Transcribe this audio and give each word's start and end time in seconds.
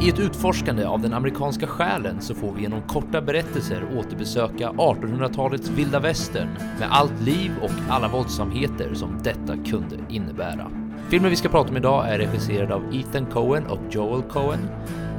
I 0.00 0.08
ett 0.08 0.18
utforskande 0.18 0.84
av 0.84 1.00
den 1.00 1.12
amerikanska 1.12 1.66
själen 1.66 2.20
så 2.20 2.34
får 2.34 2.52
vi 2.52 2.62
genom 2.62 2.82
korta 2.82 3.20
berättelser 3.20 3.98
återbesöka 3.98 4.70
1800-talets 4.70 5.70
vilda 5.70 6.00
västern 6.00 6.48
med 6.78 6.88
allt 6.90 7.20
liv 7.20 7.52
och 7.62 7.70
alla 7.88 8.08
våldsamheter 8.08 8.94
som 8.94 9.18
detta 9.22 9.56
kunde 9.56 9.96
innebära. 10.08 10.70
Filmen 11.10 11.30
vi 11.30 11.36
ska 11.36 11.48
prata 11.48 11.70
om 11.70 11.76
idag 11.76 12.08
är 12.08 12.18
regisserad 12.18 12.72
av 12.72 12.94
Ethan 12.94 13.26
Coen 13.26 13.66
och 13.66 13.80
Joel 13.90 14.22
Coen. 14.22 14.68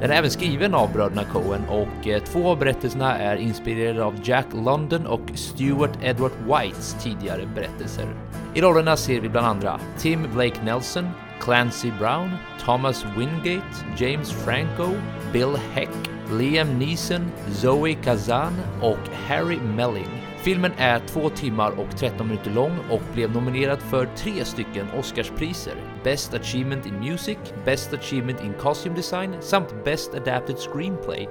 Den 0.00 0.10
är 0.10 0.14
även 0.14 0.30
skriven 0.30 0.74
av 0.74 0.92
bröderna 0.92 1.24
Coen 1.24 1.62
och 1.68 2.08
eh, 2.08 2.22
två 2.22 2.48
av 2.48 2.58
berättelserna 2.58 3.18
är 3.18 3.36
inspirerade 3.36 4.04
av 4.04 4.14
Jack 4.22 4.46
London 4.52 5.06
och 5.06 5.30
Stuart 5.34 5.98
Edward 6.02 6.32
Whites 6.46 6.96
tidigare 7.02 7.48
berättelser. 7.54 8.06
I 8.54 8.60
rollerna 8.60 8.96
ser 8.96 9.20
vi 9.20 9.28
bland 9.28 9.46
andra 9.46 9.80
Tim 9.98 10.26
Blake 10.34 10.64
Nelson, 10.64 11.08
Clancy 11.40 11.90
Brown, 11.98 12.38
Thomas 12.58 13.04
Wingate, 13.16 13.84
James 13.96 14.30
Franco, 14.30 14.94
Bill 15.32 15.56
Heck, 15.56 15.90
Liam 16.30 16.78
Neeson, 16.78 17.32
Zoe 17.52 17.94
Kazan 17.94 18.52
och 18.82 19.08
Harry 19.26 19.58
Melling. 19.58 20.08
Filmen 20.42 20.72
är 20.76 20.98
2 20.98 21.28
timmar 21.28 21.70
och 21.70 21.96
13 21.96 22.28
minuter 22.28 22.50
lång 22.50 22.78
och 22.90 23.02
blev 23.14 23.30
nominerad 23.30 23.82
för 23.82 24.08
tre 24.16 24.44
stycken 24.44 24.86
Oscarspriser. 24.98 25.74
Best 26.04 26.34
Achievement 26.34 26.86
in 26.86 27.00
Music, 27.00 27.38
Best 27.64 27.92
Achievement 27.92 28.44
in 28.44 28.52
Costume 28.52 28.96
Design 28.96 29.36
samt 29.40 29.84
Best 29.84 30.14
Adapted 30.14 30.56
Screenplay. 30.58 31.28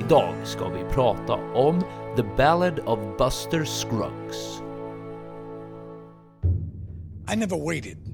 Idag 0.00 0.34
ska 0.44 0.68
vi 0.68 0.84
prata 0.94 1.34
om 1.34 1.80
The 2.16 2.22
Ballad 2.36 2.80
of 2.80 2.98
Buster 3.18 3.64
Scruggs. 3.64 4.60
I 7.32 7.36
never 7.36 7.56
waited 7.56 8.13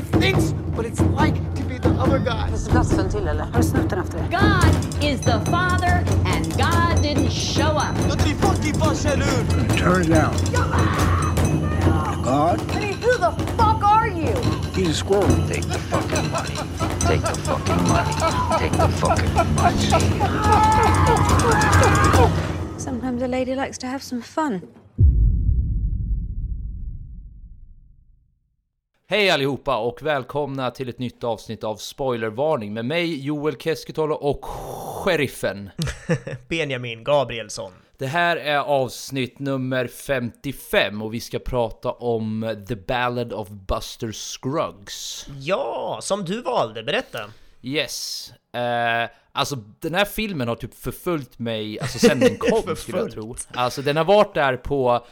civil. 0.00 0.06
Nobody 0.20 0.32
thinks 0.32 0.52
what 0.76 0.86
it's 0.86 1.00
like 1.00 1.34
to 1.54 1.62
be 1.62 1.78
the 1.78 1.88
other 1.90 2.18
guy. 2.18 2.50
Glassen 2.50 3.10
till 3.10 3.28
eller? 3.28 3.44
Har 3.44 3.52
du 3.60 3.62
snott 3.62 3.90
den 3.90 3.98
efter? 3.98 4.18
God 4.30 4.74
is 5.04 5.20
the 5.20 5.40
Father, 5.50 6.04
and 6.26 6.46
God 6.56 7.02
didn't 7.02 7.30
show 7.30 7.76
up. 7.76 7.96
Låt 8.08 8.18
dig 8.24 8.34
fucking 8.34 8.74
fars, 8.74 9.06
eller 9.06 9.24
hur? 9.24 9.44
Turn 9.76 10.02
it 10.02 10.08
down. 10.08 10.34
God, 12.24 12.60
I 12.60 12.80
mean, 12.80 12.94
who 12.94 13.12
the 13.18 13.30
fuck 13.56 13.82
are 13.84 14.08
you? 14.08 14.34
he's 14.74 14.88
a 14.88 14.94
squirrel. 14.94 15.28
Take 15.46 15.62
the 15.62 15.78
fucking 15.78 16.30
money. 16.30 16.56
Take 17.00 17.20
the 17.22 17.34
fucking 17.46 17.88
money. 17.88 18.12
Take 18.58 18.72
the 18.72 18.88
fucking 18.88 19.54
money. 19.54 19.90
Sometimes 22.78 23.22
a 23.22 23.28
lady 23.28 23.54
likes 23.54 23.78
to 23.78 23.86
have 23.86 24.02
some 24.02 24.20
fun. 24.20 24.60
Hej 29.08 29.30
allihopa 29.30 29.76
och 29.76 30.02
välkomna 30.02 30.70
till 30.70 30.88
ett 30.88 30.98
nytt 30.98 31.24
avsnitt 31.24 31.64
av 31.64 31.76
Spoilervarning 31.76 32.74
med 32.74 32.84
mig 32.84 33.24
Joel 33.26 33.56
Keskitalo 33.56 34.14
och 34.14 34.44
Sheriffen. 34.44 35.70
Benjamin 36.48 37.04
Gabrielsson. 37.04 37.72
Det 37.98 38.06
här 38.06 38.36
är 38.36 38.58
avsnitt 38.58 39.38
nummer 39.38 39.86
55 39.86 41.02
och 41.02 41.14
vi 41.14 41.20
ska 41.20 41.38
prata 41.38 41.90
om 41.92 42.64
The 42.68 42.76
Ballad 42.76 43.32
of 43.32 43.48
Buster 43.48 44.12
Scruggs. 44.12 45.26
Ja, 45.40 45.98
som 46.02 46.24
du 46.24 46.42
valde, 46.42 46.82
berätta. 46.82 47.18
Yes. 47.62 48.32
Eh, 48.56 49.08
alltså 49.32 49.56
den 49.80 49.94
här 49.94 50.04
filmen 50.04 50.48
har 50.48 50.56
typ 50.56 50.74
förföljt 50.74 51.38
mig 51.38 51.80
alltså 51.80 51.98
sen 51.98 52.20
den 52.20 52.36
kom 52.38 52.76
skulle 52.76 52.98
jag 52.98 53.12
tro. 53.12 53.36
Alltså 53.54 53.82
den 53.82 53.96
har 53.96 54.04
varit 54.04 54.34
där 54.34 54.56
på 54.56 55.06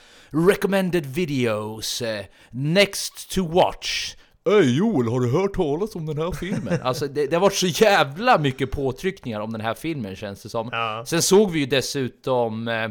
recommended 0.48 1.06
videos, 1.06 2.02
eh, 2.02 2.24
next 2.50 3.30
to 3.34 3.48
watch. 3.48 4.14
Ey 4.48 4.76
Joel, 4.76 5.08
har 5.08 5.20
du 5.20 5.30
hört 5.30 5.54
talas 5.54 5.94
om 5.94 6.06
den 6.06 6.18
här 6.18 6.32
filmen? 6.32 6.78
Alltså 6.82 7.06
det, 7.06 7.26
det 7.26 7.36
har 7.36 7.40
varit 7.40 7.54
så 7.54 7.66
jävla 7.66 8.38
mycket 8.38 8.70
påtryckningar 8.70 9.40
om 9.40 9.52
den 9.52 9.60
här 9.60 9.74
filmen 9.74 10.16
känns 10.16 10.42
det 10.42 10.48
som. 10.48 10.68
Ja. 10.72 11.04
Sen 11.06 11.22
såg 11.22 11.50
vi 11.50 11.58
ju 11.58 11.66
dessutom 11.66 12.68
eh, 12.68 12.88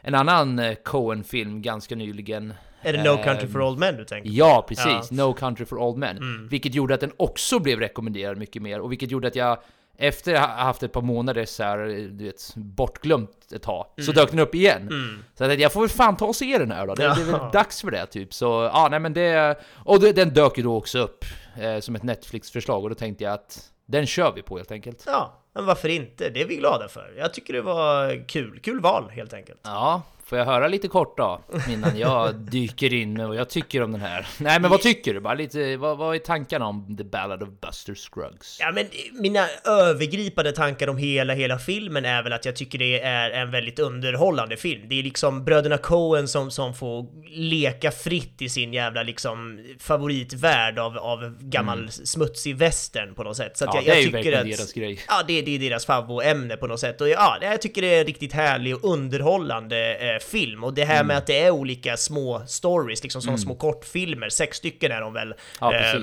en 0.00 0.14
annan 0.14 0.58
eh, 0.58 0.74
Coen-film 0.74 1.62
ganska 1.62 1.96
nyligen. 1.96 2.54
Är 2.82 2.92
det 2.92 3.02
No 3.02 3.08
Eh, 3.08 3.24
Country 3.24 3.48
for 3.48 3.62
Old 3.62 3.78
Men 3.78 3.96
du 3.96 4.04
tänker? 4.04 4.30
Ja, 4.30 4.64
precis. 4.68 4.86
Ja. 4.86 5.06
No 5.10 5.32
Country 5.32 5.64
for 5.64 5.78
Old 5.78 5.98
Men. 5.98 6.16
Mm. 6.16 6.48
Vilket 6.48 6.74
gjorde 6.74 6.94
att 6.94 7.00
den 7.00 7.12
också 7.16 7.58
blev 7.58 7.80
rekommenderad 7.80 8.38
mycket 8.38 8.62
mer. 8.62 8.80
Och 8.80 8.92
vilket 8.92 9.10
gjorde 9.10 9.28
att 9.28 9.36
jag 9.36 9.58
efter 9.96 10.34
att 10.34 10.40
ha 10.40 10.46
haft 10.64 10.82
ett 10.82 10.92
par 10.92 11.02
månader 11.02 11.44
så 11.44 11.62
här, 11.62 11.78
du 12.10 12.24
vet, 12.24 12.52
bortglömt 12.56 13.52
ett 13.52 13.62
tag, 13.62 13.86
så 13.96 14.02
Mm. 14.02 14.14
dök 14.14 14.30
den 14.30 14.38
upp 14.40 14.54
igen. 14.54 14.82
Mm. 14.82 15.24
Så 15.34 15.42
jag 15.42 15.50
tänkte, 15.50 15.62
jag 15.62 15.72
får 15.72 15.80
väl 15.80 15.90
fan 15.90 16.16
ta 16.16 16.26
och 16.26 16.36
se 16.36 16.58
den 16.58 16.70
här 16.70 16.86
då. 16.86 16.94
Det, 16.94 17.02
det 17.02 17.08
är 17.08 17.30
Ja. 17.32 17.38
väl 17.38 17.50
dags 17.52 17.80
för 17.80 17.90
det 17.90 18.06
typ. 18.06 18.34
Så 18.34 18.70
ja, 18.72 18.88
nej 18.90 19.00
men 19.00 19.12
det... 19.12 19.58
Och 19.84 20.00
det, 20.00 20.12
den 20.12 20.28
dök 20.34 20.58
ju 20.58 20.62
då 20.64 20.76
också 20.76 20.98
upp 20.98 21.24
eh, 21.60 21.80
som 21.80 21.96
ett 21.96 22.02
Netflix-förslag 22.02 22.82
och 22.82 22.88
då 22.88 22.94
tänkte 22.94 23.24
jag 23.24 23.32
att 23.32 23.70
den 23.86 24.06
kör 24.06 24.32
vi 24.32 24.42
på 24.42 24.56
helt 24.56 24.72
enkelt. 24.72 25.02
Ja, 25.06 25.40
men 25.54 25.66
varför 25.66 25.88
inte? 25.88 26.28
Det 26.30 26.40
är 26.42 26.46
vi 26.46 26.56
glada 26.56 26.88
för. 26.88 27.14
Jag 27.18 27.34
tycker 27.34 27.52
det 27.52 27.62
var 27.62 28.24
kul. 28.28 28.60
Kul 28.62 28.80
val, 28.80 29.10
helt 29.10 29.34
enkelt. 29.34 29.60
Ja, 29.64 30.02
får 30.26 30.38
jag 30.38 30.44
höra 30.44 30.68
lite 30.68 30.88
kort 30.88 31.16
då? 31.16 31.40
Innan 31.70 31.98
jag 31.98 32.34
dyker 32.50 32.94
in 32.94 33.12
med 33.12 33.28
vad 33.28 33.36
jag 33.36 33.48
tycker 33.50 33.82
om 33.82 33.92
den 33.92 34.00
här. 34.00 34.26
Nej 34.38 34.60
men 34.60 34.70
vad 34.70 34.80
tycker 34.80 35.14
du? 35.14 35.20
Bara 35.20 35.34
lite, 35.34 35.76
vad, 35.76 35.98
vad 35.98 36.14
är 36.14 36.18
tankarna 36.18 36.66
om 36.66 36.96
The 36.96 37.04
Ballad 37.04 37.42
of 37.42 37.48
Buster 37.60 37.94
Scruggs? 37.94 38.56
Ja, 38.60 38.72
men 38.72 38.86
mina 39.12 39.46
övergripande 39.64 40.52
tankar 40.52 40.88
om 40.88 40.96
hela, 40.96 41.34
hela 41.34 41.58
filmen 41.58 42.04
är 42.04 42.22
väl 42.22 42.32
att 42.32 42.44
jag 42.44 42.56
tycker 42.56 42.78
det 42.78 43.00
är 43.00 43.30
en 43.30 43.50
väldigt 43.50 43.78
underhållande 43.78 44.56
film. 44.56 44.88
Det 44.88 44.98
är 44.98 45.02
liksom 45.02 45.44
bröderna 45.44 45.78
Coen 45.78 46.28
som, 46.28 46.50
som 46.50 46.74
får 46.74 47.06
leka 47.36 47.90
fritt 47.90 48.42
i 48.42 48.48
sin 48.48 48.72
jävla 48.72 49.02
liksom 49.02 49.60
favoritvärld 49.80 50.78
av, 50.78 50.98
av 50.98 51.36
gammal 51.40 51.74
Mm. 51.78 51.90
smutsig 51.90 52.56
västern 52.56 53.14
på 53.14 53.22
något 53.22 53.36
sätt. 53.36 53.56
Så 53.56 53.64
att 53.64 53.74
Ja, 53.74 53.80
jag, 53.80 53.84
det 53.86 53.90
är 53.90 53.94
jag 53.94 54.02
ju 54.04 54.10
verkligen 54.10 54.40
att, 54.40 54.46
deras 54.46 54.72
grej. 54.72 55.00
Ja, 55.08 55.22
det, 55.28 55.42
det 55.42 55.54
är 55.54 55.58
deras 55.58 55.86
favvoämne 55.86 56.56
på 56.56 56.66
något 56.66 56.80
sätt. 56.80 57.00
Och 57.00 57.08
ja, 57.08 57.38
jag 57.40 57.62
tycker 57.62 57.82
det 57.82 57.94
är 57.94 58.04
riktigt 58.04 58.32
härlig 58.32 58.74
och 58.76 58.84
underhållande 58.92 59.76
eh, 60.14 60.18
film. 60.20 60.64
Och 60.64 60.74
det 60.74 60.84
här 60.84 61.04
med 61.04 61.16
att 61.16 61.26
det 61.26 61.38
är 61.38 61.50
olika 61.50 61.96
små 61.96 62.42
stories, 62.46 63.02
liksom 63.02 63.22
som 63.22 63.28
Mm. 63.28 63.38
små 63.38 63.54
kortfilmer, 63.54 64.28
sex 64.28 64.56
stycken 64.56 64.92
är 64.92 65.00
de 65.00 65.12
väl 65.12 65.34
Ja, 65.60 65.74
eh, 65.74 65.94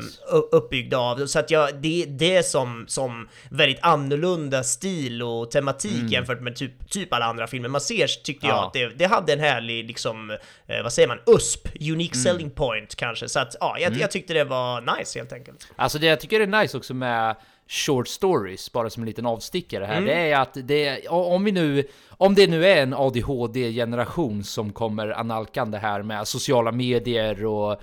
uppbyggda 0.51 0.97
av. 0.97 1.25
Så 1.27 1.39
att 1.39 1.51
jag, 1.51 1.81
det, 1.81 2.05
det 2.09 2.35
är 2.35 2.43
som, 2.43 2.85
som 2.87 3.29
väldigt 3.49 3.79
annorlunda 3.81 4.63
stil 4.63 5.23
och 5.23 5.51
tematik 5.51 5.91
Mm. 5.95 6.07
jämfört 6.07 6.41
med 6.41 6.55
typ, 6.55 6.89
typ 6.89 7.13
alla 7.13 7.25
andra 7.25 7.47
filmer 7.47 7.69
man 7.69 7.81
ser, 7.81 8.07
tyckte 8.07 8.47
jag 8.47 8.55
Ja. 8.55 8.67
att 8.67 8.73
det, 8.73 8.87
det 8.89 9.05
hade 9.05 9.33
en 9.33 9.39
härlig, 9.39 9.85
liksom, 9.87 10.31
eh, 10.67 10.83
vad 10.83 10.93
säger 10.93 11.07
man, 11.07 11.19
USP, 11.27 11.67
unique 11.81 12.15
Mm. 12.15 12.23
selling 12.23 12.51
point 12.51 12.95
kanske. 12.95 13.29
Så 13.29 13.39
att 13.39 13.55
ja, 13.59 13.77
jag, 13.79 13.97
jag 13.97 14.11
tyckte 14.11 14.33
det 14.33 14.43
var 14.43 14.97
nice 14.97 15.19
helt 15.19 15.33
enkelt. 15.33 15.67
Alltså 15.75 15.99
det 15.99 16.07
jag 16.07 16.19
tycker 16.19 16.39
är 16.39 16.47
nice 16.61 16.77
också 16.77 16.93
med 16.93 17.35
short 17.71 18.07
stories, 18.07 18.71
bara 18.71 18.89
som 18.89 19.03
en 19.03 19.07
liten 19.07 19.25
avstickare 19.25 19.85
här, 19.85 19.93
Mm. 19.97 20.05
det 20.05 20.13
är 20.13 20.39
att 20.39 20.57
det, 20.63 21.07
om 21.07 21.43
vi 21.43 21.51
nu, 21.51 21.83
om 22.09 22.35
det 22.35 22.47
nu 22.47 22.65
är 22.65 22.83
en 22.83 22.93
ADHD-generation 22.93 24.43
som 24.43 24.73
kommer 24.73 25.19
analkande 25.19 25.77
här 25.77 26.03
med 26.03 26.27
sociala 26.27 26.71
medier 26.71 27.45
och 27.45 27.71
eh, 27.71 27.77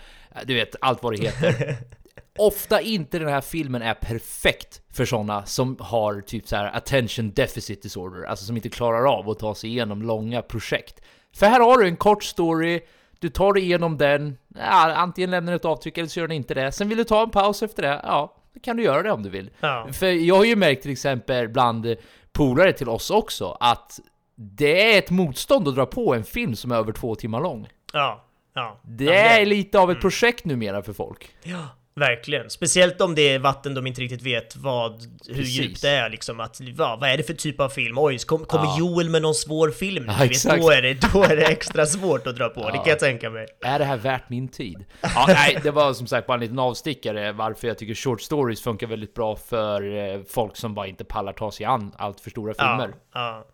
du 0.47 0.55
vet, 0.55 0.77
allt 0.81 1.03
vad 1.03 1.13
det 1.17 1.23
heter. 1.23 1.77
Ofta 2.39 2.81
inte 2.81 3.19
den 3.19 3.29
här 3.29 3.41
filmen 3.41 3.83
är 3.83 3.95
perfekt 3.95 4.83
för 4.93 5.05
sådana 5.05 5.47
som 5.47 5.77
har 5.81 6.21
typ 6.21 6.49
så 6.49 6.57
här 6.57 6.77
attention 6.77 7.31
deficit 7.33 7.83
disorder, 7.83 8.25
alltså 8.25 8.45
som 8.45 8.57
inte 8.57 8.69
klarar 8.69 9.19
av 9.19 9.31
att 9.31 9.39
ta 9.39 9.55
sig 9.55 9.71
igenom 9.71 10.03
långa 10.03 10.43
projekt. 10.43 11.01
För 11.37 11.47
här 11.47 11.61
har 11.61 11.79
du 11.79 11.87
en 11.87 11.97
kort 11.97 12.25
story, 12.25 12.81
du 13.21 13.29
tar 13.29 13.53
dig 13.53 13.63
igenom 13.63 13.99
den, 13.99 14.37
ja, 14.55 14.93
antingen 14.95 15.31
lämnar 15.31 15.53
du 15.53 15.57
ett 15.57 15.65
avtryck 15.65 15.99
eller 15.99 16.09
så 16.09 16.21
gör 16.21 16.29
du 16.29 16.35
inte 16.35 16.55
det. 16.55 16.73
Sen 16.73 16.89
vill 16.89 16.99
du 16.99 17.05
ta 17.05 17.23
en 17.23 17.31
paus 17.31 17.63
efter 17.63 17.83
det, 17.83 18.01
ja, 18.03 18.35
kan 18.63 18.77
du 18.77 18.83
göra 18.83 19.03
det 19.03 19.13
om 19.13 19.23
du 19.23 19.31
vill. 19.31 19.51
Ja. 19.61 19.89
För 19.93 20.07
jag 20.07 20.37
har 20.37 20.45
ju 20.45 20.57
märkt 20.57 20.83
till 20.83 20.93
exempel 20.93 21.49
bland 21.49 21.97
polare 22.33 22.73
till 22.73 22.89
oss 22.89 23.11
också 23.11 23.57
att 23.61 24.01
det 24.35 24.95
är 24.95 24.99
ett 24.99 25.11
motstånd 25.11 25.69
att 25.69 25.75
dra 25.75 25.87
på 25.87 26.15
en 26.15 26.25
film 26.25 26.57
som 26.57 26.73
är 26.73 26.77
över 26.77 26.93
två 26.93 27.15
timmar 27.15 27.41
lång. 27.41 27.69
Ja, 27.93 28.25
ja. 28.55 28.81
Det 28.83 29.05
ja, 29.05 29.13
men 29.13 29.41
är 29.43 29.47
lite 29.47 29.79
av 29.79 29.91
ett 29.91 30.01
projekt 30.01 30.45
numera 30.45 30.83
för 30.83 30.93
folk. 30.93 31.31
Ja, 31.43 31.69
Verkligen. 31.99 32.51
Speciellt 32.51 33.01
om 33.01 33.15
det 33.15 33.23
är 33.23 33.39
vatten 33.39 33.75
de 33.75 33.87
inte 33.87 34.01
riktigt 34.01 34.23
vet 34.23 34.57
vad, 34.57 34.93
hur 35.27 35.35
Precis. 35.35 35.61
djupt 35.61 35.83
det 35.83 35.89
är 35.91 36.11
liksom. 36.11 36.41
Att, 36.41 36.61
vad, 36.75 37.01
vad 37.01 37.11
är 37.11 37.17
det 37.17 37.23
för 37.23 37.35
typ 37.35 37.61
av 37.61 37.69
film? 37.69 37.99
Oj, 37.99 38.19
kom, 38.19 38.45
kommer 38.45 38.65
Ja. 38.65 38.79
Joel 38.79 39.11
med 39.11 39.23
någon 39.23 39.35
svår 39.35 39.71
film? 39.71 40.05
Ja, 40.09 40.27
vet, 40.29 40.45
då, 40.45 40.71
är 40.71 40.83
det, 40.83 41.13
då 41.13 41.23
är 41.23 41.37
det 41.37 41.45
extra 41.45 41.87
svårt 41.87 42.27
att 42.27 42.37
dra 42.37 42.49
på, 42.49 42.71
det 42.71 42.77
kan 42.77 42.87
jag 42.89 42.99
tänka 42.99 43.31
mig. 43.31 43.47
Är 43.61 43.79
det 43.79 43.85
här 43.85 43.97
värt 43.97 44.29
min 44.31 44.49
tid? 44.49 44.85
Ja, 45.01 45.25
nej, 45.29 45.59
det 45.63 45.71
var 45.71 45.93
som 45.93 46.07
sagt 46.07 46.27
bara 46.27 46.35
en 46.35 46.41
liten 46.41 46.59
avstickare 46.59 47.33
varför 47.33 47.69
jag 47.69 47.79
tycker 47.79 47.95
short 47.95 48.21
stories 48.21 48.63
funkar 48.63 48.87
väldigt 48.87 49.15
bra 49.15 49.37
för 49.37 49.97
eh, 49.97 50.21
folk 50.29 50.57
som 50.57 50.75
bara 50.75 50.87
inte 50.87 51.05
pallar 51.05 51.33
ta 51.33 51.53
sig 51.53 51.67
an 51.67 51.93
allt 51.99 52.21
för 52.21 52.31
stora 52.31 52.55
filmer. 52.55 52.95
Ja, 53.15 53.21
ja. 53.21 53.47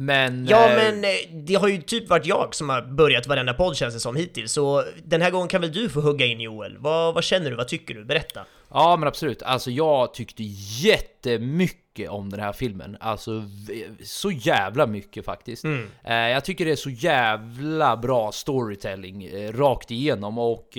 Men... 0.00 0.46
Ja 0.46 0.68
eh, 0.68 0.76
men 0.76 1.04
eh, 1.04 1.10
det 1.32 1.54
har 1.54 1.68
ju 1.68 1.82
typ 1.82 2.08
varit 2.08 2.26
jag 2.26 2.54
som 2.54 2.68
har 2.68 2.82
börjat 2.82 3.26
varenda 3.26 3.54
podd 3.54 3.76
känns 3.76 3.94
det 3.94 4.00
som 4.00 4.16
hittills, 4.16 4.52
så 4.52 4.84
den 5.04 5.22
här 5.22 5.30
gången 5.30 5.48
kan 5.48 5.60
väl 5.60 5.72
du 5.72 5.88
få 5.88 6.00
hugga 6.00 6.26
in 6.26 6.40
Joel? 6.40 6.76
Vad, 6.78 7.14
vad 7.14 7.24
känner 7.24 7.50
du? 7.50 7.56
Vad 7.56 7.68
tycker 7.68 7.94
du? 7.94 8.04
Berätta! 8.04 8.44
Ja 8.70 8.96
men 8.96 9.08
absolut, 9.08 9.42
alltså 9.42 9.70
jag 9.70 10.14
tyckte 10.14 10.42
jättemycket 10.82 12.10
om 12.10 12.30
den 12.30 12.40
här 12.40 12.52
filmen. 12.52 12.96
Alltså 13.00 13.42
så 14.04 14.30
jävla 14.30 14.86
mycket 14.86 15.24
faktiskt. 15.24 15.64
Eh, 16.04 16.14
jag 16.14 16.44
tycker 16.44 16.64
det 16.64 16.72
är 16.72 16.76
så 16.76 16.90
jävla 16.90 17.96
bra 17.96 18.32
storytelling 18.32 19.30
rakt 19.52 19.90
igenom 19.90 20.38
och 20.38 20.78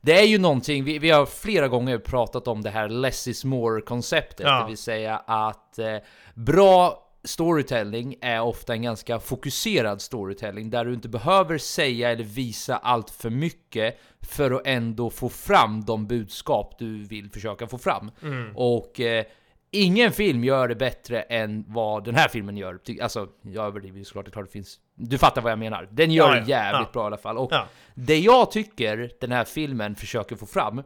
det 0.00 0.20
är 0.20 0.24
ju 0.26 0.38
någonting, 0.38 0.84
vi, 0.84 0.98
vi 0.98 1.10
har 1.10 1.26
flera 1.26 1.68
gånger 1.68 1.98
pratat 1.98 2.48
om 2.48 2.62
det 2.62 2.70
här 2.70 2.88
less 2.88 3.28
is 3.28 3.44
more 3.44 3.80
konceptet, 3.80 4.46
Ja. 4.46 4.60
det 4.60 4.66
vill 4.66 4.78
säga 4.78 5.16
att 5.26 5.78
eh, 5.78 5.96
bra 6.34 7.04
storytelling 7.28 8.14
är 8.20 8.40
ofta 8.40 8.72
en 8.72 8.82
ganska 8.82 9.20
fokuserad 9.20 10.02
storytelling 10.02 10.70
där 10.70 10.84
du 10.84 10.94
inte 10.94 11.08
behöver 11.08 11.58
säga 11.58 12.10
eller 12.10 12.24
visa 12.24 12.76
allt 12.76 13.10
för 13.10 13.30
mycket 13.30 14.00
för 14.20 14.50
att 14.50 14.62
ändå 14.64 15.10
få 15.10 15.28
fram 15.28 15.84
de 15.84 16.06
budskap 16.06 16.74
du 16.78 17.04
vill 17.04 17.30
försöka 17.30 17.66
få 17.66 17.78
fram. 17.78 18.10
Och 18.54 19.00
eh, 19.00 19.24
ingen 19.70 20.12
film 20.12 20.44
gör 20.44 20.68
det 20.68 20.74
bättre 20.74 21.20
än 21.22 21.64
vad 21.68 22.04
den 22.04 22.14
här 22.14 22.28
filmen 22.28 22.56
gör. 22.56 22.78
Alltså, 23.02 23.28
jag 23.42 23.66
överdriver 23.66 23.98
ju 23.98 24.04
såklart, 24.04 24.24
det 24.24 24.28
är 24.28 24.32
klart 24.32 24.46
det 24.46 24.52
finns... 24.52 24.78
Du 24.94 25.18
fattar 25.18 25.42
vad 25.42 25.52
jag 25.52 25.58
menar. 25.58 25.88
Den 25.90 26.12
gör 26.12 26.28
Ja, 26.28 26.36
ja, 26.36 26.44
jävligt 26.46 26.88
ja. 26.88 26.92
bra 26.92 27.02
i 27.02 27.06
alla 27.06 27.16
fall. 27.16 27.38
Och 27.38 27.52
det 27.94 28.18
jag 28.18 28.50
tycker 28.50 29.10
den 29.20 29.32
här 29.32 29.44
filmen 29.44 29.96
försöker 29.96 30.36
få 30.36 30.46
fram, 30.46 30.82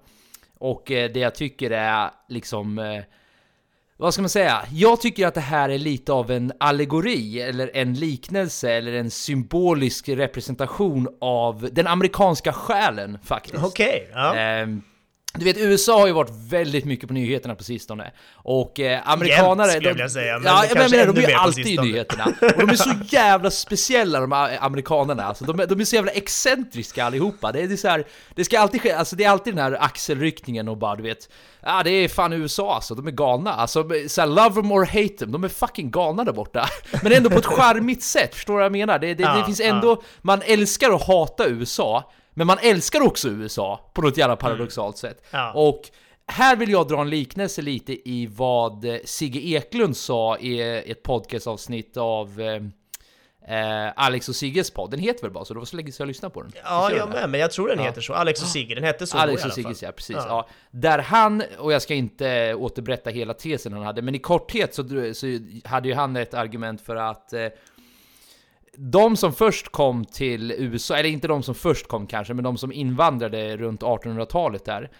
och 0.59 0.91
eh, 0.91 1.11
det 1.12 1.21
jag 1.21 1.35
tycker 1.35 1.71
är 1.71 2.11
liksom... 2.29 2.79
Eh, 2.79 3.03
vad 3.97 4.15
ska 4.15 4.23
man 4.23 4.29
säga? 4.29 4.62
Jag 4.73 5.00
tycker 5.00 5.27
att 5.27 5.35
det 5.35 5.41
här 5.41 5.69
är 5.69 5.79
lite 5.79 6.12
av 6.12 6.31
en 6.31 6.53
allegori, 6.61 7.41
eller 7.41 7.71
en 7.75 7.94
liknelse, 7.94 8.73
eller 8.73 8.93
en 8.93 9.11
symbolisk 9.11 10.09
representation 10.09 11.09
av 11.21 11.69
den 11.73 11.87
amerikanska 11.87 12.53
själen 12.53 13.19
faktiskt. 13.25 13.65
Okej, 13.65 14.11
ja. 14.12 14.35
Ehm, 14.37 14.83
du 15.34 15.44
vet, 15.44 15.58
USA 15.58 16.00
har 16.00 16.06
ju 16.06 16.12
varit 16.12 16.31
väldigt 16.49 16.84
mycket 16.84 17.08
på 17.08 17.14
nyheterna 17.14 17.55
på 17.55 17.64
sistone. 17.64 18.11
Och 18.34 18.81
eh, 18.81 19.08
amerikanare... 19.08 19.69
Jämt, 19.69 19.73
skulle 19.73 19.88
jag 19.88 19.94
vilja 19.94 20.08
säga, 20.08 20.38
men 20.38 20.52
ja, 20.52 20.62
det 20.62 20.75
men 20.75 20.82
jag 20.82 20.90
menar, 20.90 21.12
de 21.12 21.25
är 21.25 21.29
ju 21.29 21.34
alltid 21.34 21.67
i 21.67 21.79
nyheterna. 21.79 22.25
Och 22.40 22.58
de 22.58 22.70
är 22.70 22.75
så 22.75 22.90
jävla 23.08 23.50
speciella 23.50 24.20
de 24.20 24.32
amerikanerna. 24.61 25.25
Alltså, 25.25 25.44
de, 25.44 25.67
de 25.67 25.81
är 25.81 25.84
så 25.84 25.96
jävla 25.96 26.12
excentriska 26.12 27.05
allihopa. 27.05 27.52
Det 27.52 27.61
är, 27.61 27.69
det 27.69 27.75
är 27.75 27.76
så 27.76 27.88
här, 27.88 28.05
det 28.34 28.44
ska 28.44 28.61
alltid 28.61 28.82
ske, 28.82 28.93
alltså 28.93 29.17
det 29.17 29.25
är 29.25 29.31
alltid 29.31 29.55
den 29.55 29.64
här 29.64 29.76
axelryckningen 29.81 30.69
och 30.69 30.76
bara 30.76 30.96
du 30.96 31.02
vet, 31.02 31.29
ja 31.61 31.82
det 31.84 31.90
är 31.90 32.08
fan 32.08 32.32
USA 32.32 32.75
alltså, 32.75 32.94
de 32.94 33.06
är 33.06 33.11
galna. 33.11 33.52
Alltså 33.52 33.88
så 34.08 34.20
här, 34.20 34.29
love 34.29 34.55
them 34.55 34.73
or 34.73 34.84
hate 34.84 35.17
them, 35.19 35.32
de 35.32 35.44
är 35.44 35.49
fucking 35.49 35.90
galna 35.90 36.25
där 36.25 36.32
borta. 36.32 36.69
Men 37.02 37.12
ändå 37.12 37.31
på 37.31 37.38
ett 37.38 37.46
charmigt 37.46 38.02
sätt, 38.02 38.34
förstår 38.34 38.55
du 38.55 38.58
vad 38.58 38.64
jag 38.64 38.73
menar? 38.73 38.99
Det, 38.99 39.06
det, 39.06 39.14
det 39.14 39.23
Ja, 39.23 39.44
finns 39.46 39.61
ändå, 39.61 40.02
man 40.23 40.43
älskar 40.44 40.90
att 40.90 41.06
hata 41.06 41.46
USA, 41.46 42.11
men 42.34 42.46
man 42.46 42.58
älskar 42.62 43.00
också 43.00 43.29
USA 43.29 43.90
på 43.94 44.02
något 44.02 44.17
jävla 44.17 44.37
paradoxalt 44.37 44.99
sätt. 44.99 45.25
Ja. 45.31 45.52
Och 45.52 45.82
här 46.26 46.56
vill 46.56 46.70
jag 46.70 46.88
dra 46.88 47.00
en 47.00 47.11
liknelse 47.11 47.62
lite 47.62 48.08
i 48.11 48.26
vad 48.26 48.84
eh, 48.84 48.96
Sigge 49.05 49.40
Eklund 49.40 49.96
sa 49.96 50.38
i 50.38 50.61
ett 50.90 51.02
podcastavsnitt 51.02 51.96
av 51.96 52.40
eh, 52.40 53.87
eh, 53.87 53.93
Alex 53.96 54.29
och 54.29 54.37
Sigges 54.37 54.70
podd. 54.70 54.90
Den 54.90 55.00
heter 55.00 55.23
väl 55.23 55.31
bara 55.31 55.44
så? 55.44 55.55
Det 55.55 55.58
var 55.58 55.67
så 55.67 55.76
länge 55.76 55.93
sedan 55.93 56.05
jag 56.05 56.08
lyssnade 56.08 56.34
på 56.34 56.43
den. 56.43 56.52
Ja, 56.64 56.93
jag 56.93 57.08
med, 57.08 57.31
men 57.31 57.40
jag 57.40 57.50
tror 57.50 57.69
den 57.69 57.79
Ja. 57.79 57.84
heter 57.84 58.00
så. 58.00 58.14
Alex 58.14 58.43
och 58.43 58.49
Sigge, 58.49 58.75
den 58.75 58.84
hette 58.84 59.06
så 59.06 59.19
Alex 59.19 59.44
och. 59.44 59.52
Sigges, 59.52 59.82
ja 59.82 59.93
precis. 59.93 60.17
Ja. 60.17 60.49
Där 60.70 60.99
han, 60.99 61.43
och 61.58 61.73
jag 61.73 61.82
ska 61.82 61.94
inte 61.94 62.55
återberätta 62.55 63.11
hela 63.11 63.34
tesen 63.34 63.73
han 63.73 63.82
hade, 63.82 64.02
men 64.02 64.14
i 64.14 64.19
korthet 64.19 64.75
så, 64.75 64.84
så 65.14 65.26
hade 65.64 65.88
ju 65.88 65.94
han 65.94 66.17
ett 66.17 66.34
argument 66.34 66.81
för 66.81 66.96
att 66.96 67.32
eh, 67.32 67.46
de 68.77 69.17
som 69.17 69.33
först 69.33 69.69
kom 69.69 70.05
till 70.05 70.53
USA, 70.53 70.97
eller 70.97 71.09
inte 71.09 71.29
de 71.29 71.43
som 71.43 71.55
först 71.55 71.89
kom 71.89 72.07
kanske, 72.07 72.35
men 72.35 72.45
de 72.45 72.57
som 72.57 72.73
invandrade 72.73 73.57
runt 73.57 73.83
1800-talet 73.83 74.65
där. 74.65 74.91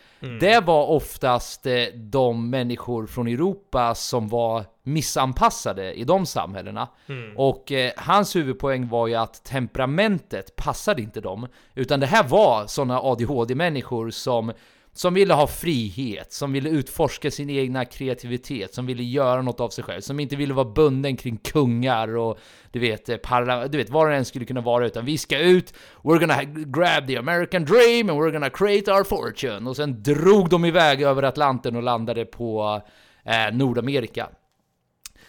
Det 0.41 0.61
var 0.61 0.87
oftast 0.87 1.67
eh, 1.67 1.85
de 1.95 2.51
människor 2.51 3.07
från 3.07 3.27
Europa 3.27 3.95
som 3.95 4.29
var 4.29 4.65
missanpassade 4.83 5.93
i 5.95 6.05
de 6.05 6.27
samhällena. 6.27 6.89
Och 7.37 7.73
eh, 7.73 7.93
hans 7.97 8.37
huvudpoäng 8.37 8.89
var 8.89 9.07
ju 9.07 9.15
att 9.15 9.45
temperamentet 9.45 10.57
passade 10.57 11.03
inte 11.03 11.21
dem. 11.21 11.47
Utan 11.75 12.01
det 12.01 12.07
här 12.07 12.29
var 12.29 12.67
sådana 12.67 13.01
ADHD-människor 13.01 14.11
som 14.11 14.53
som 14.94 15.15
ville 15.15 15.35
ha 15.35 15.47
frihet, 15.47 16.33
som 16.33 16.53
ville 16.53 16.71
utforska 16.71 17.31
sin 17.31 17.50
egna 17.50 17.85
kreativitet, 17.85 18.75
som 18.75 18.87
ville 18.87 19.03
göra 19.03 19.43
något 19.43 19.61
av 19.61 19.69
sig 19.69 19.85
själv, 19.85 20.00
som 20.00 20.21
inte 20.21 20.37
ville 20.37 20.55
vara 20.55 20.73
bunden 20.73 21.17
kring 21.17 21.37
kungar 21.37 22.17
och 22.17 22.39
du 22.73 22.79
vet, 22.79 23.09
eh, 23.09 23.17
parla, 23.17 23.69
du 23.69 23.79
vet 23.79 23.91
vad 23.91 24.11
det 24.11 24.17
än 24.17 24.25
skulle 24.25 24.44
kunna 24.44 24.61
vara, 24.61 24.87
utan 24.87 25.05
vi 25.05 25.19
ska 25.19 25.39
ut, 25.39 25.75
we're 26.03 26.19
gonna 26.19 26.44
grab 26.44 27.06
the 27.06 27.17
American 27.17 27.65
dream 27.65 28.11
and 28.11 28.21
we're 28.21 28.31
gonna 28.31 28.50
create 28.50 28.93
our 28.93 29.05
fortune. 29.05 29.71
Och 29.71 29.77
sen 29.77 30.03
drog 30.03 30.49
de 30.49 30.65
iväg 30.65 31.03
över 31.03 31.23
Atlanten 31.23 31.77
och 31.77 31.83
landade 31.83 32.25
på 32.25 32.83
eh, 33.25 33.55
Nordamerika. 33.56 34.29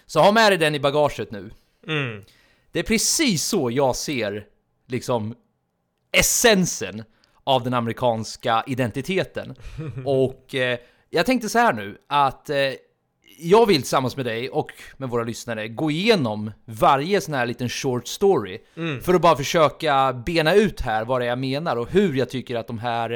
Så 0.06 0.20
ha 0.20 0.32
med 0.32 0.52
dig 0.52 0.58
den 0.58 0.76
i 0.76 0.80
bagaget 0.80 1.32
nu. 1.32 1.52
Mm. 1.88 2.24
Det 2.72 2.80
är 2.80 2.84
precis 2.84 3.44
så 3.44 3.72
jag 3.72 3.96
ser 3.96 4.46
liksom 4.88 5.36
essensen 6.12 7.04
av 7.44 7.64
den 7.64 7.74
amerikanska 7.74 8.64
identiteten. 8.68 9.56
Och 10.06 10.56
eh, 10.56 10.78
jag 11.10 11.26
tänkte 11.26 11.50
så 11.50 11.60
här 11.60 11.74
nu 11.74 11.98
att 12.08 12.50
eh, 12.50 12.58
jag 13.40 13.66
vill 13.66 13.82
tillsammans 13.82 14.18
med 14.18 14.26
dig 14.26 14.50
och 14.50 14.72
med 14.98 15.10
våra 15.10 15.24
lyssnare 15.24 15.68
gå 15.68 15.92
igenom 15.92 16.52
varje 16.66 17.22
sån 17.22 17.34
här 17.34 17.46
liten 17.46 17.70
short 17.70 18.08
story 18.08 18.60
för 19.02 19.14
att 19.14 19.22
bara 19.22 19.36
försöka 19.36 20.14
bena 20.26 20.54
ut 20.54 20.82
här 20.82 21.06
vad 21.06 21.22
det 21.22 21.26
är 21.26 21.30
jag 21.30 21.40
menar 21.40 21.76
och 21.76 21.90
hur 21.92 22.14
jag 22.14 22.30
tycker 22.30 22.56
att 22.56 22.68
de 22.68 22.80
här 22.80 23.12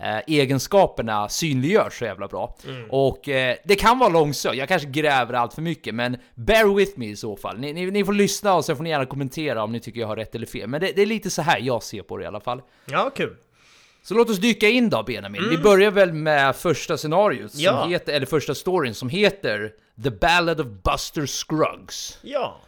eh, 0.00 0.18
egenskaperna 0.26 1.28
synliggörs 1.28 1.98
så 1.98 2.04
jävla 2.04 2.28
bra. 2.28 2.56
Och 2.90 3.28
eh, 3.28 3.56
det 3.64 3.74
kan 3.74 3.98
vara 3.98 4.08
långsökt, 4.08 4.56
jag 4.56 4.68
kanske 4.68 4.88
gräver 4.88 5.34
allt 5.34 5.54
för 5.54 5.62
mycket, 5.62 5.94
men 5.94 6.16
bear 6.34 6.74
with 6.74 6.92
me 6.98 7.06
i 7.06 7.16
så 7.16 7.36
fall. 7.36 7.58
Ni, 7.58 7.72
ni, 7.72 7.90
ni 7.90 8.04
får 8.04 8.12
lyssna 8.12 8.54
och 8.54 8.64
sen 8.64 8.76
får 8.76 8.84
ni 8.84 8.90
gärna 8.90 9.06
kommentera 9.06 9.64
om 9.64 9.72
ni 9.72 9.80
tycker 9.80 10.00
jag 10.00 10.08
har 10.08 10.16
rätt 10.16 10.34
eller 10.34 10.46
fel. 10.46 10.68
Men 10.68 10.80
det, 10.80 10.92
det 10.96 11.02
är 11.02 11.06
lite 11.06 11.30
så 11.30 11.42
här 11.42 11.58
jag 11.60 11.82
ser 11.82 12.02
på 12.02 12.16
det 12.16 12.24
i 12.24 12.26
alla 12.26 12.40
fall. 12.40 12.62
Ja, 12.86 13.10
kul. 13.16 13.36
Så 14.02 14.14
låt 14.14 14.30
oss 14.30 14.38
dyka 14.38 14.68
in 14.68 14.90
då 14.90 15.02
Benjamin. 15.02 15.48
Vi 15.50 15.58
börjar 15.58 15.90
väl 15.90 16.12
med 16.12 16.56
första 16.56 16.96
scenariot, 16.96 17.52
som 17.52 17.60
Ja. 17.60 17.86
heter, 17.86 18.12
eller 18.12 18.26
första 18.26 18.54
storyn 18.54 18.94
som 18.94 19.08
heter 19.08 19.72
The 20.04 20.10
Ballad 20.10 20.60
of 20.60 20.66
Buster 20.66 21.26
Scruggs. 21.26 22.18
Ja. 22.22 22.60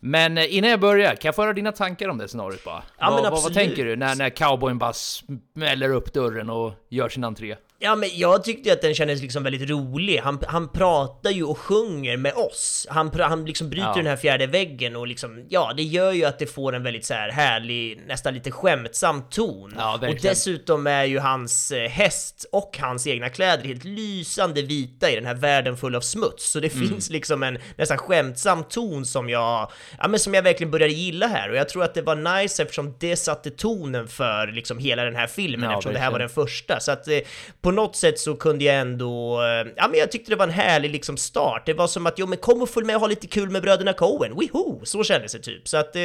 Men 0.00 0.38
eh, 0.38 0.56
innan 0.56 0.70
jag 0.70 0.80
börjar, 0.80 1.14
kan 1.14 1.28
jag 1.28 1.34
få 1.34 1.42
höra 1.42 1.52
dina 1.52 1.72
tankar 1.72 2.08
om 2.08 2.18
det 2.18 2.28
scenariot 2.28 2.64
bara? 2.64 2.82
Ja, 2.98 3.10
vad, 3.10 3.22
men 3.22 3.32
vad, 3.32 3.54
tänker 3.54 3.84
du 3.84 3.96
när, 3.96 4.14
när 4.14 4.30
cowboyen 4.30 4.78
bara 4.78 4.92
smäller 4.92 5.90
upp 5.90 6.12
dörren 6.12 6.50
och 6.50 6.72
gör 6.88 7.08
sin 7.08 7.24
entré? 7.24 7.56
Ja 7.78 7.96
men 7.96 8.08
jag 8.12 8.44
tyckte 8.44 8.72
att 8.72 8.80
den 8.82 8.94
kändes 8.94 9.22
liksom 9.22 9.42
väldigt 9.42 9.70
rolig. 9.70 10.18
Han, 10.18 10.38
han 10.48 10.68
pratar 10.68 11.30
ju 11.30 11.42
och 11.44 11.58
sjunger 11.58 12.16
med 12.16 12.34
oss. 12.34 12.86
Han, 12.90 13.10
han 13.20 13.44
liksom 13.44 13.70
bryter 13.70 13.86
Ja. 13.88 13.94
den 13.96 14.06
här 14.06 14.16
fjärde 14.16 14.46
väggen 14.46 14.96
och 14.96 15.06
liksom, 15.06 15.46
ja 15.48 15.72
det 15.76 15.82
gör 15.82 16.12
ju 16.12 16.24
att 16.24 16.38
det 16.38 16.46
får 16.46 16.72
en 16.74 16.82
väldigt 16.82 17.04
så 17.04 17.14
här 17.14 17.28
härlig, 17.30 18.00
nästan 18.06 18.34
lite 18.34 18.50
skämtsam 18.50 19.22
ton. 19.30 19.74
Ja, 19.78 19.94
och 20.08 20.16
dessutom 20.22 20.86
är 20.86 21.04
ju 21.04 21.18
hans 21.18 21.72
eh, 21.72 21.88
häst 21.88 22.46
och 22.52 22.78
hans 22.80 23.06
egna 23.06 23.28
kläder 23.28 23.64
helt 23.64 23.84
lysande 23.84 24.62
vita 24.62 25.10
i 25.10 25.14
den 25.14 25.26
här 25.26 25.34
världen 25.34 25.76
full 25.76 25.94
av 25.94 26.00
smuts. 26.00 26.50
Så 26.50 26.60
det 26.60 26.74
Mm. 26.74 26.88
finns 26.88 27.10
liksom 27.10 27.42
en 27.42 27.58
nästan 27.76 27.98
skämtsam 27.98 28.64
ton 28.64 29.06
som 29.06 29.28
jag, 29.28 29.70
ja 29.98 30.08
men 30.08 30.20
som 30.20 30.34
jag 30.34 30.42
verkligen 30.42 30.70
började 30.70 30.92
gilla 30.92 31.26
här. 31.26 31.50
Och 31.50 31.56
jag 31.56 31.68
tror 31.68 31.84
att 31.84 31.94
det 31.94 32.02
var 32.02 32.40
nice 32.40 32.62
eftersom 32.62 32.94
det 33.00 33.16
satte 33.16 33.50
tonen 33.50 34.08
för 34.08 34.46
liksom 34.46 34.78
hela 34.78 35.04
den 35.04 35.16
här 35.16 35.26
filmen 35.26 35.70
Ja, 35.70 35.76
eftersom 35.76 35.92
det 35.92 35.98
här 35.98 36.10
var 36.10 36.18
den 36.18 36.28
första. 36.28 36.80
Så 36.80 36.92
att 36.92 37.08
eh, 37.08 37.18
på 37.66 37.72
något 37.72 37.96
sätt 37.96 38.18
så 38.18 38.34
kunde 38.34 38.64
jag 38.64 38.76
ändå, 38.76 39.42
eh, 39.42 39.72
ja 39.76 39.88
men 39.88 40.00
jag 40.00 40.12
tyckte 40.12 40.30
det 40.32 40.36
var 40.36 40.46
en 40.46 40.52
härlig 40.52 40.90
liksom 40.90 41.16
start. 41.16 41.62
Det 41.66 41.72
var 41.72 41.86
som 41.86 42.06
att, 42.06 42.18
jo 42.18 42.26
men 42.26 42.38
kom 42.38 42.62
och 42.62 42.68
följ 42.68 42.86
med 42.86 42.94
och 42.96 43.00
ha 43.00 43.08
lite 43.08 43.26
kul 43.26 43.50
med 43.50 43.62
bröderna 43.62 43.92
Coen, 43.92 44.34
woho! 44.34 44.80
Så 44.84 45.04
kändes 45.04 45.32
det 45.32 45.38
typ. 45.38 45.68
Så 45.68 45.76
att, 45.76 45.96
eh, 45.96 46.02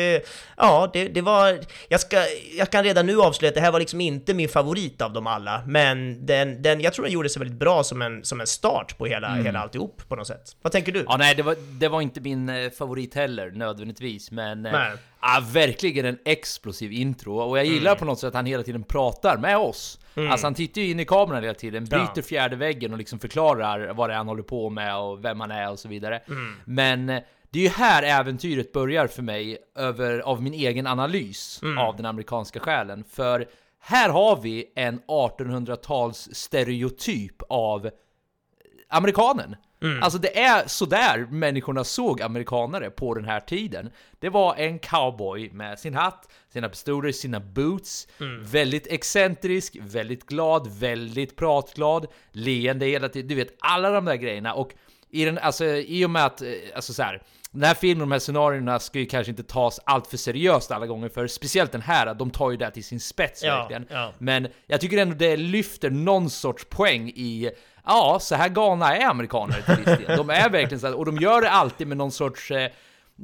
ja 0.57 0.89
det, 0.93 1.07
det 1.07 1.21
var, 1.21 1.59
jag 1.87 1.99
ska, 1.99 2.23
jag 2.57 2.69
kan 2.69 2.83
redan 2.83 3.05
nu 3.05 3.21
avslöja 3.21 3.49
att 3.49 3.55
det 3.55 3.61
här 3.61 3.71
var 3.71 3.79
liksom 3.79 4.01
inte 4.01 4.33
min 4.33 4.49
favorit 4.49 5.01
av 5.01 5.13
dem 5.13 5.27
alla, 5.27 5.63
men 5.67 6.25
den, 6.25 6.61
den 6.61 6.81
jag 6.81 6.93
tror 6.93 7.05
den 7.05 7.13
gjorde 7.13 7.29
sig 7.29 7.39
väldigt 7.39 7.59
bra 7.59 7.83
som 7.83 8.01
en, 8.01 8.25
som 8.25 8.41
en 8.41 8.47
start 8.47 8.97
på 8.97 9.05
hela, 9.05 9.35
hela 9.35 9.59
alltihop 9.59 10.01
på 10.07 10.15
något 10.15 10.27
sätt. 10.27 10.55
Vad 10.61 10.71
tänker 10.71 10.91
du? 10.91 10.99
Mm. 10.99 11.09
Ja, 11.09 11.17
nej, 11.17 11.35
det 11.35 11.43
var, 11.43 11.55
det 11.79 11.87
var 11.87 12.01
inte 12.01 12.21
min 12.21 12.49
eh, 12.49 12.69
favorit 12.69 13.15
heller 13.15 13.51
nödvändigtvis, 13.51 14.31
men 14.31 14.61
Nej. 14.61 14.91
ja, 15.21 15.43
verkligen 15.51 16.05
en 16.05 16.17
explosiv 16.25 16.91
intro. 16.91 17.39
Och 17.39 17.57
jag 17.57 17.65
gillar 17.65 17.95
på 17.95 18.05
något 18.05 18.19
sätt 18.19 18.27
att 18.27 18.33
han 18.33 18.45
hela 18.45 18.63
tiden 18.63 18.83
pratar 18.83 19.37
med 19.37 19.57
oss. 19.57 19.97
Alltså 20.15 20.45
han 20.47 20.53
tittar 20.53 20.81
ju 20.81 20.91
in 20.91 20.99
i 20.99 21.05
kameran 21.05 21.43
hela 21.43 21.53
tiden, 21.53 21.85
bryter 21.85 22.11
Ja. 22.15 22.21
fjärde 22.21 22.55
väggen 22.55 22.91
och 22.91 22.97
liksom 22.97 23.19
förklarar 23.19 23.93
vad 23.93 24.09
det 24.09 24.13
är 24.13 24.17
han 24.17 24.27
håller 24.27 24.43
på 24.43 24.69
med 24.69 24.97
och 24.97 25.25
vem 25.25 25.39
han 25.39 25.51
är 25.51 25.71
och 25.71 25.79
så 25.79 25.87
vidare. 25.87 26.17
Mm. 26.27 26.55
Men 26.65 27.09
eh, 27.09 27.21
det 27.49 27.59
är 27.59 27.63
ju 27.63 27.69
här 27.69 28.03
äventyret 28.03 28.71
börjar 28.73 29.07
för 29.07 29.21
mig 29.21 29.57
över, 29.75 30.19
av 30.19 30.41
min 30.41 30.53
egen 30.53 30.87
analys 30.87 31.59
Mm. 31.63 31.77
av 31.77 31.95
den 31.95 32.05
amerikanska 32.05 32.59
själen. 32.59 33.03
För 33.03 33.45
här 33.79 34.09
har 34.09 34.35
vi 34.41 34.65
en 34.75 34.99
1800-tals 35.07 36.29
stereotyp 36.31 37.41
av 37.49 37.89
amerikanen. 38.89 39.55
Mm. 39.81 40.03
Alltså 40.03 40.19
det 40.19 40.39
är 40.39 40.67
sådär 40.67 41.27
människorna 41.31 41.83
såg 41.83 42.21
amerikanare 42.21 42.89
på 42.89 43.13
den 43.13 43.25
här 43.25 43.39
tiden. 43.39 43.91
Det 44.19 44.29
var 44.29 44.55
en 44.55 44.79
cowboy 44.79 45.49
med 45.53 45.79
sin 45.79 45.93
hatt, 45.95 46.31
sina 46.53 46.69
pistoler, 46.69 47.11
sina 47.11 47.39
boots, 47.39 48.07
Mm. 48.19 48.43
väldigt 48.43 48.87
excentrisk, 48.87 49.77
väldigt 49.81 50.25
glad, 50.25 50.67
väldigt 50.79 51.35
pratglad, 51.35 52.07
leende 52.31 52.85
hela 52.85 53.09
tiden. 53.09 53.27
Du 53.27 53.35
vet, 53.35 53.55
alla 53.59 53.89
de 53.91 54.05
där 54.05 54.15
grejerna. 54.15 54.53
Och 54.53 54.73
i, 55.09 55.25
den, 55.25 55.37
alltså, 55.37 55.65
i 55.65 56.05
och 56.05 56.09
med 56.09 56.25
att, 56.25 56.41
eh, 56.41 56.47
alltså 56.75 56.93
så 56.93 57.03
här, 57.03 57.21
den 57.51 57.63
här 57.63 57.73
filmen, 57.73 57.99
de 57.99 58.11
här 58.11 58.19
scenarierna 58.19 58.79
ska 58.79 58.99
ju 58.99 59.05
kanske 59.05 59.29
inte 59.31 59.43
tas 59.43 59.79
allt 59.85 60.07
för 60.07 60.17
seriöst 60.17 60.71
alla 60.71 60.87
gånger, 60.87 61.09
för 61.09 61.27
speciellt 61.27 61.71
den 61.71 61.81
här, 61.81 62.13
de 62.13 62.29
tar 62.31 62.51
ju 62.51 62.57
det 62.57 62.71
till 62.71 62.83
sin 62.83 62.99
spets 62.99 63.43
Ja, 63.43 63.57
verkligen. 63.57 63.85
ja. 63.89 64.13
Men 64.17 64.47
jag 64.67 64.81
tycker 64.81 64.97
ändå 64.97 65.15
det 65.15 65.37
lyfter 65.37 65.89
någon 65.89 66.29
sorts 66.29 66.65
poäng 66.69 67.09
i 67.15 67.51
Ja, 67.85 68.17
så 68.21 68.35
här 68.35 68.49
galna 68.49 68.97
är 68.97 69.05
amerikaner 69.05 69.61
till 69.61 69.75
viss 69.75 70.07
del. 70.07 70.17
De 70.17 70.29
är 70.29 70.49
verkligen 70.49 70.79
så 70.79 70.87
här, 70.87 70.95
och 70.95 71.05
de 71.05 71.17
gör 71.17 71.41
det 71.41 71.49
alltid 71.49 71.87
med 71.87 71.97
någon 71.97 72.11
sorts 72.11 72.51
eh, 72.51 72.71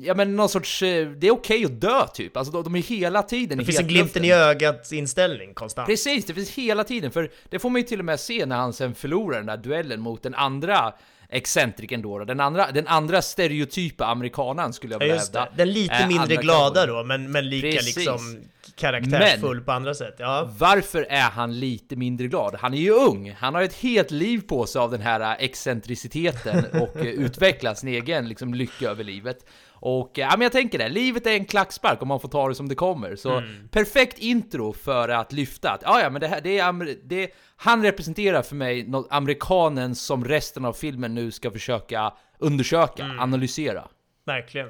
Ja 0.01 0.13
men 0.13 0.35
någon 0.35 0.49
sorts, 0.49 0.81
eh, 0.83 1.07
det 1.07 1.27
är 1.27 1.31
okej 1.31 1.65
att 1.65 1.81
dö 1.81 2.07
typ. 2.07 2.37
Alltså 2.37 2.61
de, 2.63 2.75
är 2.75 2.79
hela 2.79 3.23
tiden 3.23 3.57
Det 3.57 3.65
finns 3.65 3.79
en 3.79 3.87
glimten 3.87 4.25
i 4.25 4.31
ögat 4.33 4.91
inställning 4.91 5.53
konstant. 5.53 5.87
Precis, 5.87 6.25
det 6.25 6.33
finns 6.33 6.49
hela 6.51 6.83
tiden, 6.83 7.11
för 7.11 7.31
det 7.49 7.59
får 7.59 7.69
man 7.69 7.81
ju 7.81 7.87
till 7.87 7.99
och 7.99 8.05
med 8.05 8.19
se 8.19 8.45
när 8.45 8.55
han 8.55 8.73
sen 8.73 8.95
förlorar 8.95 9.37
den 9.37 9.45
där 9.45 9.57
duellen 9.57 10.01
mot 10.01 10.23
den 10.23 10.35
andra 10.35 10.93
excentriken 11.29 12.01
då. 12.01 12.23
Den 12.23 12.39
andra, 12.39 12.71
den 12.71 12.87
andra 12.87 13.21
stereotypa 13.21 14.05
amerikanen 14.05 14.73
skulle 14.73 14.93
jag 14.93 15.01
Ja, 15.01 15.05
vilja 15.05 15.15
just 15.15 15.35
hävda. 15.35 15.51
Den 15.55 15.71
lite 15.73 15.95
Eh, 15.95 16.07
mindre 16.07 16.35
glada 16.35 16.85
då, 16.85 17.03
men, 17.03 17.31
men 17.31 17.49
lika 17.49 17.67
Precis. 17.77 17.95
liksom 17.95 18.37
karaktärsfull 18.77 19.61
på 19.61 19.71
andra 19.71 19.93
sätt. 19.93 20.15
Ja. 20.17 20.49
Varför 20.59 21.05
är 21.09 21.21
han 21.29 21.59
lite 21.59 21.95
mindre 21.95 22.27
glad? 22.27 22.55
Han 22.59 22.73
är 22.73 22.77
ju 22.77 22.91
ung, 22.91 23.31
han 23.39 23.55
har 23.55 23.61
ett 23.61 23.73
helt 23.75 24.11
liv 24.11 24.41
på 24.47 24.65
sig 24.65 24.79
av 24.79 24.91
den 24.91 25.01
här 25.01 25.19
äh, 25.19 25.31
excentriciteten 25.45 26.65
och 26.81 26.95
eh, 26.97 27.05
utveckla 27.05 27.75
sin 27.75 27.89
egen 27.89 28.27
liksom, 28.29 28.53
lycka 28.53 28.89
över 28.89 29.03
livet. 29.03 29.45
Och 29.79 30.19
eh, 30.19 30.27
ja, 30.29 30.31
men 30.31 30.41
jag 30.41 30.51
tänker 30.51 30.77
det, 30.77 30.89
livet 30.89 31.27
är 31.27 31.31
en 31.31 31.45
klackspark 31.45 32.01
om 32.01 32.07
man 32.07 32.19
får 32.19 32.29
ta 32.29 32.47
det 32.47 32.55
som 32.55 32.69
det 32.69 32.75
kommer. 32.75 33.15
Så 33.15 33.37
Mm. 33.37 33.67
perfekt 33.71 34.19
intro 34.19 34.73
för 34.73 35.09
att 35.09 35.33
lyfta 35.33 35.71
att 35.71 35.81
ja, 35.85 36.01
ja, 36.01 36.09
men 36.09 36.21
det 36.21 36.27
här, 36.27 36.41
det 36.41 36.59
är, 36.59 36.95
det, 37.07 37.29
han 37.57 37.83
representerar 37.83 38.41
för 38.41 38.55
mig 38.55 38.87
något 38.87 39.07
amerikanen 39.09 39.95
som 39.95 40.25
resten 40.25 40.65
av 40.65 40.73
filmen 40.73 41.15
nu 41.15 41.31
ska 41.31 41.51
försöka 41.51 42.13
undersöka, 42.39 43.03
Mm. 43.03 43.19
analysera. 43.19 43.87
Verkligen. 44.25 44.67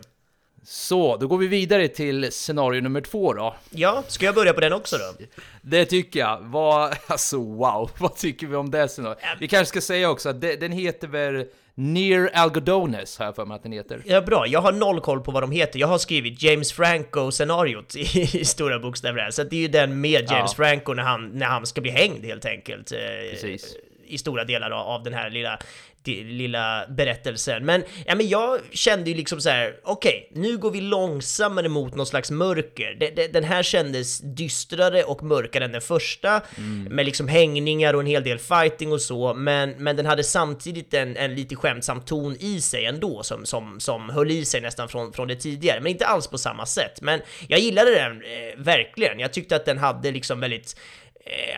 Så, 0.69 1.17
då 1.17 1.27
går 1.27 1.38
vi 1.38 1.47
vidare 1.47 1.88
till 1.88 2.31
scenario 2.31 2.81
nummer 2.81 3.01
två 3.01 3.33
då. 3.33 3.55
Ja, 3.69 4.03
ska 4.07 4.25
jag 4.25 4.36
börja 4.36 4.53
på 4.53 4.62
den 4.62 4.74
också 4.74 4.97
då? 4.97 5.25
Det 5.62 5.86
tycker 5.86 6.19
jag. 6.19 6.38
Vad, 6.41 6.95
alltså 7.07 7.38
wow, 7.38 7.91
vad 8.00 8.15
tycker 8.15 8.47
vi 8.47 8.55
om 8.55 8.71
det 8.71 8.88
scenariot? 8.88 9.19
Vi 9.39 9.47
kanske 9.47 9.65
ska 9.69 9.81
säga 9.81 10.09
också 10.09 10.29
att 10.29 10.41
det, 10.41 10.55
den 10.55 10.71
heter 10.71 11.07
väl 11.07 11.45
Near 11.75 12.29
Algodones, 12.33 13.17
har 13.17 13.25
jag 13.25 13.36
för 13.36 13.45
mig 13.45 13.55
att 13.55 13.63
den 13.63 13.71
heter. 13.71 14.01
Ja, 14.05 14.21
bra. 14.21 14.47
Jag 14.47 14.62
har 14.62 14.71
noll 14.71 15.01
koll 15.01 15.21
på 15.21 15.31
vad 15.31 15.43
de 15.43 15.51
heter. 15.51 15.79
Jag 15.79 15.88
har 15.88 15.97
skrivit 15.97 16.43
James 16.43 16.74
Franco-scenariot 16.74 17.95
i, 17.95 18.21
i 18.39 18.45
stora 18.45 18.79
bokstäver 18.79 19.19
här. 19.21 19.31
Så 19.31 19.43
det 19.43 19.55
är 19.55 19.59
ju 19.62 19.67
den 19.67 20.01
med 20.01 20.12
James 20.31 20.51
Ja. 20.51 20.55
Franco 20.55 20.93
när 20.93 21.03
han, 21.03 21.29
när 21.29 21.45
han 21.45 21.65
ska 21.65 21.81
bli 21.81 21.91
hängd 21.91 22.25
helt 22.25 22.45
enkelt. 22.45 22.91
eh, 22.91 22.97
Precis. 23.31 23.75
I 24.07 24.17
stora 24.17 24.43
delar 24.43 24.71
av, 24.71 25.03
den 25.03 25.13
här 25.13 25.29
lilla, 25.29 25.59
lilla 26.05 26.85
berättelsen. 26.89 27.65
Men, 27.65 27.83
ja, 28.05 28.15
men 28.15 28.27
jag 28.27 28.59
kände 28.71 29.09
ju 29.09 29.15
liksom 29.15 29.41
så 29.41 29.49
här: 29.49 29.75
okej, 29.83 30.29
nu 30.31 30.57
går 30.57 30.71
vi 30.71 30.81
långsammare 30.81 31.69
mot 31.69 31.95
någon 31.95 32.05
slags 32.05 32.31
mörker. 32.31 33.27
Den 33.33 33.43
här 33.43 33.63
kändes 33.63 34.19
dystrare 34.19 35.03
och 35.03 35.23
mörkare 35.23 35.65
än 35.65 35.71
den 35.71 35.81
första, 35.81 36.41
med 36.89 37.05
liksom 37.05 37.27
hängningar 37.27 37.93
och 37.93 37.99
en 37.99 38.07
hel 38.07 38.23
del 38.23 38.39
fighting 38.39 38.91
och 38.91 39.01
så, 39.01 39.33
men, 39.33 39.69
men 39.69 39.95
den 39.95 40.05
hade 40.05 40.23
samtidigt 40.23 40.93
en, 40.93 41.17
en 41.17 41.35
lite 41.35 41.55
skämtsam 41.55 42.01
ton 42.01 42.35
i 42.39 42.61
sig 42.61 42.85
ändå, 42.85 43.23
som, 43.23 43.45
som, 43.45 43.79
som 43.79 44.09
höll 44.09 44.31
i 44.31 44.45
sig 44.45 44.61
nästan 44.61 44.89
från, 44.89 45.13
från 45.13 45.27
det 45.27 45.35
tidigare, 45.35 45.79
men 45.79 45.91
inte 45.91 46.05
alls 46.05 46.27
på 46.27 46.37
samma 46.37 46.65
sätt. 46.65 47.01
Men 47.01 47.21
jag 47.47 47.59
gillade 47.59 47.95
den 47.95 48.11
eh, 48.11 48.57
verkligen. 48.57 49.19
Jag 49.19 49.33
tyckte 49.33 49.55
att 49.55 49.65
den 49.65 49.77
hade 49.77 50.11
liksom 50.11 50.39
väldigt 50.39 50.75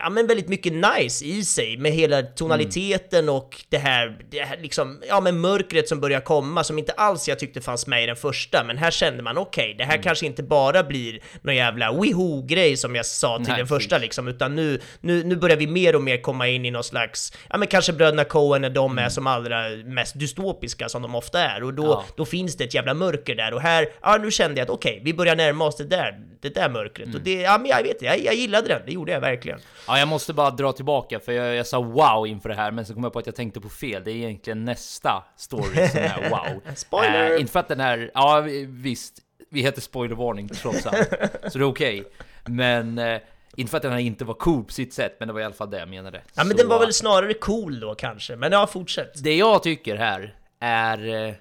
ja, 0.02 0.10
men 0.10 0.26
väldigt 0.26 0.48
mycket 0.48 0.72
nice 0.72 1.24
i 1.24 1.44
sig 1.44 1.76
med 1.76 1.92
hela 1.92 2.22
tonaliteten 2.22 3.28
och 3.28 3.56
det 3.68 3.78
här, 3.78 4.18
det 4.30 4.40
här 4.40 4.56
liksom, 4.56 5.02
ja 5.08 5.20
men 5.20 5.40
mörkret 5.40 5.88
som 5.88 6.00
börjar 6.00 6.20
komma 6.20 6.64
som 6.64 6.78
inte 6.78 6.92
alls 6.92 7.28
jag 7.28 7.38
tyckte 7.38 7.60
fanns 7.60 7.86
med 7.86 8.02
i 8.02 8.06
den 8.06 8.16
första, 8.16 8.64
men 8.64 8.78
här 8.78 8.90
kände 8.90 9.22
man 9.22 9.38
okej, 9.38 9.74
det 9.78 9.84
här 9.84 10.02
kanske 10.02 10.26
inte 10.26 10.42
bara 10.42 10.82
blir 10.82 11.20
någon 11.42 11.56
jävla 11.56 11.92
wiho-grej 11.92 12.76
som 12.76 12.94
jag 12.94 13.06
sa 13.06 13.36
till 13.36 13.46
Nej, 13.48 13.56
den 13.58 13.66
första 13.66 13.98
liksom, 13.98 14.28
utan 14.28 14.54
nu, 14.56 14.80
nu, 15.00 15.24
nu 15.24 15.36
börjar 15.36 15.56
vi 15.56 15.66
mer 15.66 15.96
och 15.96 16.02
mer 16.02 16.20
komma 16.22 16.48
in 16.48 16.64
i 16.64 16.70
någon 16.70 16.84
slags, 16.84 17.32
ja 17.50 17.58
men 17.58 17.68
kanske 17.68 17.92
bröderna 17.92 18.24
Coen 18.24 18.62
när 18.62 18.70
de 18.70 18.98
är 18.98 19.08
som 19.08 19.26
allra 19.26 19.68
mest 19.84 20.18
dystopiska 20.18 20.88
som 20.88 21.02
de 21.02 21.14
ofta 21.14 21.40
är, 21.40 21.62
och 21.62 21.74
då, 21.74 21.84
Ja. 21.86 22.04
då 22.16 22.24
finns 22.24 22.56
det 22.56 22.64
ett 22.64 22.74
jävla 22.74 22.94
mörker 22.94 23.34
där, 23.34 23.54
och 23.54 23.60
här, 23.60 23.88
ja 24.02 24.16
nu 24.22 24.30
kände 24.30 24.60
jag 24.60 24.64
att 24.64 24.70
okej, 24.70 25.00
vi 25.04 25.14
börjar 25.14 25.36
närma 25.36 25.64
oss 25.64 25.76
det 25.76 25.84
där, 25.84 26.14
det 26.42 26.54
där 26.54 26.68
mörkret, 26.68 27.14
och 27.14 27.20
det, 27.20 27.32
ja 27.34 27.58
men 27.58 27.66
jag 27.70 27.82
vet, 27.82 28.02
jag, 28.02 28.18
jag 28.24 28.34
gillade 28.34 28.68
den, 28.68 28.82
det 28.86 28.92
gjorde 28.92 29.12
jag 29.12 29.20
verkligen. 29.20 29.59
Ja, 29.86 29.98
jag 29.98 30.08
måste 30.08 30.32
bara 30.32 30.50
dra 30.50 30.72
tillbaka 30.72 31.20
för 31.20 31.32
jag, 31.32 31.54
jag 31.54 31.66
sa 31.66 31.82
wow 31.82 32.26
inför 32.26 32.48
det 32.48 32.54
här, 32.54 32.70
men 32.70 32.86
så 32.86 32.94
kom 32.94 33.04
jag 33.04 33.12
på 33.12 33.18
att 33.18 33.26
jag 33.26 33.34
tänkte 33.34 33.60
på 33.60 33.68
fel. 33.68 34.04
Det 34.04 34.10
är 34.10 34.14
egentligen 34.14 34.64
nästa 34.64 35.24
story 35.36 35.88
som 35.88 36.00
är 36.00 36.30
wow. 36.30 36.62
Spoiler! 36.74 37.30
Eh, 37.30 37.40
inte 37.40 37.52
för 37.52 37.60
att 37.60 37.68
den 37.68 37.80
är, 37.80 38.10
ja 38.14 38.40
visst, 38.66 39.14
vi 39.50 39.62
heter 39.62 39.80
spoilervarning 39.80 40.48
trots 40.48 40.86
allt, 40.86 41.08
så 41.52 41.58
det 41.58 41.64
är 41.64 41.68
okej. 41.68 42.04
Men 42.44 42.98
eh, 42.98 43.20
inte 43.56 43.70
för 43.70 43.76
att 43.76 43.82
den 43.82 43.92
här 43.92 43.98
inte 43.98 44.24
var 44.24 44.34
cool 44.34 44.64
på 44.64 44.72
sitt 44.72 44.94
sätt, 44.94 45.16
men 45.18 45.28
det 45.28 45.34
var 45.34 45.40
i 45.40 45.44
alla 45.44 45.54
fall 45.54 45.70
det 45.70 45.78
jag 45.78 45.88
menade. 45.88 46.22
Ja 46.34 46.44
men 46.44 46.56
Så, 46.56 46.56
den 46.56 46.68
var 46.68 46.80
väl 46.80 46.92
snarare 46.92 47.34
cool 47.34 47.80
då 47.80 47.94
kanske, 47.94 48.36
men 48.36 48.52
ja 48.52 48.66
fortsätt. 48.66 49.22
Det 49.22 49.36
jag 49.36 49.62
tycker 49.62 49.96
här 49.96 50.34
är 50.60 51.26
eh, 51.28 51.34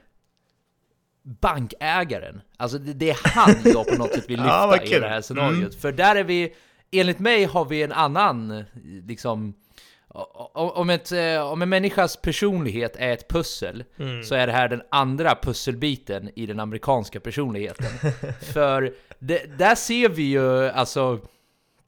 bankägaren. 1.24 2.42
Alltså 2.58 2.78
det, 2.78 2.94
det 2.94 3.10
är 3.10 3.18
han 3.24 3.56
jag 3.64 3.88
på 3.88 3.96
något 3.96 4.14
sätt 4.14 4.30
vill 4.30 4.40
lyfta 4.40 4.78
Ja, 4.78 4.84
i 4.84 5.00
det 5.00 5.10
här 5.10 5.22
scenariot. 5.22 5.58
Mm. 5.58 5.72
För 5.72 5.92
där 5.92 6.16
är 6.16 6.24
vi, 6.24 6.54
enligt 6.92 7.20
mig 7.20 7.44
har 7.46 7.66
vi 7.66 7.84
en 7.84 7.92
annan, 7.92 8.64
liksom, 9.08 9.54
om, 10.54 10.90
ett, 10.90 11.12
eh, 11.12 11.52
om 11.52 11.62
en 11.62 11.70
människas 11.70 12.18
personlighet 12.18 12.96
är 13.00 13.12
ett 13.14 13.28
pussel, 13.30 13.84
Mm. 14.00 14.24
så 14.24 14.36
är 14.36 14.48
det 14.48 14.54
här 14.54 14.68
den 14.70 14.82
andra 14.92 15.36
pusselbiten 15.42 16.30
i 16.36 16.46
den 16.46 16.60
amerikanska 16.60 17.20
personligheten. 17.20 18.12
För 18.54 18.94
det, 19.20 19.58
där 19.58 19.76
ser 19.76 20.10
vi 20.10 20.24
ju, 20.24 20.70
alltså, 20.70 21.20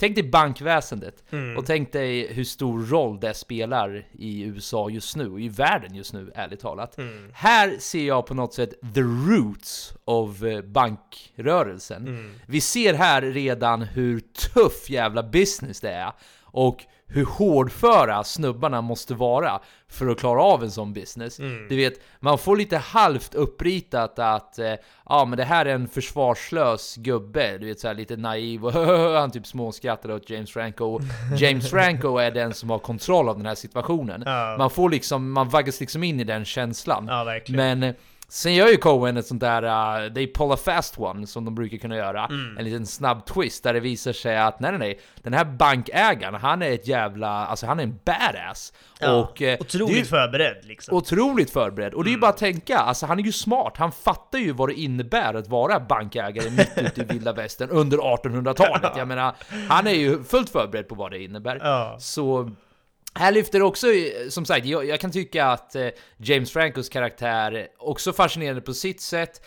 Tänk 0.02 0.16
dig 0.16 0.24
bankväsendet 0.24 1.24
Mm. 1.32 1.58
och 1.58 1.66
tänk 1.66 1.94
dig 1.94 2.34
hur 2.34 2.44
stor 2.44 2.86
roll 2.86 3.20
det 3.20 3.34
spelar 3.34 4.06
i 4.12 4.42
USA 4.44 4.90
just 4.90 5.16
nu, 5.16 5.30
och 5.32 5.42
i 5.42 5.50
världen 5.50 5.96
just 5.96 6.14
nu, 6.14 6.32
ärligt 6.36 6.60
talat. 6.60 6.98
Mm. 6.98 7.32
Här 7.34 7.78
ser 7.80 8.08
jag 8.08 8.26
på 8.26 8.34
något 8.34 8.54
sätt 8.54 8.70
the 8.94 9.02
roots 9.02 9.94
of 10.06 10.44
eh, 10.44 10.62
bankrörelsen. 10.62 12.08
Mm. 12.08 12.34
Vi 12.48 12.62
ser 12.62 12.94
här 12.94 13.22
redan 13.22 13.82
hur 13.82 14.20
tuff 14.54 14.90
jävla 14.90 15.24
business 15.24 15.82
det 15.82 15.92
är, 15.92 16.12
och 16.42 16.84
hur 17.08 17.26
hårdföra 17.26 18.24
snubbarna 18.24 18.82
måste 18.82 19.14
vara 19.14 19.60
för 19.92 20.08
att 20.08 20.20
klara 20.20 20.44
av 20.44 20.64
en 20.64 20.72
sån 20.72 20.94
business. 20.94 21.40
Mm. 21.40 21.68
Du 21.70 21.76
vet, 21.76 21.94
man 22.20 22.38
får 22.38 22.58
lite 22.58 22.78
halvt 22.78 23.36
uppritat 23.36 24.20
att 24.20 24.60
eh, 24.60 24.74
ja 25.06 25.26
men 25.26 25.38
det 25.38 25.44
här 25.44 25.66
är 25.66 25.76
en 25.76 25.88
försvarslös 25.88 26.96
gubbe, 26.96 27.58
du 27.58 27.66
vet 27.66 27.80
såhär 27.80 27.96
lite 27.96 28.18
naiv 28.18 28.66
och 28.66 28.74
han 29.20 29.32
typ 29.32 29.48
småskrattar 29.48 30.12
åt 30.12 30.30
James 30.30 30.52
Franco. 30.52 31.00
James 31.38 31.70
Franco 31.72 32.18
är 32.18 32.32
den 32.32 32.54
som 32.54 32.70
har 32.70 32.80
kontroll 32.80 33.30
av 33.30 33.38
den 33.38 33.46
här 33.46 33.56
situationen. 33.56 34.24
Ja. 34.26 34.56
Man 34.58 34.70
får 34.70 34.90
liksom, 34.90 35.32
man 35.32 35.50
vaggas 35.50 35.80
liksom 35.80 36.04
in 36.04 36.20
i 36.20 36.24
den 36.24 36.46
känslan. 36.46 37.06
Ja. 37.08 37.40
Men 37.48 37.84
eh, 37.84 37.96
sen 38.32 38.54
gör 38.56 38.68
ju 38.68 38.78
Cohen 38.78 39.18
ett 39.18 39.26
sånt 39.28 39.42
där 39.42 39.64
uh, 39.64 40.14
they 40.14 40.34
pull 40.34 40.52
a 40.52 40.58
fast 40.58 41.00
one 41.00 41.28
som 41.28 41.46
de 41.46 41.56
brukar 41.56 41.78
kunna 41.78 41.96
göra. 41.96 42.26
Mm. 42.26 42.58
En 42.58 42.66
liten 42.66 42.86
snabb 42.86 43.26
twist 43.26 43.64
där 43.64 43.74
det 43.74 43.80
visar 43.80 44.14
sig 44.14 44.38
att 44.38 44.60
nej 44.60 44.72
nej 44.72 44.80
nej, 44.80 45.00
den 45.24 45.34
här 45.34 45.46
bankägaren 45.46 46.34
han 46.36 46.62
är 46.62 46.72
ett 46.72 46.88
jävla, 46.88 47.28
alltså 47.30 47.66
han 47.66 47.80
är 47.80 47.84
en 47.84 48.00
badass. 48.06 48.74
Ja, 49.00 49.16
och, 49.16 49.42
eh, 49.42 49.58
otroligt 49.62 49.98
ju- 49.98 50.06
förberedd 50.06 50.66
liksom. 50.66 50.98
Otroligt 50.98 51.50
förberedd. 51.50 51.94
Och 51.94 52.04
det 52.04 52.10
är 52.10 52.12
ju 52.14 52.20
bara 52.20 52.30
att 52.32 52.38
tänka, 52.38 52.78
alltså 52.78 53.06
han 53.06 53.20
är 53.20 53.24
ju 53.24 53.32
smart. 53.32 53.74
Han 53.78 53.92
fattar 53.92 54.40
ju 54.40 54.52
vad 54.52 54.70
det 54.70 54.74
innebär 54.74 55.34
att 55.34 55.48
vara 55.48 55.80
bankägare 55.80 56.50
mitt 56.50 56.78
ute 56.78 57.02
i 57.02 57.04
vilda 57.04 57.34
västern 57.34 57.70
under 57.70 57.98
1800-talet. 58.18 58.92
Jag 58.98 59.08
menar, 59.08 59.36
han 59.70 59.88
är 59.88 59.92
ju 59.92 60.24
fullt 60.24 60.50
förberedd 60.50 60.88
på 60.88 60.96
vad 60.96 61.12
det 61.12 61.24
innebär. 61.24 61.60
Ja. 61.62 61.96
Så 62.00 62.52
här 63.14 63.32
lyfter 63.32 63.62
också, 63.62 63.94
eh, 63.94 64.30
som 64.30 64.46
sagt, 64.46 64.66
jag, 64.66 64.86
jag 64.86 65.00
kan 65.00 65.12
tycka 65.12 65.46
att 65.46 65.76
eh, 65.76 65.88
James 66.18 66.52
Francos 66.52 66.90
karaktär 66.90 67.68
också 67.78 68.14
fascinerande 68.14 68.62
på 68.62 68.74
sitt 68.74 69.02
sätt. 69.02 69.42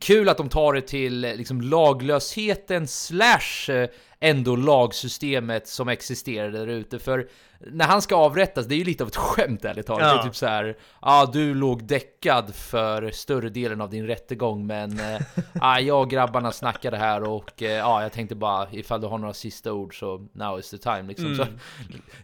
Kul 0.00 0.28
att 0.28 0.36
de 0.36 0.48
tar 0.48 0.72
det 0.72 0.82
till 0.82 1.24
eh, 1.24 1.34
liksom 1.34 1.60
laglösheten 1.60 2.88
slash 2.88 3.70
eh, 3.72 3.88
ändå 4.20 4.56
lagsystemet 4.56 5.68
som 5.68 5.88
existerar 5.88 6.50
där 6.50 6.66
ute. 6.66 6.98
För 6.98 7.28
när 7.58 7.84
han 7.84 8.02
ska 8.02 8.16
avrättas, 8.16 8.66
det 8.66 8.74
är 8.74 8.76
ju 8.76 8.84
lite 8.84 9.04
av 9.04 9.08
ett 9.08 9.16
skämt 9.16 9.64
ärligt 9.64 9.86
talat. 9.86 10.06
Ja. 10.06 10.14
Det 10.14 10.20
är 10.20 10.22
typ 10.22 10.36
så 10.36 10.46
här, 10.46 10.64
ja 10.64 10.74
ah, 11.00 11.26
du 11.26 11.54
låg 11.54 11.84
däckad 11.84 12.54
för 12.54 13.10
större 13.10 13.48
delen 13.48 13.80
av 13.80 13.90
din 13.90 14.06
rättegång 14.06 14.66
men 14.66 15.00
eh, 15.00 15.20
ah, 15.60 15.78
jag 15.78 16.00
och 16.00 16.10
grabbarna 16.10 16.52
snackade 16.52 16.96
här 16.96 17.22
och 17.22 17.62
eh, 17.62 17.88
ah, 17.88 18.02
jag 18.02 18.12
tänkte 18.12 18.34
bara 18.34 18.68
ifall 18.72 19.00
du 19.00 19.06
har 19.06 19.18
några 19.18 19.34
sista 19.34 19.72
ord 19.72 19.98
så 19.98 20.26
now 20.32 20.58
is 20.58 20.70
the 20.70 20.78
time 20.78 21.02
liksom. 21.02 21.26
Mm. 21.26 21.36
Så, 21.36 21.46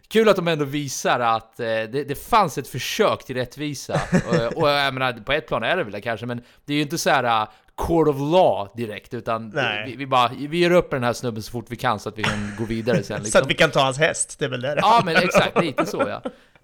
kul 0.07 0.29
att 0.29 0.35
de 0.35 0.47
ändå 0.47 0.65
visar 0.65 1.19
att 1.19 1.59
eh, 1.59 1.65
det, 1.65 2.07
det 2.07 2.15
fanns 2.15 2.57
ett 2.57 2.67
försök 2.67 3.25
till 3.25 3.35
rättvisa. 3.35 4.01
och, 4.27 4.61
och 4.61 4.69
jag 4.69 4.93
menar, 4.93 5.13
på 5.13 5.31
ett 5.31 5.47
plan 5.47 5.63
är 5.63 5.77
det 5.77 5.83
väl 5.83 5.93
det 5.93 6.01
kanske, 6.01 6.25
men 6.25 6.41
det 6.65 6.73
är 6.73 6.77
ju 6.77 6.83
inte 6.83 6.97
så 6.97 7.09
här 7.09 7.47
court 7.77 8.07
of 8.07 8.15
law 8.19 8.67
direkt, 8.75 9.13
utan 9.13 9.53
vi, 9.85 9.95
vi 9.95 10.07
bara, 10.07 10.31
vi 10.37 10.57
ger 10.57 10.71
upp 10.71 10.91
den 10.91 11.03
här 11.03 11.13
snubben 11.13 11.43
så 11.43 11.51
fort 11.51 11.65
vi 11.69 11.75
kan 11.75 11.99
så 11.99 12.09
att 12.09 12.17
vi 12.17 12.23
kan 12.23 12.51
gå 12.57 12.65
vidare 12.65 13.03
sen 13.03 13.17
Så 13.17 13.23
liksom. 13.23 13.41
att 13.41 13.49
vi 13.49 13.53
kan 13.53 13.71
ta 13.71 13.79
hans 13.81 13.97
häst, 13.99 14.39
det 14.39 14.45
är 14.45 14.49
väl 14.49 14.61
det 14.61 14.75
Ja 14.81 15.01
men 15.05 15.15
exakt, 15.15 15.61
lite 15.61 15.85
så 15.85 15.97
ja. 16.07 16.21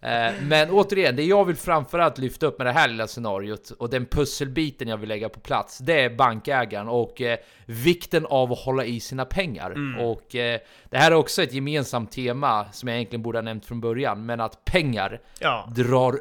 Eh, 0.09 0.33
Men 0.41 0.69
återigen, 0.71 1.15
det 1.15 1.23
jag 1.23 1.45
vill 1.45 1.55
framförallt 1.55 2.17
lyfta 2.17 2.45
upp 2.45 2.57
med 2.57 2.67
det 2.67 2.71
här 2.71 2.87
lilla 2.87 3.07
scenariot 3.07 3.71
och 3.79 3.89
den 3.89 4.05
pusselbiten 4.05 4.87
jag 4.87 4.97
vill 4.97 5.09
lägga 5.09 5.29
på 5.29 5.39
plats, 5.39 5.77
det 5.77 6.01
är 6.01 6.09
bankägaren 6.09 6.87
och 6.87 7.21
eh, 7.21 7.37
vikten 7.65 8.25
av 8.25 8.51
att 8.51 8.59
hålla 8.59 8.85
i 8.85 8.99
sina 8.99 9.25
pengar. 9.25 9.71
Mm. 9.71 9.99
Och 10.05 10.35
eh, 10.35 10.59
det 10.89 10.97
här 10.97 11.11
är 11.11 11.15
också 11.15 11.43
ett 11.43 11.53
gemensamt 11.53 12.11
tema 12.11 12.65
som 12.71 12.89
jag 12.89 12.95
egentligen 12.97 13.23
borde 13.23 13.37
ha 13.37 13.43
nämnt 13.43 13.65
från 13.65 13.81
början, 13.81 14.25
men 14.25 14.39
att 14.41 14.65
pengar 14.65 15.19
Ja. 15.39 15.69
drar 15.75 16.11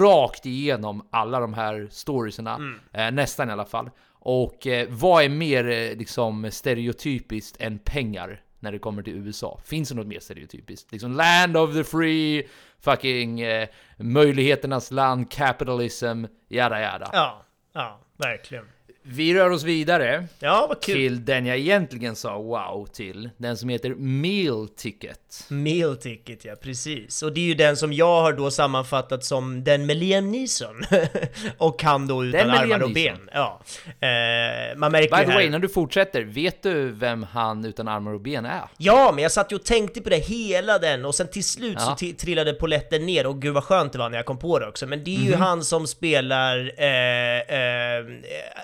rakt 0.00 0.46
igenom 0.46 1.06
alla 1.10 1.40
de 1.40 1.54
här 1.54 1.88
storiesarna, 1.90 2.54
Mm. 2.54 2.78
eh, 2.92 3.10
nästan 3.10 3.48
i 3.48 3.52
alla 3.52 3.64
fall. 3.64 3.90
Och 4.24 4.66
eh, 4.66 4.86
vad 4.90 5.24
är 5.24 5.28
mer 5.28 5.68
eh, 5.68 5.96
liksom 5.96 6.50
stereotypiskt 6.50 7.60
än 7.60 7.78
pengar 7.78 8.42
när 8.60 8.72
det 8.72 8.78
kommer 8.78 9.02
till 9.02 9.16
USA? 9.16 9.60
Finns 9.64 9.88
det 9.88 9.94
något 9.94 10.06
mer 10.06 10.20
stereotypiskt? 10.20 10.92
Liksom 10.92 11.12
land 11.12 11.56
of 11.56 11.74
the 11.74 11.84
free, 11.84 12.48
fucking 12.80 13.40
eh, 13.40 13.68
möjligheternas 13.96 14.90
land, 14.90 15.30
capitalism, 15.30 16.24
jada 16.48 16.80
jada. 16.80 17.10
Ja, 17.12 17.46
ja, 17.72 18.00
verkligen. 18.16 18.64
Vi 19.04 19.34
rör 19.34 19.50
oss 19.50 19.62
vidare 19.62 20.26
Ja, 20.38 20.74
till 20.80 21.24
den 21.24 21.46
jag 21.46 21.58
egentligen 21.58 22.16
sa 22.16 22.38
wow 22.38 22.86
till, 22.92 23.30
den 23.36 23.56
som 23.56 23.68
heter 23.68 23.90
Meal 23.94 24.68
Ticket. 24.68 25.44
Meal 25.48 25.96
ticket, 25.96 26.44
ja 26.44 26.54
precis. 26.62 27.22
Och 27.22 27.32
det 27.32 27.40
är 27.40 27.44
ju 27.44 27.54
den 27.54 27.76
som 27.76 27.92
jag 27.92 28.20
har 28.22 28.32
då 28.32 28.50
sammanfattat 28.50 29.24
som 29.24 29.64
den 29.64 29.86
med 29.86 29.96
Liam 29.96 30.30
Neeson. 30.30 30.82
och 31.58 31.82
han 31.82 32.06
då 32.06 32.24
utan 32.24 32.40
Den 32.48 32.50
armar 32.50 32.82
och 32.82 32.90
ben. 32.90 33.30
Ja. 33.34 33.60
Eh, 33.84 34.76
man 34.76 34.92
märker 34.92 35.16
By 35.16 35.24
the 35.24 35.30
här... 35.30 35.34
way, 35.34 35.50
när 35.50 35.58
du 35.58 35.68
fortsätter, 35.68 36.22
vet 36.22 36.62
du 36.62 36.90
vem 36.90 37.22
han 37.22 37.64
utan 37.64 37.88
armar 37.88 38.12
och 38.14 38.20
ben 38.20 38.44
är? 38.44 38.62
Ja, 38.76 39.12
men 39.14 39.22
jag 39.22 39.32
satt 39.32 39.52
ju 39.52 39.56
och 39.56 39.64
tänkte 39.64 40.00
på 40.00 40.10
det 40.10 40.16
hela 40.16 40.78
den 40.78 41.04
och 41.04 41.14
sen 41.14 41.28
till 41.28 41.44
slut 41.44 41.76
Ja. 41.78 41.96
så 42.00 42.06
trillade 42.18 42.52
poletten 42.52 43.06
ner 43.06 43.26
och 43.26 43.42
gud 43.42 43.54
vad 43.54 43.64
skönt 43.64 43.92
det 43.92 43.98
var 43.98 44.08
när 44.10 44.18
jag 44.18 44.26
kom 44.26 44.38
på 44.38 44.58
det 44.58 44.66
också. 44.68 44.86
Men 44.86 45.04
det 45.04 45.16
är 45.16 45.20
ju 45.20 45.30
Mhm. 45.32 45.40
han 45.40 45.64
som 45.64 45.86
spelar 45.86 46.72
eh, 46.82 47.38
eh, 47.38 48.04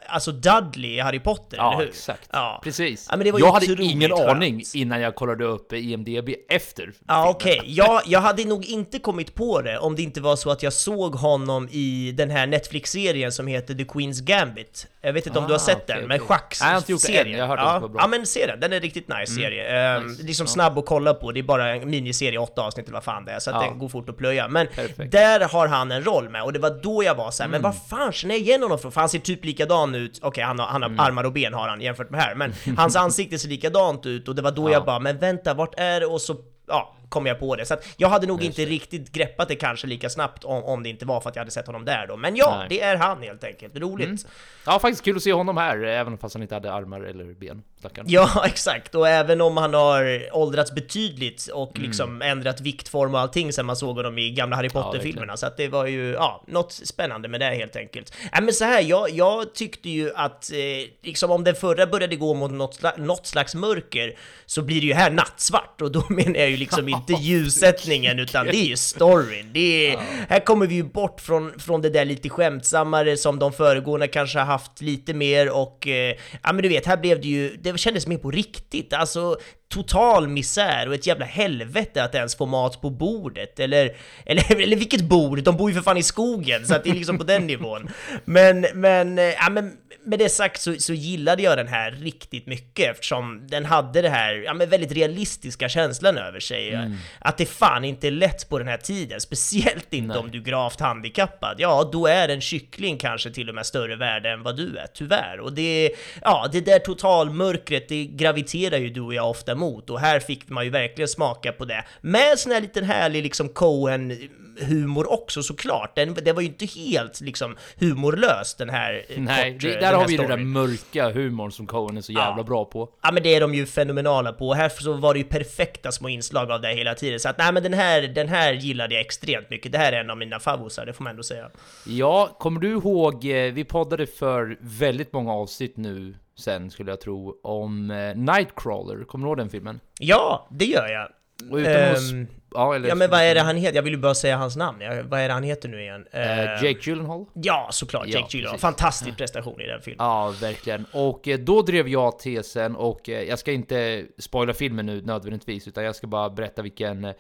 alltså 0.07 0.28
Dudley 0.33 0.91
i 0.97 1.01
Harry 1.01 1.21
Potter, 1.21 1.57
Ja, 1.57 1.73
eller 1.73 1.83
hur? 1.83 1.89
exakt. 1.89 2.29
Ja. 2.33 2.61
Precis. 2.65 3.07
Ja, 3.11 3.17
men 3.17 3.25
det 3.27 3.33
var 3.33 3.41
jag 3.41 3.53
hade 3.53 3.83
ingen 3.83 4.11
skönt. 4.11 4.29
aning 4.31 4.63
innan 4.75 5.01
jag 5.01 5.15
kollade 5.15 5.45
upp 5.45 5.73
IMDB 5.73 6.29
efter. 6.49 6.93
Ja 7.09 7.29
okej, 7.31 7.61
jag, 7.67 8.03
jag 8.07 8.21
hade 8.21 8.45
nog 8.45 8.65
inte 8.65 8.99
kommit 8.99 9.35
på 9.35 9.63
det 9.63 9.79
om 9.79 9.97
det 9.97 10.03
inte 10.03 10.21
var 10.21 10.37
så 10.37 10.51
att 10.51 10.63
jag 10.63 10.73
såg 10.73 11.15
honom 11.15 11.69
i 11.73 12.13
den 12.17 12.31
här 12.31 12.47
Netflix-serien 12.47 13.33
som 13.33 13.47
heter 13.47 13.75
The 13.75 13.85
Queen's 13.85 14.23
Gambit. 14.25 14.87
Jag 15.01 15.13
vet 15.13 15.27
inte 15.27 15.39
om 15.39 15.45
du 15.47 15.53
har 15.53 15.57
Ah, 15.57 15.59
sett 15.59 15.83
okej, 15.85 15.97
den, 15.97 16.09
med 16.09 16.17
okej. 16.21 16.27
schacks 16.29 16.61
Nej, 17.09 17.31
jag 17.37 17.47
har 17.47 17.57
ja, 17.57 17.81
bra. 17.89 17.91
Ja 17.99 18.07
men 18.07 18.27
se 18.27 18.47
den, 18.47 18.61
den 18.61 18.73
är 18.73 18.81
riktigt 18.81 19.09
nice 19.09 19.33
serie. 19.33 19.97
Ehm, 19.97 20.07
Nice. 20.07 20.23
Liksom 20.23 20.47
snabb 20.47 20.79
att 20.79 20.87
kolla 20.87 21.15
på, 21.15 21.33
det 21.33 21.41
är 21.41 21.43
bara 21.43 21.69
en 21.75 21.91
miniserie, 21.91 22.39
åtta 22.39 22.63
avsnitt 22.63 22.87
eller 22.87 22.95
vad 22.95 23.05
fan 23.05 23.25
det 23.25 23.33
är, 23.33 23.39
så 23.39 23.51
Ja. 23.51 23.61
den 23.61 23.79
går 23.79 23.89
fort 23.89 24.09
att 24.09 24.17
plöja. 24.17 24.49
Men 24.49 24.67
Perfekt. 24.67 25.13
där 25.13 25.41
har 25.49 25.69
han 25.69 25.93
en 25.93 26.05
roll 26.05 26.29
med, 26.29 26.43
och 26.43 26.53
det 26.53 26.59
var 26.59 26.71
då 26.83 27.03
jag 27.05 27.15
var 27.15 27.31
så 27.31 27.43
här, 27.43 27.49
Mm. 27.49 27.63
men 27.63 27.71
vad 27.73 27.83
fan 27.89 28.13
känner 28.13 28.35
jag 28.35 28.43
igen 28.43 28.63
honom 28.63 28.79
från? 28.79 28.93
För 28.93 29.01
han 29.01 29.09
ser 29.09 29.19
typ 29.19 29.45
likadan 29.45 29.95
ut, 29.95 30.19
okej 30.23 30.45
han 30.45 30.59
har, 30.59 30.67
han 30.67 30.83
Mm. 30.83 30.99
har 30.99 31.07
armar 31.07 31.25
och 31.25 31.33
ben 31.33 31.55
har 31.55 31.69
han 31.69 31.81
jämfört 31.81 32.11
med 32.11 32.21
här, 32.21 32.35
men 32.35 32.55
hans 32.77 32.97
ansikte 32.97 33.39
ser 33.39 33.49
likadant 33.49 34.07
ut 34.07 34.29
och 34.29 34.35
det 34.35 34.43
var 34.43 34.51
då 34.53 34.69
Ja. 34.69 34.73
jag 34.73 34.85
bara, 34.85 34.99
men 34.99 35.19
vänta, 35.19 35.55
vart 35.55 35.75
är 35.77 36.01
det? 36.01 36.07
Och 36.07 36.21
så 36.21 36.37
ja, 36.69 36.95
kom 37.09 37.27
jag 37.27 37.39
på 37.41 37.57
det. 37.57 37.67
Så 37.67 37.75
att 37.75 37.87
jag 37.97 38.09
hade 38.09 38.27
nog 38.27 38.45
inte 38.45 38.65
riktigt 38.65 39.13
greppat 39.13 39.49
det 39.49 39.55
kanske 39.55 39.87
lika 39.87 40.11
snabbt 40.11 40.45
om, 40.45 40.65
om 40.65 40.83
det 40.83 40.89
inte 40.89 41.07
var 41.07 41.21
för 41.21 41.29
att 41.31 41.37
jag 41.37 41.41
hade 41.41 41.51
sett 41.51 41.67
honom 41.67 41.85
där 41.85 42.07
då. 42.07 42.17
Men 42.17 42.37
ja, 42.37 42.57
Nej. 42.59 42.67
det 42.69 42.81
är 42.81 42.97
han 42.97 43.23
helt 43.23 43.45
enkelt. 43.45 43.77
Roligt. 43.77 44.07
Mm. 44.07 44.19
Ja, 44.67 44.79
faktiskt 44.79 45.05
kul 45.05 45.17
att 45.17 45.23
se 45.23 45.33
honom 45.33 45.57
här, 45.57 45.83
även 45.85 46.19
fast 46.19 46.35
han 46.35 46.43
inte 46.43 46.55
hade 46.55 46.73
armar 46.73 47.01
eller 47.01 47.25
ben. 47.25 47.63
Stackarn. 47.79 48.05
Ja, 48.09 48.43
exakt. 48.47 48.95
Och 48.95 49.09
även 49.09 49.41
om 49.41 49.57
han 49.57 49.75
har 49.75 50.29
åldrats 50.33 50.73
betydligt 50.73 51.49
och 51.55 51.77
Mm. 51.77 51.89
liksom 51.89 52.23
ändrat 52.23 52.61
viktform 52.61 53.15
och 53.15 53.21
allting 53.21 53.53
sen 53.53 53.67
man 53.67 53.77
såg 53.77 53.97
honom 53.97 54.19
i 54.19 54.31
gamla 54.31 54.57
Harry 54.57 54.69
Potter-filmerna. 54.71 55.37
så 55.37 55.47
att 55.47 55.57
det 55.57 55.69
var 55.69 55.87
ju, 55.87 56.13
ja, 56.13 56.45
något 56.47 56.73
spännande 56.73 57.29
med 57.29 57.41
det 57.41 57.47
helt 57.55 57.77
enkelt. 57.77 58.15
Nej 58.33 58.43
men 58.43 58.55
så 58.55 58.65
här, 58.65 58.81
jag, 58.83 59.11
jag 59.11 59.55
tyckte 59.55 59.91
ju 59.91 60.15
att, 60.15 60.51
eh, 60.53 60.59
liksom 61.03 61.31
om 61.31 61.45
den 61.45 61.55
förra 61.55 61.87
började 61.87 62.17
gå 62.17 62.35
mot 62.35 62.51
något, 62.51 62.81
något 62.99 63.27
slags 63.27 63.55
mörker, 63.55 64.19
så 64.47 64.63
blir 64.63 64.81
det 64.81 64.87
ju 64.87 64.95
här 64.95 65.11
nattsvart. 65.11 65.81
Och 65.81 65.93
då 65.93 66.05
menar 66.11 66.39
jag 66.41 66.51
ju 66.51 66.57
liksom 66.57 66.85
inte 66.99 67.13
ljussättningen, 67.13 68.19
utan 68.19 68.47
det 68.47 68.57
är 68.57 68.65
ju 68.65 68.77
storyn. 68.77 69.51
Det 69.53 69.93
är, 69.93 69.99
Här 70.29 70.45
kommer 70.45 70.67
vi 70.67 70.75
ju 70.75 70.83
bort 70.83 71.21
från, 71.21 71.61
från 71.61 71.83
det 71.83 71.91
där 71.91 72.05
lite 72.05 72.29
skämtsammare 72.29 73.17
som 73.17 73.39
de 73.39 73.53
föregående 73.53 74.09
kanske 74.09 74.39
har 74.39 74.47
haft 74.47 74.81
lite 74.81 75.15
mer 75.15 75.51
och, 75.51 75.89
eh, 75.89 76.15
ja 76.43 76.53
men 76.53 76.63
du 76.63 76.69
vet, 76.69 76.87
här 76.87 76.97
blev 76.97 77.21
det 77.21 77.29
ju, 77.29 77.57
det 77.57 77.79
kändes 77.79 78.07
mer 78.07 78.19
på 78.19 78.31
riktigt. 78.31 78.93
Alltså, 78.93 79.37
total 79.69 80.29
misär 80.29 80.89
och 80.89 80.95
ett 80.95 81.07
jävla 81.07 81.25
helvete 81.25 82.05
att 82.05 82.15
ens 82.15 82.37
få 82.37 82.47
mat 82.47 82.81
på 82.81 82.91
bordet. 82.91 83.61
Eller, 83.61 83.97
eller, 84.27 84.53
eller 84.63 84.77
vilket 84.77 85.03
bord? 85.03 85.43
De 85.43 85.57
bor 85.57 85.71
ju 85.71 85.75
för 85.75 85.83
fan 85.83 85.97
i 85.97 86.03
skogen, 86.03 86.67
så 86.67 86.75
att 86.75 86.85
det 86.85 86.91
är 86.91 86.95
liksom 86.95 87.19
på 87.19 87.25
den 87.25 87.47
nivån. 87.47 87.91
Men, 88.25 88.67
men, 88.75 89.19
eh, 89.19 89.25
ja, 89.25 89.51
men 89.51 89.77
med 90.09 90.19
det 90.19 90.29
sagt 90.29 90.61
så, 90.61 90.75
så 90.79 90.93
gillade 90.93 91.43
jag 91.43 91.59
den 91.59 91.69
här 91.69 91.91
riktigt 91.91 92.47
mycket 92.47 92.91
eftersom 92.91 93.47
den 93.47 93.65
hade 93.65 94.03
det 94.03 94.09
här, 94.09 94.35
ja 94.35 94.55
men 94.55 94.69
väldigt 94.69 94.93
realistiska 94.93 95.69
känslan 95.69 96.19
över 96.19 96.41
sig. 96.41 96.75
Mm. 96.75 96.97
Att 97.19 97.39
det 97.39 97.47
fan 97.47 97.85
inte 97.85 98.07
är 98.07 98.11
lätt 98.11 98.49
på 98.49 98.59
den 98.59 98.69
här 98.69 98.77
tiden, 98.77 99.21
speciellt 99.21 99.95
inte 99.95 100.09
Nej. 100.09 100.19
om 100.19 100.31
du 100.31 100.39
är 100.39 100.43
gravt 100.43 100.81
handikappad. 100.81 101.57
Ja, 101.59 101.89
då 101.93 102.07
är 102.07 102.29
en 102.29 102.41
kyckling 102.41 102.99
kanske 102.99 103.31
till 103.31 103.49
och 103.49 103.55
med 103.55 103.67
större 103.67 103.97
värde 103.97 104.31
än 104.31 104.43
vad 104.43 104.57
du 104.57 104.77
är, 104.77 104.87
tyvärr. 104.95 105.41
Och 105.41 105.53
det, 105.53 105.91
ja, 106.23 106.49
det 106.53 106.61
där 106.61 106.79
totalmörkret, 106.79 107.89
det 107.89 108.05
graviterar 108.05 108.79
ju 108.79 108.91
du 108.91 109.01
och 109.01 109.15
jag 109.15 109.31
ofta 109.31 109.55
mot. 109.59 109.91
Och 109.91 110.01
här 110.01 110.21
fick 110.21 110.49
man 110.49 110.65
ju 110.65 110.71
verkligen 110.71 111.09
smaka 111.09 111.53
på 111.53 111.65
det. 111.65 111.85
Med 112.01 112.39
sån 112.39 112.53
här 112.53 112.61
liten 112.61 112.85
härlig 112.85 113.23
liksom 113.23 113.49
Coen-humor 113.49 115.13
också 115.13 115.43
såklart. 115.43 115.97
Den, 115.97 116.15
det 116.15 116.33
var 116.33 116.43
ju 116.43 116.49
inte 116.49 116.67
helt 116.67 117.21
liksom 117.21 117.57
humorlöst 117.79 118.59
den 118.59 118.71
här 118.71 119.05
eh, 119.09 119.21
Nej, 119.21 119.53
kort, 119.53 119.61
det, 119.63 119.69
eh, 119.75 119.81
där 119.81 119.91
den 119.91 119.95
har 120.01 120.07
vi 120.07 120.13
ju 120.13 120.19
den 120.19 120.29
där 120.29 120.37
mörka 120.37 121.11
humorn 121.11 121.53
som 121.53 121.67
Coen 121.67 121.97
är 121.97 122.01
så 122.01 122.13
jävla 122.13 122.35
Ja. 122.37 122.43
bra 122.43 122.65
på. 122.65 122.89
Ja 123.03 123.13
men 123.13 123.23
det 123.23 123.35
är 123.35 123.41
de 123.41 123.55
ju 123.55 123.67
fenomenala 123.67 124.33
på, 124.33 124.49
och 124.49 124.57
här 124.57 124.69
så 124.69 124.93
var 124.93 125.15
det 125.15 125.19
ju 125.21 125.25
perfekta 125.25 125.93
små 125.93 126.09
inslag 126.09 126.51
av 126.51 126.61
det 126.61 126.75
hela 126.75 126.95
tiden. 126.95 127.21
Så 127.21 127.29
att 127.29 127.39
nej 127.39 127.53
men 127.53 127.63
den 127.63 127.75
här, 127.75 128.03
den 128.03 128.29
här 128.29 128.53
gillade 128.53 128.95
jag 128.95 129.01
extremt 129.01 129.51
mycket. 129.51 129.73
Det 129.73 129.79
här 129.79 129.93
är 129.93 130.01
en 130.01 130.11
av 130.11 130.17
mina 130.19 130.41
favosar, 130.41 130.87
det 130.87 130.93
får 130.93 131.05
man 131.05 131.11
ändå 131.11 131.23
säga. 131.23 131.51
Ja, 131.87 132.37
kommer 132.39 132.61
du 132.61 132.69
ihåg, 132.71 133.25
eh, 133.25 133.53
vi 133.53 133.65
poddade 133.65 134.07
för 134.07 134.57
väldigt 134.61 135.13
många 135.13 135.33
avsnitt 135.33 135.77
nu 135.77 136.15
sen 136.39 136.71
skulle 136.71 136.91
jag 136.93 137.01
tro, 137.01 137.41
om 137.43 137.91
eh, 137.91 138.17
Nightcrawler, 138.17 139.05
kommer 139.05 139.25
du 139.27 139.29
ihåg 139.31 139.37
den 139.39 139.51
filmen? 139.51 139.81
Ja, 139.99 140.49
det 140.51 140.65
gör 140.65 140.89
jag. 140.89 141.09
Och 141.53 141.57
utan 141.57 141.73
att 141.73 141.97
s- 141.99 142.13
Ehm, 142.13 142.27
ja, 142.55 142.75
eller, 142.75 142.89
Ja 142.89 142.95
men 142.95 143.11
vad 143.11 143.21
är 143.21 143.35
det 143.35 143.41
han 143.41 143.57
heter? 143.57 143.77
Jag 143.77 143.83
vill 143.83 143.93
ju 143.93 143.99
bara 143.99 144.15
säga 144.15 144.37
hans 144.37 144.57
namn. 144.57 144.81
Ja, 144.81 145.03
vad 145.05 145.21
är 145.21 145.29
det 145.29 145.35
han 145.35 145.43
heter 145.43 145.69
nu 145.69 145.81
igen? 145.83 146.07
Eh, 146.13 146.39
Jake 146.65 146.79
Gyllenhaal? 146.83 147.25
Ja, 147.35 147.69
såklart. 147.73 148.07
Ja, 148.07 148.19
Jake 148.21 148.37
Gyllenhaal. 148.37 148.53
precis. 148.55 148.63
Fantastisk 148.63 149.17
prestation 149.17 149.61
i 149.61 149.67
den 149.67 149.81
filmen. 149.81 150.07
Ja, 150.07 150.35
verkligen. 150.41 150.85
Och 150.93 151.29
eh, 151.29 151.39
då 151.39 151.63
drev 151.63 151.89
jag 151.89 152.19
tesen, 152.19 152.77
och 152.77 153.09
jag 153.09 153.39
ska 153.39 153.53
inte 153.53 154.05
spoila 154.19 154.53
filmen 154.55 154.87
nu 154.87 155.03
nödvändigtvis, 155.03 155.69
utan 155.69 155.85
jag 155.85 155.97
ska 155.97 156.07
bara 156.07 156.31
berätta 156.31 156.63
vilken, 156.63 157.13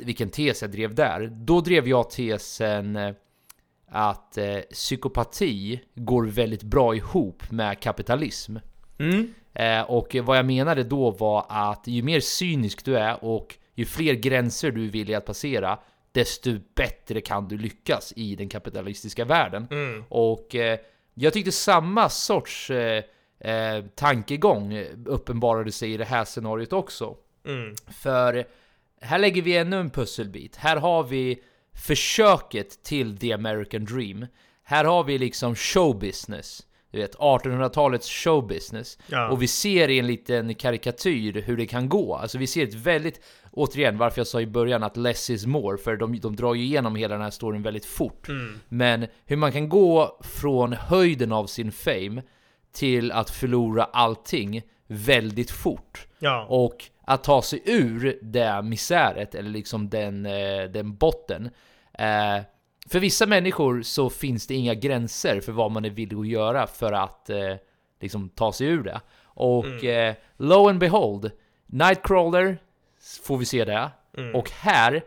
vilken 0.00 0.30
tes 0.30 0.62
jag 0.62 0.70
drev 0.70 0.94
där. 0.94 1.26
Då 1.32 1.60
drev 1.60 1.88
jag 1.88 2.10
tesen 2.10 2.98
att 3.94 4.38
eh, 4.38 4.58
psykopati 4.58 5.80
går 5.94 6.26
väldigt 6.26 6.62
bra 6.62 6.94
ihop 6.94 7.50
med 7.50 7.80
kapitalism. 7.80 8.56
Mm. 8.98 9.34
Eh, 9.52 9.82
och 9.82 10.16
vad 10.22 10.38
jag 10.38 10.46
menade 10.46 10.84
då 10.84 11.10
var 11.10 11.46
att 11.48 11.86
ju 11.86 12.02
mer 12.02 12.20
cynisk 12.20 12.84
du 12.84 12.96
är 12.98 13.24
och 13.24 13.56
ju 13.74 13.84
fler 13.84 14.14
gränser 14.14 14.70
du 14.70 14.84
är 14.84 14.90
villig 14.90 15.14
att 15.14 15.24
passera, 15.24 15.78
desto 16.12 16.50
bättre 16.74 17.20
kan 17.20 17.48
du 17.48 17.58
lyckas 17.58 18.12
i 18.16 18.36
den 18.36 18.48
kapitalistiska 18.48 19.24
världen. 19.24 19.68
Mm. 19.70 20.04
Och 20.08 20.54
eh, 20.54 20.78
jag 21.14 21.32
tyckte 21.32 21.52
samma 21.52 22.08
sorts 22.08 22.70
eh, 22.70 23.04
eh, 23.38 23.84
tankegång 23.94 24.84
uppenbarade 25.06 25.72
sig 25.72 25.92
i 25.92 25.96
det 25.96 26.04
här 26.04 26.24
scenariot 26.24 26.72
också. 26.72 27.16
Mm. 27.46 27.74
För 28.02 28.44
här 29.00 29.18
lägger 29.18 29.42
vi 29.42 29.56
ännu 29.56 29.80
en 29.80 29.90
pusselbit. 29.90 30.56
Här 30.56 30.76
har 30.76 31.02
vi 31.02 31.42
försöket 31.74 32.82
till 32.82 33.18
the 33.18 33.32
American 33.32 33.84
dream. 33.84 34.26
Här 34.64 34.84
har 34.84 35.04
vi 35.04 35.18
liksom 35.18 35.54
showbusiness. 35.54 36.66
du 36.90 36.98
vet 36.98 37.16
1800-talets 37.16 38.08
showbusiness. 38.08 38.98
Ja. 39.06 39.28
Och 39.28 39.42
vi 39.42 39.46
ser 39.46 39.90
i 39.90 39.98
en 39.98 40.06
liten 40.06 40.54
karikatyr 40.54 41.42
hur 41.46 41.56
det 41.56 41.66
kan 41.66 41.88
gå. 41.88 42.14
Alltså 42.14 42.38
vi 42.38 42.46
ser 42.46 42.64
ett 42.64 42.74
väldigt, 42.74 43.20
återigen 43.52 43.98
varför 43.98 44.20
jag 44.20 44.26
sa 44.26 44.40
i 44.40 44.46
början 44.46 44.82
att 44.82 44.96
less 44.96 45.30
is 45.30 45.46
more, 45.46 45.78
för 45.78 45.96
de, 45.96 46.20
de 46.20 46.36
drar 46.36 46.54
ju 46.54 46.62
igenom 46.62 46.96
hela 46.96 47.14
den 47.14 47.22
här 47.22 47.30
storyn 47.30 47.62
väldigt 47.62 47.86
fort. 47.86 48.28
Mm. 48.28 48.60
Men 48.68 49.06
hur 49.24 49.36
man 49.36 49.52
kan 49.52 49.68
gå 49.68 50.20
från 50.20 50.72
höjden 50.72 51.32
av 51.32 51.46
sin 51.46 51.72
fame 51.72 52.22
till 52.72 53.12
att 53.12 53.30
förlora 53.30 53.84
allting 53.84 54.62
väldigt 54.86 55.50
fort. 55.50 56.06
Ja. 56.18 56.46
Och 56.48 56.84
att 57.04 57.24
ta 57.24 57.42
sig 57.42 57.62
ur 57.64 58.18
det 58.22 58.62
misäret, 58.62 59.34
eller 59.34 59.50
liksom 59.50 59.88
den, 59.88 60.26
eh, 60.26 60.64
den 60.70 60.96
botten. 60.96 61.50
Eh, 61.92 62.40
för 62.88 63.00
vissa 63.00 63.26
människor 63.26 63.82
så 63.82 64.10
finns 64.10 64.46
det 64.46 64.54
inga 64.54 64.74
gränser 64.74 65.40
för 65.40 65.52
vad 65.52 65.70
man 65.70 65.84
är 65.84 65.90
villig 65.90 66.16
att 66.16 66.28
göra 66.28 66.66
för 66.66 66.92
att 66.92 67.30
eh, 67.30 67.54
liksom 68.00 68.28
ta 68.28 68.52
sig 68.52 68.66
ur 68.66 68.82
det. 68.82 69.00
Och 69.24 69.84
eh, 69.84 70.14
lo 70.36 70.68
and 70.68 70.78
behold, 70.78 71.30
Nightcrawler 71.66 72.58
får 73.22 73.36
vi 73.38 73.44
se 73.44 73.64
det. 73.64 73.90
Och 74.34 74.50
här, 74.50 75.04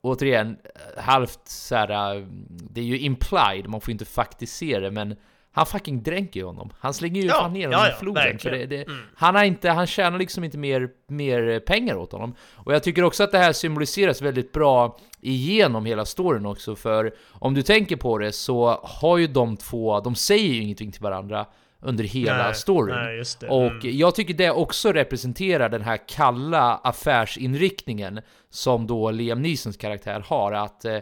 återigen, 0.00 0.56
halvt 0.96 1.48
så 1.48 1.74
här, 1.74 2.26
det 2.48 2.80
är 2.80 2.84
ju 2.84 2.98
implied, 2.98 3.68
man 3.68 3.80
får 3.80 3.92
inte 3.92 4.04
faktiskt 4.04 4.56
se 4.56 4.78
det, 4.78 4.90
men 4.90 5.16
han 5.56 5.66
fucking 5.66 6.02
dränker 6.02 6.40
ju 6.40 6.46
honom. 6.46 6.70
Han 6.78 6.94
slänger 6.94 7.22
ju 7.22 7.28
Ja, 7.28 7.34
fan 7.34 7.52
ner 7.52 7.66
honom 7.66 7.80
ja, 7.80 7.88
i 7.88 7.92
floden. 8.00 8.38
För 8.38 8.50
det, 8.50 8.66
det, 8.66 8.86
han, 9.16 9.34
har 9.34 9.44
inte, 9.44 9.70
han 9.70 9.86
tjänar 9.86 10.18
liksom 10.18 10.44
inte 10.44 10.58
mer, 10.58 10.88
mer 11.08 11.60
pengar 11.60 11.96
åt 11.96 12.12
honom. 12.12 12.34
Och 12.54 12.74
jag 12.74 12.82
tycker 12.82 13.04
också 13.04 13.24
att 13.24 13.32
det 13.32 13.38
här 13.38 13.52
symboliseras 13.52 14.22
väldigt 14.22 14.52
bra 14.52 14.96
igenom 15.20 15.86
hela 15.86 16.04
storyn 16.04 16.46
också, 16.46 16.76
för 16.76 17.14
om 17.32 17.54
du 17.54 17.62
tänker 17.62 17.96
på 17.96 18.18
det 18.18 18.32
så 18.32 18.80
har 18.82 19.18
ju 19.18 19.26
de 19.26 19.56
två, 19.56 20.00
de 20.00 20.14
säger 20.14 20.54
ju 20.54 20.62
ingenting 20.62 20.92
till 20.92 21.02
varandra 21.02 21.46
under 21.80 22.04
hela 22.04 22.44
Nej, 22.44 22.54
storyn. 22.54 22.94
nej, 22.96 23.22
det. 23.40 23.48
Och 23.48 23.70
Mm. 23.84 23.98
jag 23.98 24.14
tycker 24.14 24.34
det 24.34 24.50
också 24.50 24.92
representerar 24.92 25.68
den 25.68 25.82
här 25.82 25.98
kalla 26.08 26.74
affärsinriktningen 26.84 28.20
som 28.50 28.86
då 28.86 29.10
Liam 29.10 29.42
Neesons 29.42 29.76
karaktär 29.76 30.24
har. 30.26 30.52
Att 30.52 30.84
eh, 30.84 30.98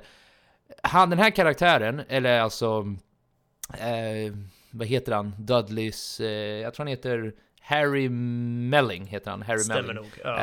han, 0.82 1.10
den 1.10 1.18
här 1.18 1.30
karaktären, 1.30 2.02
eller 2.08 2.40
alltså... 2.40 2.84
Eh, 3.72 4.32
vad 4.70 4.86
heter 4.86 5.12
han? 5.12 5.34
Dudleys... 5.38 6.20
Eh, 6.20 6.26
jag 6.62 6.74
tror 6.74 6.84
han 6.84 6.90
heter 6.90 7.32
Harry 7.60 8.08
Melling, 8.08 9.06
heter 9.06 9.30
han. 9.30 9.42
Harry 9.42 9.58
Stämmer 9.58 9.82
Melling. 9.82 9.96
nog, 9.96 10.06
ja. 10.24 10.38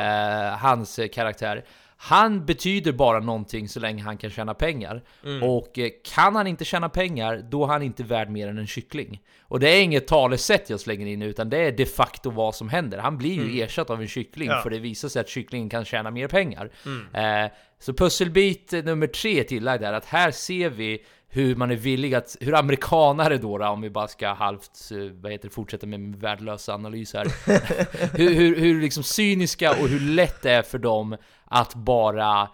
Eh, 0.50 0.56
hans 0.58 0.98
eh, 0.98 1.08
karaktär. 1.08 1.64
Han 1.96 2.46
betyder 2.46 2.92
bara 2.92 3.20
någonting 3.20 3.68
så 3.68 3.80
länge 3.80 4.02
han 4.02 4.16
kan 4.16 4.30
tjäna 4.30 4.54
pengar. 4.54 5.02
Mm. 5.24 5.42
Och 5.42 5.78
eh, 5.78 5.90
kan 6.04 6.36
han 6.36 6.46
inte 6.46 6.64
tjäna 6.64 6.88
pengar, 6.88 7.44
då 7.50 7.64
är 7.64 7.68
han 7.68 7.82
inte 7.82 8.02
värd 8.02 8.28
mer 8.30 8.48
än 8.48 8.58
en 8.58 8.66
kyckling. 8.66 9.20
Och 9.42 9.60
det 9.60 9.68
är 9.68 9.82
inget 9.82 10.06
talesätt 10.06 10.70
jag 10.70 10.80
slänger 10.80 11.06
in, 11.06 11.22
utan 11.22 11.50
det 11.50 11.58
är 11.58 11.72
de 11.72 11.86
facto 11.86 12.30
vad 12.30 12.54
som 12.54 12.68
händer. 12.68 12.98
Han 12.98 13.18
blir 13.18 13.46
ju 13.48 13.62
ersatt 13.62 13.90
av 13.90 14.00
en 14.02 14.08
kyckling, 14.08 14.48
Mm. 14.48 14.56
Ja. 14.56 14.62
för 14.62 14.70
det 14.70 14.78
visar 14.78 15.08
sig 15.08 15.20
att 15.20 15.28
kycklingen 15.28 15.68
kan 15.68 15.84
tjäna 15.84 16.10
mer 16.10 16.28
pengar. 16.28 16.70
Mm. 16.86 17.44
Eh, 17.44 17.50
så 17.78 17.92
pusselbit 17.94 18.72
nummer 18.72 19.06
tre 19.06 19.44
tillagd 19.44 19.82
är 19.84 19.92
att 19.92 20.04
här 20.04 20.30
ser 20.30 20.70
vi 20.70 21.04
hur 21.34 21.56
man 21.56 21.70
är 21.70 21.76
villig 21.76 22.14
att, 22.14 22.36
hur 22.40 22.54
amerikanare 22.54 23.38
då, 23.38 23.58
då 23.58 23.66
om 23.66 23.80
vi 23.80 23.90
bara 23.90 24.08
ska 24.08 24.32
halvt, 24.32 24.90
eh, 24.90 24.98
vad 24.98 25.32
heter 25.32 25.48
det, 25.48 25.54
fortsätta 25.54 25.86
med 25.86 26.00
min 26.00 26.18
värdelösa 26.18 26.74
analys 26.74 27.14
här. 27.14 27.26
hur, 28.18 28.34
hur, 28.34 28.56
hur 28.56 28.80
liksom 28.80 29.02
cyniska 29.02 29.70
och 29.70 29.88
hur 29.88 30.00
lätt 30.00 30.42
det 30.42 30.50
är 30.50 30.62
för 30.62 30.78
dem 30.78 31.16
att 31.44 31.74
bara 31.74 32.48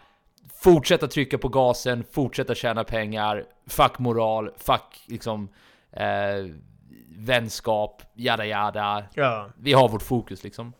fortsätta 0.62 1.06
trycka 1.06 1.38
på 1.38 1.48
gasen, 1.48 2.04
fortsätta 2.12 2.54
tjäna 2.54 2.84
pengar, 2.84 3.44
fuck 3.66 3.98
moral, 3.98 4.50
fuck 4.56 5.00
liksom 5.06 5.48
eh, 5.92 6.54
vänskap, 7.18 8.02
jada 8.14 8.46
jada. 8.46 9.04
Ja. 9.14 9.50
Vi 9.58 9.72
har 9.72 9.88
vårt 9.88 10.02
fokus 10.02 10.44
liksom. 10.44 10.72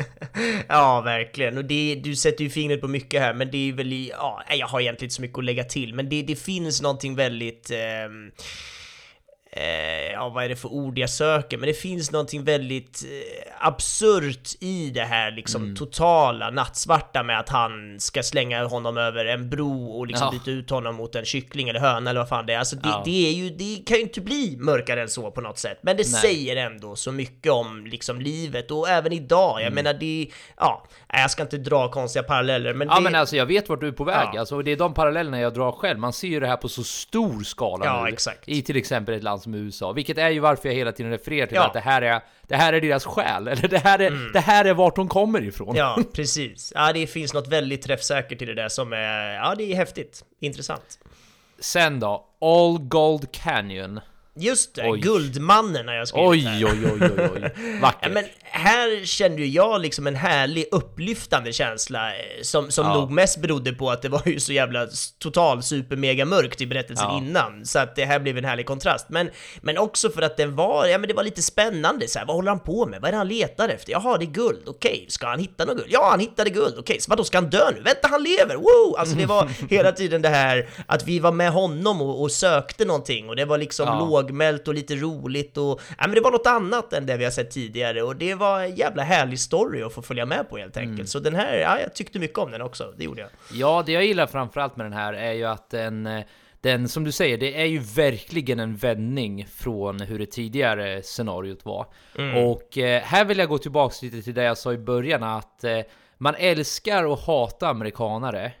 ja, 0.68 1.00
verkligen. 1.00 1.58
Och 1.58 1.64
det, 1.64 2.00
du 2.04 2.16
sätter 2.16 2.44
ju 2.44 2.50
fingret 2.50 2.80
på 2.80 2.88
mycket 2.88 3.20
här, 3.20 3.34
men 3.34 3.50
det 3.50 3.68
är 3.68 3.72
väl 3.72 3.92
i, 3.92 4.10
ja, 4.10 4.42
jag 4.58 4.66
har 4.66 4.80
egentligen 4.80 5.06
inte 5.06 5.14
så 5.14 5.22
mycket 5.22 5.38
att 5.38 5.44
lägga 5.44 5.64
till, 5.64 5.94
men 5.94 6.08
det, 6.08 6.22
det 6.22 6.36
finns 6.36 6.82
någonting 6.82 7.14
väldigt 7.14 7.70
ehm, 7.70 8.30
eh, 9.56 10.12
ja, 10.12 10.28
vad 10.28 10.44
är 10.44 10.48
det 10.48 10.56
för 10.56 10.68
ord 10.72 10.98
jag 10.98 11.10
söker? 11.10 11.58
Men 11.58 11.66
det 11.66 11.74
finns 11.74 12.12
någonting 12.12 12.44
väldigt 12.44 13.02
eh, 13.04 13.66
absurt 13.66 14.48
i 14.60 14.90
det 14.90 15.04
här 15.04 15.30
liksom 15.30 15.62
Mm. 15.62 15.76
totala 15.76 16.50
nattsvarta 16.50 17.22
med 17.22 17.38
att 17.40 17.48
han 17.48 18.00
ska 18.00 18.22
slänga 18.22 18.64
honom 18.64 18.96
över 18.98 19.24
en 19.24 19.50
bro 19.50 19.90
och 19.98 20.06
liksom 20.06 20.28
Ja. 20.32 20.38
byta 20.38 20.50
ut 20.50 20.70
honom 20.70 20.94
mot 20.94 21.14
en 21.14 21.24
kyckling 21.24 21.68
eller 21.68 21.80
höna 21.80 22.10
eller 22.10 22.20
vad 22.20 22.28
fan 22.28 22.46
det 22.46 22.52
är. 22.52 22.58
Alltså 22.58 22.76
det, 22.76 22.88
Ja. 22.88 23.02
det 23.04 23.28
är 23.28 23.32
ju, 23.32 23.50
det 23.50 23.82
kan 23.86 23.96
ju 23.96 24.02
inte 24.02 24.20
bli 24.20 24.56
mörkare 24.58 25.02
än 25.02 25.08
så 25.08 25.30
på 25.30 25.40
något 25.40 25.58
sätt. 25.58 25.78
Men 25.82 25.96
det 25.96 26.02
Nej. 26.12 26.20
säger 26.20 26.56
ändå 26.56 26.96
så 26.96 27.12
mycket 27.12 27.52
om 27.52 27.86
liksom 27.86 28.20
livet 28.20 28.70
och 28.70 28.88
även 28.88 29.12
idag. 29.12 29.50
Mm. 29.52 29.62
Jag 29.64 29.72
menar 29.72 29.94
det, 29.94 30.28
ja, 30.56 30.86
jag 31.12 31.30
ska 31.30 31.42
inte 31.42 31.58
dra 31.58 31.90
konstiga 31.90 32.22
paralleller 32.22 32.74
men 32.74 32.88
Ja 32.88 32.94
det, 32.94 33.00
men 33.00 33.14
alltså 33.14 33.36
jag 33.36 33.46
vet 33.46 33.68
vart 33.68 33.80
du 33.80 33.88
är 33.88 33.92
på 33.92 34.04
väg, 34.04 34.28
Ja. 34.34 34.40
alltså, 34.40 34.62
det 34.62 34.72
är 34.72 34.76
de 34.76 34.94
parallellerna 34.94 35.40
jag 35.40 35.54
drar 35.54 35.72
själv. 35.72 35.98
Man 35.98 36.12
ser 36.12 36.28
ju 36.28 36.40
det 36.40 36.46
här 36.46 36.56
på 36.56 36.68
så 36.68 36.84
stor 36.84 37.42
skala 37.42 37.84
Ja, 37.84 38.04
nu. 38.04 38.10
exakt. 38.12 38.48
I 38.48 38.62
till 38.62 38.76
exempel 38.76 39.14
ett 39.14 39.22
land 39.22 39.42
som 39.46 39.54
USA, 39.54 39.92
vilket 39.92 40.18
är 40.18 40.30
ju 40.30 40.40
varför 40.40 40.68
jag 40.68 40.76
hela 40.76 40.92
tiden 40.92 41.12
refererar 41.12 41.46
till 41.46 41.54
Ja. 41.56 41.66
att 41.66 41.72
det 41.72 41.80
här 41.80 42.02
är, 42.02 42.20
det 42.48 42.56
här 42.56 42.72
är 42.72 42.80
deras 42.80 43.04
själ, 43.04 43.48
eller 43.48 43.68
det 43.68 43.78
här 43.78 43.98
är, 43.98 44.32
det 44.32 44.40
här 44.40 44.64
är 44.64 44.74
vart 44.74 44.96
de 44.96 45.08
kommer 45.08 45.44
ifrån. 45.44 45.68
Mm. 45.68 45.78
Ja, 45.78 45.98
precis. 46.14 46.72
Ja, 46.74 46.92
det 46.92 47.06
finns 47.06 47.34
något 47.34 47.48
väldigt 47.48 47.82
träffsäkert 47.82 48.42
i 48.42 48.44
det 48.44 48.54
där 48.54 48.68
som 48.68 48.92
är, 48.92 49.34
ja 49.34 49.54
det 49.58 49.72
är 49.72 49.76
häftigt, 49.76 50.24
intressant. 50.40 50.98
Sen 51.58 52.00
då, 52.00 52.24
All 52.40 52.78
Gold 52.78 53.32
Canyon. 53.32 54.00
Just 54.38 54.74
det, 54.74 54.88
Oj. 54.90 55.00
Guldmannen 55.00 55.88
har 55.88 55.94
jag 55.94 56.08
skrivit 56.08 56.28
Oj, 56.28 56.38
här. 56.40 56.64
oj, 56.64 56.90
oj, 57.00 57.10
oj, 57.18 57.30
oj. 57.34 57.78
Vackert. 57.82 57.98
Ja, 58.02 58.08
men 58.08 58.24
här 58.42 59.04
kände 59.04 59.42
ju 59.42 59.48
jag 59.48 59.80
liksom 59.80 60.06
en 60.06 60.16
härlig 60.16 60.66
upplyftande 60.72 61.52
känsla 61.52 62.14
eh, 62.14 62.20
som, 62.42 62.70
som 62.70 62.86
Ja. 62.86 62.94
nog 62.94 63.10
mest 63.10 63.38
berodde 63.38 63.72
på 63.72 63.90
att 63.90 64.02
det 64.02 64.08
var 64.08 64.22
ju 64.26 64.40
så 64.40 64.52
jävla 64.52 64.86
total 65.18 65.62
super 65.62 65.96
mega 65.96 66.24
mörkt 66.24 66.60
i 66.60 66.66
berättelsen 66.66 67.06
Ja. 67.10 67.18
innan 67.18 67.66
så 67.66 67.78
att 67.78 67.96
det 67.96 68.04
här 68.04 68.18
blev 68.20 68.38
en 68.38 68.44
härlig 68.44 68.66
kontrast 68.66 69.06
men, 69.08 69.30
men 69.60 69.78
också 69.78 70.10
för 70.10 70.22
att 70.22 70.36
den 70.36 70.56
var, 70.56 70.86
ja 70.86 70.98
men 70.98 71.08
det 71.08 71.14
var 71.14 71.24
lite 71.24 71.42
spännande 71.42 72.08
så 72.08 72.18
här, 72.18 72.26
vad 72.26 72.36
håller 72.36 72.48
han 72.50 72.60
på 72.60 72.86
med? 72.86 73.00
Vad 73.00 73.08
är 73.08 73.12
det 73.12 73.18
han 73.18 73.28
letar 73.28 73.68
efter? 73.68 73.92
Jaha, 73.92 74.18
det 74.18 74.24
är 74.24 74.30
guld, 74.30 74.62
okej, 74.66 75.06
ska 75.08 75.26
han 75.26 75.38
hitta 75.38 75.64
något 75.64 75.76
guld? 75.76 75.88
Ja, 75.90 76.08
han 76.10 76.20
hittade 76.20 76.50
guld, 76.50 76.74
okej, 76.78 77.00
så 77.00 77.10
vadå, 77.10 77.24
ska 77.24 77.36
han 77.36 77.50
dö 77.50 77.70
nu? 77.74 77.80
Vänta, 77.82 78.08
han 78.08 78.22
lever, 78.22 78.56
woo! 78.56 78.96
Alltså 78.98 79.14
det 79.16 79.26
var 79.26 79.48
hela 79.70 79.92
tiden 79.92 80.22
det 80.22 80.28
här 80.28 80.68
att 80.86 81.06
vi 81.06 81.18
var 81.18 81.32
med 81.32 81.50
honom 81.52 82.02
och, 82.02 82.22
och 82.22 82.30
sökte 82.32 82.84
någonting 82.84 83.28
och 83.28 83.36
det 83.36 83.44
var 83.44 83.58
liksom 83.58 83.86
Ja. 83.88 83.98
Lågmält 84.26 84.68
och 84.68 84.74
lite 84.74 84.94
roligt 84.94 85.56
och 85.56 85.80
ja, 85.98 86.06
men 86.06 86.10
det 86.10 86.20
var 86.20 86.30
något 86.30 86.46
annat 86.46 86.92
än 86.92 87.06
det 87.06 87.16
vi 87.16 87.24
har 87.24 87.30
sett 87.30 87.50
tidigare 87.50 88.02
och 88.02 88.16
det 88.16 88.34
var 88.34 88.60
en 88.60 88.74
jävla 88.74 89.02
härlig 89.02 89.40
story 89.40 89.82
att 89.82 89.92
få 89.92 90.02
följa 90.02 90.26
med 90.26 90.50
på 90.50 90.56
helt 90.56 90.76
enkelt. 90.76 90.94
Mm. 90.94 91.06
Så 91.06 91.18
den 91.18 91.34
här, 91.34 91.56
ja, 91.56 91.80
jag 91.80 91.94
tyckte 91.94 92.18
mycket 92.18 92.38
om 92.38 92.50
den 92.50 92.62
också, 92.62 92.94
det 92.96 93.04
gjorde 93.04 93.20
jag. 93.20 93.30
Ja, 93.52 93.82
det 93.86 93.92
jag 93.92 94.04
gillar 94.04 94.26
framförallt 94.26 94.76
med 94.76 94.86
den 94.86 94.92
här 94.92 95.12
är 95.12 95.32
ju 95.32 95.44
att 95.44 95.70
den, 95.70 96.08
den, 96.60 96.88
som 96.88 97.04
du 97.04 97.12
säger, 97.12 97.38
det 97.38 97.60
är 97.60 97.66
ju 97.66 97.78
verkligen 97.78 98.60
en 98.60 98.76
vändning 98.76 99.46
från 99.46 100.00
hur 100.00 100.18
det 100.18 100.26
tidigare 100.26 101.02
scenariot 101.02 101.64
var. 101.64 101.86
Mm. 102.18 102.44
Och 102.44 102.78
eh, 102.78 103.02
här 103.02 103.24
vill 103.24 103.38
jag 103.38 103.48
gå 103.48 103.58
tillbaks 103.58 104.02
lite 104.02 104.22
till 104.22 104.34
det 104.34 104.42
jag 104.42 104.58
sa 104.58 104.72
i 104.72 104.78
början, 104.78 105.22
att 105.22 105.64
eh, 105.64 105.80
man 106.18 106.34
älskar 106.38 107.04
och 107.04 107.18
hatar 107.18 107.70
amerikanare. 107.70 108.52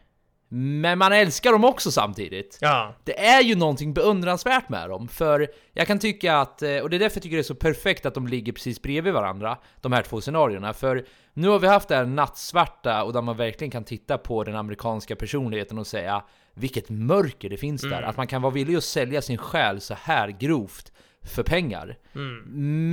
Men 0.48 0.98
man 0.98 1.12
älskar 1.12 1.52
dem 1.52 1.64
också 1.64 1.90
samtidigt. 1.90 2.58
Ja. 2.60 2.94
Det 3.04 3.26
är 3.26 3.42
ju 3.42 3.54
någonting 3.54 3.94
beundransvärt 3.94 4.68
med 4.68 4.88
dem, 4.88 5.08
för 5.08 5.48
jag 5.72 5.86
kan 5.86 5.98
tycka 5.98 6.36
att, 6.36 6.62
eh, 6.62 6.78
och 6.78 6.90
det 6.90 6.96
är 6.96 7.00
därför 7.00 7.16
jag 7.16 7.22
tycker 7.22 7.36
det 7.36 7.40
är 7.40 7.42
så 7.42 7.54
perfekt 7.54 8.06
att 8.06 8.14
de 8.14 8.26
ligger 8.26 8.52
precis 8.52 8.82
bredvid 8.82 9.12
varandra, 9.12 9.58
de 9.80 9.92
här 9.92 10.02
två 10.02 10.20
scenarierna, 10.20 10.72
för 10.72 11.06
nu 11.34 11.48
har 11.48 11.58
vi 11.58 11.66
haft 11.66 11.88
det 11.88 11.96
här 11.96 12.04
nattsvarta 12.04 13.04
och 13.04 13.12
där 13.12 13.22
man 13.22 13.36
verkligen 13.36 13.70
kan 13.70 13.84
titta 13.84 14.18
på 14.18 14.44
den 14.44 14.56
amerikanska 14.56 15.16
personligheten 15.16 15.78
och 15.78 15.86
säga 15.86 16.22
vilket 16.54 16.88
mörker 16.88 17.50
det 17.50 17.56
finns 17.56 17.82
där, 17.82 18.02
att 18.02 18.16
man 18.16 18.26
kan 18.26 18.42
vara 18.42 18.52
villig 18.52 18.76
att 18.76 18.84
sälja 18.84 19.22
sin 19.22 19.38
själ 19.38 19.80
så 19.80 19.94
här 19.94 20.28
grovt 20.28 20.92
för 21.22 21.42
pengar. 21.42 21.98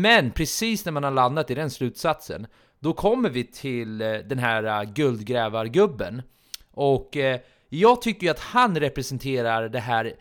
Men 0.02 0.32
precis 0.32 0.86
när 0.86 0.92
man 0.92 1.04
har 1.04 1.12
landat 1.12 1.52
i 1.52 1.56
den 1.56 1.70
slutsatsen, 1.70 2.48
då 2.80 2.94
kommer 2.94 3.30
vi 3.30 3.44
till 3.44 4.02
eh, 4.02 4.14
den 4.14 4.40
här 4.40 4.64
eh, 4.64 4.84
guldgrävargubben. 4.94 6.22
Och 6.74 7.18
eh, 7.18 7.40
jag 7.70 8.02
tycker 8.02 8.24
ju 8.24 8.32
att 8.32 8.40
han 8.40 8.80
representerar 8.80 9.70
det 9.70 9.80
här 9.80 10.14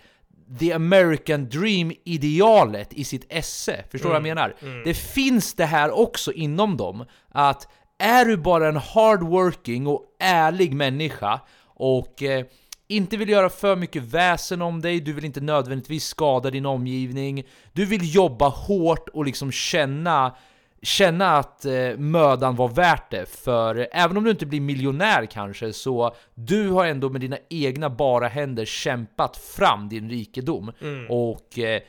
The 0.59 0.73
American 0.73 1.49
Dream-idealet 1.49 2.93
i 2.93 3.05
sitt 3.05 3.27
esse. 3.29 3.85
Förstår 3.91 4.09
du 4.09 4.13
vad 4.13 4.17
jag 4.17 4.37
menar? 4.37 4.55
Det 4.85 4.95
finns 4.95 5.55
det 5.55 5.65
här 5.65 5.91
också 5.91 6.33
inom 6.33 6.77
dem, 6.77 7.05
att 7.29 7.69
är 7.99 8.25
du 8.25 8.37
bara 8.37 8.69
en 8.69 8.77
hardworking 8.77 9.87
och 9.87 10.17
ärlig 10.19 10.75
människa 10.75 11.41
och 11.65 12.23
eh, 12.23 12.45
inte 12.89 13.17
vill 13.17 13.29
göra 13.29 13.49
för 13.49 13.77
mycket 13.77 14.03
väsen 14.03 14.63
om 14.63 14.81
dig, 14.81 15.01
du 15.01 15.13
vill 15.13 15.25
inte 15.25 15.41
nödvändigtvis 15.41 16.05
skada 16.05 16.51
din 16.51 16.67
omgivning, 16.67 17.45
du 17.73 17.85
vill 17.85 18.15
jobba 18.15 18.49
hårt 18.49 19.09
och 19.09 19.25
liksom 19.25 19.53
känna 19.53 20.37
känna 20.83 21.37
att 21.37 21.65
eh, 21.65 21.97
mödan 21.97 22.57
var 22.57 22.69
värt 22.69 23.11
det, 23.11 23.29
för 23.29 23.89
även 23.93 24.17
om 24.17 24.25
du 24.25 24.31
inte 24.31 24.47
blir 24.47 24.61
miljonär 24.61 25.27
kanske, 25.27 25.73
så 25.73 26.15
du 26.35 26.69
har 26.69 26.87
ändå 26.87 27.11
med 27.11 27.21
dina 27.21 27.39
egna 27.51 27.91
bara 27.91 28.29
händer 28.29 28.65
kämpat 28.65 29.37
fram 29.37 29.89
din 29.89 30.11
rikedom. 30.11 30.73
Och 31.09 31.59
eh, 31.59 31.83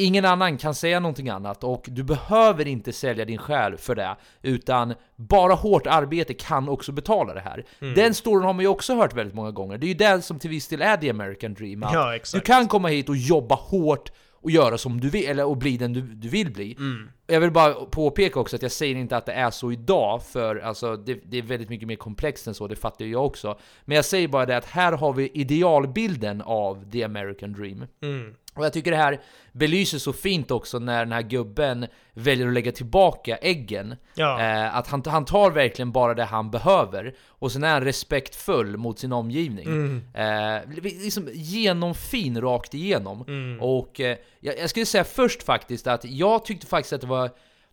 Ingen 0.00 0.24
annan 0.24 0.58
kan 0.58 0.74
säga 0.74 1.00
någonting 1.00 1.28
annat 1.28 1.64
och 1.64 1.84
du 1.88 2.02
behöver 2.02 2.66
inte 2.68 2.92
sälja 2.92 3.24
din 3.24 3.38
själ 3.38 3.76
för 3.76 3.94
det, 3.94 4.16
utan 4.42 4.94
bara 5.16 5.54
hårt 5.54 5.86
arbete 5.86 6.34
kan 6.34 6.68
också 6.68 6.92
betala 6.92 7.34
det 7.34 7.40
här. 7.40 7.64
Mm. 7.80 7.94
Den 7.94 8.14
storyn 8.14 8.44
har 8.44 8.52
man 8.52 8.62
ju 8.62 8.68
också 8.68 8.94
hört 8.94 9.14
väldigt 9.14 9.34
många 9.34 9.50
gånger. 9.50 9.78
Det 9.78 9.86
är 9.86 9.88
ju 9.88 9.94
det 9.94 10.22
som 10.22 10.38
till 10.38 10.50
viss 10.50 10.68
del 10.68 10.82
är 10.82 10.96
the 10.96 11.10
American 11.10 11.54
dream. 11.54 11.82
att 11.82 11.92
Ja, 11.92 12.18
du 12.32 12.40
kan 12.40 12.68
komma 12.68 12.88
hit 12.88 13.08
och 13.08 13.16
jobba 13.16 13.54
hårt 13.54 14.12
och 14.42 14.50
göra 14.50 14.78
som 14.78 15.00
du 15.00 15.10
vill, 15.10 15.28
eller 15.28 15.44
och 15.44 15.56
bli 15.56 15.76
den 15.76 15.92
du, 15.92 16.00
du 16.00 16.28
vill 16.28 16.52
bli. 16.52 16.76
Mm. 16.78 17.08
Jag 17.26 17.40
vill 17.40 17.50
bara 17.50 17.74
påpeka 17.74 18.40
också 18.40 18.56
att 18.56 18.62
jag 18.62 18.72
säger 18.72 18.94
inte 18.94 19.16
att 19.16 19.26
det 19.26 19.32
är 19.32 19.50
så 19.50 19.72
idag, 19.72 20.22
för 20.22 20.56
alltså, 20.56 20.96
det, 20.96 21.20
det 21.24 21.38
är 21.38 21.42
väldigt 21.42 21.68
mycket 21.68 21.88
mer 21.88 21.96
komplext 21.96 22.46
än 22.46 22.54
så, 22.54 22.66
det 22.66 22.76
fattar 22.76 23.04
jag 23.04 23.26
också. 23.26 23.58
Men 23.84 23.96
jag 23.96 24.04
säger 24.04 24.28
bara 24.28 24.46
det 24.46 24.56
att 24.56 24.64
här 24.64 24.92
har 24.92 25.12
vi 25.12 25.30
idealbilden 25.34 26.42
av 26.42 26.90
the 26.90 27.04
American 27.04 27.52
dream. 27.52 27.86
Mm. 28.02 28.34
Och 28.60 28.66
jag 28.66 28.72
tycker 28.72 28.90
det 28.90 28.96
här 28.96 29.20
belyser 29.52 29.98
så 29.98 30.12
fint 30.12 30.50
också 30.50 30.78
när 30.78 31.04
den 31.04 31.12
här 31.12 31.22
gubben 31.22 31.86
väljer 32.12 32.46
att 32.46 32.52
lägga 32.52 32.72
tillbaka 32.72 33.36
äggen. 33.36 33.96
Ja. 34.14 34.40
Eh, 34.40 34.76
att 34.76 34.86
han, 34.86 35.02
han 35.06 35.24
tar 35.24 35.50
verkligen 35.50 35.92
bara 35.92 36.14
det 36.14 36.24
han 36.24 36.50
behöver, 36.50 37.14
och 37.28 37.52
sen 37.52 37.64
är 37.64 37.72
han 37.72 37.84
respektfull 37.84 38.76
mot 38.76 38.98
sin 38.98 39.12
omgivning. 39.12 39.66
Mm. 39.66 40.02
Eh, 40.14 40.82
liksom 40.82 41.28
genomfin 41.32 42.40
rakt 42.40 42.74
igenom. 42.74 43.24
Mm. 43.28 43.60
Och 43.60 44.00
eh, 44.00 44.16
jag, 44.40 44.58
jag 44.58 44.70
skulle 44.70 44.86
säga 44.86 45.04
först 45.04 45.42
faktiskt 45.42 45.86
att 45.86 46.04
jag 46.04 46.44
tyckte 46.44 46.66
faktiskt 46.66 46.92
att 46.92 47.00
det 47.00 47.06
var 47.06 47.30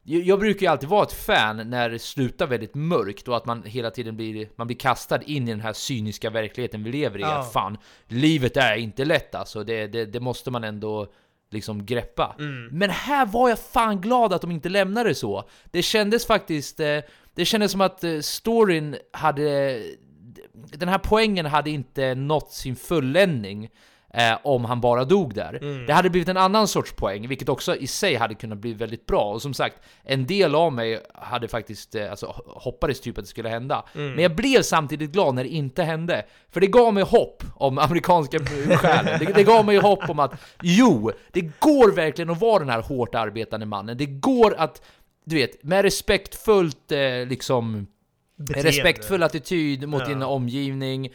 jag 0.10 0.40
brukar 0.40 0.62
ju 0.62 0.68
alltid 0.68 0.90
vara 0.90 1.04
ett 1.04 1.14
fan 1.14 1.70
när 1.70 1.90
det 1.90 2.00
slutar 2.00 2.48
väldigt 2.48 2.76
mörkt 2.76 3.28
och 3.28 3.38
att 3.38 3.46
man 3.46 3.64
hela 3.64 3.92
tiden 3.92 4.16
blir, 4.16 4.50
man 4.56 4.68
blir 4.68 4.78
kastad 4.78 5.22
in 5.22 5.48
i 5.48 5.52
den 5.52 5.62
här 5.62 5.74
cyniska 5.74 6.30
verkligheten 6.30 6.84
vi 6.84 6.92
lever 6.92 7.20
i. 7.20 7.22
Ja. 7.22 7.40
Att 7.40 7.54
fan, 7.54 7.78
livet 8.08 8.58
är 8.58 8.76
inte 8.76 9.06
lätt 9.06 9.36
alltså. 9.36 9.64
Det, 9.64 9.88
det, 9.88 10.06
det 10.06 10.20
måste 10.20 10.52
man 10.52 10.64
ändå 10.64 11.08
liksom 11.52 11.86
greppa. 11.86 12.36
Mm. 12.40 12.68
Men 12.72 12.90
här 12.90 13.26
var 13.26 13.50
jag 13.50 13.60
fan 13.60 14.02
glad 14.02 14.34
att 14.34 14.42
de 14.42 14.52
inte 14.52 14.70
lämnade 14.70 15.10
det 15.10 15.16
så. 15.16 15.50
Det 15.72 15.82
kändes 15.82 16.28
faktiskt, 16.28 16.80
eh, 16.80 17.00
det 17.36 17.46
kändes 17.46 17.72
som 17.72 17.82
att 17.82 18.04
eh, 18.04 18.20
storyn 18.20 18.96
hade, 19.14 19.82
den 20.54 20.90
här 20.90 21.00
poängen 21.00 21.46
hade 21.46 21.70
inte 21.70 22.16
nått 22.16 22.52
sin 22.52 22.76
fulländning. 22.76 23.70
Eh, 24.18 24.38
om 24.44 24.66
han 24.66 24.82
bara 24.82 25.06
dog 25.06 25.34
där. 25.34 25.60
Mm. 25.62 25.86
Det 25.86 25.94
hade 25.94 26.10
blivit 26.10 26.30
en 26.30 26.38
annan 26.38 26.68
sorts 26.68 26.94
poäng, 26.94 27.28
vilket 27.28 27.50
också 27.50 27.76
i 27.76 27.88
sig 27.88 28.16
hade 28.16 28.36
kunnat 28.36 28.58
bli 28.58 28.74
väldigt 28.74 29.06
bra. 29.06 29.34
Och 29.34 29.42
som 29.42 29.54
sagt, 29.54 29.76
en 30.04 30.26
del 30.26 30.56
av 30.56 30.74
mig 30.74 31.00
hade 31.14 31.48
faktiskt, 31.48 31.96
eh, 31.96 32.10
alltså 32.12 32.26
hoppades 32.46 33.02
typ 33.02 33.18
att 33.18 33.24
det 33.24 33.30
skulle 33.30 33.50
hända. 33.50 33.84
Mm. 33.96 34.12
Men 34.12 34.20
jag 34.24 34.36
blev 34.36 34.62
samtidigt 34.62 35.12
glad 35.12 35.36
när 35.36 35.44
det 35.44 35.50
inte 35.50 35.84
hände. 35.84 36.26
För 36.50 36.62
det 36.62 36.68
gav 36.68 36.94
mig 36.94 37.04
hopp 37.04 37.44
om 37.56 37.78
amerikanska 37.80 38.40
själen. 38.78 39.20
Det, 39.20 39.34
det 39.34 39.44
gav 39.44 39.66
mig 39.66 39.78
hopp 39.78 40.10
om 40.10 40.20
att, 40.20 40.34
jo, 40.62 41.12
det 41.32 41.42
går 41.60 41.92
verkligen 41.92 42.30
att 42.30 42.42
vara 42.42 42.60
den 42.60 42.70
här 42.70 42.82
hårt 42.82 43.16
arbetande 43.16 43.66
mannen. 43.66 43.98
Det 43.98 44.06
går 44.06 44.56
att, 44.58 44.82
du 45.26 45.36
vet, 45.36 45.64
med 45.64 45.82
respektfullt 45.82 46.92
eh, 46.92 47.26
liksom 47.28 47.88
Beteende. 48.38 48.70
respektfull 48.70 49.24
attityd 49.24 49.88
mot 49.90 50.02
Ja. 50.02 50.08
din 50.08 50.24
omgivning, 50.24 51.10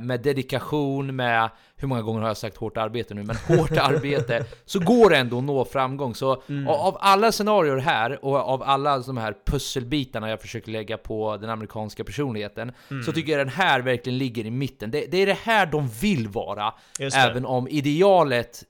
med 0.00 0.20
dedikation, 0.22 1.16
med, 1.16 1.50
hur 1.76 1.88
många 1.88 2.02
gånger 2.02 2.20
har 2.20 2.28
jag 2.28 2.36
sagt 2.36 2.56
hårt 2.56 2.76
arbete 2.76 3.14
nu, 3.14 3.22
men 3.22 3.36
hårt 3.36 3.70
arbete, 3.76 4.44
så 4.64 4.78
går 4.80 5.10
det 5.10 5.16
ändå 5.16 5.38
att 5.38 5.44
nå 5.44 5.64
framgång. 5.64 6.14
Så 6.14 6.42
Mm. 6.48 6.68
av- 6.68 6.96
alla 7.00 7.32
scenarier 7.32 7.76
här, 7.76 8.24
och 8.24 8.36
av 8.36 8.62
alla 8.62 8.98
de 8.98 9.16
här 9.16 9.34
pusselbitarna 9.46 10.30
jag 10.30 10.40
försöker 10.40 10.70
lägga 10.72 10.98
på 10.98 11.36
den 11.36 11.50
amerikanska 11.50 12.04
personligheten, 12.04 12.72
Mm. 12.90 13.02
så 13.02 13.12
tycker 13.12 13.32
jag 13.32 13.40
den 13.40 13.54
här 13.54 13.80
verkligen 13.80 14.18
ligger 14.18 14.46
i 14.46 14.50
mitten. 14.50 14.90
Det, 14.90 15.06
det 15.10 15.16
är 15.18 15.26
det 15.26 15.38
här 15.42 15.66
de 15.66 15.88
vill 15.88 16.28
vara, 16.28 16.74
även 17.14 17.46
om 17.46 17.68
idealet 17.68 18.62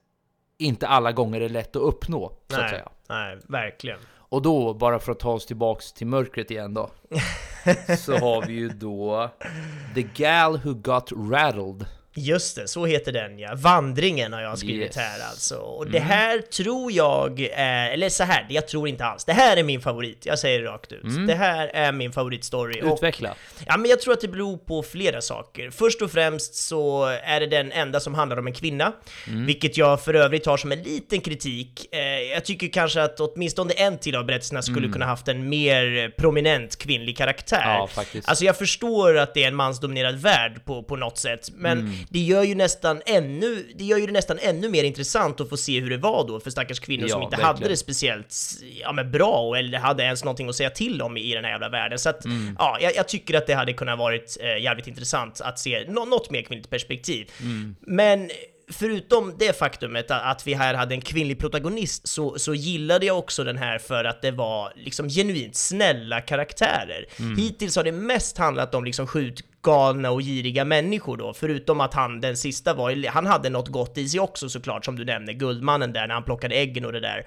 inte 0.58 0.88
alla 0.88 1.12
gånger 1.12 1.40
är 1.40 1.48
lätt 1.48 1.76
att 1.76 1.82
uppnå, 1.82 2.32
så 2.48 2.54
att 2.56 2.60
Nej, 2.60 2.70
säga. 2.70 2.88
nej, 3.08 3.38
verkligen. 3.48 3.98
Och 4.16 4.42
då, 4.42 4.74
bara 4.74 4.98
för 4.98 5.12
att 5.12 5.18
ta 5.20 5.30
oss 5.32 5.46
tillbaks 5.46 5.92
till 5.92 6.06
mörkret 6.06 6.50
igen 6.50 6.74
då 6.74 6.90
Så 7.98 8.16
har 8.18 8.46
vi 8.46 8.52
ju 8.52 8.68
då 8.68 9.30
The 9.94 10.02
Gal 10.02 10.60
Who 10.64 10.74
Got 10.74 11.12
Rattled. 11.30 11.86
Just 12.14 12.56
det, 12.56 12.68
så 12.68 12.86
heter 12.86 13.12
den 13.12 13.38
ja. 13.38 13.54
Vandringen 13.56 14.32
har 14.32 14.40
jag 14.40 14.58
skrivit 14.58 14.82
Yes. 14.86 14.96
här 14.96 15.20
alltså. 15.30 15.54
Och 15.56 15.82
Mm. 15.82 15.92
det 15.92 15.98
här 16.00 16.38
tror 16.38 16.92
jag 16.92 17.40
är, 17.54 17.90
eller 17.90 18.08
så 18.08 18.24
här, 18.24 18.46
jag 18.50 18.68
tror 18.68 18.88
inte 18.88 19.04
alls. 19.04 19.24
Det 19.24 19.32
här 19.32 19.56
är 19.56 19.62
min 19.62 19.80
favorit, 19.80 20.26
jag 20.26 20.38
säger 20.38 20.60
det 20.60 20.66
rakt 20.68 20.92
ut. 20.92 21.02
Mm. 21.04 21.26
Det 21.26 21.34
här 21.34 21.68
är 21.68 21.92
min 21.92 22.12
favoritstory. 22.12 22.80
Och, 22.82 22.94
Utveckla 22.94 23.34
ja, 23.66 23.76
men 23.76 23.90
jag 23.90 24.00
tror 24.00 24.12
att 24.14 24.20
det 24.20 24.28
beror 24.28 24.56
på 24.56 24.82
flera 24.82 25.20
saker. 25.20 25.70
Först 25.70 26.02
och 26.02 26.10
främst 26.12 26.54
så 26.54 27.04
är 27.04 27.40
det 27.40 27.46
den 27.46 27.72
enda 27.72 28.00
som 28.00 28.14
handlar 28.14 28.36
om 28.38 28.46
en 28.46 28.52
kvinna, 28.54 28.92
Mm. 29.28 29.46
vilket 29.46 29.76
jag 29.76 30.04
för 30.04 30.14
övrigt 30.14 30.44
tar 30.44 30.56
som 30.56 30.72
en 30.72 30.82
liten 30.82 31.20
kritik. 31.20 31.86
Eh, 31.94 32.00
jag 32.32 32.44
tycker 32.44 32.68
kanske 32.68 33.02
att 33.02 33.20
åtminstone 33.20 33.72
en 33.72 33.98
till 33.98 34.16
av 34.16 34.24
berättelserna 34.26 34.62
skulle 34.62 34.78
Mm. 34.78 34.92
kunna 34.92 35.06
haft 35.06 35.28
en 35.28 35.48
mer 35.48 36.08
prominent 36.18 36.78
kvinnlig 36.78 37.16
karaktär. 37.16 37.62
Ja, 37.64 37.86
faktiskt. 37.86 38.28
Alltså 38.28 38.44
jag 38.44 38.56
förstår 38.58 39.18
att 39.18 39.34
det 39.34 39.44
är 39.44 39.48
en 39.48 39.56
mansdominerad 39.56 40.14
värld 40.18 40.64
på, 40.64 40.82
på 40.82 40.96
något 40.96 41.18
sätt, 41.18 41.48
men 41.54 41.78
Mm. 41.78 41.92
Det 42.08 42.18
gör 42.18 42.42
ju 42.42 42.54
nästan 42.54 43.02
ännu, 43.06 43.66
det 43.74 43.84
gör 43.84 43.98
ju 43.98 44.06
det 44.06 44.12
nästan 44.12 44.38
ännu 44.38 44.68
mer 44.68 44.84
intressant 44.84 45.40
att 45.40 45.48
få 45.48 45.56
se 45.56 45.80
hur 45.80 45.90
det 45.90 45.96
var 45.96 46.28
då 46.28 46.40
för 46.40 46.50
stackars 46.50 46.80
kvinnor 46.80 47.08
som 47.08 47.20
Ja, 47.20 47.24
inte 47.24 47.36
verkligen. 47.36 47.54
hade 47.56 47.68
det 47.68 47.76
speciellt 47.76 48.34
ja, 48.80 48.92
men 48.92 49.10
bra 49.10 49.56
eller 49.56 49.78
hade 49.78 50.02
ens 50.02 50.24
någonting 50.24 50.48
att 50.48 50.56
säga 50.56 50.70
till 50.70 51.02
om 51.02 51.16
i 51.16 51.34
den 51.34 51.44
här 51.44 51.50
jävla 51.50 51.68
världen. 51.68 51.98
Så 51.98 52.08
att, 52.08 52.24
Mm. 52.24 52.56
ja, 52.58 52.78
jag, 52.80 52.94
jag 52.96 53.08
tycker 53.08 53.34
att 53.38 53.46
det 53.46 53.54
hade 53.54 53.72
kunnat 53.72 53.98
varit 53.98 54.36
eh, 54.40 54.62
jävligt 54.62 54.86
intressant 54.86 55.40
att 55.40 55.58
se 55.58 55.84
nå- 55.88 56.04
något 56.04 56.30
mer 56.30 56.42
kvinnligt 56.42 56.70
perspektiv. 56.70 57.30
Mm. 57.40 57.76
Men 57.80 58.30
förutom 58.72 59.34
det 59.38 59.58
faktumet 59.58 60.10
att, 60.10 60.46
vi 60.46 60.54
här 60.54 60.74
hade 60.74 60.94
en 60.94 61.00
kvinnlig 61.00 61.38
protagonist 61.38 62.08
så, 62.08 62.38
så 62.38 62.54
gillade 62.54 63.06
jag 63.06 63.18
också 63.18 63.44
den 63.44 63.56
här 63.56 63.78
för 63.78 64.04
att 64.04 64.22
det 64.22 64.30
var 64.30 64.72
liksom 64.76 65.08
genuint 65.08 65.56
snälla 65.56 66.20
karaktärer. 66.20 67.06
Mm. 67.18 67.36
Hittills 67.36 67.76
har 67.76 67.84
det 67.84 67.92
mest 67.92 68.38
handlat 68.38 68.74
om 68.74 68.84
liksom 68.84 69.06
galna 69.62 70.10
och 70.10 70.20
giriga 70.20 70.64
människor 70.64 71.16
då, 71.16 71.34
förutom 71.34 71.80
att 71.80 71.94
han 71.94 72.20
den 72.20 72.36
sista 72.36 72.74
var, 72.74 73.08
han 73.08 73.26
hade 73.26 73.50
något 73.50 73.68
gott 73.68 73.98
i 73.98 74.08
sig 74.08 74.20
också 74.20 74.48
såklart 74.48 74.84
som 74.84 74.96
du 74.96 75.04
nämnde, 75.04 75.34
Guldmannen 75.34 75.92
där 75.92 76.06
när 76.06 76.14
han 76.14 76.24
plockade 76.24 76.54
äggen 76.54 76.84
och 76.84 76.92
det 76.92 77.00
där. 77.00 77.26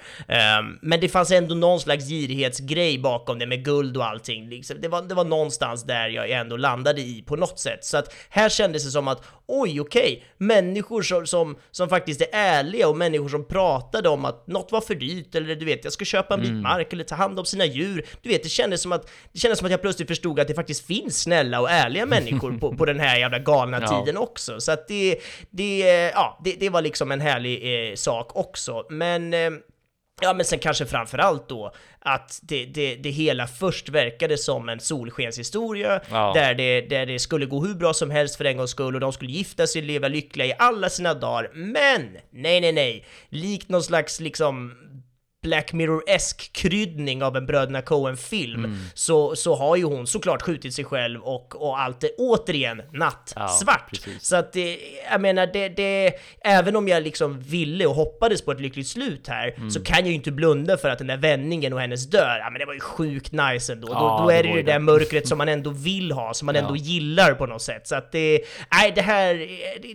Um, 0.60 0.80
men 0.82 1.00
det 1.00 1.10
fanns 1.10 1.32
ändå 1.32 1.56
någon 1.56 1.80
slags 1.80 2.10
girighetsgrej 2.10 2.98
bakom 2.98 3.40
det 3.40 3.46
med 3.46 3.66
guld 3.66 3.98
och 3.98 4.06
allting. 4.06 4.50
Liksom, 4.50 4.78
det, 4.82 4.88
var, 4.88 5.02
det 5.02 5.16
var 5.16 5.26
någonstans 5.26 5.84
där 5.84 6.10
jag 6.10 6.30
ändå 6.30 6.58
landade 6.58 7.02
i 7.02 7.24
på 7.28 7.36
något 7.36 7.60
sätt. 7.60 7.86
Så 7.86 7.98
att 7.98 8.16
här 8.30 8.50
kändes 8.50 8.86
det 8.86 8.92
som 8.92 9.08
att 9.08 9.24
oj, 9.48 9.82
okej, 9.82 10.24
människor 10.38 11.02
som, 11.02 11.28
som, 11.28 11.58
som 11.72 11.90
faktiskt 11.90 12.22
är 12.22 12.28
ärliga 12.32 12.88
och 12.90 12.98
människor 12.98 13.30
som 13.30 13.46
pratade 13.48 14.10
om 14.10 14.26
att 14.26 14.48
något 14.48 14.72
var 14.72 14.82
för 14.82 14.96
dyrt 14.96 15.36
eller 15.36 15.56
du 15.56 15.66
vet, 15.66 15.84
jag 15.84 15.94
ska 15.94 16.06
köpa 16.06 16.34
en 16.34 16.42
bit 16.42 16.54
mark 16.54 16.94
eller 16.94 17.04
ta 17.04 17.16
hand 17.16 17.40
om 17.40 17.46
sina 17.46 17.66
djur. 17.66 18.06
Du 18.22 18.30
vet, 18.30 18.44
det 18.44 18.50
kändes 18.50 18.82
som 18.82 18.92
att, 18.92 19.10
det 19.34 19.40
kändes 19.40 19.60
som 19.60 19.66
att 19.66 19.72
jag 19.72 19.82
plötsligt 19.82 20.08
förstod 20.08 20.40
att 20.40 20.48
det 20.48 20.54
faktiskt 20.54 20.88
finns 20.88 21.22
snälla 21.22 21.60
och 21.62 21.70
ärliga 21.70 22.06
människor 22.06 22.52
på, 22.60 22.76
på 22.78 22.86
den 22.86 23.00
här 23.00 23.18
jävla 23.20 23.40
galna 23.40 23.80
Ja. 23.82 23.88
tiden 24.00 24.18
också. 24.18 24.60
Så 24.60 24.72
att 24.72 24.88
det, 24.88 25.18
det, 25.50 25.80
ja, 26.14 26.40
det, 26.44 26.52
det 26.60 26.70
var 26.70 26.82
liksom 26.82 27.12
en 27.12 27.22
härlig 27.22 27.90
eh, 27.90 27.96
sak 27.96 28.36
också. 28.36 28.86
Men 28.90 29.34
eh, 29.34 29.52
Ja, 30.22 30.34
men 30.34 30.46
sen 30.46 30.60
kanske 30.60 30.86
framför 30.86 31.18
allt 31.18 31.50
då 31.50 31.72
att 32.00 32.40
det, 32.44 32.66
det, 32.66 32.96
det 32.96 33.10
hela 33.10 33.48
först 33.48 33.90
verkade 33.90 34.38
som 34.38 34.70
en 34.70 34.80
solskenshistoria 34.80 36.02
Ja. 36.12 36.32
där, 36.36 36.54
det, 36.56 36.82
där 36.82 37.06
det 37.06 37.20
skulle 37.20 37.46
gå 37.46 37.66
hur 37.66 37.74
bra 37.76 37.94
som 37.94 38.12
helst 38.12 38.36
för 38.36 38.46
en 38.46 38.58
gångs 38.58 38.72
skull 38.72 38.96
och 38.96 39.02
de 39.02 39.14
skulle 39.14 39.32
gifta 39.32 39.68
sig 39.68 39.82
och 39.82 39.88
leva 39.88 40.08
lyckliga 40.08 40.48
i 40.48 40.54
alla 40.60 40.90
sina 40.90 41.14
dagar. 41.14 41.50
Men 41.54 42.18
nej, 42.32 42.62
nej, 42.62 42.72
nej, 42.72 43.06
likt 43.30 43.70
någon 43.70 43.84
slags 43.84 44.20
liksom 44.20 44.78
Black 45.44 45.74
Mirror-esk 45.74 46.54
kryddning 46.54 47.24
av 47.24 47.38
en 47.38 47.46
Bröderna 47.46 47.82
Coen-film 47.82 48.66
Mm. 48.66 48.78
så, 48.94 49.36
så 49.36 49.56
har 49.56 49.76
ju 49.76 49.84
hon 49.84 50.08
såklart 50.08 50.42
skjutit 50.42 50.74
sig 50.74 50.86
själv 50.86 51.22
och, 51.22 51.56
och 51.62 51.80
allt 51.80 52.04
är 52.04 52.10
återigen 52.18 52.82
nattsvart. 52.92 53.90
precis. 53.90 54.24
så 54.26 54.36
att 54.36 54.54
det, 54.54 54.78
jag 55.12 55.22
menar, 55.22 55.48
det, 55.54 55.70
det, 55.70 56.14
även 56.42 56.76
om 56.76 56.88
jag 56.88 57.04
liksom 57.04 57.40
ville 57.40 57.86
och 57.86 57.96
hoppades 57.96 58.42
på 58.42 58.52
ett 58.52 58.60
lyckligt 58.60 58.88
slut 58.88 59.28
här 59.28 59.54
Mm. 59.58 59.72
så 59.72 59.84
kan 59.84 59.98
jag 60.00 60.08
ju 60.08 60.14
inte 60.14 60.32
blunda 60.32 60.78
för 60.78 60.90
att 60.90 60.98
den 60.98 61.08
där 61.08 61.18
vändningen 61.18 61.74
och 61.74 61.80
hennes 61.82 62.08
död, 62.10 62.38
ja 62.40 62.50
men 62.50 62.60
det 62.60 62.66
var 62.66 62.74
ju 62.74 62.80
sjukt 62.80 63.32
nice 63.32 63.74
ändå. 63.74 63.88
Ja, 63.92 64.18
då, 64.20 64.24
då 64.26 64.32
är 64.32 64.44
det 64.44 64.50
ju 64.50 64.56
det 64.64 64.72
där 64.72 64.80
mörkret 64.80 65.28
som 65.28 65.38
man 65.38 65.50
ändå 65.50 65.70
vill 65.70 66.12
ha, 66.12 66.34
som 66.34 66.46
man 66.46 66.56
Ja. 66.56 66.62
ändå 66.62 66.76
gillar 66.76 67.34
på 67.34 67.46
något 67.46 67.62
sätt. 67.62 67.88
Så 67.88 67.96
att 67.96 68.12
det, 68.12 68.42
nej 68.74 68.92
det 68.96 69.02
här, 69.02 69.48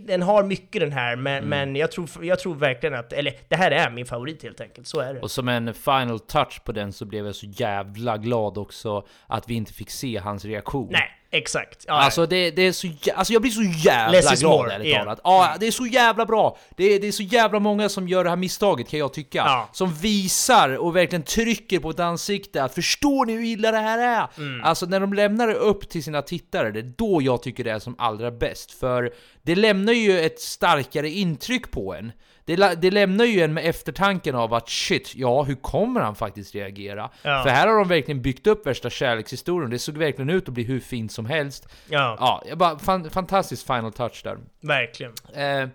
den 0.06 0.22
har 0.22 0.42
mycket 0.44 0.80
den 0.80 0.92
här, 0.92 1.16
men, 1.16 1.36
Mm. 1.38 1.48
men 1.48 1.76
jag, 1.76 1.92
tror, 1.92 2.08
jag 2.22 2.38
tror 2.38 2.54
verkligen 2.54 2.94
att, 2.94 3.12
eller 3.12 3.32
det 3.48 3.56
här 3.56 3.70
är 3.70 3.90
min 3.90 4.06
favorit 4.06 4.42
helt 4.42 4.60
enkelt, 4.60 4.86
så 4.86 5.00
är 5.00 5.14
det. 5.14 5.20
Som 5.38 5.48
en 5.48 5.74
final 5.74 6.20
touch 6.20 6.64
på 6.64 6.72
den 6.72 6.92
så 6.92 7.04
blev 7.04 7.26
jag 7.26 7.34
så 7.34 7.46
jävla 7.46 8.16
glad 8.16 8.58
också 8.58 9.06
att 9.26 9.48
vi 9.50 9.54
inte 9.54 9.72
fick 9.72 9.90
se 9.90 10.18
hans 10.18 10.44
reaktion. 10.44 10.88
Nej. 10.90 11.14
Exakt. 11.30 11.84
Ja, 11.86 11.94
Alltså, 11.94 12.26
det, 12.26 12.50
det 12.50 12.62
är 12.62 12.72
så, 12.72 12.88
alltså 13.14 13.32
jag 13.32 13.42
blir 13.42 13.52
så 13.52 13.62
jävla 13.62 14.12
Less 14.12 14.40
glad 14.40 14.70
ärligt 14.70 14.86
igen. 14.86 14.98
talat. 15.00 15.20
Ja, 15.24 15.56
det 15.60 15.66
är 15.66 15.70
så 15.70 15.86
jävla 15.86 16.26
bra! 16.26 16.58
Det 16.76 16.84
är, 16.84 17.00
det 17.00 17.08
är 17.08 17.12
så 17.12 17.22
jävla 17.22 17.60
många 17.60 17.88
som 17.88 18.08
gör 18.08 18.24
det 18.24 18.30
här 18.30 18.36
misstaget 18.36 18.88
kan 18.88 18.98
jag 18.98 19.12
tycka. 19.12 19.38
Ja. 19.38 19.68
Som 19.72 19.94
visar 19.94 20.76
och 20.76 20.96
verkligen 20.96 21.22
trycker 21.22 21.78
på 21.78 21.90
ett 21.90 22.00
ansikte 22.00 22.64
att 22.64 22.74
förstår 22.74 23.26
ni 23.26 23.32
hur 23.32 23.44
illa 23.44 23.70
det 23.70 23.78
här 23.78 23.98
är? 23.98 24.42
Mm. 24.42 24.64
Alltså 24.64 24.86
när 24.86 25.00
de 25.00 25.12
lämnar 25.12 25.46
det 25.46 25.54
upp 25.54 25.88
till 25.88 26.04
sina 26.04 26.22
tittare, 26.22 26.70
det 26.70 26.78
är 26.80 26.92
då 26.96 27.22
jag 27.22 27.42
tycker 27.42 27.64
det 27.64 27.70
är 27.70 27.78
som 27.78 27.94
allra 27.98 28.30
bäst. 28.30 28.72
För 28.72 29.12
det 29.42 29.54
lämnar 29.54 29.92
ju 29.92 30.20
ett 30.20 30.40
starkare 30.40 31.10
intryck 31.10 31.70
på 31.70 31.94
en. 31.94 32.12
Det, 32.56 32.74
det 32.74 32.90
lämnar 32.90 33.24
ju 33.24 33.40
en 33.40 33.54
med 33.54 33.66
eftertanken 33.66 34.34
av 34.34 34.54
att 34.54 34.68
shit, 34.68 35.12
ja 35.14 35.42
hur 35.42 35.54
kommer 35.54 36.00
han 36.00 36.14
faktiskt 36.14 36.54
reagera? 36.54 37.10
Ja. 37.22 37.42
För 37.42 37.50
här 37.50 37.66
har 37.66 37.78
de 37.78 37.88
verkligen 37.88 38.22
byggt 38.22 38.46
upp 38.46 38.66
värsta 38.66 38.90
kärlekshistorien, 38.90 39.70
det 39.70 39.78
såg 39.78 39.96
verkligen 39.98 40.30
ut 40.30 40.48
att 40.48 40.54
bli 40.54 40.62
hur 40.64 40.80
fint 40.80 41.12
som 41.12 41.26
helst. 41.26 41.68
Ja, 41.88 42.16
Ja, 42.20 42.42
jag 42.48 42.58
bara, 42.58 42.78
fan, 42.78 43.10
fantastisk 43.10 43.66
final 43.66 43.92
touch 43.92 44.20
där. 44.24 44.38
verkligen. 44.60 45.12
Eh, 45.34 45.68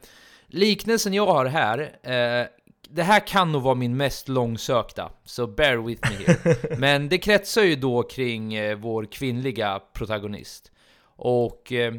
liknelsen 0.48 1.14
jag 1.14 1.26
har 1.26 1.46
här, 1.46 1.80
eh, 2.04 2.48
det 2.90 3.04
här 3.04 3.28
kan 3.28 3.52
nog 3.52 3.62
vara 3.62 3.76
min 3.76 3.98
mest 3.98 4.30
långsökta, 4.30 5.12
så 5.26 5.48
bear 5.48 5.78
with 5.78 6.10
me 6.12 6.26
here. 6.26 6.56
Men 6.78 7.10
det 7.10 7.18
kretsar 7.18 7.64
ju 7.64 7.76
då 7.76 8.04
kring 8.04 8.54
eh, 8.54 8.76
vår 8.78 9.06
kvinnliga 9.06 9.80
protagonist. 9.94 10.72
Och 11.16 11.72
eh, 11.74 11.94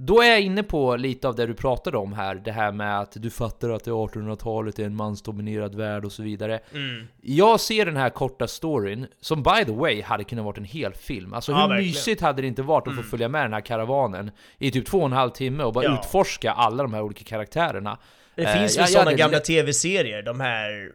då 0.00 0.22
är 0.22 0.26
jag 0.30 0.40
inne 0.40 0.62
på 0.62 0.96
lite 0.96 1.28
av 1.28 1.34
det 1.34 1.46
du 1.46 1.54
pratade 1.54 1.98
om 1.98 2.12
här, 2.12 2.34
det 2.34 2.52
här 2.52 2.72
med 2.72 3.00
att 3.00 3.12
du 3.22 3.30
fattar 3.30 3.70
att 3.70 3.84
det 3.84 3.90
är 3.90 3.94
1800-talet, 3.94 4.78
är 4.78 4.84
en 4.84 4.96
mansdominerad 4.96 5.74
värld 5.74 6.04
och 6.04 6.12
så 6.12 6.22
vidare. 6.22 6.60
Mm. 6.74 7.06
Jag 7.20 7.60
ser 7.60 7.86
den 7.86 7.96
här 7.96 8.10
korta 8.10 8.46
storyn, 8.48 9.06
som 9.20 9.42
by 9.42 9.64
the 9.66 9.72
way 9.72 10.02
hade 10.02 10.24
kunnat 10.24 10.44
varit 10.44 10.58
en 10.58 10.64
hel 10.64 10.94
film. 10.94 11.34
Alltså 11.34 11.52
Ja, 11.52 11.56
hur 11.56 11.62
verkligen. 11.68 11.80
Mm. 11.80 11.90
mysigt 11.90 12.20
hade 12.22 12.42
det 12.42 12.48
inte 12.48 12.62
varit 12.62 12.88
att 12.88 12.96
få 12.96 13.02
följa 13.02 13.28
med 13.28 13.44
den 13.44 13.52
här 13.52 13.60
karavanen 13.60 14.30
i 14.58 14.70
typ 14.70 14.86
två 14.86 14.98
och 14.98 15.06
en 15.06 15.12
halv 15.12 15.30
timme 15.30 15.64
och 15.64 15.72
bara 15.72 15.84
Ja. 15.84 15.98
utforska 16.00 16.50
alla 16.52 16.82
de 16.82 16.94
här 16.94 17.02
olika 17.02 17.24
karaktärerna. 17.24 17.98
Det 18.34 18.42
Eh, 18.44 18.58
finns 18.58 18.76
ju 18.76 18.80
jag- 18.80 18.82
jag 18.84 18.90
sådana 18.92 19.12
gamla 19.12 19.38
tv-serier, 19.40 20.22
de 20.22 20.40
här 20.40 20.90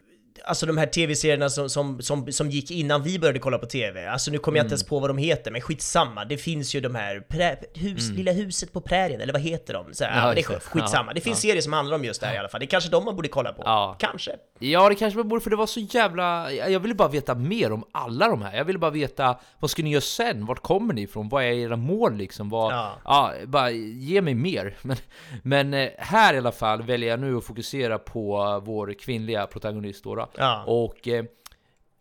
Alltså 0.45 0.65
de 0.65 0.77
här 0.77 0.85
tv-serierna 0.85 1.49
som, 1.49 1.69
som, 1.69 2.01
som, 2.01 2.31
som 2.31 2.49
gick 2.49 2.71
innan 2.71 3.03
vi 3.03 3.19
började 3.19 3.39
kolla 3.39 3.57
på 3.57 3.65
tv. 3.65 4.07
Alltså 4.07 4.31
nu 4.31 4.37
kommer 4.37 4.57
jag 4.57 4.63
Mm. 4.63 4.67
inte 4.67 4.73
ens 4.73 4.83
på 4.89 4.99
vad 4.99 5.09
de 5.09 5.17
heter, 5.17 5.51
men 5.51 5.61
skitsamma. 5.61 6.25
Det 6.25 6.37
finns 6.37 6.75
ju 6.75 6.81
de 6.81 6.95
här 6.95 7.19
prä, 7.19 7.57
hus, 7.73 8.09
Lilla 8.09 8.31
huset 8.31 8.73
på 8.73 8.81
prärien, 8.81 9.21
eller 9.21 9.33
vad 9.33 9.41
heter 9.41 9.73
de? 9.73 9.93
Så 9.93 10.03
här, 10.03 10.11
Mm. 10.11 10.27
Ja, 10.27 10.33
det 10.35 10.41
är 10.55 10.59
skitsamma. 10.59 11.09
Ja, 11.09 11.13
det 11.13 11.21
finns 11.21 11.43
ja. 11.43 11.49
serier 11.49 11.61
som 11.61 11.73
handlar 11.73 11.95
om 11.95 12.03
just 12.05 12.21
det 12.21 12.27
här 12.27 12.35
i 12.35 12.37
alla 12.37 12.49
fall. 12.49 12.59
Det 12.59 12.65
är 12.65 12.67
kanske 12.67 12.89
de 12.89 13.05
man 13.05 13.15
borde 13.15 13.27
kolla 13.27 13.53
på. 13.53 13.61
Ja. 13.65 13.95
Kanske. 13.99 14.31
Ja, 14.59 14.89
det 14.89 14.95
kanske 14.95 15.17
man 15.17 15.27
borde, 15.29 15.41
för 15.41 15.49
det 15.49 15.55
var 15.55 15.65
så 15.67 15.79
jävla... 15.79 16.51
Jag 16.51 16.79
ville 16.79 16.95
bara 16.95 17.07
veta 17.07 17.35
mer 17.35 17.71
om 17.71 17.83
alla 17.91 18.27
de 18.27 18.41
här. 18.41 18.57
Jag 18.57 18.65
ville 18.65 18.79
bara 18.79 18.91
veta, 18.91 19.39
vad 19.59 19.69
ska 19.71 19.83
ni 19.83 19.89
göra 19.91 20.01
sen? 20.01 20.45
Vart 20.45 20.59
kommer 20.59 20.93
ni 20.93 21.01
ifrån? 21.01 21.29
Vad 21.29 21.43
är 21.43 21.47
era 21.47 21.75
mål 21.75 22.15
liksom? 22.17 22.49
Vad, 22.49 22.73
Ja. 22.73 22.91
ja. 23.05 23.31
bara 23.45 23.71
ge 23.71 24.21
mig 24.21 24.33
mer. 24.33 24.75
Men, 24.81 24.97
men 25.43 25.73
eh, 25.73 25.89
här 25.97 26.33
i 26.33 26.37
alla 26.37 26.51
fall 26.51 26.81
väljer 26.83 27.09
jag 27.09 27.19
nu 27.19 27.37
att 27.37 27.43
fokusera 27.45 27.99
på 27.99 28.59
vår 28.65 28.93
kvinnliga 28.99 29.47
protagonist 29.47 30.03
då. 30.03 30.22
Då. 30.33 30.41
Ja. 30.41 30.63
Och 30.67 31.07
eh, 31.07 31.25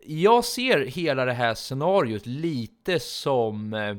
jag 0.07 0.45
ser 0.45 0.87
hela 0.87 1.25
det 1.25 1.33
här 1.33 1.55
scenariot 1.55 2.27
lite 2.27 3.01
som 3.01 3.75
eh, 3.75 3.97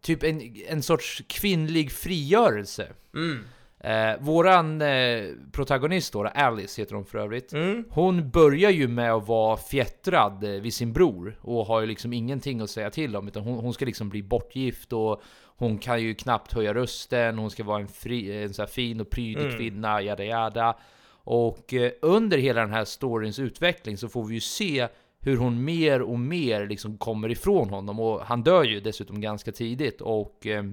typ 0.00 0.22
en, 0.22 0.56
en 0.68 0.82
sorts 0.82 1.22
kvinnlig 1.26 1.92
frigörelse. 1.92 2.88
Mm. 3.14 3.44
Eh, 3.80 4.20
våran 4.20 4.82
eh, 4.82 5.24
protagonist 5.52 6.12
då, 6.12 6.24
Alice 6.26 6.82
heter 6.82 6.94
hon 6.94 7.04
för 7.04 7.18
övrigt. 7.18 7.52
Mm. 7.52 7.84
Hon 7.90 8.30
börjar 8.30 8.70
ju 8.70 8.88
med 8.88 9.12
att 9.12 9.28
vara 9.28 9.56
fjättrad 9.56 10.44
eh, 10.44 10.50
vid 10.50 10.74
sin 10.74 10.92
bror 10.92 11.38
och 11.40 11.66
har 11.66 11.80
ju 11.80 11.86
liksom 11.86 12.12
ingenting 12.12 12.60
att 12.60 12.70
säga 12.70 12.90
till 12.90 13.16
om 13.16 13.28
utan 13.28 13.42
hon, 13.42 13.58
hon 13.58 13.74
ska 13.74 13.84
liksom 13.84 14.08
bli 14.08 14.22
bortgift 14.22 14.92
och 14.92 15.22
hon 15.56 15.78
kan 15.78 16.02
ju 16.02 16.14
knappt 16.14 16.52
höja 16.52 16.74
rösten, 16.74 17.38
hon 17.38 17.50
ska 17.50 17.64
vara 17.64 17.80
en, 17.80 17.88
fri, 17.88 18.42
en 18.42 18.54
så 18.54 18.66
fin 18.66 19.00
och 19.00 19.10
prydlig 19.10 19.44
Mm. 19.44 19.58
kvinna, 19.58 20.02
jada 20.02 20.24
jada. 20.24 20.76
Och 21.24 21.74
eh, 21.74 21.92
under 22.02 22.38
hela 22.38 22.60
den 22.60 22.72
här 22.72 22.84
storyns 22.84 23.38
utveckling 23.38 23.98
så 23.98 24.08
får 24.08 24.24
vi 24.24 24.34
ju 24.34 24.40
se 24.40 24.88
hur 25.20 25.36
hon 25.36 25.64
mer 25.64 26.02
och 26.02 26.18
mer 26.18 26.66
liksom 26.66 26.98
kommer 26.98 27.30
ifrån 27.30 27.70
honom 27.70 28.00
och 28.00 28.20
han 28.20 28.42
dör 28.42 28.64
ju 28.64 28.80
dessutom 28.80 29.20
ganska 29.20 29.52
tidigt 29.52 30.00
och 30.00 30.46
eh, 30.46 30.64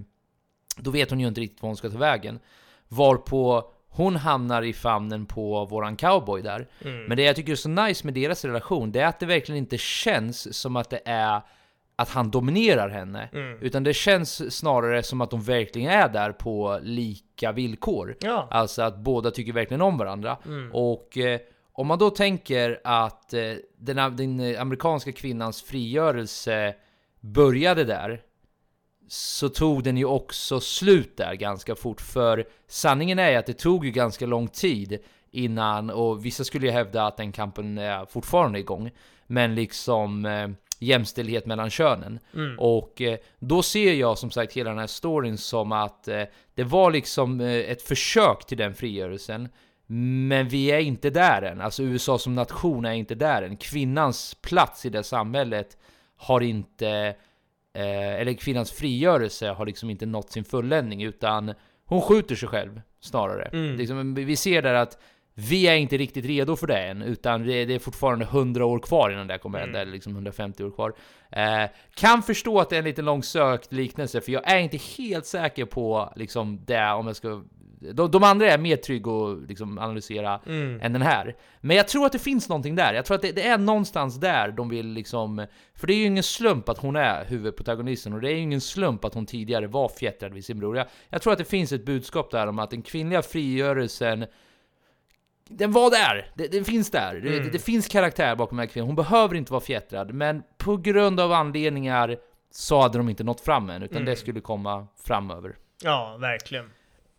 då 0.77 0.91
vet 0.91 1.09
hon 1.09 1.19
ju 1.19 1.27
inte 1.27 1.41
riktigt 1.41 1.61
vad 1.61 1.69
hon 1.69 1.77
ska 1.77 1.89
ta 1.89 1.97
vägen. 1.97 2.39
Varpå 2.87 3.71
hon 3.89 4.15
hamnar 4.15 4.61
i 4.61 4.73
famnen 4.73 5.25
på 5.25 5.65
våran 5.65 5.95
cowboy 5.95 6.41
där. 6.41 6.67
Mm. 6.81 7.03
Men 7.05 7.17
det 7.17 7.23
jag 7.23 7.35
tycker 7.35 7.51
är 7.51 7.55
så 7.55 7.69
nice 7.69 8.05
med 8.05 8.13
deras 8.13 8.45
relation, 8.45 8.91
det 8.91 8.99
är 8.99 9.05
att 9.05 9.19
det 9.19 9.25
verkligen 9.25 9.57
inte 9.57 9.77
känns 9.77 10.59
som 10.59 10.75
att 10.75 10.89
det 10.89 11.01
är 11.05 11.41
att 12.01 12.09
han 12.09 12.31
dominerar 12.31 12.89
henne. 12.89 13.29
Mm. 13.33 13.57
Utan 13.61 13.83
det 13.83 13.93
känns 13.93 14.57
snarare 14.57 15.03
som 15.03 15.21
att 15.21 15.31
de 15.31 15.41
verkligen 15.41 15.91
är 15.91 16.09
där 16.09 16.31
på 16.31 16.79
lika 16.81 17.51
villkor. 17.51 18.15
Ja. 18.21 18.47
Alltså 18.51 18.81
att 18.81 18.97
båda 18.97 19.31
tycker 19.31 19.53
verkligen 19.53 19.81
om 19.81 19.97
varandra. 19.97 20.37
Mm. 20.45 20.71
Och 20.73 21.17
eh, 21.17 21.39
om 21.73 21.87
man 21.87 21.99
då 21.99 22.09
tänker 22.09 22.81
att 22.83 23.33
eh, 23.33 23.41
den, 23.77 24.15
den 24.15 24.55
amerikanska 24.59 25.11
kvinnans 25.11 25.61
frigörelse 25.61 26.75
började 27.19 27.83
där, 27.83 28.21
så 29.07 29.49
tog 29.49 29.83
den 29.83 29.97
ju 29.97 30.05
också 30.05 30.59
slut 30.59 31.17
där 31.17 31.33
ganska 31.33 31.75
fort. 31.75 32.01
För 32.01 32.45
sanningen 32.67 33.19
är 33.19 33.31
ju 33.31 33.35
att 33.35 33.45
det 33.45 33.53
tog 33.53 33.85
ju 33.85 33.91
ganska 33.91 34.25
lång 34.25 34.47
tid 34.47 34.99
innan, 35.31 35.89
och 35.89 36.25
vissa 36.25 36.43
skulle 36.43 36.65
ju 36.65 36.71
hävda 36.71 37.05
att 37.05 37.17
den 37.17 37.31
kampen 37.31 37.77
är 37.77 38.05
fortfarande 38.05 38.59
igång, 38.59 38.91
men 39.27 39.55
liksom 39.55 40.25
eh, 40.25 40.49
jämställdhet 40.81 41.45
mellan 41.45 41.69
könen. 41.69 42.19
Mm. 42.33 42.59
Och 42.59 43.01
eh, 43.01 43.17
då 43.39 43.63
ser 43.63 43.93
jag 43.93 44.17
som 44.17 44.31
sagt 44.31 44.53
hela 44.53 44.69
den 44.69 44.79
här 44.79 44.87
storyn 44.87 45.37
som 45.37 45.71
att 45.71 46.07
eh, 46.07 46.23
det 46.55 46.63
var 46.63 46.91
liksom 46.91 47.41
eh, 47.41 47.47
ett 47.47 47.81
försök 47.81 48.45
till 48.45 48.57
den 48.57 48.73
frigörelsen. 48.73 49.49
Men 50.27 50.47
vi 50.47 50.71
är 50.71 50.79
inte 50.79 51.09
där 51.09 51.41
än. 51.41 51.61
Alltså 51.61 51.83
USA 51.83 52.17
som 52.17 52.35
nation 52.35 52.85
är 52.85 52.93
inte 52.93 53.15
där 53.15 53.41
än. 53.41 53.57
Kvinnans 53.57 54.35
plats 54.41 54.85
i 54.85 54.89
det 54.89 55.03
samhället 55.03 55.77
har 56.15 56.41
inte, 56.41 57.15
eller 57.73 58.33
kvinnans 58.33 58.71
frigörelse 58.71 59.49
har 59.49 59.65
liksom 59.65 59.89
inte 59.89 60.05
nått 60.05 60.31
sin 60.31 60.43
fulländning 60.43 61.03
utan 61.03 61.53
hon 61.85 62.01
skjuter 62.01 62.35
sig 62.35 62.49
själv 62.49 62.81
snarare. 62.99 63.49
Mm. 63.53 63.75
Liksom, 63.75 64.13
vi 64.13 64.35
ser 64.35 64.61
där 64.61 64.73
att 64.73 64.97
vi 65.33 65.67
är 65.67 65.75
inte 65.75 65.97
riktigt 65.97 66.25
redo 66.25 66.55
för 66.55 66.67
det 66.67 66.77
än, 66.77 67.01
utan 67.01 67.45
det 67.47 67.53
är 67.53 67.79
fortfarande 67.79 68.25
100 68.25 68.65
år 68.65 68.79
kvar 68.79 69.09
innan 69.09 69.27
det 69.27 69.37
kommer 69.37 69.59
hända, 69.59 69.81
eller 69.81 69.91
liksom 69.91 70.13
150 70.13 70.63
år 70.63 70.71
kvar. 70.71 70.93
Eh, 71.31 71.69
kan 71.93 72.23
förstå 72.23 72.59
att 72.59 72.69
det 72.69 72.75
är 72.75 72.79
en 72.79 72.85
lite 72.85 73.01
långsökt 73.01 73.73
liknelse, 73.73 74.21
för 74.21 74.31
jag 74.31 74.51
är 74.51 74.57
inte 74.59 74.77
helt 74.77 75.25
säker 75.25 75.65
på 75.65 76.13
liksom 76.15 76.59
det, 76.65 76.91
om 76.91 77.07
jag 77.07 77.15
ska... 77.15 77.43
De, 77.93 78.11
de 78.11 78.23
andra 78.23 78.51
är 78.51 78.57
mer 78.57 78.75
trygg 78.75 79.07
att 79.07 79.49
liksom 79.49 79.77
analysera 79.77 80.41
Mm. 80.45 80.79
än 80.81 80.93
den 80.93 81.01
här. 81.01 81.35
Men 81.61 81.77
jag 81.77 81.87
tror 81.87 82.05
att 82.05 82.11
det 82.11 82.19
finns 82.19 82.49
någonting 82.49 82.75
där. 82.75 82.93
Jag 82.93 83.05
tror 83.05 83.15
att 83.15 83.21
det, 83.21 83.31
det 83.31 83.47
är 83.47 83.57
någonstans 83.57 84.15
där 84.19 84.51
de 84.51 84.69
vill 84.69 84.87
liksom... 84.87 85.45
För 85.75 85.87
det 85.87 85.93
är 85.93 85.97
ju 85.97 86.05
ingen 86.05 86.23
slump 86.23 86.69
att 86.69 86.77
hon 86.77 86.95
är 86.95 87.25
huvudprotagonisten 87.25 88.13
och 88.13 88.21
det 88.21 88.29
är 88.31 88.35
ju 88.35 88.41
ingen 88.41 88.61
slump 88.61 89.05
att 89.05 89.13
hon 89.13 89.25
tidigare 89.25 89.67
var 89.67 89.89
fjättrad 89.89 90.33
vid 90.33 90.45
sin 90.45 90.59
bror. 90.59 90.77
Jag, 90.77 90.87
jag 91.09 91.21
tror 91.21 91.33
att 91.33 91.39
det 91.39 91.45
finns 91.45 91.71
ett 91.71 91.85
budskap 91.85 92.31
där 92.31 92.47
om 92.47 92.59
att 92.59 92.69
den 92.69 92.81
kvinnliga 92.81 93.21
frigörelsen 93.21 94.25
den 95.57 95.71
var 95.71 95.89
där! 95.91 96.31
Det, 96.35 96.47
det 96.47 96.63
finns 96.63 96.91
där. 96.91 97.13
Det, 97.13 97.29
Mm. 97.29 97.43
det, 97.43 97.49
det 97.49 97.59
finns 97.59 97.87
karaktär 97.87 98.35
bakom 98.35 98.57
den 98.57 98.67
här 98.67 98.73
kvinnan. 98.73 98.87
Hon 98.87 98.95
behöver 98.95 99.35
inte 99.35 99.51
vara 99.53 99.61
fjättrad, 99.61 100.13
men 100.13 100.43
på 100.57 100.77
grund 100.77 101.19
av 101.19 101.31
anledningar 101.31 102.17
så 102.51 102.81
hade 102.81 102.97
de 102.97 103.09
inte 103.09 103.23
nått 103.23 103.41
fram 103.41 103.69
än, 103.69 103.83
utan 103.83 103.97
Mm. 103.97 104.05
det 104.05 104.15
skulle 104.15 104.41
komma 104.41 104.87
framöver. 105.03 105.55
Ja, 105.83 106.17
verkligen. 106.19 106.69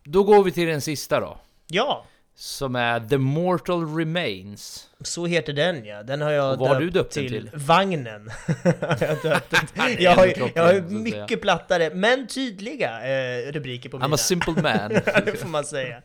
Då 0.04 0.24
går 0.24 0.42
vi 0.44 0.52
till 0.52 0.68
den 0.68 0.80
sista 0.80 1.20
då. 1.20 1.36
Ja, 1.66 2.04
Som 2.34 2.76
är 2.76 3.00
The 3.00 3.18
Mortal 3.18 3.96
Remains. 3.96 4.88
så 5.04 5.26
heter 5.26 5.52
den 5.52 5.84
ja. 5.84 6.02
Den 6.02 6.20
har 6.20 6.30
jag 6.30 6.52
Och 6.52 6.58
vad 6.58 6.68
har 6.68 6.80
du 6.80 6.90
döpt 6.90 7.12
till, 7.12 7.28
till? 7.28 7.50
Vagnen. 7.54 8.30
jag, 8.64 8.72
har 8.88 9.22
döpt 9.22 9.54
jag 9.98 10.16
har, 10.64 10.72
jag 10.72 10.90
mycket 10.90 11.40
plattare, 11.42 11.90
men 11.94 12.26
tydliga 12.26 12.90
eh, 13.06 13.52
rubriker 13.52 13.88
på 13.88 13.96
mina. 13.98 14.08
I'm 14.08 14.14
a 14.14 14.16
simple 14.16 14.52
man. 14.62 14.88
det 15.24 15.38
får 15.40 15.48
man 15.48 15.64
säga. 15.64 16.02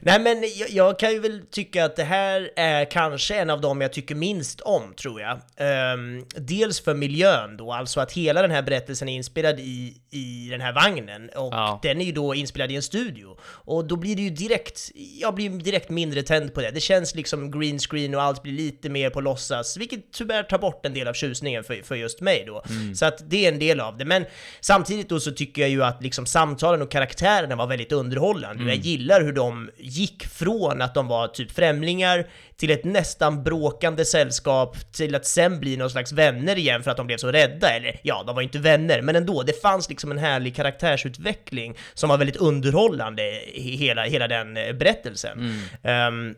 Nej 0.00 0.20
men 0.20 0.42
jag, 0.56 0.70
jag 0.70 0.98
kan 0.98 1.12
ju 1.12 1.20
väl 1.20 1.40
tycka 1.50 1.84
att 1.84 1.96
det 1.96 2.04
här 2.04 2.50
är 2.56 2.90
kanske 2.90 3.36
en 3.36 3.50
av 3.50 3.60
dem 3.60 3.80
jag 3.80 3.92
tycker 3.92 4.14
minst 4.14 4.60
om, 4.60 4.94
tror 4.94 5.20
jag. 5.20 5.40
Ehm, 5.56 6.24
dels 6.36 6.80
för 6.80 6.94
miljön 6.94 7.56
då, 7.56 7.72
alltså 7.72 8.00
att 8.00 8.12
hela 8.12 8.42
den 8.42 8.50
här 8.50 8.62
berättelsen 8.62 9.08
är 9.08 9.14
inspelad 9.16 9.60
i, 9.60 9.96
i 10.10 10.48
den 10.50 10.60
här 10.60 10.72
vagnen 10.72 11.28
och 11.36 11.52
Ja. 11.52 11.80
den 11.82 12.00
är 12.00 12.04
ju 12.04 12.12
då 12.12 12.34
inspelad 12.34 12.70
i 12.72 12.76
en 12.76 12.82
studio. 12.82 13.36
Och 13.44 13.84
då 13.84 13.96
blir 13.96 14.16
det 14.16 14.22
ju 14.22 14.30
direkt, 14.30 14.90
jag 15.20 15.34
blir 15.34 15.51
direkt 15.58 15.90
mindre 15.90 16.22
tänd 16.22 16.54
på 16.54 16.60
det. 16.60 16.70
Det 16.70 16.80
känns 16.80 17.14
liksom 17.14 17.50
green 17.50 17.78
screen 17.78 18.14
och 18.14 18.22
allt 18.22 18.42
blir 18.42 18.52
lite 18.52 18.88
mer 18.88 19.10
på 19.10 19.20
låtsas, 19.20 19.76
vilket 19.76 20.12
tyvärr 20.12 20.42
tar 20.42 20.58
bort 20.58 20.86
en 20.86 20.94
del 20.94 21.08
av 21.08 21.14
tjusningen 21.14 21.64
för, 21.64 21.82
för 21.82 21.94
just 21.94 22.20
mig 22.20 22.44
då. 22.46 22.62
Så 22.94 23.06
att 23.06 23.30
det 23.30 23.46
är 23.46 23.52
en 23.52 23.58
del 23.58 23.80
av 23.80 23.98
det. 23.98 24.04
Men 24.04 24.24
samtidigt 24.60 25.08
då 25.08 25.20
så 25.20 25.30
tycker 25.32 25.62
jag 25.62 25.70
ju 25.70 25.84
att 25.84 26.02
liksom 26.02 26.26
samtalen 26.26 26.82
och 26.82 26.90
karaktärerna 26.90 27.56
var 27.56 27.66
väldigt 27.66 27.92
underhållande. 27.92 28.64
Jag 28.64 28.76
gillar 28.76 29.20
hur 29.22 29.32
de 29.32 29.70
gick 29.78 30.26
från 30.26 30.82
att 30.82 30.94
de 30.94 31.08
var 31.08 31.28
typ 31.28 31.50
främlingar 31.50 32.26
till 32.56 32.70
ett 32.70 32.84
nästan 32.84 33.42
bråkande 33.42 34.04
sällskap 34.04 34.92
till 34.92 35.14
att 35.14 35.26
sen 35.26 35.60
bli 35.60 35.76
någon 35.76 35.90
slags 35.90 36.12
vänner 36.12 36.58
igen 36.58 36.82
för 36.82 36.90
att 36.90 36.96
de 36.96 37.06
blev 37.06 37.16
så 37.16 37.32
rädda. 37.32 37.70
Eller 37.70 38.00
ja, 38.02 38.22
de 38.26 38.34
var 38.34 38.42
ju 38.42 38.46
inte 38.46 38.58
vänner, 38.58 39.02
men 39.02 39.16
ändå, 39.16 39.42
det 39.42 39.62
fanns 39.62 39.88
liksom 39.88 40.10
en 40.10 40.18
härlig 40.18 40.56
karaktärsutveckling 40.56 41.76
som 41.94 42.08
var 42.08 42.18
väldigt 42.18 42.36
underhållande 42.36 43.22
i 43.44 43.76
hela, 43.76 44.04
hela 44.04 44.28
den 44.28 44.56
eh, 44.56 44.72
berättelsen. 44.72 45.60
Ehm, 45.82 46.34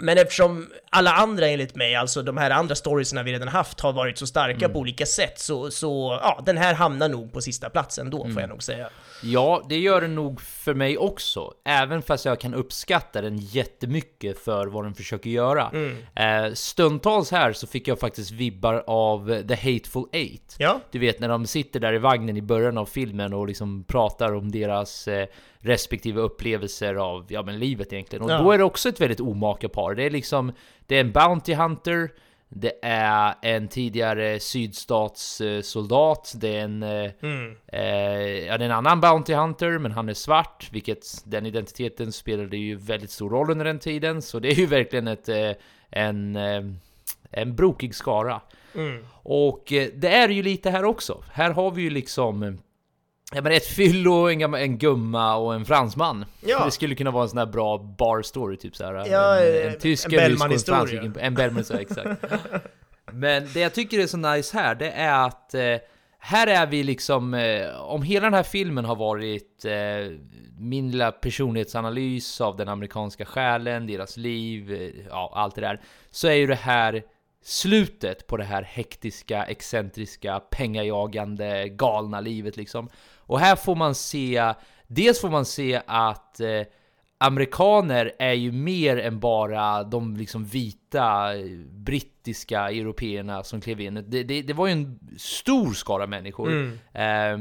men 0.00 0.18
eftersom 0.18 0.68
alla 0.90 1.12
andra 1.12 1.48
enligt 1.48 1.74
mig, 1.76 1.94
alltså 1.94 2.22
de 2.22 2.36
här 2.36 2.50
andra 2.50 2.74
storiesna 2.74 3.22
vi 3.22 3.32
redan 3.32 3.48
haft, 3.48 3.80
har 3.80 3.92
varit 3.92 4.18
så 4.18 4.26
starka 4.26 4.68
på 4.68 4.78
olika 4.78 5.06
sätt, 5.06 5.38
så, 5.38 5.70
så 5.70 6.18
ja, 6.22 6.42
den 6.46 6.56
här 6.56 6.74
hamnar 6.74 7.08
nog 7.08 7.32
på 7.32 7.40
sista 7.40 7.70
platsen 7.70 8.10
då, 8.10 8.28
får 8.28 8.40
jag 8.40 8.48
nog 8.48 8.62
säga. 8.62 8.90
Ja, 9.22 9.66
det 9.68 9.78
gör 9.78 10.00
den 10.00 10.14
nog 10.14 10.40
för 10.40 10.74
mig 10.74 10.98
också. 10.98 11.52
Även 11.64 12.02
fast 12.02 12.24
jag 12.24 12.40
kan 12.40 12.54
uppskatta 12.54 13.20
den 13.20 13.38
jättemycket 13.38 14.38
för 14.38 14.66
vad 14.66 14.84
den 14.84 14.94
försöker 14.94 15.30
göra. 15.30 15.70
Eh, 16.14 16.52
stundtals 16.54 17.30
här 17.30 17.52
så 17.52 17.66
fick 17.66 17.88
jag 17.88 18.00
faktiskt 18.00 18.30
vibbar 18.30 18.84
av 18.86 19.42
The 19.48 19.54
Hateful 19.54 20.04
Eight. 20.12 20.56
Ja. 20.58 20.80
Du 20.90 20.98
vet 20.98 21.20
när 21.20 21.28
de 21.28 21.46
sitter 21.46 21.80
där 21.80 21.92
i 21.92 21.98
vagnen 21.98 22.36
i 22.36 22.42
början 22.42 22.78
av 22.78 22.86
filmen 22.86 23.32
och 23.32 23.46
liksom 23.46 23.84
pratar 23.84 24.34
om 24.34 24.50
deras 24.50 25.08
eh, 25.08 25.26
respektive 25.60 26.20
upplevelser 26.20 26.94
av 26.94 27.26
ja, 27.28 27.42
men 27.42 27.58
livet 27.58 27.92
egentligen. 27.92 28.24
Och 28.24 28.30
Ja. 28.30 28.38
då 28.38 28.52
är 28.52 28.58
det 28.58 28.64
också 28.64 28.88
ett 28.88 29.00
väldigt 29.00 29.20
omaka 29.20 29.68
par. 29.68 29.94
Det 29.94 30.02
är 30.02 30.10
liksom, 30.10 30.52
det 30.86 30.96
är 30.96 31.00
en 31.00 31.12
Bounty 31.12 31.54
Hunter, 31.54 32.10
det 32.48 32.72
är 32.82 33.34
en 33.42 33.68
tidigare 33.68 34.40
sydstatssoldat, 34.40 36.34
det 36.36 36.56
är 36.56 36.64
en, 36.64 36.82
eh, 36.82 37.10
eh, 37.66 38.46
ja, 38.46 38.58
det 38.58 38.64
är 38.64 38.68
en 38.68 38.70
annan 38.70 39.00
Bounty 39.00 39.34
Hunter, 39.34 39.78
men 39.78 39.92
han 39.92 40.08
är 40.08 40.14
svart, 40.14 40.68
vilket 40.72 41.06
den 41.24 41.46
identiteten 41.46 42.12
spelade 42.12 42.56
ju 42.56 42.76
väldigt 42.76 43.10
stor 43.10 43.30
roll 43.30 43.50
under 43.50 43.64
den 43.64 43.78
tiden. 43.78 44.22
Så 44.22 44.38
det 44.38 44.48
är 44.48 44.54
ju 44.54 44.66
verkligen 44.66 45.08
ett, 45.08 45.28
eh, 45.28 45.50
en, 45.90 46.36
eh, 46.36 46.62
en 47.30 47.56
brokig 47.56 47.94
skara. 47.94 48.40
Och 49.22 49.72
eh, 49.72 49.88
det 49.94 50.08
är 50.08 50.28
ju 50.28 50.42
lite 50.42 50.70
här 50.70 50.84
också. 50.84 51.24
Här 51.32 51.50
har 51.50 51.70
vi 51.70 51.82
ju 51.82 51.90
liksom 51.90 52.58
Ja 53.34 53.42
men 53.42 53.52
ett 53.52 53.66
fyllo, 53.66 54.28
en, 54.28 54.54
en 54.54 54.78
gumma 54.78 55.36
och 55.36 55.54
en 55.54 55.64
fransman. 55.64 56.24
Ja. 56.40 56.64
Det 56.64 56.70
skulle 56.70 56.94
kunna 56.94 57.10
vara 57.10 57.22
en 57.22 57.28
sån 57.28 57.38
här 57.38 57.46
bra 57.46 57.78
bar 57.78 58.22
story 58.22 58.56
typ 58.56 58.76
såhär. 58.76 58.94
Ja, 58.94 59.40
en, 59.40 59.66
eh, 59.66 59.72
en 59.72 59.78
tysk, 59.78 60.06
en 60.06 60.12
en 60.12 60.16
Bellman-historia. 60.16 61.12
En 61.20 61.34
Bellman, 61.34 61.64
så 61.64 61.74
exakt. 61.74 62.24
Men 63.12 63.48
det 63.54 63.60
jag 63.60 63.74
tycker 63.74 63.98
är 63.98 64.06
så 64.06 64.16
nice 64.16 64.58
här, 64.58 64.74
det 64.74 64.90
är 64.90 65.26
att 65.26 65.54
eh, 65.54 65.76
här 66.18 66.46
är 66.46 66.66
vi 66.66 66.82
liksom, 66.82 67.34
eh, 67.34 67.80
om 67.80 68.02
hela 68.02 68.24
den 68.24 68.34
här 68.34 68.42
filmen 68.42 68.84
har 68.84 68.96
varit 68.96 69.64
eh, 69.64 70.12
min 70.58 70.90
lilla 70.90 71.12
personlighetsanalys 71.12 72.40
av 72.40 72.56
den 72.56 72.68
amerikanska 72.68 73.24
själen, 73.24 73.86
deras 73.86 74.16
liv, 74.16 74.72
eh, 74.72 75.06
ja 75.10 75.32
allt 75.34 75.54
det 75.54 75.60
där, 75.60 75.80
så 76.10 76.28
är 76.28 76.34
ju 76.34 76.46
det 76.46 76.54
här 76.54 77.02
slutet 77.42 78.26
på 78.26 78.36
det 78.36 78.44
här 78.44 78.62
hektiska, 78.62 79.44
excentriska, 79.44 80.40
pengajagande, 80.40 81.68
galna 81.68 82.20
livet 82.20 82.56
liksom. 82.56 82.88
Och 83.28 83.40
här 83.40 83.56
får 83.56 83.76
man 83.76 83.94
se, 83.94 84.54
dels 84.86 85.20
får 85.20 85.30
man 85.30 85.44
se 85.44 85.82
att 85.86 86.40
eh, 86.40 86.62
amerikaner 87.18 88.12
är 88.18 88.32
ju 88.32 88.52
mer 88.52 88.96
än 88.96 89.20
bara 89.20 89.84
de 89.84 90.16
liksom 90.16 90.44
vita 90.44 91.36
eh, 91.36 91.44
brittiska 91.70 92.70
européerna 92.70 93.42
som 93.42 93.60
klev 93.60 93.80
in. 93.80 93.94
Det, 93.94 94.22
det, 94.22 94.42
det 94.42 94.52
var 94.52 94.66
ju 94.66 94.72
en 94.72 94.98
stor 95.18 95.72
skara 95.72 96.06
människor. 96.06 96.72
Eh, 96.92 97.38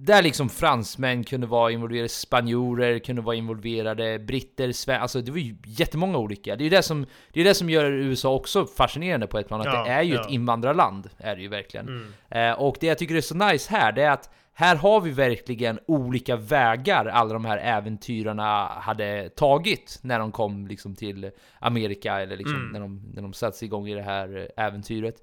där 0.00 0.22
liksom 0.22 0.48
fransmän 0.48 1.24
kunde 1.24 1.46
vara 1.46 1.70
involverade, 1.70 2.08
spanjorer 2.08 2.98
kunde 2.98 3.22
vara 3.22 3.36
involverade, 3.36 4.18
britter, 4.18 4.72
sven... 4.72 5.02
Alltså 5.02 5.20
det 5.20 5.30
var 5.30 5.38
ju 5.38 5.56
jättemånga 5.66 6.18
olika. 6.18 6.56
Det 6.56 6.62
är 6.62 6.64
ju 6.64 6.70
det 6.70 6.82
som, 6.82 7.06
det 7.32 7.40
är 7.40 7.44
det 7.44 7.54
som 7.54 7.70
gör 7.70 7.90
USA 7.92 8.34
också 8.34 8.66
fascinerande 8.66 9.26
på 9.26 9.38
ett 9.38 9.48
plan, 9.48 9.60
att 9.60 9.66
Ja, 9.66 9.84
det 9.84 9.90
är 9.90 10.02
ju 10.02 10.14
ja. 10.14 10.20
ett 10.20 10.30
invandrarland, 10.30 11.10
är 11.18 11.36
det 11.36 11.42
ju 11.42 11.48
verkligen. 11.48 12.14
Eh, 12.30 12.52
och 12.52 12.76
det 12.80 12.86
jag 12.86 12.98
tycker 12.98 13.14
är 13.14 13.20
så 13.20 13.34
nice 13.34 13.70
här, 13.70 13.92
det 13.92 14.02
är 14.02 14.10
att 14.10 14.30
här 14.58 14.76
har 14.76 15.00
vi 15.00 15.10
verkligen 15.10 15.78
olika 15.86 16.36
vägar 16.36 17.06
alla 17.06 17.32
de 17.32 17.44
här 17.44 17.58
äventyrarna 17.58 18.66
hade 18.66 19.28
tagit 19.28 19.98
när 20.02 20.18
de 20.18 20.32
kom 20.32 20.66
liksom 20.66 20.94
till 20.94 21.30
Amerika 21.58 22.20
eller 22.20 22.36
liksom 22.36 22.70
när, 22.72 22.80
de, 22.80 23.02
när 23.14 23.22
de 23.22 23.32
satte 23.32 23.64
igång 23.64 23.88
i 23.88 23.94
det 23.94 24.02
här 24.02 24.50
äventyret. 24.56 25.14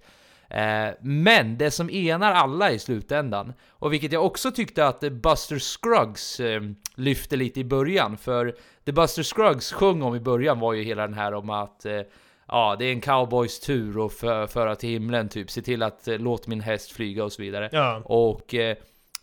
Eh, 0.50 0.88
men 1.02 1.58
det 1.58 1.72
som 1.72 1.90
enar 1.90 2.32
alla 2.32 2.72
i 2.72 2.80
slutändan, 2.80 3.54
och 3.70 3.94
vilket 3.94 4.12
jag 4.12 4.26
också 4.26 4.52
tyckte 4.52 4.88
att 4.88 5.00
Buster 5.00 5.60
Scruggs 5.60 6.40
eh, 6.40 6.62
lyfte 6.96 7.36
lite 7.36 7.60
i 7.60 7.64
början, 7.64 8.18
för 8.18 8.56
det 8.84 8.92
Buster 8.92 9.24
Scruggs 9.24 9.72
sjöng 9.72 10.02
om 10.02 10.16
i 10.16 10.20
början 10.20 10.60
var 10.60 10.74
ju 10.74 10.84
hela 10.84 11.02
den 11.02 11.14
här 11.14 11.34
om 11.34 11.50
att 11.50 11.86
eh, 11.86 12.02
Ja, 12.48 12.76
det 12.80 12.86
är 12.86 12.92
en 12.92 13.02
cowboys 13.02 13.60
tur 13.60 14.06
att 14.06 14.14
för, 14.14 14.48
föra 14.48 14.76
till 14.76 14.90
himlen 14.90 15.30
typ, 15.30 15.52
se 15.52 15.62
till 15.62 15.84
att 15.84 16.08
eh, 16.08 16.18
låt 16.18 16.48
min 16.48 16.62
häst 16.62 16.92
flyga 16.92 17.24
och 17.24 17.32
så 17.32 17.42
vidare. 17.42 17.70
Ja. 17.72 18.02
Och 18.06 18.56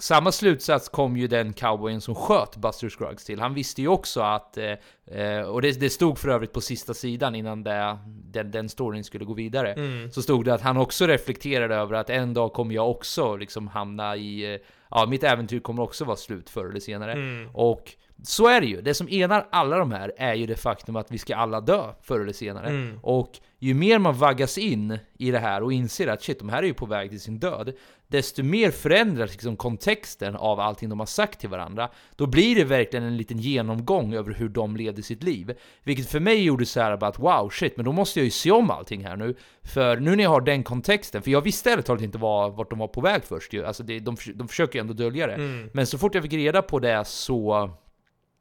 samma 0.02 0.32
slutsats 0.32 0.88
kom 0.88 1.16
ju 1.16 1.28
den 1.28 1.52
cowboyen 1.52 2.00
som 2.00 2.14
sköt 2.14 2.56
Buster 2.56 2.88
Scruggs 2.88 3.24
till. 3.24 3.40
Han 3.40 3.54
visste 3.54 3.82
ju 3.82 3.88
också 3.88 4.20
att, 4.20 4.58
eh, 4.58 5.20
eh, 5.20 5.42
och 5.42 5.62
det, 5.62 5.80
det 5.80 5.90
stod 5.90 6.18
för 6.18 6.28
övrigt 6.28 6.52
på 6.52 6.60
sista 6.60 6.94
sidan 6.94 7.34
innan 7.34 7.62
det, 7.62 7.98
den, 8.06 8.50
den 8.50 8.68
storyn 8.68 9.04
skulle 9.04 9.24
gå 9.24 9.34
vidare, 9.34 9.74
så 10.12 10.22
stod 10.22 10.44
det 10.44 10.54
att 10.54 10.60
han 10.60 10.76
också 10.76 11.06
reflekterade 11.06 11.74
över 11.74 11.94
att 11.94 12.10
en 12.10 12.34
dag 12.34 12.52
kommer 12.52 12.74
jag 12.74 12.90
också 12.90 13.36
liksom 13.36 13.68
hamna 13.68 14.16
i, 14.16 14.54
eh, 14.54 14.60
ja 14.90 15.06
mitt 15.06 15.24
äventyr 15.24 15.60
kommer 15.60 15.82
också 15.82 16.04
vara 16.04 16.16
slut 16.16 16.50
förr 16.50 16.70
eller 16.70 16.80
senare. 16.80 17.48
Och 17.52 17.92
så 18.24 18.48
är 18.48 18.60
det 18.60 18.66
ju. 18.66 18.82
Det 18.82 18.94
som 18.94 19.08
enar 19.08 19.46
alla 19.50 19.78
de 19.78 19.92
här 19.92 20.12
är 20.16 20.34
ju 20.34 20.46
det 20.46 20.56
faktum 20.56 20.96
att 20.96 21.10
vi 21.10 21.18
ska 21.18 21.36
alla 21.36 21.60
dö 21.60 21.92
förr 22.02 22.20
eller 22.20 22.32
senare. 22.32 22.68
Och 23.02 23.30
ju 23.58 23.74
mer 23.74 23.98
man 23.98 24.14
vaggas 24.14 24.58
in 24.58 24.98
i 25.18 25.30
det 25.30 25.38
här 25.38 25.62
och 25.62 25.72
inser 25.72 26.06
att 26.08 26.22
shit, 26.22 26.38
de 26.38 26.48
här 26.48 26.62
är 26.62 26.66
ju 26.66 26.74
på 26.74 26.86
väg 26.86 27.10
till 27.10 27.20
sin 27.20 27.38
död, 27.38 27.72
desto 28.08 28.42
mer 28.42 28.70
förändras 28.70 29.30
liksom 29.30 29.56
kontexten 29.56 30.36
av 30.36 30.60
allting 30.60 30.88
de 30.88 30.98
har 30.98 31.06
sagt 31.06 31.40
till 31.40 31.48
varandra. 31.48 31.88
Då 32.16 32.26
blir 32.26 32.56
det 32.56 32.64
verkligen 32.64 33.04
en 33.04 33.16
liten 33.16 33.38
genomgång 33.38 34.14
över 34.14 34.34
hur 34.34 34.48
de 34.48 34.76
leder 34.76 35.02
sitt 35.02 35.22
liv. 35.22 35.54
Vilket 35.84 36.08
för 36.08 36.20
mig 36.20 36.42
gjorde 36.42 36.66
så 36.66 36.80
här 36.80 36.96
bara 36.96 37.10
att 37.10 37.18
wow, 37.18 37.48
shit, 37.48 37.76
men 37.76 37.84
då 37.84 37.92
måste 37.92 38.18
jag 38.18 38.24
ju 38.24 38.30
se 38.30 38.50
om 38.50 38.70
allting 38.70 39.04
här 39.04 39.16
nu. 39.16 39.34
För 39.62 39.96
nu 39.96 40.16
när 40.16 40.22
jag 40.22 40.30
har 40.30 40.40
den 40.40 40.62
kontexten, 40.62 41.22
för 41.22 41.30
jag 41.30 41.40
visste 41.40 41.70
ärligt 41.72 41.86
talat 41.86 42.02
inte 42.02 42.18
var, 42.18 42.50
vart 42.50 42.70
de 42.70 42.78
var 42.78 42.88
på 42.88 43.00
väg 43.00 43.24
först 43.24 43.52
ju. 43.52 43.64
Alltså 43.64 43.82
det, 43.82 43.98
de, 43.98 44.16
de 44.34 44.48
försöker 44.48 44.78
ju 44.78 44.80
ändå 44.80 44.94
dölja 44.94 45.26
det. 45.26 45.36
Men 45.72 45.86
så 45.86 45.98
fort 45.98 46.14
jag 46.14 46.22
fick 46.22 46.32
reda 46.32 46.62
på 46.62 46.78
det 46.78 47.04
så 47.06 47.70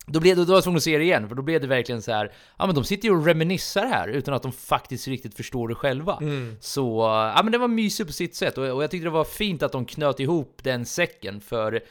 då, 0.05 0.19
blev 0.19 0.35
det, 0.35 0.45
då 0.45 0.49
var 0.49 0.57
jag 0.57 0.63
tvungen 0.63 0.77
att 0.77 0.83
se 0.83 0.97
det 0.97 1.03
igen, 1.03 1.27
för 1.29 1.35
då 1.35 1.41
blev 1.41 1.61
det 1.61 1.67
verkligen 1.67 2.01
så 2.01 2.11
här. 2.11 2.31
Ja 2.57 2.65
men 2.65 2.75
de 2.75 2.83
sitter 2.83 3.07
ju 3.07 3.15
och 3.15 3.25
reminissar 3.25 3.85
här 3.85 4.07
utan 4.07 4.33
att 4.33 4.43
de 4.43 4.51
faktiskt 4.51 5.07
riktigt 5.07 5.35
förstår 5.35 5.67
det 5.67 5.75
själva. 5.75 6.19
Så, 6.59 6.99
ja 7.35 7.41
men 7.43 7.51
det 7.51 7.57
var 7.57 7.67
mysigt 7.67 8.07
på 8.07 8.13
sitt 8.13 8.35
sätt 8.35 8.57
och, 8.57 8.67
och 8.69 8.83
jag 8.83 8.91
tyckte 8.91 9.05
det 9.05 9.09
var 9.09 9.23
fint 9.23 9.63
att 9.63 9.71
de 9.71 9.85
knöt 9.85 10.19
ihop 10.19 10.59
den 10.63 10.85
säcken 10.85 11.41
för 11.41 11.81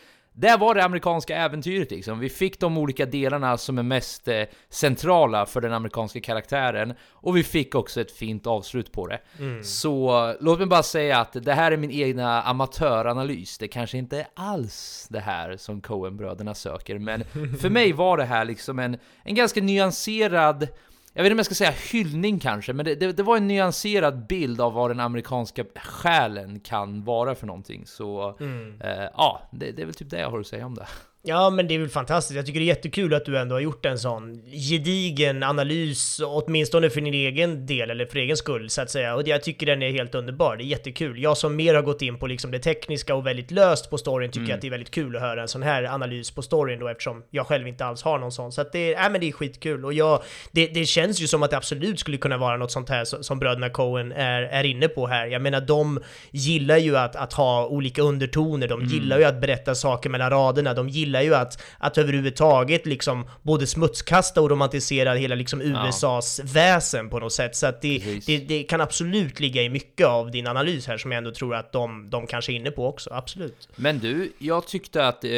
där 0.41 0.59
var 0.59 0.74
det 0.74 0.84
amerikanska 0.84 1.36
äventyret 1.36 1.91
liksom. 1.91 2.18
Vi 2.18 2.28
fick 2.28 2.61
de 2.61 2.78
olika 2.78 3.07
delarna 3.07 3.57
som 3.57 3.78
är 3.78 3.82
mest 3.82 4.28
eh, 4.28 4.43
centrala 4.68 5.47
för 5.47 5.61
den 5.61 5.72
amerikanska 5.72 6.20
karaktären 6.20 6.95
och 7.11 7.36
vi 7.36 7.43
fick 7.43 7.74
också 7.74 8.01
ett 8.01 8.12
fint 8.12 8.47
avslut 8.47 8.93
på 8.93 9.07
det. 9.07 9.20
Så 9.64 10.34
låt 10.41 10.59
mig 10.59 10.66
bara 10.66 10.82
säga 10.82 11.18
att 11.18 11.32
det 11.32 11.53
här 11.53 11.72
är 11.72 11.76
min 11.76 11.91
egna 11.91 12.43
amatöranalys. 12.43 13.59
Det 13.59 13.68
kanske 13.68 13.99
inte 13.99 14.18
är 14.18 14.26
alls 14.34 15.07
det 15.11 15.20
här 15.20 15.57
som 15.57 15.80
Coen-bröderna 15.80 16.55
söker, 16.55 16.99
men 16.99 17.24
för 17.61 17.70
mig 17.70 17.93
var 17.93 18.16
det 18.16 18.24
här 18.24 18.45
liksom 18.45 18.78
en, 18.78 18.97
en 19.22 19.34
ganska 19.34 19.61
nyanserad 19.61 20.68
jag 21.13 21.23
vet 21.23 21.27
inte 21.27 21.35
om 21.35 21.39
jag 21.39 21.47
ska 21.47 21.55
säga 21.55 21.75
hyllning 21.93 22.39
kanske, 22.39 22.73
men 22.73 22.85
det, 22.85 22.95
det, 22.95 23.13
det 23.13 23.23
var 23.23 23.37
en 23.37 23.47
nyanserad 23.49 24.27
bild 24.27 24.61
av 24.61 24.73
vad 24.73 24.91
den 24.91 25.01
amerikanska 25.01 25.65
själen 25.77 26.61
kan 26.61 27.05
vara 27.05 27.35
för 27.35 27.47
någonting. 27.47 27.87
Så 27.87 28.37
eh, 28.81 29.09
ja, 29.17 29.49
det, 29.53 29.73
det 29.73 29.83
är 29.83 29.87
väl 29.87 29.95
typ 29.95 30.11
det 30.11 30.21
jag 30.21 30.31
har 30.31 30.41
att 30.41 30.47
säga 30.47 30.67
om 30.67 30.75
det. 30.75 30.87
Ja, 31.23 31.51
men 31.51 31.68
det 31.68 31.75
är 31.75 31.79
väl 31.79 31.89
fantastiskt. 31.89 32.37
Jag 32.37 32.47
tycker 32.47 32.61
det 32.61 32.64
är 32.64 32.66
jättekul 32.66 33.14
att 33.14 33.25
du 33.25 33.39
ändå 33.39 33.55
har 33.55 33.61
gjort 33.61 33.87
en 33.87 33.99
sån 33.99 34.43
gedigen 34.53 35.43
analys, 35.43 36.21
åtminstone 36.25 36.91
för 36.91 37.01
din 37.01 37.14
egen 37.14 37.66
del, 37.66 37.91
eller 37.91 38.07
för 38.07 38.18
egen 38.18 38.37
skull, 38.37 38.71
så 38.71 38.83
att 38.83 38.91
säga. 38.91 39.14
Och 39.14 39.29
jag 39.29 39.43
tycker 39.43 39.66
den 39.66 39.83
är 39.83 39.91
helt 39.91 40.14
underbar. 40.14 40.57
Det 40.57 40.64
är 40.64 40.66
jättekul. 40.66 41.23
Jag 41.23 41.37
som 41.37 41.57
mer 41.57 41.75
har 41.75 41.83
gått 41.83 42.03
in 42.03 42.18
på 42.18 42.27
liksom 42.27 42.51
det 42.51 42.59
tekniska 42.59 43.14
och 43.14 43.27
väldigt 43.27 43.51
löst 43.51 43.91
på 43.91 43.99
storyn 43.99 44.31
tycker 44.31 44.55
att 44.55 44.61
det 44.61 44.66
är 44.66 44.71
väldigt 44.71 44.91
kul 44.91 45.16
att 45.16 45.23
höra 45.23 45.43
en 45.43 45.49
sån 45.49 45.62
här 45.62 45.85
analys 45.85 46.31
på 46.31 46.43
storyn 46.43 46.79
då, 46.81 46.89
eftersom 46.89 47.23
jag 47.31 47.47
själv 47.47 47.68
inte 47.68 47.85
alls 47.85 48.03
har 48.03 48.18
någon 48.18 48.33
sån. 48.33 48.53
Så 48.53 48.61
att 48.61 48.73
det, 48.73 48.95
äh, 48.95 49.11
men 49.11 49.21
det 49.21 49.29
är 49.29 49.33
skitkul. 49.33 49.85
Och 49.85 49.93
jag, 49.93 50.23
det, 50.53 50.66
det 50.66 50.87
känns 50.87 51.21
ju 51.21 51.27
som 51.27 51.43
att 51.43 51.51
det 51.51 51.57
absolut 51.57 52.01
skulle 52.01 52.16
kunna 52.16 52.37
vara 52.37 52.57
något 52.57 52.73
sånt 52.73 52.89
här 52.89 53.05
som, 53.05 53.25
som 53.25 53.39
bröderna 53.39 53.71
Coen 53.71 54.12
är, 54.12 54.43
är 54.43 54.64
inne 54.64 54.89
på 54.89 55.07
här. 55.07 55.27
Jag 55.27 55.43
menar, 55.43 55.61
de 55.61 56.01
gillar 56.31 56.77
ju 56.77 56.97
att, 56.97 57.16
att 57.16 57.33
ha 57.33 57.66
olika 57.66 58.03
undertoner, 58.03 58.68
de 58.68 58.85
gillar 58.85 59.18
ju 59.18 59.25
att 59.25 59.41
berätta 59.41 59.75
saker 59.75 60.11
mellan 60.11 60.31
raderna, 60.31 60.75
de 60.75 60.89
gillar 60.89 61.10
gillar 61.11 61.23
ju 61.23 61.35
att, 61.35 61.63
att 61.79 61.99
överhuvudtaget 61.99 62.87
liksom 62.87 63.27
både 63.43 63.67
smutskasta 63.67 64.41
och 64.41 64.51
romantisera 64.51 65.15
hela 65.15 65.35
liksom 65.35 65.61
USAs 65.61 66.41
väsen 66.45 67.11
på 67.11 67.19
något 67.19 67.33
sätt. 67.33 67.57
Så 67.57 67.67
att 67.67 67.83
det, 67.83 68.23
det, 68.27 68.39
det, 68.39 68.63
kan 68.63 68.81
absolut 68.81 69.41
ligga 69.41 69.63
i 69.63 69.69
mycket 69.69 70.07
av 70.07 70.31
din 70.31 70.47
analys 70.47 70.87
här 70.87 70.99
som 70.99 71.13
jag 71.13 71.19
ändå 71.19 71.31
tror 71.31 71.55
att 71.55 71.73
de, 71.73 72.11
de 72.11 72.27
kanske 72.27 72.53
är 72.53 72.55
inne 72.55 72.71
på 72.71 72.89
också, 72.89 73.11
absolut. 73.13 73.69
Men 73.77 73.99
du, 73.99 74.33
jag 74.39 74.67
tyckte 74.67 75.07
att 75.07 75.25
eh, 75.25 75.31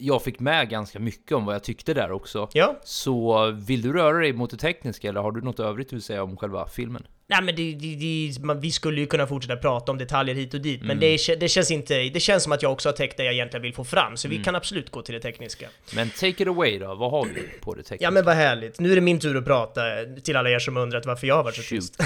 jag 0.00 0.22
fick 0.22 0.40
med 0.40 0.68
ganska 0.68 0.98
mycket 0.98 1.32
om 1.32 1.44
vad 1.44 1.54
jag 1.54 1.64
tyckte 1.64 1.94
där 1.94 2.12
också. 2.12 2.48
Ja. 2.52 2.76
Så 2.84 3.50
vill 3.50 3.82
du 3.82 3.92
röra 3.92 4.18
dig 4.18 4.32
mot 4.32 4.50
det 4.50 4.56
tekniska 4.56 5.08
eller 5.08 5.20
har 5.20 5.32
du 5.32 5.40
något 5.40 5.60
övrigt 5.60 5.90
du 5.90 5.96
vill 5.96 6.02
säga 6.02 6.22
om 6.22 6.36
själva 6.36 6.68
filmen? 6.68 7.02
Nej 7.30 7.42
men 7.42 7.56
det, 7.56 7.74
det, 7.74 7.94
det, 7.94 8.44
man, 8.44 8.60
vi 8.60 8.72
skulle 8.72 9.00
ju 9.00 9.06
kunna 9.06 9.26
fortsätta 9.26 9.56
prata 9.56 9.92
om 9.92 9.98
detaljer 9.98 10.34
hit 10.34 10.54
och 10.54 10.60
dit, 10.60 10.80
mm. 10.80 10.88
men 10.88 11.00
det, 11.00 11.40
det, 11.40 11.48
känns 11.48 11.70
inte, 11.70 11.94
det 11.94 12.20
känns 12.20 12.42
som 12.42 12.52
att 12.52 12.62
jag 12.62 12.72
också 12.72 12.88
har 12.88 12.94
täckt 12.94 13.16
det 13.16 13.24
jag 13.24 13.34
egentligen 13.34 13.62
vill 13.62 13.74
få 13.74 13.84
fram, 13.84 14.16
så 14.16 14.28
mm. 14.28 14.38
vi 14.38 14.44
kan 14.44 14.54
absolut 14.54 14.90
gå 14.90 15.02
till 15.02 15.14
det 15.14 15.20
tekniska. 15.20 15.68
Men 15.94 16.10
take 16.10 16.42
it 16.42 16.48
away 16.48 16.78
då, 16.78 16.94
vad 16.94 17.10
har 17.10 17.24
vi 17.24 17.42
på 17.60 17.74
det 17.74 17.82
tekniska? 17.82 18.04
Ja 18.04 18.10
men 18.10 18.24
vad 18.24 18.34
härligt, 18.34 18.80
nu 18.80 18.92
är 18.92 18.94
det 18.94 19.00
min 19.00 19.20
tur 19.20 19.36
att 19.36 19.44
prata 19.44 19.80
till 20.24 20.36
alla 20.36 20.50
er 20.50 20.58
som 20.58 20.76
undrat 20.76 21.06
varför 21.06 21.26
jag 21.26 21.34
har 21.34 21.44
varit 21.44 21.56
så 21.56 21.62
tyst. 21.62 22.02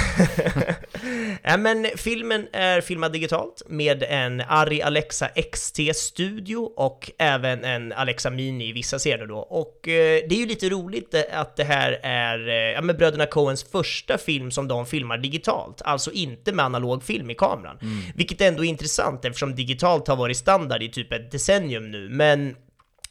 ja 1.43 1.57
men 1.57 1.87
filmen 1.97 2.49
är 2.53 2.81
filmad 2.81 3.13
digitalt 3.13 3.63
med 3.67 4.03
en 4.03 4.41
Arri 4.41 4.83
Alexa 4.83 5.29
XT 5.53 5.79
Studio 5.95 6.59
och 6.77 7.11
även 7.19 7.65
en 7.65 7.93
Alexa 7.93 8.31
Mini 8.31 8.69
i 8.69 8.73
vissa 8.73 8.99
scener 8.99 9.27
då. 9.27 9.39
Och 9.39 9.89
eh, 9.89 10.23
det 10.29 10.35
är 10.35 10.39
ju 10.39 10.47
lite 10.47 10.69
roligt 10.69 11.15
att 11.33 11.57
det 11.57 11.65
här 11.65 12.01
är, 12.03 12.49
eh, 12.49 12.55
ja 12.55 12.81
men 12.83 12.97
bröderna 12.97 13.27
Coens 13.27 13.65
första 13.65 14.19
film 14.19 14.51
som 14.51 14.69
de 14.69 14.87
filmar 14.87 15.12
filmar 15.13 15.19
digitalt, 15.19 15.83
alltså 15.85 16.13
inte 16.13 16.53
med 16.53 16.65
analog 16.65 17.03
film 17.03 17.31
i 17.31 17.35
kameran. 17.35 17.79
Mm. 17.83 18.03
Vilket 18.15 18.41
ändå 18.41 18.65
är 18.65 18.69
intressant 18.69 19.25
eftersom 19.25 19.55
digitalt 19.55 20.09
har 20.09 20.17
varit 20.17 20.37
standard 20.37 20.83
i 20.83 20.89
typ 20.89 21.13
ett 21.13 21.31
decennium 21.31 21.91
nu, 21.91 22.09
men 22.09 22.57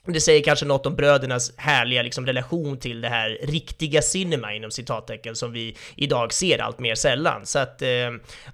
det 0.08 0.22
säger 0.22 0.44
kanske 0.44 0.66
något 0.66 0.86
om 0.86 0.96
brödernas 0.96 1.54
härliga 1.58 2.02
liksom, 2.02 2.26
relation 2.26 2.78
till 2.78 3.02
det 3.02 3.10
här 3.10 3.38
riktiga 3.44 4.02
cinema 4.02 4.54
inom 4.54 4.72
citattecken 4.72 5.36
som 5.36 5.52
vi 5.52 5.78
idag 5.96 6.34
ser 6.34 6.62
allt 6.62 6.80
mer 6.80 6.96
sällan. 6.96 7.46
Så 7.46 7.60
att, 7.60 7.82
eh, 7.82 7.90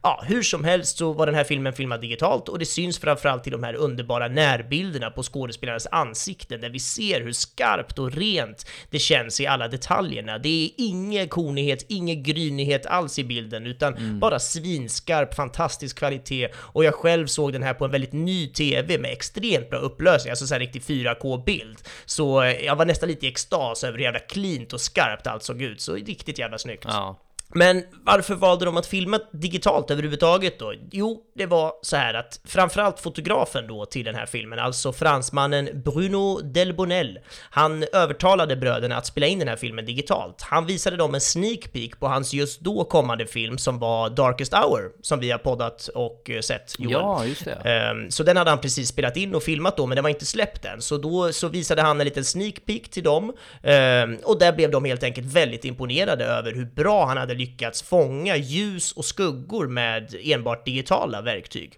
ja, 0.03 0.23
hur 0.27 0.43
som 0.43 0.63
helst 0.63 0.97
så 0.97 1.13
var 1.13 1.25
den 1.25 1.35
här 1.35 1.43
filmen 1.43 1.73
filmad 1.73 2.01
digitalt 2.01 2.49
och 2.49 2.59
det 2.59 2.65
syns 2.65 2.99
framförallt 2.99 3.47
i 3.47 3.49
de 3.49 3.63
här 3.63 3.73
underbara 3.73 4.27
närbilderna 4.27 5.09
på 5.09 5.23
skådespelarnas 5.23 5.87
ansikten 5.91 6.61
där 6.61 6.69
vi 6.69 6.79
ser 6.79 7.21
hur 7.21 7.31
skarpt 7.31 7.99
och 7.99 8.11
rent 8.11 8.65
det 8.89 8.99
känns 8.99 9.41
i 9.41 9.47
alla 9.47 9.67
detaljerna. 9.67 10.37
Det 10.37 10.65
är 10.65 10.69
ingen 10.77 11.27
konighet, 11.27 11.85
ingen 11.89 12.23
grynighet 12.23 12.85
alls 12.85 13.19
i 13.19 13.23
bilden 13.23 13.65
utan 13.65 13.97
mm. 13.97 14.19
bara 14.19 14.39
svinskarp, 14.39 15.33
fantastisk 15.33 15.97
kvalitet 15.97 16.49
och 16.55 16.83
jag 16.83 16.93
själv 16.93 17.27
såg 17.27 17.53
den 17.53 17.63
här 17.63 17.73
på 17.73 17.85
en 17.85 17.91
väldigt 17.91 18.13
ny 18.13 18.47
TV 18.47 18.97
med 18.97 19.11
extremt 19.11 19.69
bra 19.69 19.79
upplösning, 19.79 20.29
alltså 20.29 20.47
så 20.47 20.53
här 20.53 20.59
riktigt 20.59 20.87
4K 20.87 21.36
bild. 21.37 21.77
Så 22.05 22.41
eh, 22.41 22.65
jag 22.65 22.75
var 22.75 22.85
nästan 22.85 23.09
lite 23.09 23.25
i 23.25 23.29
extas 23.29 23.83
över 23.83 23.97
hur 23.97 24.05
jävla 24.05 24.19
cleant 24.19 24.73
och 24.73 24.81
skarpt 24.81 25.27
allt 25.27 25.43
såg 25.43 25.61
ut, 25.61 25.81
så 25.81 25.93
riktigt 25.93 26.39
jävla 26.39 26.57
snyggt. 26.57 26.85
Ja. 26.87 27.19
Men 27.53 27.83
varför 28.05 28.35
valde 28.35 28.65
de 28.65 28.77
att 28.77 28.85
filma 28.85 29.19
digitalt 29.31 29.91
överhuvudtaget 29.91 30.59
då? 30.59 30.73
Jo, 30.91 31.21
det 31.35 31.45
var 31.45 31.73
så 31.81 31.95
här 31.95 32.13
att 32.13 32.39
framförallt 32.45 32.99
fotografen 32.99 33.67
då 33.67 33.85
till 33.85 34.05
den 34.05 34.15
här 34.15 34.25
filmen, 34.25 34.59
alltså 34.59 34.93
fransmannen 34.93 35.69
Bruno 35.85 36.41
Delbonnel, 36.41 37.19
han 37.49 37.85
övertalade 37.93 38.55
bröderna 38.55 38.97
att 38.97 39.05
spela 39.05 39.27
in 39.27 39.39
den 39.39 39.47
här 39.47 39.55
filmen 39.55 39.85
digitalt. 39.85 40.41
Han 40.41 40.65
visade 40.65 40.97
dem 40.97 41.15
en 41.15 41.21
sneak 41.21 41.71
peek 41.73 41.99
på 41.99 42.07
hans 42.07 42.33
just 42.33 42.59
då 42.59 42.83
kommande 42.83 43.25
film 43.25 43.57
som 43.57 43.79
var 43.79 44.09
Darkest 44.09 44.53
Hour, 44.53 44.91
som 45.01 45.19
vi 45.19 45.31
har 45.31 45.39
poddat 45.39 45.87
och 45.87 46.29
eh, 46.29 46.41
sett, 46.41 46.75
Johan. 46.79 46.91
Ja, 46.91 47.25
just 47.25 47.45
det. 47.45 47.51
Ehm, 47.51 48.11
så 48.11 48.23
den 48.23 48.37
hade 48.37 48.49
han 48.49 48.61
precis 48.61 48.89
spelat 48.89 49.17
in 49.17 49.35
och 49.35 49.43
filmat 49.43 49.77
då, 49.77 49.85
men 49.85 49.95
den 49.95 50.03
var 50.03 50.09
inte 50.09 50.25
släppt 50.25 50.65
än. 50.65 50.81
Så 50.81 50.97
då 50.97 51.33
så 51.33 51.47
visade 51.47 51.81
han 51.81 51.99
en 51.99 52.05
liten 52.05 52.25
sneak 52.25 52.65
peek 52.65 52.89
till 52.89 53.03
dem, 53.03 53.33
ehm, 53.63 54.17
och 54.23 54.39
där 54.39 54.53
blev 54.53 54.71
de 54.71 54.85
helt 54.85 55.03
enkelt 55.03 55.27
väldigt 55.27 55.65
imponerade 55.65 56.25
över 56.25 56.53
hur 56.53 56.65
bra 56.65 57.05
han 57.05 57.17
hade 57.17 57.36
lyckats 57.37 57.81
fånga 57.81 58.35
ljus 58.35 58.91
och 58.91 59.05
skuggor 59.05 59.67
med 59.67 60.15
enbart 60.23 60.65
digitala 60.65 61.21
verktyg. 61.21 61.77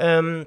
Um, 0.00 0.44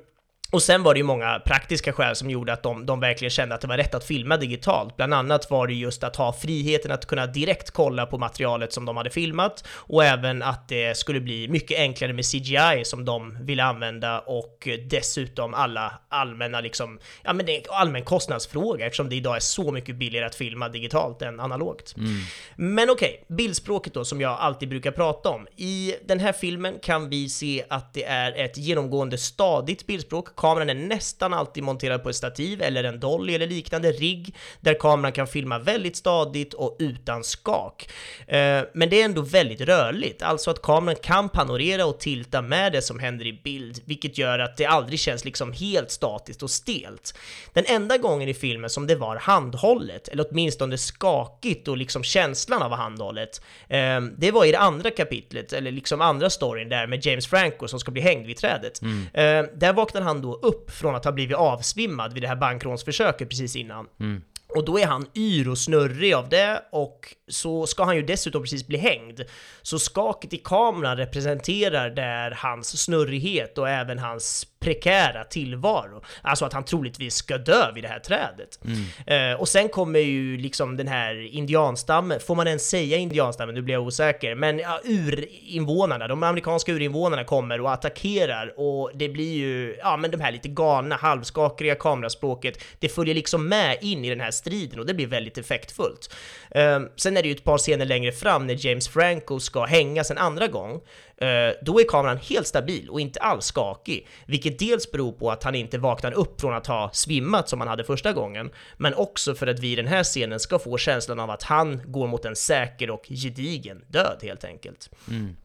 och 0.51 0.63
sen 0.63 0.83
var 0.83 0.93
det 0.93 0.97
ju 0.97 1.03
många 1.03 1.39
praktiska 1.45 1.93
skäl 1.93 2.15
som 2.15 2.29
gjorde 2.29 2.53
att 2.53 2.63
de, 2.63 2.85
de 2.85 2.99
verkligen 2.99 3.29
kände 3.29 3.55
att 3.55 3.61
det 3.61 3.67
var 3.67 3.77
rätt 3.77 3.95
att 3.95 4.03
filma 4.03 4.37
digitalt. 4.37 4.97
Bland 4.97 5.13
annat 5.13 5.51
var 5.51 5.67
det 5.67 5.73
just 5.73 6.03
att 6.03 6.15
ha 6.15 6.33
friheten 6.33 6.91
att 6.91 7.05
kunna 7.05 7.27
direkt 7.27 7.71
kolla 7.71 8.05
på 8.05 8.17
materialet 8.17 8.73
som 8.73 8.85
de 8.85 8.97
hade 8.97 9.09
filmat 9.09 9.67
och 9.67 10.05
även 10.05 10.43
att 10.43 10.67
det 10.67 10.97
skulle 10.97 11.19
bli 11.19 11.47
mycket 11.47 11.79
enklare 11.79 12.13
med 12.13 12.25
CGI 12.25 12.85
som 12.85 13.05
de 13.05 13.37
ville 13.41 13.63
använda 13.63 14.19
och 14.19 14.67
dessutom 14.89 15.53
alla 15.53 15.93
allmänna 16.09 16.61
liksom, 16.61 16.99
ja 17.23 17.33
men 17.33 17.45
det 17.45 17.57
är 17.57 17.63
allmän 17.73 18.03
kostnadsfråga 18.03 18.85
eftersom 18.85 19.09
det 19.09 19.15
idag 19.15 19.35
är 19.35 19.39
så 19.39 19.71
mycket 19.71 19.95
billigare 19.95 20.25
att 20.25 20.35
filma 20.35 20.69
digitalt 20.69 21.21
än 21.21 21.39
analogt. 21.39 21.93
Mm. 21.97 22.11
Men 22.55 22.89
okej, 22.89 23.23
okay, 23.23 23.35
bildspråket 23.35 23.93
då 23.93 24.05
som 24.05 24.21
jag 24.21 24.37
alltid 24.39 24.69
brukar 24.69 24.91
prata 24.91 25.29
om. 25.29 25.47
I 25.57 25.95
den 26.05 26.19
här 26.19 26.33
filmen 26.33 26.79
kan 26.81 27.09
vi 27.09 27.29
se 27.29 27.63
att 27.69 27.93
det 27.93 28.03
är 28.03 28.45
ett 28.45 28.57
genomgående 28.57 29.17
stadigt 29.17 29.87
bildspråk 29.87 30.35
Kameran 30.41 30.69
är 30.69 30.73
nästan 30.73 31.33
alltid 31.33 31.63
monterad 31.63 32.03
på 32.03 32.09
ett 32.09 32.15
stativ 32.15 32.61
eller 32.61 32.83
en 32.83 32.99
dolly 32.99 33.35
eller 33.35 33.47
liknande 33.47 33.91
rigg 33.91 34.35
där 34.59 34.73
kameran 34.79 35.11
kan 35.11 35.27
filma 35.27 35.59
väldigt 35.59 35.95
stadigt 35.95 36.53
och 36.53 36.75
utan 36.79 37.23
skak. 37.23 37.89
Eh, 38.27 38.61
men 38.73 38.89
det 38.89 39.01
är 39.01 39.05
ändå 39.05 39.21
väldigt 39.21 39.61
rörligt, 39.61 40.21
alltså 40.21 40.51
att 40.51 40.61
kameran 40.61 40.95
kan 41.03 41.29
panorera 41.29 41.85
och 41.85 41.99
tilta 41.99 42.41
med 42.41 42.71
det 42.71 42.81
som 42.81 42.99
händer 42.99 43.25
i 43.25 43.33
bild, 43.43 43.81
vilket 43.85 44.17
gör 44.17 44.39
att 44.39 44.57
det 44.57 44.65
aldrig 44.65 44.99
känns 44.99 45.25
liksom 45.25 45.53
helt 45.53 45.91
statiskt 45.91 46.43
och 46.43 46.51
stelt. 46.51 47.17
Den 47.53 47.65
enda 47.67 47.97
gången 47.97 48.29
i 48.29 48.33
filmen 48.33 48.69
som 48.69 48.87
det 48.87 48.95
var 48.95 49.15
handhållet, 49.15 50.07
eller 50.07 50.25
åtminstone 50.29 50.77
skakigt 50.77 51.67
och 51.67 51.77
liksom 51.77 52.03
känslan 52.03 52.61
av 52.61 52.71
handhållet, 52.71 53.41
eh, 53.67 54.01
det 54.17 54.31
var 54.31 54.45
i 54.45 54.51
det 54.51 54.59
andra 54.59 54.89
kapitlet, 54.89 55.53
eller 55.53 55.71
liksom 55.71 56.01
andra 56.01 56.29
storyn 56.29 56.69
där 56.69 56.87
med 56.87 57.05
James 57.05 57.27
Franco 57.27 57.67
som 57.67 57.79
ska 57.79 57.91
bli 57.91 58.01
hängd 58.01 58.25
vid 58.25 58.37
trädet. 58.37 58.81
Mm. 58.81 59.07
Eh, 59.13 59.51
där 59.55 59.73
vaknar 59.73 60.01
han 60.01 60.21
då 60.21 60.30
upp 60.33 60.71
från 60.71 60.95
att 60.95 61.05
ha 61.05 61.11
blivit 61.11 61.37
avsvimmad 61.37 62.13
vid 62.13 62.23
det 62.23 62.27
här 62.27 62.35
bankrånsförsöket 62.35 63.29
precis 63.29 63.55
innan. 63.55 63.87
Mm. 63.99 64.21
Och 64.55 64.65
då 64.65 64.79
är 64.79 64.85
han 64.85 65.05
yr 65.15 65.49
och 65.49 65.57
snurrig 65.57 66.13
av 66.13 66.29
det 66.29 66.61
och 66.71 67.15
så 67.27 67.67
ska 67.67 67.83
han 67.83 67.95
ju 67.95 68.01
dessutom 68.01 68.41
precis 68.41 68.67
bli 68.67 68.77
hängd. 68.77 69.21
Så 69.61 69.79
skaket 69.79 70.33
i 70.33 70.37
kameran 70.37 70.97
representerar 70.97 71.89
där 71.89 72.31
hans 72.31 72.83
snurrighet 72.83 73.57
och 73.57 73.69
även 73.69 73.99
hans 73.99 74.47
prekära 74.61 75.23
tillvaro. 75.23 76.03
Alltså 76.21 76.45
att 76.45 76.53
han 76.53 76.65
troligtvis 76.65 77.15
ska 77.15 77.37
dö 77.37 77.71
vid 77.71 77.83
det 77.83 77.87
här 77.87 77.99
trädet. 77.99 78.59
Mm. 78.65 79.31
Eh, 79.33 79.39
och 79.39 79.47
sen 79.47 79.69
kommer 79.69 79.99
ju 79.99 80.37
liksom 80.37 80.77
den 80.77 80.87
här 80.87 81.35
indianstammen, 81.35 82.19
får 82.19 82.35
man 82.35 82.47
ens 82.47 82.69
säga 82.69 82.97
indianstammen? 82.97 83.55
Nu 83.55 83.61
blir 83.61 83.73
jag 83.73 83.83
osäker. 83.83 84.35
Men 84.35 84.59
ja, 84.59 84.79
urinvånarna, 84.83 86.07
de 86.07 86.23
amerikanska 86.23 86.71
urinvånarna 86.71 87.23
kommer 87.23 87.61
och 87.61 87.71
attackerar 87.71 88.53
och 88.59 88.91
det 88.93 89.09
blir 89.09 89.33
ju, 89.33 89.75
ja 89.79 89.97
men 89.97 90.11
de 90.11 90.19
här 90.19 90.31
lite 90.31 90.49
galna, 90.49 90.95
halvskakiga 90.95 91.75
kameraspråket, 91.75 92.63
det 92.79 92.89
följer 92.89 93.15
liksom 93.15 93.47
med 93.47 93.77
in 93.81 94.05
i 94.05 94.09
den 94.09 94.19
här 94.19 94.31
striden 94.31 94.79
och 94.79 94.85
det 94.85 94.93
blir 94.93 95.07
väldigt 95.07 95.37
effektfullt. 95.37 96.15
Eh, 96.51 96.79
sen 96.95 97.17
är 97.17 97.21
det 97.21 97.27
ju 97.27 97.35
ett 97.35 97.43
par 97.43 97.57
scener 97.57 97.85
längre 97.85 98.11
fram 98.11 98.47
när 98.47 98.65
James 98.65 98.87
Franco 98.87 99.39
ska 99.39 99.65
hängas 99.65 100.11
en 100.11 100.17
andra 100.17 100.47
gång. 100.47 100.81
Eh, 101.21 101.53
då 101.61 101.79
är 101.79 101.83
kameran 101.87 102.17
helt 102.17 102.47
stabil 102.47 102.89
och 102.89 103.01
inte 103.01 103.19
alls 103.19 103.45
skakig, 103.45 104.07
vilket 104.25 104.59
dels 104.59 104.91
beror 104.91 105.11
på 105.11 105.31
att 105.31 105.43
han 105.43 105.55
inte 105.55 105.77
vaknar 105.77 106.11
upp 106.11 106.41
från 106.41 106.53
att 106.53 106.67
ha 106.67 106.89
svimmat 106.93 107.49
som 107.49 107.59
han 107.59 107.67
hade 107.67 107.83
första 107.83 108.13
gången, 108.13 108.51
men 108.77 108.93
också 108.93 109.35
för 109.35 109.47
att 109.47 109.59
vi 109.59 109.71
i 109.71 109.75
den 109.75 109.87
här 109.87 110.03
scenen 110.03 110.39
ska 110.39 110.59
få 110.59 110.77
känslan 110.77 111.19
av 111.19 111.29
att 111.29 111.43
han 111.43 111.81
går 111.85 112.07
mot 112.07 112.25
en 112.25 112.35
säker 112.35 112.89
och 112.89 113.05
gedigen 113.09 113.85
död 113.87 114.19
helt 114.21 114.43
enkelt. 114.43 114.89
Mm. 115.09 115.35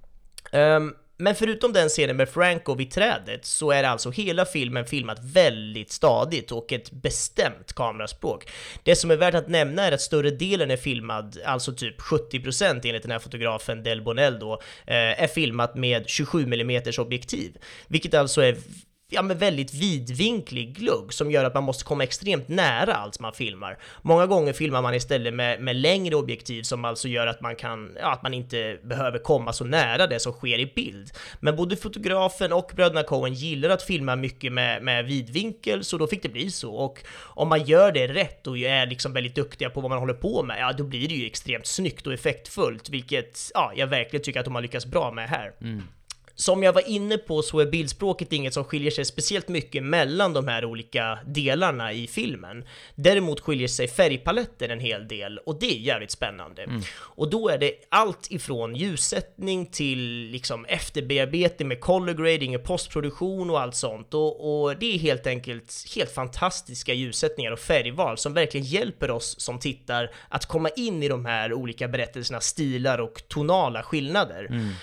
Um, 0.53 0.95
men 1.17 1.35
förutom 1.35 1.73
den 1.73 1.89
scenen 1.89 2.17
med 2.17 2.29
Franco 2.29 2.75
vid 2.75 2.91
trädet 2.91 3.45
så 3.45 3.71
är 3.71 3.85
alltså 3.85 4.11
hela 4.11 4.45
filmen 4.45 4.87
filmat 4.87 5.19
väldigt 5.25 5.93
stadigt 5.93 6.53
och 6.53 6.73
ett 6.73 6.91
bestämt 6.91 7.73
kameraspråk. 7.73 8.51
Det 8.83 8.97
som 8.97 9.11
är 9.11 9.17
värt 9.17 9.35
att 9.35 9.49
nämna 9.49 9.83
är 9.83 9.93
att 9.93 10.01
större 10.01 10.31
delen 10.31 10.71
är 10.71 10.77
filmad, 10.77 11.39
alltså 11.45 11.73
typ 11.73 12.01
70% 12.01 12.81
enligt 12.85 13.03
den 13.03 13.11
här 13.11 13.19
fotografen 13.19 13.83
Del 13.83 14.03
Bonell 14.03 14.39
då, 14.39 14.53
eh, 14.87 15.23
är 15.23 15.27
filmat 15.27 15.75
med 15.75 16.09
27 16.09 16.43
mm 16.43 16.83
objektiv, 16.99 17.57
vilket 17.89 18.15
alltså 18.15 18.41
är 18.41 18.57
ja, 19.09 19.23
men 19.23 19.39
väldigt 19.39 19.75
vidvinklig 19.75 20.77
glugg 20.77 21.13
som 21.13 21.31
gör 21.31 21.45
att 21.45 21.55
man 21.55 21.65
måste 21.65 21.85
komma 21.85 22.05
extremt 22.05 22.49
nära 22.49 22.95
allt 22.95 23.21
man 23.21 23.33
filmar. 23.33 23.79
Många 24.03 24.27
gånger 24.27 24.53
filmar 24.53 24.83
man 24.83 24.95
istället 24.95 25.35
med, 25.35 25.61
med 25.61 25.77
längre 25.77 26.15
objektiv 26.15 26.63
som 26.63 26.85
alltså 26.85 27.09
gör 27.09 27.27
att 27.27 27.41
man, 27.41 27.57
kan, 27.57 27.97
ja, 28.01 28.13
att 28.13 28.23
man 28.23 28.35
inte 28.35 28.79
behöver 28.83 29.19
komma 29.19 29.53
så 29.53 29.65
nära 29.65 30.07
det 30.07 30.21
som 30.21 30.33
sker 30.33 30.59
i 30.59 30.73
bild. 30.75 31.11
Men 31.41 31.57
både 31.57 31.77
fotografen 31.77 32.53
och 32.53 32.73
bröderna 32.77 33.03
Coen 33.03 33.35
gillar 33.35 33.71
att 33.71 33.83
filma 33.83 34.17
mycket 34.17 34.53
med, 34.53 34.83
med 34.83 35.05
vidvinkel, 35.05 35.85
så 35.85 35.99
då 35.99 36.07
fick 36.07 36.23
det 36.23 36.29
bli 36.29 36.51
så. 36.51 36.75
Och 36.75 37.05
om 37.19 37.49
man 37.49 37.65
gör 37.65 37.93
det 37.93 38.07
rätt 38.07 38.47
och 38.47 38.59
är 38.59 38.87
liksom 38.87 39.13
väldigt 39.13 39.35
duktiga 39.35 39.71
på 39.71 39.81
vad 39.81 39.91
man 39.91 39.99
håller 39.99 40.15
på 40.15 40.43
med, 40.43 40.57
ja 40.61 40.73
då 40.73 40.85
blir 40.85 41.09
det 41.09 41.15
ju 41.15 41.27
extremt 41.27 41.67
snyggt 41.67 42.07
och 42.07 42.13
effektfullt, 42.13 42.89
vilket 42.89 43.51
ja, 43.55 43.73
jag 43.77 43.87
verkligen 43.87 44.25
tycker 44.25 44.41
att 44.41 44.47
de 44.47 44.55
har 44.55 44.63
lyckats 44.63 44.87
bra 44.87 45.11
med 45.11 45.29
här. 45.29 45.53
Mm 45.61 45.83
som 46.37 46.63
jag 46.63 46.73
var 46.73 46.89
inne 46.89 47.19
på 47.19 47.43
så 47.43 47.61
är 47.61 47.67
bildspråket 47.67 48.33
inget 48.33 48.55
som 48.55 48.65
skiljer 48.65 48.91
sig 48.91 49.05
speciellt 49.05 49.49
mycket 49.49 49.83
mellan 49.83 50.33
de 50.33 50.49
här 50.49 50.65
olika 50.65 51.19
delarna 51.27 51.93
i 51.93 52.07
filmen. 52.07 52.65
Däremot 52.95 53.41
skiljer 53.41 53.69
sig 53.69 53.89
färgpaletten 53.89 54.71
en 54.71 54.81
hel 54.81 55.09
del 55.09 55.39
och 55.39 55.59
det 55.61 55.67
är 55.67 55.79
jävligt 55.79 56.11
spännande. 56.11 56.63
Mm. 56.63 56.83
Och 56.99 57.31
då 57.31 57.49
är 57.49 57.59
det 57.59 57.73
allt 57.89 58.31
ifrån 58.31 58.77
ljussättning 58.77 59.67
till 59.67 60.29
liksom 60.33 60.65
efterbearbetning 60.65 61.69
med 61.69 61.81
color 61.81 62.15
grading 62.15 62.57
och 62.57 62.65
postproduktion 62.65 63.51
och 63.51 63.61
allt 63.61 63.77
sånt. 63.77 64.15
Och, 64.15 64.65
och 64.65 64.77
det 64.77 64.95
är 64.95 64.99
helt 64.99 65.27
enkelt 65.27 65.85
helt 65.97 66.11
fantastiska 66.11 66.95
ljussättningar 66.95 67.51
och 67.51 67.59
färgval 67.59 68.19
som 68.19 68.35
verkligen 68.35 68.67
hjälper 68.67 69.11
oss 69.11 69.41
som 69.41 69.59
tittar 69.59 70.11
att 70.29 70.47
komma 70.47 70.69
in 70.69 71.03
i 71.03 71.09
de 71.09 71.27
här 71.27 71.53
olika 71.53 71.89
berättelsernas 71.89 72.45
stilar 72.45 72.99
och 72.99 73.23
tonala 73.29 73.83
skillnader. 73.83 74.47
Mm. 74.51 74.75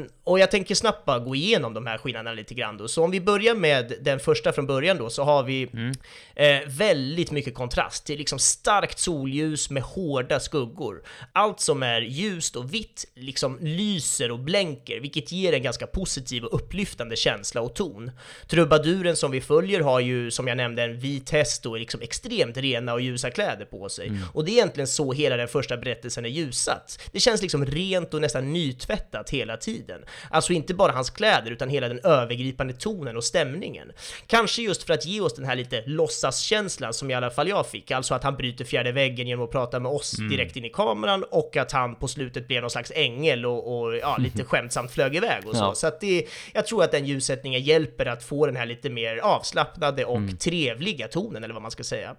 Um, 0.00 0.08
och 0.24 0.38
jag 0.38 0.50
tänker 0.50 0.74
snabbt 0.82 1.04
bara 1.04 1.18
gå 1.18 1.34
igenom 1.34 1.74
de 1.74 1.86
här 1.86 1.98
skillnaderna 1.98 2.32
lite 2.32 2.54
grann 2.54 2.76
då. 2.76 2.88
Så 2.88 3.04
om 3.04 3.10
vi 3.10 3.20
börjar 3.20 3.54
med 3.54 3.92
den 4.00 4.20
första 4.20 4.52
från 4.52 4.66
början 4.66 4.96
då, 4.96 5.10
så 5.10 5.24
har 5.24 5.42
vi 5.42 5.68
mm. 5.72 5.92
eh, 6.34 6.68
väldigt 6.68 7.30
mycket 7.30 7.54
kontrast. 7.54 8.06
Det 8.06 8.12
är 8.12 8.18
liksom 8.18 8.38
starkt 8.38 8.98
solljus 8.98 9.70
med 9.70 9.82
hårda 9.82 10.40
skuggor. 10.40 11.02
Allt 11.32 11.60
som 11.60 11.82
är 11.82 12.00
ljust 12.00 12.56
och 12.56 12.74
vitt 12.74 13.04
liksom 13.14 13.58
lyser 13.60 14.30
och 14.30 14.38
blänker, 14.38 15.00
vilket 15.00 15.32
ger 15.32 15.52
en 15.52 15.62
ganska 15.62 15.86
positiv 15.86 16.44
och 16.44 16.54
upplyftande 16.54 17.16
känsla 17.16 17.60
och 17.60 17.74
ton. 17.74 18.10
Trubaduren 18.46 19.16
som 19.16 19.30
vi 19.30 19.40
följer 19.40 19.80
har 19.80 20.00
ju, 20.00 20.30
som 20.30 20.46
jag 20.46 20.56
nämnde, 20.56 20.82
en 20.82 20.98
vit 20.98 21.30
häst 21.30 21.66
och 21.66 21.78
liksom 21.78 22.00
extremt 22.00 22.56
rena 22.56 22.92
och 22.92 23.00
ljusa 23.00 23.30
kläder 23.30 23.64
på 23.64 23.88
sig. 23.88 24.08
Mm. 24.08 24.20
Och 24.34 24.44
det 24.44 24.50
är 24.50 24.52
egentligen 24.52 24.88
så 24.88 25.12
hela 25.12 25.36
den 25.36 25.48
första 25.48 25.76
berättelsen 25.76 26.24
är 26.24 26.28
ljusat. 26.28 27.08
Det 27.12 27.20
känns 27.20 27.42
liksom 27.42 27.66
rent 27.66 28.14
och 28.14 28.20
nästan 28.20 28.52
nytvättat 28.52 29.30
hela 29.30 29.56
tiden. 29.56 30.00
Alltså 30.30 30.52
inte 30.52 30.71
bara 30.74 30.92
hans 30.92 31.10
kläder, 31.10 31.50
utan 31.50 31.68
hela 31.68 31.88
den 31.88 32.00
övergripande 32.04 32.72
tonen 32.72 33.16
och 33.16 33.24
stämningen. 33.24 33.92
Kanske 34.26 34.62
just 34.62 34.82
för 34.82 34.94
att 34.94 35.06
ge 35.06 35.20
oss 35.20 35.34
den 35.34 35.44
här 35.44 35.56
lite 35.56 35.82
låtsaskänslan 35.86 36.94
som 36.94 37.10
i 37.10 37.14
alla 37.14 37.30
fall 37.30 37.48
jag 37.48 37.66
fick, 37.66 37.90
alltså 37.90 38.14
att 38.14 38.24
han 38.24 38.36
bryter 38.36 38.64
fjärde 38.64 38.92
väggen 38.92 39.26
genom 39.26 39.44
att 39.44 39.50
prata 39.50 39.80
med 39.80 39.92
oss 39.92 40.18
mm. 40.18 40.30
direkt 40.30 40.56
in 40.56 40.64
i 40.64 40.70
kameran 40.70 41.24
och 41.30 41.56
att 41.56 41.72
han 41.72 41.94
på 41.94 42.08
slutet 42.08 42.48
blev 42.48 42.60
någon 42.60 42.70
slags 42.70 42.92
ängel 42.94 43.46
och, 43.46 43.82
och 43.82 43.96
ja, 43.96 44.16
lite 44.20 44.44
skämtsamt 44.44 44.90
flög 44.90 45.16
iväg 45.16 45.46
och 45.46 45.56
så. 45.56 45.62
Ja. 45.62 45.74
Så 45.74 45.86
att 45.86 46.00
det, 46.00 46.26
jag 46.52 46.66
tror 46.66 46.84
att 46.84 46.92
den 46.92 47.06
ljussättningen 47.06 47.62
hjälper 47.62 48.06
att 48.06 48.24
få 48.24 48.46
den 48.46 48.56
här 48.56 48.66
lite 48.66 48.90
mer 48.90 49.16
avslappnade 49.16 50.04
och 50.04 50.16
mm. 50.16 50.36
trevliga 50.36 51.08
tonen, 51.08 51.44
eller 51.44 51.54
vad 51.54 51.62
man 51.62 51.70
ska 51.70 51.84
säga. 51.84 52.16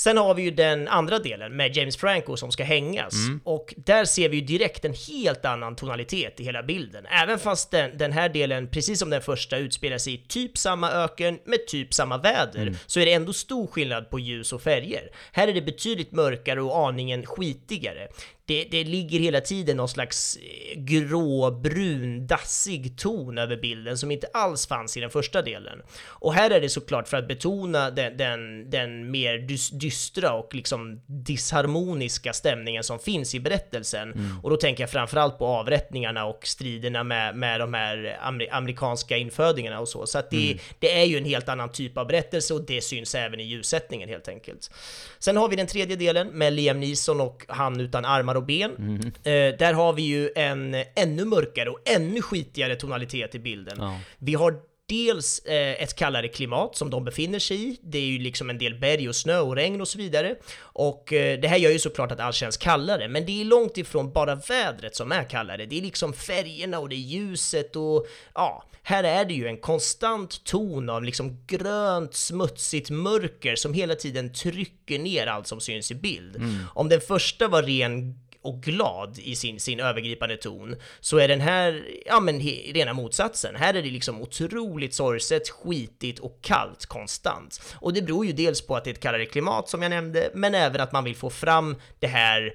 Sen 0.00 0.16
har 0.16 0.34
vi 0.34 0.42
ju 0.42 0.50
den 0.50 0.88
andra 0.88 1.18
delen 1.18 1.56
med 1.56 1.76
James 1.76 1.96
Franco 1.96 2.36
som 2.36 2.52
ska 2.52 2.64
hängas 2.64 3.14
mm. 3.14 3.40
och 3.44 3.74
där 3.76 4.04
ser 4.04 4.28
vi 4.28 4.36
ju 4.36 4.42
direkt 4.42 4.84
en 4.84 4.94
helt 4.94 5.44
annan 5.44 5.76
tonalitet 5.76 6.40
i 6.40 6.44
hela 6.44 6.62
bilden. 6.62 7.06
Även 7.06 7.38
fast 7.38 7.70
den, 7.70 7.98
den 7.98 8.12
här 8.12 8.28
delen, 8.28 8.68
precis 8.68 8.98
som 8.98 9.10
den 9.10 9.22
första, 9.22 9.56
utspelar 9.56 9.98
sig 9.98 10.14
i 10.14 10.18
typ 10.18 10.58
samma 10.58 10.90
öken 10.90 11.38
med 11.44 11.66
typ 11.66 11.94
samma 11.94 12.18
väder, 12.18 12.62
mm. 12.62 12.76
så 12.86 13.00
är 13.00 13.06
det 13.06 13.12
ändå 13.12 13.32
stor 13.32 13.66
skillnad 13.66 14.10
på 14.10 14.18
ljus 14.18 14.52
och 14.52 14.62
färger. 14.62 15.10
Här 15.32 15.48
är 15.48 15.52
det 15.52 15.62
betydligt 15.62 16.12
mörkare 16.12 16.62
och 16.62 16.88
aningen 16.88 17.26
skitigare 17.26 18.08
det, 18.50 18.64
det 18.70 18.84
ligger 18.84 19.18
hela 19.18 19.40
tiden 19.40 19.76
någon 19.76 19.88
slags 19.88 20.36
eh, 20.36 20.80
gråbrun, 20.80 22.26
dassig 22.26 22.98
ton 22.98 23.38
över 23.38 23.56
bilden 23.56 23.98
som 23.98 24.10
inte 24.10 24.26
alls 24.32 24.66
fanns 24.66 24.96
i 24.96 25.00
den 25.00 25.10
första 25.10 25.42
delen. 25.42 25.82
Och 26.06 26.34
här 26.34 26.50
är 26.50 26.60
det 26.60 26.68
såklart 26.68 27.08
för 27.08 27.16
att 27.16 27.28
betona 27.28 27.90
den, 27.90 28.16
den, 28.16 28.70
den 28.70 29.10
mer 29.10 29.38
dystra 29.78 30.32
och 30.32 30.54
liksom 30.54 31.00
disharmoniska 31.06 32.32
stämningen 32.32 32.84
som 32.84 32.98
finns 32.98 33.34
i 33.34 33.40
berättelsen. 33.40 34.12
Mm. 34.12 34.40
Och 34.42 34.50
då 34.50 34.56
tänker 34.56 34.82
jag 34.82 34.90
framförallt 34.90 35.38
på 35.38 35.46
avrättningarna 35.46 36.24
och 36.24 36.46
striderna 36.46 37.04
med, 37.04 37.36
med 37.36 37.60
de 37.60 37.74
här 37.74 38.18
amerikanska 38.50 39.16
infödingarna 39.16 39.80
och 39.80 39.88
så. 39.88 40.06
Så 40.06 40.18
att 40.18 40.30
det, 40.30 40.52
mm. 40.52 40.58
det 40.78 41.00
är 41.00 41.04
ju 41.04 41.18
en 41.18 41.24
helt 41.24 41.48
annan 41.48 41.72
typ 41.72 41.98
av 41.98 42.06
berättelse 42.06 42.54
och 42.54 42.66
det 42.66 42.80
syns 42.80 43.14
även 43.14 43.40
i 43.40 43.44
ljussättningen 43.44 44.08
helt 44.08 44.28
enkelt. 44.28 44.70
Sen 45.18 45.36
har 45.36 45.48
vi 45.48 45.56
den 45.56 45.66
tredje 45.66 45.96
delen 45.96 46.28
med 46.28 46.52
Liam 46.52 46.80
Neeson 46.80 47.20
och 47.20 47.44
han 47.48 47.80
utan 47.80 48.04
armar 48.04 48.39
och 48.40 48.46
ben. 48.46 48.70
Mm. 48.78 49.00
Eh, 49.00 49.58
där 49.58 49.72
har 49.72 49.92
vi 49.92 50.02
ju 50.02 50.30
en 50.36 50.84
ännu 50.94 51.24
mörkare 51.24 51.70
och 51.70 51.78
ännu 51.84 52.22
skitigare 52.22 52.76
tonalitet 52.76 53.34
i 53.34 53.38
bilden. 53.38 53.76
Ja. 53.78 54.00
Vi 54.18 54.34
har 54.34 54.54
dels 54.90 55.38
eh, 55.38 55.82
ett 55.82 55.94
kallare 55.94 56.28
klimat 56.28 56.76
som 56.76 56.90
de 56.90 57.04
befinner 57.04 57.38
sig 57.38 57.68
i. 57.68 57.80
Det 57.82 57.98
är 57.98 58.02
ju 58.02 58.18
liksom 58.18 58.50
en 58.50 58.58
del 58.58 58.74
berg 58.74 59.08
och 59.08 59.16
snö 59.16 59.38
och 59.38 59.56
regn 59.56 59.80
och 59.80 59.88
så 59.88 59.98
vidare. 59.98 60.34
Och 60.60 61.12
eh, 61.12 61.40
det 61.40 61.48
här 61.48 61.56
gör 61.56 61.70
ju 61.70 61.78
såklart 61.78 62.12
att 62.12 62.20
allt 62.20 62.34
känns 62.34 62.56
kallare, 62.56 63.08
men 63.08 63.26
det 63.26 63.40
är 63.40 63.44
långt 63.44 63.78
ifrån 63.78 64.12
bara 64.12 64.34
vädret 64.34 64.96
som 64.96 65.12
är 65.12 65.24
kallare. 65.24 65.66
Det 65.66 65.78
är 65.78 65.82
liksom 65.82 66.12
färgerna 66.12 66.78
och 66.78 66.88
det 66.88 66.96
är 66.96 66.98
ljuset 66.98 67.76
och 67.76 68.06
ja, 68.34 68.64
här 68.82 69.04
är 69.04 69.24
det 69.24 69.34
ju 69.34 69.46
en 69.46 69.56
konstant 69.56 70.44
ton 70.44 70.88
av 70.88 71.04
liksom 71.04 71.44
grönt, 71.46 72.14
smutsigt 72.14 72.90
mörker 72.90 73.56
som 73.56 73.74
hela 73.74 73.94
tiden 73.94 74.32
trycker 74.32 74.98
ner 74.98 75.26
allt 75.26 75.46
som 75.46 75.60
syns 75.60 75.90
i 75.90 75.94
bild. 75.94 76.36
Mm. 76.36 76.56
Om 76.74 76.88
den 76.88 77.00
första 77.00 77.48
var 77.48 77.62
ren 77.62 78.14
och 78.42 78.62
glad 78.62 79.18
i 79.18 79.36
sin, 79.36 79.60
sin 79.60 79.80
övergripande 79.80 80.36
ton, 80.36 80.76
så 81.00 81.18
är 81.18 81.28
den 81.28 81.40
här, 81.40 81.86
ja 82.06 82.20
men 82.20 82.40
he, 82.40 82.50
rena 82.50 82.92
motsatsen. 82.92 83.56
Här 83.56 83.74
är 83.74 83.82
det 83.82 83.90
liksom 83.90 84.22
otroligt 84.22 84.94
sorgset, 84.94 85.48
skitigt 85.50 86.18
och 86.18 86.38
kallt 86.42 86.86
konstant. 86.86 87.74
Och 87.74 87.92
det 87.92 88.02
beror 88.02 88.26
ju 88.26 88.32
dels 88.32 88.66
på 88.66 88.76
att 88.76 88.84
det 88.84 88.90
är 88.90 88.94
ett 88.94 89.00
kallare 89.00 89.26
klimat 89.26 89.68
som 89.68 89.82
jag 89.82 89.90
nämnde, 89.90 90.30
men 90.34 90.54
även 90.54 90.80
att 90.80 90.92
man 90.92 91.04
vill 91.04 91.16
få 91.16 91.30
fram 91.30 91.76
det 91.98 92.06
här 92.06 92.54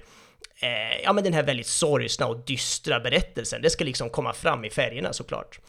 eh, 0.60 1.02
ja 1.02 1.12
men 1.12 1.24
den 1.24 1.32
här 1.32 1.42
väldigt 1.42 1.66
sorgsna 1.66 2.26
och 2.26 2.44
dystra 2.46 3.00
berättelsen. 3.00 3.62
Det 3.62 3.70
ska 3.70 3.84
liksom 3.84 4.10
komma 4.10 4.32
fram 4.32 4.64
i 4.64 4.70
färgerna 4.70 5.12
såklart. 5.12 5.60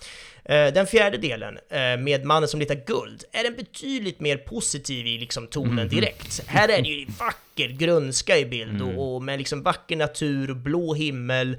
Eh, 0.45 0.73
den 0.73 0.87
fjärde 0.87 1.17
delen, 1.17 1.57
eh, 1.69 1.97
med 1.97 2.25
mannen 2.25 2.49
som 2.49 2.59
letar 2.59 2.75
guld, 2.75 3.23
är 3.31 3.45
en 3.45 3.55
betydligt 3.55 4.19
mer 4.19 4.37
positiv 4.37 5.07
i 5.07 5.17
liksom 5.17 5.47
tonen 5.47 5.79
mm. 5.79 5.89
direkt. 5.89 6.47
Här 6.47 6.69
är 6.69 6.81
det 6.81 6.89
ju 6.89 7.05
vacker 7.19 7.69
grönska 7.69 8.37
i 8.37 8.45
bild 8.45 8.81
och, 8.81 8.87
mm. 8.87 8.99
och 8.99 9.23
med 9.23 9.39
liksom 9.39 9.63
vacker 9.63 9.95
natur, 9.95 10.53
blå 10.53 10.93
himmel, 10.93 11.57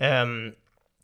um, 0.00 0.52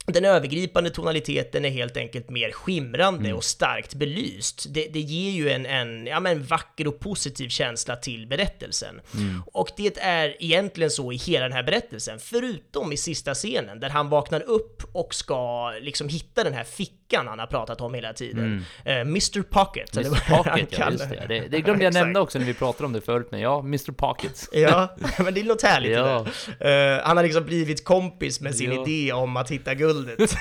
den 0.06 0.24
övergripande 0.24 0.90
tonaliteten 0.90 1.64
är 1.64 1.70
helt 1.70 1.96
enkelt 1.96 2.30
mer 2.30 2.50
skimrande 2.52 3.24
mm. 3.24 3.36
och 3.36 3.44
starkt 3.44 3.94
belyst. 3.94 4.66
Det, 4.68 4.88
det 4.88 5.00
ger 5.00 5.30
ju 5.30 5.50
en, 5.50 5.66
en, 5.66 6.06
ja, 6.06 6.20
men 6.20 6.44
vacker 6.44 6.86
och 6.86 7.00
positiv 7.00 7.48
känsla 7.48 7.96
till 7.96 8.26
berättelsen. 8.26 9.00
Mm. 9.14 9.42
Och 9.46 9.68
det 9.76 9.98
är 9.98 10.36
egentligen 10.42 10.90
så 10.90 11.12
i 11.12 11.16
hela 11.16 11.44
den 11.44 11.52
här 11.52 11.62
berättelsen, 11.62 12.18
förutom 12.18 12.92
i 12.92 12.96
sista 12.96 13.34
scenen 13.34 13.80
där 13.80 13.88
han 13.88 14.08
vaknar 14.08 14.40
upp 14.42 14.82
och 14.92 15.14
ska 15.14 15.70
liksom 15.80 16.08
hitta 16.08 16.44
den 16.44 16.54
här 16.54 16.64
fickan 16.64 17.03
han 17.12 17.38
har 17.38 17.46
pratat 17.46 17.80
om 17.80 17.94
hela 17.94 18.12
tiden. 18.12 18.64
Mm. 18.86 19.00
Uh, 19.00 19.08
Mr 19.08 19.42
Pocket. 19.42 19.96
Mr 19.96 20.36
Pocket, 20.36 20.78
ja 20.78 20.90
just 20.90 21.10
det. 21.10 21.24
det. 21.28 21.48
Det 21.48 21.60
glömde 21.60 21.84
jag 21.84 21.94
nämna 21.94 22.20
också 22.20 22.38
när 22.38 22.46
vi 22.46 22.54
pratade 22.54 22.86
om 22.86 22.92
det 22.92 23.00
förut, 23.00 23.28
men 23.30 23.40
ja, 23.40 23.58
Mr 23.58 23.92
Pocket. 23.92 24.48
ja, 24.52 24.96
men 25.18 25.34
det 25.34 25.40
är 25.40 25.44
något 25.44 25.62
härligt 25.62 25.92
ja. 25.92 26.26
det. 26.58 26.96
Uh, 26.96 27.06
han 27.06 27.16
har 27.16 27.24
liksom 27.24 27.44
blivit 27.44 27.84
kompis 27.84 28.40
med 28.40 28.54
sin 28.54 28.72
ja. 28.72 28.82
idé 28.86 29.12
om 29.12 29.36
att 29.36 29.50
hitta 29.50 29.74
guld 29.74 29.94
guldet. 29.94 30.36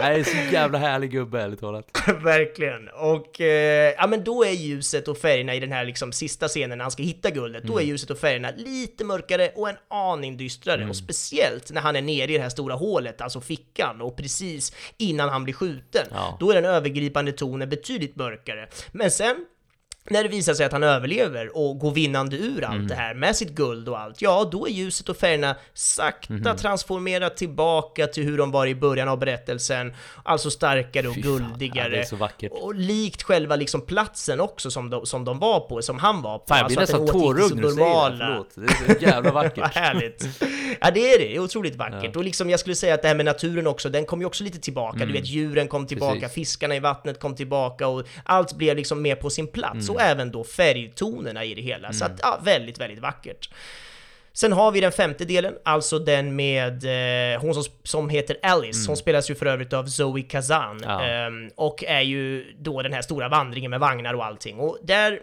Nej, 0.00 0.24
så 0.24 0.36
jävla 0.52 0.78
härlig 0.78 1.10
gubbe, 1.10 1.40
ärligt 1.40 1.60
talat. 1.60 1.90
Verkligen. 2.22 2.88
Och 2.88 3.40
eh, 3.40 3.94
ja, 3.98 4.06
men 4.06 4.24
då 4.24 4.44
är 4.44 4.50
ljuset 4.50 5.08
och 5.08 5.18
färgerna 5.18 5.54
i 5.54 5.60
den 5.60 5.72
här 5.72 5.84
liksom 5.84 6.12
sista 6.12 6.48
scenen 6.48 6.78
när 6.78 6.84
han 6.84 6.90
ska 6.90 7.02
hitta 7.02 7.30
guldet, 7.30 7.62
mm. 7.62 7.72
då 7.72 7.78
är 7.78 7.82
mm. 7.82 7.90
ljuset 7.90 8.10
och 8.10 8.18
färgerna 8.18 8.50
lite 8.56 9.04
mörkare 9.04 9.50
och 9.54 9.68
en 9.68 9.76
aning 9.88 10.36
dystrare. 10.36 10.76
Mm. 10.76 10.90
Och 10.90 10.96
speciellt 10.96 11.70
när 11.70 11.80
han 11.80 11.96
är 11.96 12.02
nere 12.02 12.32
i 12.32 12.36
det 12.36 12.42
här 12.42 12.48
stora 12.48 12.74
hålet, 12.74 13.20
alltså 13.20 13.40
fickan, 13.40 14.00
och 14.00 14.16
precis 14.16 14.69
innan 14.96 15.28
han 15.28 15.44
blir 15.44 15.54
skjuten. 15.54 16.06
Ja. 16.10 16.36
Då 16.40 16.50
är 16.50 16.54
den 16.54 16.64
övergripande 16.64 17.32
tonen 17.32 17.68
betydligt 17.68 18.16
mörkare. 18.16 18.68
Men 18.92 19.10
sen 19.10 19.46
när 20.08 20.22
det 20.22 20.28
visar 20.28 20.54
sig 20.54 20.66
att 20.66 20.72
han 20.72 20.82
överlever 20.82 21.56
och 21.56 21.78
går 21.78 21.90
vinnande 21.90 22.36
ur 22.36 22.64
allt 22.64 22.74
mm. 22.74 22.88
det 22.88 22.94
här 22.94 23.14
med 23.14 23.36
sitt 23.36 23.50
guld 23.50 23.88
och 23.88 23.98
allt, 23.98 24.22
ja 24.22 24.48
då 24.52 24.66
är 24.66 24.70
ljuset 24.70 25.08
och 25.08 25.16
färgerna 25.16 25.56
sakta 25.74 26.34
mm. 26.34 26.56
transformerat 26.56 27.36
tillbaka 27.36 28.06
till 28.06 28.24
hur 28.24 28.38
de 28.38 28.50
var 28.50 28.66
i 28.66 28.74
början 28.74 29.08
av 29.08 29.18
berättelsen, 29.18 29.94
alltså 30.24 30.50
starkare 30.50 31.08
och 31.08 31.14
Fy 31.14 31.20
guldigare. 31.20 31.96
Ja, 31.96 32.04
så 32.04 32.16
vackert. 32.16 32.52
Och 32.52 32.74
likt 32.74 33.22
själva 33.22 33.56
liksom 33.56 33.80
platsen 33.80 34.40
också 34.40 34.70
som 34.70 34.90
de, 34.90 35.06
som 35.06 35.24
de 35.24 35.38
var 35.38 35.60
på, 35.60 35.82
som 35.82 35.98
han 35.98 36.22
var 36.22 36.38
på. 36.38 36.44
Fan, 36.48 36.58
jag 36.58 36.66
blir 36.66 36.80
alltså 36.80 36.98
nästan 36.98 37.20
tårögd 37.20 37.54
när 37.56 37.62
du 37.62 37.70
säger 37.70 38.10
det, 38.10 38.16
förlåt. 38.18 38.50
Det 38.54 38.92
är 38.92 38.98
så 38.98 39.04
jävla 39.04 39.32
vackert. 39.32 39.58
Vad 39.58 39.70
härligt. 39.70 40.26
Ja 40.80 40.90
det 40.90 41.14
är 41.14 41.18
det, 41.18 41.24
det 41.24 41.36
är 41.36 41.40
otroligt 41.40 41.76
vackert. 41.76 42.10
Ja. 42.14 42.18
Och 42.18 42.24
liksom 42.24 42.50
jag 42.50 42.60
skulle 42.60 42.76
säga 42.76 42.94
att 42.94 43.02
det 43.02 43.08
här 43.08 43.14
med 43.14 43.24
naturen 43.24 43.66
också, 43.66 43.88
den 43.88 44.04
kom 44.04 44.20
ju 44.20 44.26
också 44.26 44.44
lite 44.44 44.60
tillbaka. 44.60 44.96
Mm. 44.96 45.08
Du 45.08 45.14
vet 45.14 45.26
djuren 45.26 45.68
kom 45.68 45.86
tillbaka, 45.86 46.20
Precis. 46.20 46.34
fiskarna 46.34 46.76
i 46.76 46.80
vattnet 46.80 47.20
kom 47.20 47.36
tillbaka 47.36 47.88
och 47.88 48.06
allt 48.24 48.52
blev 48.52 48.76
liksom 48.76 49.02
mer 49.02 49.14
på 49.16 49.30
sin 49.30 49.46
plats. 49.46 49.89
Mm. 49.90 49.96
Och 49.96 50.02
även 50.10 50.30
då 50.30 50.44
färgtonerna 50.44 51.44
i 51.44 51.54
det 51.54 51.62
hela. 51.62 51.88
Mm. 51.88 51.92
Så 51.92 52.04
att, 52.04 52.20
ja, 52.22 52.40
väldigt, 52.42 52.78
väldigt 52.78 52.98
vackert. 52.98 53.50
Sen 54.32 54.52
har 54.52 54.72
vi 54.72 54.80
den 54.80 54.92
femte 54.92 55.24
delen, 55.24 55.54
alltså 55.64 55.98
den 55.98 56.36
med 56.36 56.84
eh, 57.34 57.40
hon 57.40 57.54
som, 57.54 57.64
som 57.82 58.08
heter 58.08 58.36
Alice. 58.42 58.78
Mm. 58.78 58.86
Hon 58.86 58.96
spelas 58.96 59.30
ju 59.30 59.34
för 59.34 59.46
övrigt 59.46 59.72
av 59.72 59.86
Zoe 59.86 60.22
Kazan. 60.22 60.80
Ja. 60.84 61.06
Eh, 61.06 61.30
och 61.54 61.84
är 61.84 62.00
ju 62.00 62.52
då 62.58 62.82
den 62.82 62.92
här 62.92 63.02
stora 63.02 63.28
vandringen 63.28 63.70
med 63.70 63.80
vagnar 63.80 64.14
och 64.14 64.24
allting. 64.24 64.58
Och 64.58 64.78
där 64.82 65.20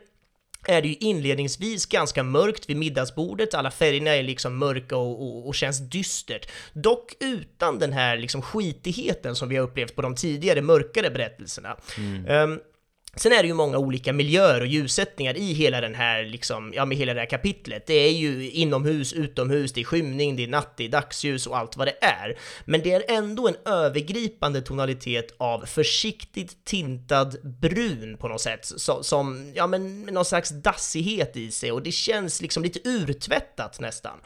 är 0.68 0.82
det 0.82 0.88
ju 0.88 0.96
inledningsvis 0.96 1.86
ganska 1.86 2.24
mörkt 2.24 2.70
vid 2.70 2.78
middagsbordet, 2.78 3.54
alla 3.54 3.72
färgerna 3.72 4.16
är 4.16 4.24
liksom 4.24 4.58
mörka 4.58 4.98
och, 4.98 5.22
och, 5.22 5.48
och, 5.48 5.56
känns 5.56 5.80
dystert. 5.80 6.50
Dock 6.74 7.14
utan 7.20 7.80
den 7.80 7.94
här 7.94 8.18
liksom 8.18 8.42
skitigheten 8.42 9.36
som 9.36 9.50
vi 9.50 9.56
har 9.56 9.64
upplevt 9.64 9.96
på 9.96 10.02
de 10.02 10.16
tidigare 10.16 10.62
mörkare 10.62 11.10
berättelserna. 11.10 11.78
Mm. 11.98 12.52
Um, 12.52 12.60
Sen 13.16 13.32
är 13.32 13.42
det 13.42 13.48
ju 13.48 13.54
många 13.54 13.78
olika 13.78 14.14
miljöer 14.14 14.62
och 14.62 14.68
ljussättningar 14.68 15.38
i 15.38 15.54
hela 15.54 15.82
den 15.82 15.96
här, 15.96 16.24
liksom, 16.24 16.74
ja 16.76 16.86
med 16.86 16.98
hela 16.98 17.14
det 17.14 17.20
här 17.20 17.30
kapitlet. 17.30 17.88
Det 17.88 17.94
är 17.94 18.12
ju 18.12 18.52
inomhus, 18.52 19.14
utomhus, 19.14 19.74
det 19.74 19.82
är 19.82 19.86
skymning, 19.86 20.36
det 20.36 20.44
är 20.44 20.48
natt, 20.48 20.74
det 20.78 20.86
är 20.86 20.90
dagsljus 20.90 21.48
och 21.48 21.58
allt 21.58 21.78
vad 21.78 21.88
det 21.88 21.96
är. 22.02 22.38
Men 22.66 22.82
det 22.82 22.94
är 22.94 23.04
ändå 23.08 23.48
en 23.48 23.56
övergripande 23.66 24.62
tonalitet 24.62 25.36
av 25.38 25.66
försiktigt 25.66 26.66
tintad 26.66 27.36
brun 27.44 28.18
på 28.18 28.28
något 28.28 28.42
sätt, 28.42 28.66
så, 28.66 29.04
som, 29.04 29.52
ja 29.56 29.68
men 29.68 30.02
någon 30.02 30.26
slags 30.26 30.50
dassighet 30.50 31.38
i 31.38 31.52
sig 31.52 31.72
och 31.72 31.84
det 31.84 31.92
känns 31.92 32.42
liksom 32.42 32.64
lite 32.64 32.90
urtvättat 32.90 33.80
nästan. 33.80 34.18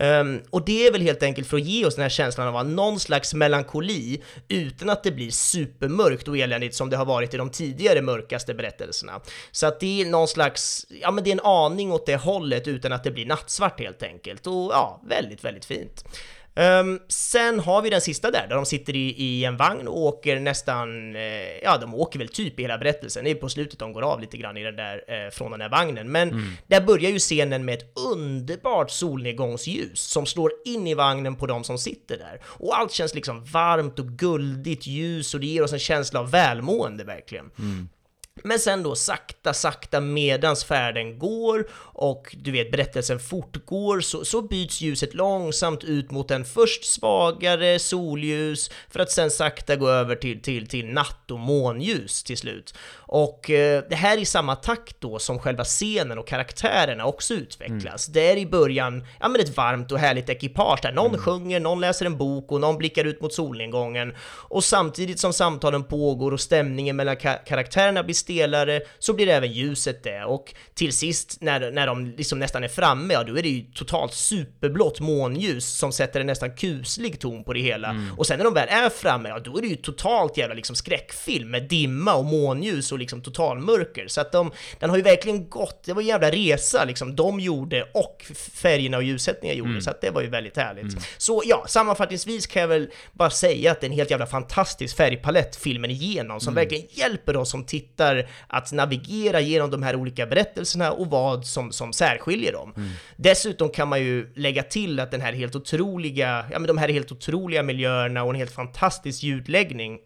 Um, 0.00 0.42
och 0.50 0.64
det 0.64 0.86
är 0.86 0.92
väl 0.92 1.02
helt 1.02 1.22
enkelt 1.22 1.48
för 1.48 1.56
att 1.56 1.64
ge 1.64 1.84
oss 1.84 1.94
den 1.94 2.02
här 2.02 2.08
känslan 2.08 2.56
av 2.56 2.68
någon 2.68 3.00
slags 3.00 3.34
melankoli 3.34 4.22
utan 4.48 4.90
att 4.90 5.02
det 5.02 5.10
blir 5.10 5.30
supermörkt 5.30 6.28
och 6.28 6.38
eländigt 6.38 6.74
som 6.74 6.90
det 6.90 6.96
har 6.96 7.04
varit 7.04 7.34
i 7.34 7.36
de 7.36 7.50
tidigare 7.50 8.02
mörka 8.02 8.27
mörkaste 8.28 8.54
berättelserna. 8.54 9.20
Så 9.50 9.66
att 9.66 9.80
det 9.80 10.02
är 10.02 10.06
någon 10.06 10.28
slags, 10.28 10.86
ja 10.88 11.10
men 11.10 11.24
det 11.24 11.30
är 11.30 11.32
en 11.32 11.46
aning 11.46 11.92
åt 11.92 12.06
det 12.06 12.16
hållet 12.16 12.68
utan 12.68 12.92
att 12.92 13.04
det 13.04 13.10
blir 13.10 13.26
nattsvart 13.26 13.80
helt 13.80 14.02
enkelt. 14.02 14.46
Och 14.46 14.72
ja, 14.72 15.00
väldigt, 15.08 15.44
väldigt 15.44 15.64
fint. 15.64 16.04
Um, 16.58 17.00
sen 17.08 17.60
har 17.60 17.82
vi 17.82 17.90
den 17.90 18.00
sista 18.00 18.30
där, 18.30 18.46
där 18.48 18.56
de 18.56 18.66
sitter 18.66 18.96
i, 18.96 19.14
i 19.16 19.44
en 19.44 19.56
vagn 19.56 19.88
och 19.88 19.98
åker 19.98 20.40
nästan, 20.40 21.16
eh, 21.16 21.22
ja 21.62 21.78
de 21.78 21.94
åker 21.94 22.18
väl 22.18 22.28
typ 22.28 22.58
i 22.58 22.62
hela 22.62 22.78
berättelsen, 22.78 23.24
det 23.24 23.30
är 23.30 23.34
på 23.34 23.48
slutet 23.48 23.78
de 23.78 23.92
går 23.92 24.02
av 24.02 24.20
lite 24.20 24.36
grann 24.36 24.56
i 24.56 24.62
den 24.62 24.76
där, 24.76 25.04
eh, 25.08 25.30
från 25.30 25.50
den 25.50 25.60
där 25.60 25.68
vagnen. 25.68 26.12
Men 26.12 26.30
mm. 26.30 26.52
där 26.66 26.80
börjar 26.80 27.10
ju 27.10 27.18
scenen 27.18 27.64
med 27.64 27.74
ett 27.74 27.98
underbart 28.12 28.90
solnedgångsljus 28.90 30.00
som 30.00 30.26
slår 30.26 30.52
in 30.64 30.86
i 30.86 30.94
vagnen 30.94 31.36
på 31.36 31.46
de 31.46 31.64
som 31.64 31.78
sitter 31.78 32.18
där. 32.18 32.40
Och 32.44 32.78
allt 32.78 32.92
känns 32.92 33.14
liksom 33.14 33.44
varmt 33.44 33.98
och 33.98 34.06
guldigt 34.06 34.86
ljus 34.86 35.34
och 35.34 35.40
det 35.40 35.46
ger 35.46 35.62
oss 35.62 35.72
en 35.72 35.78
känsla 35.78 36.20
av 36.20 36.30
välmående 36.30 37.04
verkligen. 37.04 37.50
Mm. 37.58 37.88
Men 38.44 38.58
sen 38.58 38.82
då 38.82 38.94
sakta, 38.94 39.54
sakta 39.54 40.00
medans 40.00 40.64
färden 40.64 41.18
går 41.18 41.68
och 41.92 42.36
du 42.38 42.50
vet 42.50 42.70
berättelsen 42.70 43.18
fortgår 43.18 44.00
så, 44.00 44.24
så 44.24 44.42
byts 44.42 44.80
ljuset 44.80 45.14
långsamt 45.14 45.84
ut 45.84 46.10
mot 46.10 46.30
en 46.30 46.44
först 46.44 46.84
svagare 46.84 47.78
solljus 47.78 48.70
för 48.90 49.00
att 49.00 49.10
sen 49.10 49.30
sakta 49.30 49.76
gå 49.76 49.88
över 49.88 50.16
till, 50.16 50.42
till, 50.42 50.68
till 50.68 50.86
natt 50.86 51.30
och 51.30 51.38
månljus 51.38 52.22
till 52.22 52.36
slut. 52.36 52.74
Och 53.10 53.50
eh, 53.50 53.82
det 53.90 53.96
här 53.96 54.16
är 54.16 54.20
i 54.20 54.24
samma 54.24 54.56
takt 54.56 54.96
då 55.00 55.18
som 55.18 55.38
själva 55.38 55.64
scenen 55.64 56.18
och 56.18 56.28
karaktärerna 56.28 57.04
också 57.04 57.34
utvecklas. 57.34 58.08
Mm. 58.08 58.14
Det 58.14 58.32
är 58.32 58.36
i 58.36 58.46
början, 58.46 59.06
ja 59.20 59.28
men 59.28 59.40
ett 59.40 59.56
varmt 59.56 59.92
och 59.92 59.98
härligt 59.98 60.28
ekipage 60.28 60.80
där 60.82 60.92
någon 60.92 61.06
mm. 61.06 61.20
sjunger, 61.20 61.60
någon 61.60 61.80
läser 61.80 62.06
en 62.06 62.16
bok 62.16 62.52
och 62.52 62.60
någon 62.60 62.78
blickar 62.78 63.04
ut 63.04 63.20
mot 63.20 63.34
solnedgången. 63.34 64.14
Och 64.48 64.64
samtidigt 64.64 65.20
som 65.20 65.32
samtalen 65.32 65.84
pågår 65.84 66.32
och 66.32 66.40
stämningen 66.40 66.96
mellan 66.96 67.16
ka 67.16 67.34
karaktärerna 67.34 68.02
blir 68.02 68.14
stelare 68.28 68.80
så 68.98 69.12
blir 69.12 69.28
även 69.28 69.52
ljuset 69.52 70.02
det. 70.02 70.24
Och 70.24 70.54
till 70.74 70.92
sist 70.92 71.36
när, 71.40 71.70
när 71.70 71.86
de 71.86 72.06
liksom 72.06 72.38
nästan 72.38 72.64
är 72.64 72.68
framme, 72.68 73.14
ja 73.14 73.24
då 73.24 73.38
är 73.38 73.42
det 73.42 73.48
ju 73.48 73.62
totalt 73.62 74.14
superblått 74.14 75.00
månljus 75.00 75.66
som 75.66 75.92
sätter 75.92 76.20
en 76.20 76.26
nästan 76.26 76.56
kuslig 76.56 77.20
ton 77.20 77.44
på 77.44 77.52
det 77.52 77.60
hela. 77.60 77.88
Mm. 77.88 78.18
Och 78.18 78.26
sen 78.26 78.38
när 78.38 78.44
de 78.44 78.54
väl 78.54 78.68
är 78.68 78.90
framme, 78.90 79.28
ja 79.28 79.38
då 79.38 79.58
är 79.58 79.62
det 79.62 79.68
ju 79.68 79.76
totalt 79.76 80.36
jävla 80.36 80.54
liksom 80.54 80.76
skräckfilm 80.76 81.50
med 81.50 81.68
dimma 81.68 82.14
och 82.14 82.24
månljus 82.24 82.92
och 82.92 82.98
liksom 82.98 83.22
totalmörker. 83.22 84.08
Så 84.08 84.20
att 84.20 84.32
de, 84.32 84.50
den 84.78 84.90
har 84.90 84.96
ju 84.96 85.02
verkligen 85.02 85.48
gått, 85.48 85.84
det 85.84 85.92
var 85.92 86.02
en 86.02 86.08
jävla 86.08 86.30
resa 86.30 86.84
liksom 86.84 87.16
de 87.16 87.40
gjorde 87.40 87.88
och 87.94 88.24
färgerna 88.52 88.96
och 88.96 89.02
ljussättningen 89.02 89.56
gjorde, 89.56 89.70
mm. 89.70 89.82
så 89.82 89.90
att 89.90 90.00
det 90.00 90.10
var 90.10 90.22
ju 90.22 90.28
väldigt 90.28 90.56
härligt. 90.56 90.92
Mm. 90.92 91.02
Så 91.18 91.42
ja, 91.44 91.64
sammanfattningsvis 91.68 92.46
kan 92.46 92.60
jag 92.60 92.68
väl 92.68 92.88
bara 93.12 93.30
säga 93.30 93.72
att 93.72 93.80
det 93.80 93.86
är 93.86 93.90
en 93.90 93.96
helt 93.96 94.10
jävla 94.10 94.26
fantastisk 94.26 94.96
färgpalett 94.96 95.56
filmen 95.56 95.90
igenom, 95.90 96.40
som 96.40 96.52
mm. 96.52 96.64
verkligen 96.64 96.86
hjälper 96.90 97.36
oss 97.36 97.50
som 97.50 97.64
tittar 97.64 98.17
att 98.46 98.72
navigera 98.72 99.40
genom 99.40 99.70
de 99.70 99.82
här 99.82 99.96
olika 99.96 100.26
berättelserna 100.26 100.92
och 100.92 101.06
vad 101.06 101.46
som, 101.46 101.72
som 101.72 101.92
särskiljer 101.92 102.52
dem. 102.52 102.72
Mm. 102.76 102.88
Dessutom 103.16 103.68
kan 103.68 103.88
man 103.88 104.00
ju 104.00 104.32
lägga 104.34 104.62
till 104.62 105.00
att 105.00 105.10
den 105.10 105.20
här 105.20 105.32
helt 105.32 105.56
otroliga, 105.56 106.44
ja 106.50 106.58
men 106.58 106.66
de 106.66 106.78
här 106.78 106.88
helt 106.88 107.12
otroliga 107.12 107.62
miljöerna 107.62 108.22
och 108.22 108.30
en 108.30 108.36
helt 108.36 108.54
fantastisk 108.54 109.22
ljudläggning 109.22 109.98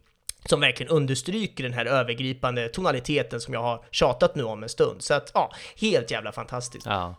som 0.45 0.61
verkligen 0.61 0.93
understryker 0.93 1.65
den 1.65 1.73
här 1.73 1.87
övergripande 1.87 2.69
tonaliteten 2.69 3.41
som 3.41 3.55
jag 3.55 3.63
har 3.63 3.85
tjatat 3.91 4.35
nu 4.35 4.43
om 4.43 4.63
en 4.63 4.69
stund. 4.69 5.03
Så 5.03 5.15
att 5.15 5.31
ja, 5.35 5.53
helt 5.81 6.11
jävla 6.11 6.33
fantastiskt. 6.33 6.87
Ja. 6.87 7.15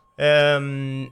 Um, 0.58 1.10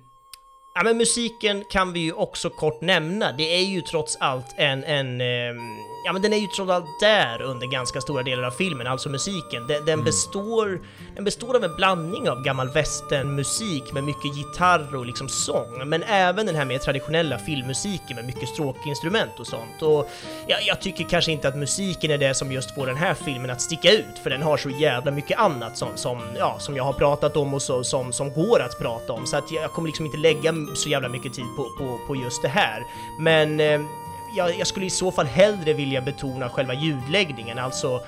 Ja 0.82 0.86
men 0.86 0.98
musiken 0.98 1.64
kan 1.70 1.94
vi 1.94 2.00
ju 2.00 2.14
också 2.14 2.50
kort 2.50 2.82
nämna, 2.82 3.32
det 3.32 3.56
är 3.56 3.66
ju 3.66 3.82
trots 3.82 4.18
allt 4.20 4.56
en, 4.58 4.84
en 4.84 5.22
eh, 5.22 5.62
ja 6.04 6.14
men 6.14 6.22
den 6.22 6.34
är 6.34 6.38
ju 6.38 6.48
trots 6.48 6.72
allt 6.72 7.00
där 7.00 7.42
under 7.42 7.68
ganska 7.68 8.02
stora 8.02 8.24
delar 8.24 8.44
av 8.44 8.52
filmen, 8.52 8.88
alltså 8.88 9.10
musiken. 9.10 9.68
Den, 9.68 9.86
den 9.86 9.94
mm. 9.94 10.06
består, 10.06 10.82
den 11.16 11.24
består 11.24 11.56
av 11.56 11.64
en 11.64 11.76
blandning 11.76 12.30
av 12.30 12.44
gammal 12.44 12.70
västernmusik 12.70 13.94
med 13.94 14.04
mycket 14.04 14.38
gitarr 14.38 14.96
och 14.96 15.06
liksom 15.06 15.30
sång, 15.30 15.90
men 15.90 16.04
även 16.04 16.46
den 16.46 16.56
här 16.56 16.66
mer 16.66 16.78
traditionella 16.78 17.40
filmmusiken 17.40 18.16
med 18.16 18.26
mycket 18.26 18.50
stråkinstrument 18.50 19.40
och 19.40 19.48
sånt. 19.48 19.82
Och 19.82 20.10
ja, 20.48 20.58
jag 20.68 20.82
tycker 20.82 21.04
kanske 21.04 21.32
inte 21.32 21.48
att 21.48 21.58
musiken 21.58 22.12
är 22.12 22.18
det 22.18 22.34
som 22.34 22.52
just 22.52 22.76
får 22.76 22.88
den 22.88 22.98
här 22.98 23.14
filmen 23.14 23.50
att 23.50 23.62
sticka 23.62 23.92
ut, 23.92 24.20
för 24.24 24.30
den 24.30 24.42
har 24.42 24.58
så 24.58 24.70
jävla 24.70 25.12
mycket 25.12 25.40
annat 25.40 25.78
som, 25.78 25.90
som, 25.96 26.22
ja, 26.38 26.60
som 26.60 26.76
jag 26.76 26.84
har 26.84 26.94
pratat 26.94 27.38
om 27.38 27.54
och 27.54 27.62
så, 27.62 27.84
som, 27.84 28.14
som 28.14 28.34
går 28.34 28.60
att 28.60 28.80
prata 28.80 29.14
om, 29.14 29.26
så 29.26 29.38
att 29.38 29.52
jag 29.52 29.72
kommer 29.72 29.88
liksom 29.88 30.06
inte 30.06 30.18
lägga 30.18 30.52
så 30.76 30.90
jävla 30.90 31.10
mycket 31.10 31.34
tid 31.34 31.46
på, 31.56 31.64
på, 31.64 32.00
på 32.08 32.16
just 32.16 32.42
det 32.42 32.48
här. 32.48 32.88
Men 33.20 33.60
eh, 33.60 33.82
jag, 34.36 34.60
jag, 34.60 34.68
skulle 34.68 34.86
i 34.86 34.90
så 34.90 35.12
fall 35.12 35.26
hellre 35.26 35.74
vilja 35.74 36.02
betona 36.02 36.50
själva 36.50 36.74
ljudläggningen, 36.74 37.60
alltså 37.60 38.02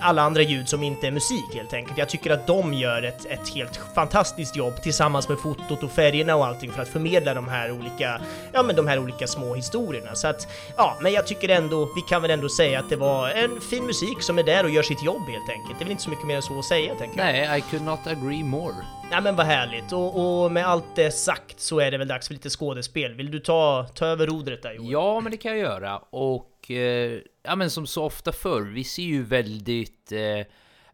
alla 0.00 0.22
andra 0.22 0.42
ljud 0.42 0.68
som 0.68 0.82
inte 0.82 1.06
är 1.06 1.10
musik 1.10 1.54
helt 1.54 1.72
enkelt. 1.72 1.98
Jag 1.98 2.08
tycker 2.08 2.30
att 2.30 2.46
de 2.46 2.74
gör 2.74 3.02
ett, 3.02 3.26
ett 3.26 3.48
helt 3.54 3.80
fantastiskt 3.94 4.56
jobb 4.56 4.82
tillsammans 4.82 5.28
med 5.28 5.38
fotot 5.38 5.82
och 5.82 5.90
färgerna 5.90 6.36
och 6.36 6.46
allting 6.46 6.72
för 6.72 6.82
att 6.82 6.88
förmedla 6.88 7.34
de 7.34 7.48
här 7.48 7.70
olika, 7.70 8.20
ja 8.52 8.62
men 8.62 8.76
de 8.76 8.86
här 8.86 8.98
olika 8.98 9.26
små 9.26 9.54
historierna. 9.54 10.14
Så 10.14 10.28
att, 10.28 10.48
ja, 10.76 10.96
men 11.00 11.12
jag 11.12 11.26
tycker 11.26 11.48
ändå, 11.48 11.88
vi 11.94 12.00
kan 12.00 12.22
väl 12.22 12.30
ändå 12.30 12.48
säga 12.48 12.80
att 12.80 12.88
det 12.88 12.96
var 12.96 13.30
en 13.30 13.60
fin 13.60 13.86
musik 13.86 14.22
som 14.22 14.38
är 14.38 14.42
där 14.42 14.64
och 14.64 14.70
gör 14.70 14.82
sitt 14.82 15.02
jobb 15.02 15.22
helt 15.28 15.50
enkelt. 15.50 15.78
Det 15.78 15.82
är 15.82 15.84
väl 15.84 15.90
inte 15.90 16.02
så 16.02 16.10
mycket 16.10 16.26
mer 16.26 16.36
än 16.36 16.42
så 16.42 16.58
att 16.58 16.64
säga, 16.64 16.94
tänker 16.94 17.18
jag. 17.18 17.26
Nej, 17.26 17.58
I 17.58 17.60
could 17.70 17.84
not 17.84 18.06
agree 18.06 18.44
more. 18.44 18.74
Nej 19.10 19.20
men 19.20 19.36
vad 19.36 19.46
härligt, 19.46 19.92
och, 19.92 20.42
och, 20.44 20.52
med 20.52 20.66
allt 20.66 20.96
det 20.96 21.10
sagt 21.10 21.60
så 21.60 21.80
är 21.80 21.90
det 21.90 21.98
väl 21.98 22.08
dags 22.08 22.26
för 22.26 22.34
lite 22.34 22.50
skådespel. 22.50 23.14
Vill 23.14 23.30
du 23.30 23.40
ta, 23.40 23.86
ta 23.94 24.06
över 24.06 24.26
rodret 24.26 24.62
där 24.62 24.72
Joel? 24.72 24.90
Ja, 24.90 25.20
men 25.20 25.32
det 25.32 25.38
kan 25.38 25.52
jag 25.52 25.60
göra. 25.60 25.98
Och 26.10 26.70
eh, 26.70 27.18
ja 27.48 27.56
men 27.56 27.70
som 27.70 27.86
så 27.86 28.04
ofta 28.04 28.32
förr, 28.32 28.62
vi 28.62 28.84
ser 28.84 29.02
ju 29.02 29.22
väldigt... 29.22 30.12
Eh, 30.12 30.46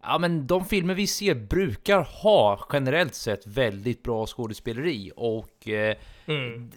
ja 0.02 0.18
men 0.20 0.46
de 0.46 0.64
filmer 0.64 0.94
vi 0.94 1.06
ser 1.06 1.34
brukar 1.34 2.00
ha 2.22 2.68
generellt 2.72 3.14
sett 3.14 3.46
väldigt 3.46 4.02
bra 4.02 4.26
skådespeleri 4.26 5.12
och... 5.16 5.68
Eh, 5.68 5.96
mm 6.26 6.70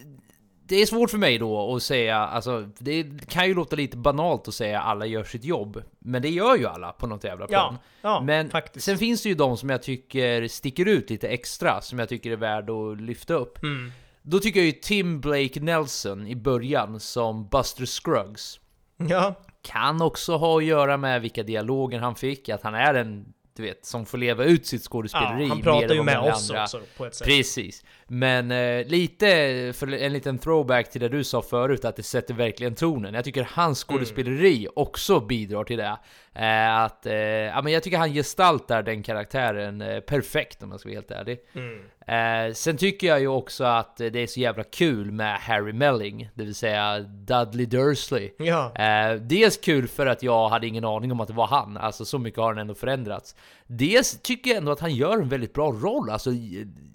det 0.68 0.76
är 0.82 0.86
svårt 0.86 1.10
för 1.10 1.18
mig 1.18 1.38
då 1.38 1.76
att 1.76 1.84
säga, 1.84 2.18
alltså 2.18 2.70
det 2.80 3.28
kan 3.30 3.48
ju 3.48 3.54
låta 3.54 3.76
lite 3.76 3.98
banalt 3.98 4.48
att 4.48 4.54
säga 4.54 4.82
alla 4.82 5.06
gör 5.06 5.24
sitt 5.24 5.44
jobb, 5.44 5.84
men 6.00 6.22
det 6.22 6.30
gör 6.30 6.58
ju 6.58 6.66
alla 6.66 6.92
på 6.92 7.08
något 7.08 7.24
jävla 7.24 7.48
plan. 7.48 7.78
Ja, 8.02 8.10
ja, 8.10 8.22
men 8.22 8.50
faktiskt. 8.50 8.86
sen 8.86 8.98
finns 8.98 9.24
det 9.24 9.30
ju 9.30 9.36
de 9.36 9.58
som 9.58 9.70
jag 9.70 9.84
tycker 9.84 10.48
sticker 10.48 10.86
ut 10.86 11.10
lite 11.10 11.28
extra, 11.28 11.82
som 11.82 12.00
jag 12.00 12.10
tycker 12.10 12.32
är 12.32 12.36
värd 12.36 12.70
att 12.70 13.02
lyfta 13.02 13.34
upp. 13.34 13.64
Mm. 13.64 13.92
Då 14.22 14.40
tycker 14.40 14.60
jag 14.60 14.66
ju 14.66 14.72
Tim 14.72 15.22
Blake 15.22 15.60
Nelson 15.60 16.28
i 16.28 16.36
början 16.36 17.00
som 17.00 17.48
Buster 17.48 17.86
Scruggs. 17.86 18.60
Ja. 18.98 19.36
Kan 19.68 20.02
också 20.02 20.38
ha 20.38 20.58
att 20.58 20.64
göra 20.64 20.98
med 20.98 21.22
vilka 21.22 21.44
dialoger 21.44 22.00
han 22.00 22.16
fick, 22.16 22.50
att 22.50 22.64
han 22.64 22.76
är 22.76 22.94
en 22.94 23.34
du 23.58 23.64
vet, 23.64 23.86
som 23.86 24.06
får 24.06 24.18
leva 24.18 24.44
ut 24.44 24.66
sitt 24.66 24.84
skådespeleri. 24.84 25.44
Ja, 25.44 25.50
han 25.50 25.62
pratar 25.62 25.96
ju 25.96 26.04
med 26.04 26.20
oss 26.20 26.50
andra. 26.50 26.64
också 26.64 26.82
på 26.98 27.06
ett 27.06 27.16
sätt. 27.16 27.28
Precis. 27.28 27.84
Men 28.08 28.52
eh, 28.52 28.86
lite, 28.86 29.28
för 29.76 29.94
en 29.94 30.14
liten 30.14 30.38
throwback 30.38 30.92
till 30.92 31.02
det 31.02 31.10
du 31.10 31.24
sa 31.24 31.42
förut, 31.42 31.86
att 31.86 31.96
det 31.96 32.04
sätter 32.04 32.34
verkligen 32.34 32.76
tonen. 32.76 33.14
Jag 33.14 33.24
tycker 33.26 33.50
hans 33.52 33.86
mm. 33.90 33.98
skådespeleri 33.98 34.58
mm. 34.58 34.72
också 34.76 35.20
bidrar 35.20 35.64
till 35.64 35.78
det. 35.78 35.98
Eh, 36.34 36.76
att, 36.76 37.06
eh, 37.06 37.14
ja, 37.16 37.62
men 37.62 37.74
jag 37.74 37.84
tycker 37.84 37.98
han 37.98 38.14
gestaltar 38.14 38.84
den 38.84 39.04
karaktären 39.04 39.82
eh, 39.82 40.00
perfekt 40.00 40.64
om 40.64 40.72
jag 40.72 40.80
ska 40.80 40.90
vara 40.90 40.98
helt 40.98 41.12
ärlig. 41.12 41.40
Mm. 41.54 41.84
Eh, 42.08 42.54
sen 42.54 42.78
tycker 42.78 43.08
jag 43.08 43.20
ju 43.20 43.28
också 43.28 43.64
att 43.64 43.98
det 43.98 44.16
är 44.16 44.28
så 44.28 44.40
jävla 44.40 44.64
kul 44.64 45.12
med 45.12 45.38
Harry 45.40 45.74
Melling, 45.74 46.30
det 46.34 46.44
vill 46.44 46.56
säga 46.56 47.00
Dudley 47.00 47.66
Dursley. 47.66 48.32
Ja. 48.38 48.76
Eh, 48.76 49.16
dels 49.16 49.58
kul 49.58 49.88
för 49.88 50.06
att 50.06 50.24
jag 50.24 50.50
hade 50.50 50.68
ingen 50.68 50.86
aning 50.86 51.12
om 51.12 51.20
att 51.20 51.28
det 51.28 51.34
var 51.34 51.48
han, 51.48 51.78
alltså 51.78 52.06
så 52.06 52.20
mycket 52.20 52.40
har 52.40 52.48
han 52.48 52.58
ändå 52.58 52.76
förändrats. 52.76 53.36
Dels 53.68 54.22
tycker 54.22 54.50
jag 54.50 54.58
ändå 54.58 54.72
att 54.72 54.80
han 54.80 54.96
gör 54.96 55.18
en 55.18 55.30
väldigt 55.30 55.54
bra 55.54 55.72
roll, 55.72 56.10
alltså 56.10 56.30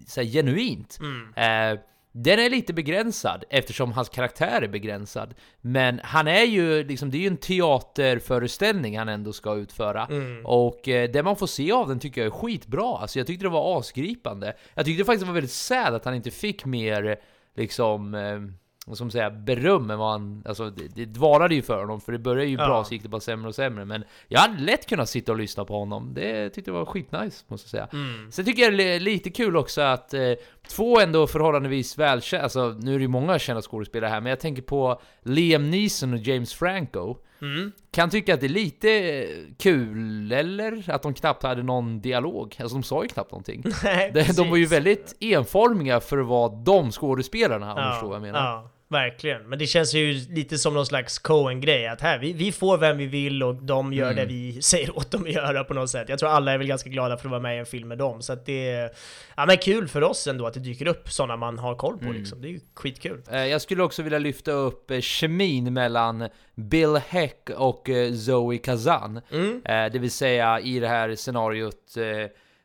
så 0.07 0.21
här, 0.21 0.29
genuint. 0.29 0.99
Mm. 1.01 1.73
Eh, 1.75 1.81
den 2.13 2.39
är 2.39 2.51
lite 2.51 2.73
begränsad 2.73 3.45
eftersom 3.51 3.93
hans 3.93 4.09
karaktär 4.09 4.63
är 4.63 4.69
begränsad. 4.69 5.35
Men 5.61 6.01
han 6.05 6.29
är 6.29 6.45
ju 6.45 6.85
liksom, 6.85 7.11
det 7.11 7.17
är 7.17 7.21
ju 7.21 7.27
en 7.27 7.37
teaterföreställning 7.37 8.99
han 8.99 9.09
ändå 9.09 9.33
ska 9.33 9.55
utföra. 9.55 10.07
Mm. 10.07 10.47
Och 10.47 10.89
eh, 10.89 11.11
det 11.11 11.23
man 11.23 11.37
får 11.37 11.47
se 11.47 11.73
av 11.73 11.89
den 11.89 12.01
tycker 12.01 12.21
jag 12.21 12.27
är 12.27 12.39
skitbra. 12.41 12.97
Alltså 12.99 13.19
jag 13.19 13.27
tyckte 13.27 13.45
det 13.45 13.51
var 13.51 13.79
asgripande. 13.79 14.57
Jag 14.75 14.85
tyckte 14.85 15.05
faktiskt 15.05 15.21
det 15.21 15.27
var 15.27 15.35
väldigt 15.35 15.51
sad 15.51 15.95
att 15.95 16.05
han 16.05 16.15
inte 16.15 16.31
fick 16.31 16.65
mer 16.65 17.17
liksom 17.57 18.15
eh, 18.15 18.41
man 18.87 19.11
säga, 19.11 19.31
beröm 19.31 19.91
än 19.91 19.99
vad 19.99 20.11
han, 20.11 20.43
alltså 20.47 20.71
det, 20.71 20.89
det 20.95 21.05
dvalade 21.05 21.55
ju 21.55 21.63
för 21.63 21.81
honom 21.81 22.01
för 22.01 22.13
det 22.13 22.19
började 22.19 22.51
ju 22.51 22.57
Ja. 22.57 22.67
bra 22.67 22.85
så 22.85 22.95
gick 22.95 23.03
det 23.03 23.09
bara 23.09 23.21
sämre 23.21 23.49
och 23.49 23.55
sämre 23.55 23.85
men 23.85 24.05
jag 24.29 24.41
hade 24.41 24.63
lätt 24.63 24.89
kunnat 24.89 25.09
sitta 25.09 25.33
och 25.33 25.39
lyssna 25.39 25.65
på 25.65 25.79
honom, 25.79 26.15
det 26.15 26.51
tyckte 26.51 26.71
jag 26.71 26.79
var 26.79 26.85
skitnice 26.85 27.45
måste 27.49 27.65
jag 27.65 27.71
säga. 27.71 28.03
Mm. 28.05 28.33
Sen 28.33 28.45
tycker 28.45 28.63
jag 28.63 28.77
det 28.79 28.95
är 28.95 29.01
lite 29.01 29.31
kul 29.31 29.57
också 29.57 29.81
att 29.81 30.15
eh, 30.15 30.33
två 30.77 31.01
ändå 31.01 31.27
förhållandevis 31.27 31.99
välkända, 31.99 32.43
alltså 32.45 32.77
nu 32.81 32.95
är 32.95 32.99
det 32.99 33.03
ju 33.03 33.09
många 33.09 33.39
kända 33.39 33.63
skådespelare 33.63 34.11
här 34.11 34.21
men 34.21 34.31
jag 34.31 34.41
tänker 34.41 34.63
på 34.63 35.01
Liam 35.23 35.71
Neeson 35.71 36.13
och 36.13 36.19
James 36.19 36.55
Franco 36.55 37.17
Mm. 37.43 37.73
kan 37.91 38.11
tycka 38.11 38.35
att 38.35 38.41
det 38.41 38.47
är 38.47 38.49
lite 38.49 39.27
kul, 39.59 40.33
eller? 40.33 40.91
Att 40.91 41.03
de 41.03 41.15
knappt 41.15 41.43
hade 41.43 41.63
någon 41.63 42.01
dialog. 42.01 42.57
Alltså 42.61 42.77
de 42.77 42.83
sa 42.83 43.03
ju 43.03 43.09
knappt 43.09 43.31
någonting. 43.31 43.63
Nej, 43.85 44.11
De, 44.15 44.23
de 44.33 44.51
var 44.51 44.57
ju 44.57 44.67
väldigt 44.67 45.17
enformiga 45.21 46.01
för 46.01 46.19
att 46.19 46.27
vara 46.27 46.49
de 46.49 46.91
skådespelarna, 46.93 47.75
om 47.75 47.83
du 47.85 47.91
förstår 47.91 48.07
vad 48.09 48.17
jag 48.17 48.23
menar. 48.23 48.41
Ja, 48.41 48.71
verkligen. 48.93 49.43
Men 49.49 49.59
det 49.59 49.67
känns 49.67 49.95
ju 49.95 50.13
lite 50.13 50.59
som 50.59 50.75
någon 50.75 50.87
slags 50.87 51.19
Coen-grej, 51.19 51.87
att 51.87 52.01
här, 52.01 52.19
vi, 52.19 52.33
vi 52.33 52.53
får 52.53 52.79
vem 52.79 52.99
vi 52.99 53.07
vill 53.07 53.43
och 53.43 53.55
de 53.55 53.93
gör 53.93 54.13
Mm. 54.13 54.17
det 54.17 54.25
vi 54.35 54.63
säger 54.63 54.97
åt 54.97 55.11
dem 55.11 55.23
att 55.23 55.31
göra 55.33 55.65
på 55.65 55.75
något 55.75 55.91
sätt. 55.91 56.09
Jag 56.09 56.19
tror 56.19 56.29
alla 56.29 56.53
är 56.53 56.59
väl 56.59 56.67
ganska 56.67 56.91
glada 56.91 57.17
för 57.17 57.27
att 57.27 57.31
vara 57.31 57.41
med 57.41 57.57
i 57.57 57.59
en 57.59 57.67
film 57.67 57.89
med 57.89 57.99
dem, 57.99 58.23
så 58.23 58.33
att 58.33 58.47
det 58.47 58.71
är 58.71 58.91
ja, 59.37 59.47
men 59.47 59.57
kul 59.57 59.89
för 59.89 60.03
oss 60.03 60.27
ändå 60.27 60.47
att 60.47 60.55
det 60.55 60.61
dyker 60.61 60.87
upp 60.87 61.11
sådana 61.11 61.37
man 61.37 61.59
har 61.59 61.75
koll 61.75 61.99
på 61.99 62.05
Mm. 62.05 62.17
liksom. 62.17 62.41
Det 62.43 62.49
är 62.49 62.51
ju 62.51 62.61
skitkul. 62.75 63.23
Eh, 63.31 63.47
Jag 63.47 63.61
skulle 63.63 63.83
också 63.83 64.03
vilja 64.03 64.19
lyfta 64.19 64.53
upp 64.53 64.91
eh, 64.91 65.01
kemin 65.01 65.73
mellan 65.73 66.29
Bill 66.55 66.97
Heck 67.09 67.51
och 67.57 67.91
eh, 67.91 68.13
Zoe 68.13 68.59
Kazan. 68.59 69.21
Mm. 69.33 69.61
Det 69.65 69.99
vill 69.99 70.11
säga 70.11 70.61
i 70.61 70.81
det 70.81 70.89
här 70.89 71.15
scenariot, 71.17 71.95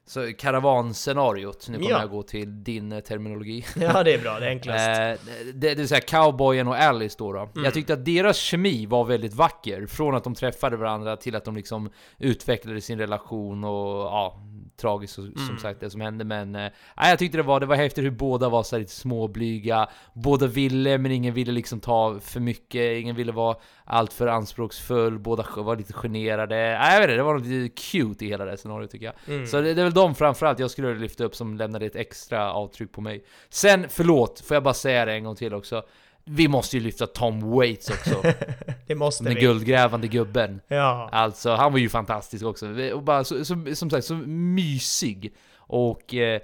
så 0.07 0.33
karavanscenariot. 0.37 1.67
Nu 1.69 1.77
kommer 1.77 1.89
Ja. 1.89 1.99
jag 2.01 2.09
gå 2.09 2.23
till 2.23 2.63
din 2.63 2.91
eh, 2.91 2.99
terminologi. 2.99 3.65
Ja, 3.75 4.03
det 4.03 4.13
är 4.13 4.19
bra, 4.21 4.39
det 4.39 4.45
är 4.45 4.49
enklast. 4.49 4.87
Eh, 4.87 5.33
det, 5.53 5.69
det 5.69 5.75
vill 5.75 5.87
säga 5.87 6.01
cowboyen 6.01 6.67
och 6.67 6.75
Alice 6.75 7.15
då. 7.19 7.33
då. 7.33 7.39
Mm. 7.39 7.63
Jag 7.63 7.73
tyckte 7.73 7.93
att 7.93 8.05
deras 8.05 8.37
kemi 8.37 8.85
var 8.85 9.05
väldigt 9.05 9.33
vacker. 9.33 9.85
Från 9.87 10.15
att 10.15 10.23
de 10.23 10.35
träffade 10.35 10.77
varandra 10.77 11.17
till 11.17 11.35
att 11.35 11.45
de 11.45 11.55
liksom 11.55 11.89
utvecklade 12.17 12.81
sin 12.81 12.99
relation 12.99 13.63
och 13.63 14.05
ja, 14.05 14.41
tragiskt 14.81 15.13
som 15.13 15.25
Mm. 15.47 15.57
sagt 15.59 15.79
det 15.79 15.89
som 15.89 16.01
hände. 16.01 16.25
Men 16.25 16.51
nej, 16.51 16.71
jag 16.95 17.19
tyckte 17.19 17.37
det 17.37 17.43
var, 17.43 17.59
det 17.59 17.65
var 17.65 17.75
häftigt 17.75 18.03
hur 18.03 18.11
båda 18.11 18.49
var 18.49 18.63
så 18.63 18.77
lite 18.77 18.91
småblyga. 18.91 19.89
Båda 20.13 20.47
ville 20.47 20.97
men 20.97 21.11
ingen 21.11 21.33
ville 21.33 21.51
liksom 21.51 21.79
ta 21.79 22.19
för 22.19 22.39
mycket. 22.39 22.97
Ingen 23.01 23.15
ville 23.15 23.31
vara 23.31 23.55
allt 23.85 24.13
för 24.13 24.27
anspråksfull. 24.27 25.19
Båda 25.19 25.45
var 25.57 25.75
lite 25.75 25.93
generade. 25.93 26.55
Nej, 26.55 26.93
jag 26.93 26.99
vet 26.99 27.03
inte, 27.09 27.15
det 27.15 27.23
var 27.23 27.33
något 27.33 27.45
lite 27.45 27.81
cute 27.81 28.25
i 28.25 28.27
hela 28.27 28.45
det 28.45 28.57
scenariot 28.57 28.91
tycker 28.91 29.05
jag. 29.05 29.35
Mm. 29.35 29.47
Så 29.47 29.61
det, 29.61 29.73
det 29.73 29.81
är 29.81 29.83
väl 29.83 29.93
de 29.97 30.15
framförallt 30.15 30.59
jag 30.59 30.71
skulle 30.71 30.95
lyfta 30.95 31.23
upp 31.23 31.35
som 31.35 31.57
lämnade 31.57 31.85
ett 31.85 31.95
extra 31.95 32.53
avtryck 32.53 32.91
på 32.91 33.01
mig. 33.01 33.23
Sen, 33.49 33.85
förlåt, 33.89 34.39
får 34.39 34.55
jag 34.55 34.63
bara 34.63 34.73
säga 34.73 35.05
det 35.05 35.13
en 35.13 35.23
gång 35.23 35.35
till 35.35 35.53
också. 35.53 35.83
Vi 36.25 36.47
måste 36.47 36.77
ju 36.77 36.83
lyfta 36.83 37.07
Tom 37.07 37.51
Waits 37.51 37.89
också. 37.89 38.23
det 38.87 38.95
måste 38.95 39.23
Den 39.23 39.35
vi. 39.35 39.41
guldgrävande 39.41 40.07
gubben. 40.07 40.61
Ja. 40.67 41.09
Alltså, 41.11 41.51
han 41.51 41.71
var 41.71 41.79
ju 41.79 41.89
fantastisk 41.89 42.45
också. 42.45 42.67
Och 42.93 43.03
bara, 43.03 43.23
så, 43.23 43.45
så, 43.45 43.65
som 43.75 43.89
sagt, 43.89 44.05
så 44.05 44.13
mysig. 44.15 45.33
Och 45.57 46.13
eh, 46.13 46.41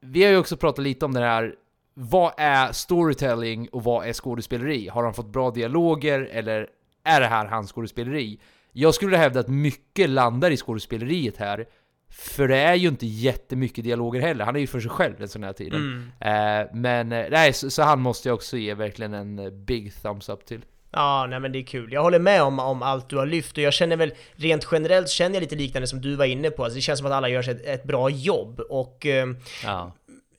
vi 0.00 0.24
har 0.24 0.30
ju 0.30 0.36
också 0.36 0.56
pratat 0.56 0.84
lite 0.84 1.04
om 1.04 1.14
det 1.14 1.20
här 1.20 1.54
vad 1.94 2.32
är 2.36 2.72
storytelling 2.72 3.68
och 3.68 3.84
vad 3.84 4.06
är 4.06 4.12
skådespeleri? 4.12 4.88
Har 4.88 5.04
han 5.04 5.14
fått 5.14 5.32
bra 5.32 5.50
dialoger 5.50 6.28
eller 6.32 6.66
är 7.04 7.20
det 7.20 7.26
här 7.26 7.46
hans 7.46 7.72
skådespeleri? 7.72 8.40
Jag 8.72 8.94
skulle 8.94 9.16
hävda 9.16 9.40
att 9.40 9.48
mycket 9.48 10.10
landar 10.10 10.50
i 10.50 10.56
skådespeleriet 10.56 11.36
här. 11.36 11.66
För 12.10 12.48
det 12.48 12.56
är 12.56 12.74
ju 12.74 12.88
inte 12.88 13.06
jättemycket 13.06 13.84
dialoger 13.84 14.20
heller. 14.20 14.44
Han 14.44 14.56
är 14.56 14.60
ju 14.60 14.66
för 14.66 14.80
sig 14.80 14.90
själv 14.90 15.14
den 15.18 15.28
sån 15.28 15.42
här 15.44 15.52
tiden. 15.52 16.12
Eh, 16.20 16.30
men 16.74 17.12
eh, 17.12 17.26
nej, 17.30 17.52
så, 17.52 17.70
så 17.70 17.82
han 17.82 18.00
måste 18.00 18.28
jag 18.28 18.34
också 18.34 18.56
ge 18.56 18.74
verkligen 18.74 19.14
en 19.14 19.38
eh, 19.38 19.50
big 19.50 19.94
thumbs 20.02 20.28
up 20.28 20.44
till. 20.46 20.64
Ja, 20.92 21.26
nej 21.30 21.40
men 21.40 21.52
det 21.52 21.58
är 21.58 21.62
kul. 21.62 21.92
Jag 21.92 22.02
håller 22.02 22.18
med 22.18 22.42
om, 22.42 22.58
om 22.58 22.82
allt 22.82 23.08
du 23.08 23.16
har 23.16 23.26
lyft 23.26 23.56
och 23.56 23.62
jag 23.62 23.72
känner 23.72 23.96
väl 23.96 24.12
rent 24.32 24.68
generellt 24.72 25.08
känner 25.08 25.34
jag 25.36 25.40
lite 25.40 25.56
liknande 25.56 25.86
som 25.86 26.00
du 26.00 26.14
var 26.16 26.24
inne 26.24 26.50
på. 26.50 26.64
Alltså 26.64 26.74
det 26.76 26.80
känns 26.82 26.98
som 26.98 27.06
att 27.06 27.12
alla 27.12 27.28
gör 27.28 27.48
ett, 27.50 27.64
ett 27.64 27.84
bra 27.84 28.10
jobb 28.10 28.60
och 28.60 29.06
eh, 29.06 29.26
Ja. 29.64 29.92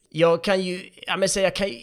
jag 0.09 0.43
kan 0.43 0.61
ju, 0.61 0.89
ja 1.07 1.17
men 1.17 1.29
säga, 1.29 1.43
jag 1.45 1.55
kan 1.55 1.67
ju, 1.69 1.75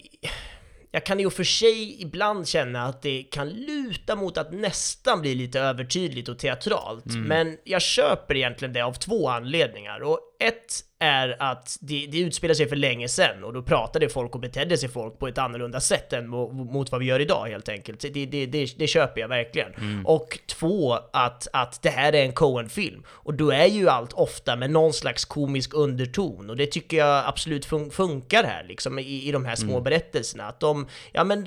jag 0.99 1.05
kan 1.07 1.19
ju 1.21 1.27
och 1.27 1.33
för 1.33 1.45
sig 1.45 2.03
ibland 2.03 2.49
känna 2.49 2.85
att 2.85 3.03
det 3.03 3.23
kan 3.23 3.49
luta 3.49 4.17
mot 4.17 4.39
att 4.39 4.53
nästan 4.53 5.21
bli 5.21 5.35
lite 5.35 5.61
övertydligt 5.61 6.29
och 6.29 6.39
teatralt. 6.39 7.07
Mm. 7.07 7.23
Men 7.23 7.57
jag 7.65 7.83
köper 7.83 8.37
egentligen 8.37 8.73
det 8.73 8.81
av 8.81 8.93
två 8.93 9.29
anledningar. 9.29 10.01
Och 10.01 10.21
ett 10.41 10.81
är 10.99 11.37
att 11.43 11.79
det, 11.81 12.07
det 12.11 12.19
utspelar 12.19 12.55
sig 12.55 12.69
för 12.69 12.77
länge 12.77 13.09
sedan 13.09 13.45
och 13.45 13.53
då 13.53 13.63
pratade 13.63 14.09
folk 14.09 14.35
och 14.35 14.41
betedde 14.41 14.79
sig 14.79 14.89
folk 14.89 15.19
på 15.19 15.29
ett 15.29 15.39
annorlunda 15.39 15.81
sätt 15.81 16.13
än 16.13 16.29
mo, 16.29 16.53
mot 16.53 16.93
vad 16.93 17.01
vi 17.01 17.07
gör 17.07 17.21
idag 17.21 17.47
helt 17.47 17.69
enkelt. 17.69 18.01
Det, 18.01 18.09
det, 18.09 18.47
det, 18.47 18.79
det 18.79 18.87
köper 18.87 19.21
jag 19.21 19.29
verkligen. 19.29 19.75
Mm. 19.75 20.07
Och 20.07 20.39
två, 20.47 20.99
att, 21.13 21.49
att 21.53 21.83
det 21.83 21.91
här 21.91 22.13
är 22.13 22.25
en 22.25 22.33
Coen-film. 22.33 23.03
Och 23.09 23.35
då 23.35 23.51
är 23.51 23.67
ju 23.67 23.89
allt 23.89 24.13
ofta 24.13 24.57
med 24.57 24.71
någon 24.71 24.93
slags 24.93 25.25
komisk 25.25 25.75
underton 25.75 26.51
och 26.51 26.57
det 26.57 26.67
tycker 26.67 26.97
jag 26.97 27.25
absolut 27.27 27.65
fun 27.65 27.91
funkar 27.91 28.45
här 28.45 28.65
liksom 28.69 28.99
i, 28.99 29.29
i 29.29 29.33
de 29.33 29.45
här 29.45 29.57
små 29.57 29.73
Mm. 29.73 29.85
berättelserna. 29.85 30.45
Att 30.45 30.61
de, 30.61 30.87
ja 31.13 31.25
men 31.25 31.47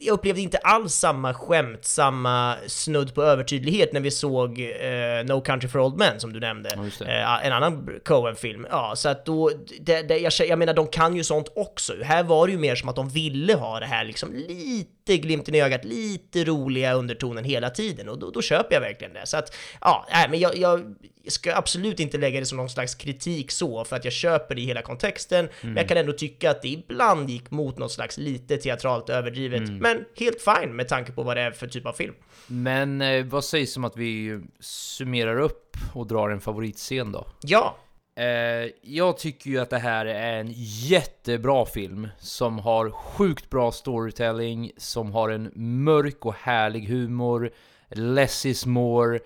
jag 0.00 0.14
upplevde 0.14 0.40
inte 0.40 0.58
alls 0.58 0.94
samma 0.94 1.34
skämt, 1.34 1.84
samma 1.84 2.56
snudd 2.66 3.14
på 3.14 3.22
övertydlighet 3.22 3.92
när 3.92 4.00
vi 4.00 4.10
såg 4.10 4.60
eh, 4.60 5.24
No 5.24 5.40
Country 5.40 5.68
for 5.68 5.80
Old 5.80 5.98
Men 5.98 6.20
som 6.20 6.32
du 6.32 6.40
nämnde. 6.40 6.70
Eh, 7.06 7.46
en 7.46 7.52
annan 7.52 7.88
Coen-film. 8.04 8.66
Ja, 8.70 8.92
så 8.96 9.08
att 9.08 9.26
då, 9.26 9.50
det, 9.80 10.02
det, 10.02 10.18
jag, 10.18 10.32
jag 10.48 10.58
menar 10.58 10.74
de 10.74 10.86
kan 10.86 11.16
ju 11.16 11.24
sånt 11.24 11.52
också. 11.56 11.92
Här 12.02 12.22
var 12.22 12.46
det 12.46 12.52
ju 12.52 12.58
mer 12.58 12.74
som 12.74 12.88
att 12.88 12.96
de 12.96 13.08
ville 13.08 13.54
ha 13.54 13.80
det 13.80 13.86
här 13.86 14.04
liksom 14.04 14.34
lite 14.34 14.99
glimten 15.16 15.54
i 15.54 15.62
ögat, 15.62 15.84
lite 15.84 16.44
roliga 16.44 16.92
undertonen 16.92 17.44
hela 17.44 17.70
tiden 17.70 18.08
och 18.08 18.18
då, 18.18 18.30
då 18.30 18.42
köper 18.42 18.74
jag 18.74 18.80
verkligen 18.80 19.12
det. 19.12 19.26
Så 19.26 19.36
att, 19.36 19.56
ja, 19.80 20.06
nej, 20.12 20.28
men 20.30 20.40
jag, 20.40 20.56
jag 20.56 20.94
ska 21.28 21.54
absolut 21.56 22.00
inte 22.00 22.18
lägga 22.18 22.40
det 22.40 22.46
som 22.46 22.56
någon 22.56 22.70
slags 22.70 22.94
kritik 22.94 23.50
så, 23.50 23.84
för 23.84 23.96
att 23.96 24.04
jag 24.04 24.12
köper 24.12 24.54
det 24.54 24.60
i 24.60 24.64
hela 24.64 24.82
kontexten, 24.82 25.48
men 25.60 25.76
jag 25.76 25.88
kan 25.88 25.96
ändå 25.96 26.12
tycka 26.12 26.50
att 26.50 26.62
det 26.62 26.68
ibland 26.68 27.30
gick 27.30 27.50
mot 27.50 27.78
något 27.78 27.92
slags 27.92 28.18
lite 28.18 28.56
teatralt 28.56 29.08
överdrivet, 29.10 29.62
men 29.70 30.04
helt 30.16 30.42
fine 30.42 30.76
med 30.76 30.88
tanke 30.88 31.12
på 31.12 31.22
vad 31.22 31.36
det 31.36 31.40
är 31.42 31.50
för 31.50 31.66
typ 31.66 31.86
av 31.86 31.92
film. 31.92 32.14
Men 32.46 33.00
eh, 33.00 33.24
vad 33.24 33.44
sägs 33.44 33.76
om 33.76 33.84
att 33.84 33.96
vi 33.96 34.40
summerar 34.60 35.40
upp 35.40 35.76
och 35.94 36.06
drar 36.06 36.30
en 36.30 36.40
favoritscen 36.40 37.12
då? 37.12 37.26
Ja, 37.42 37.76
Eh, 38.20 38.70
jag 38.82 39.18
tycker 39.18 39.50
ju 39.50 39.58
att 39.58 39.70
det 39.70 39.78
här 39.78 40.06
är 40.06 40.40
en 40.40 40.52
jättebra 40.56 41.66
film 41.66 42.08
som 42.18 42.58
har 42.58 42.90
sjukt 42.90 43.50
bra 43.50 43.72
storytelling, 43.72 44.72
som 44.76 45.12
har 45.12 45.28
en 45.28 45.50
mörk 45.54 46.26
och 46.26 46.34
härlig 46.34 46.88
humor, 46.88 47.50
less 47.88 48.46
is 48.46 48.66
more. 48.66 49.20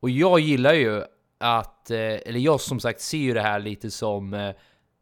Och 0.00 0.10
jag 0.10 0.40
gillar 0.40 0.72
ju 0.72 1.02
att, 1.38 1.90
eh, 1.90 1.98
eller 1.98 2.38
jag 2.38 2.60
som 2.60 2.80
sagt 2.80 3.00
ser 3.00 3.18
ju 3.18 3.34
det 3.34 3.40
här 3.40 3.58
lite 3.60 3.90
som 3.90 4.34
eh, 4.34 4.54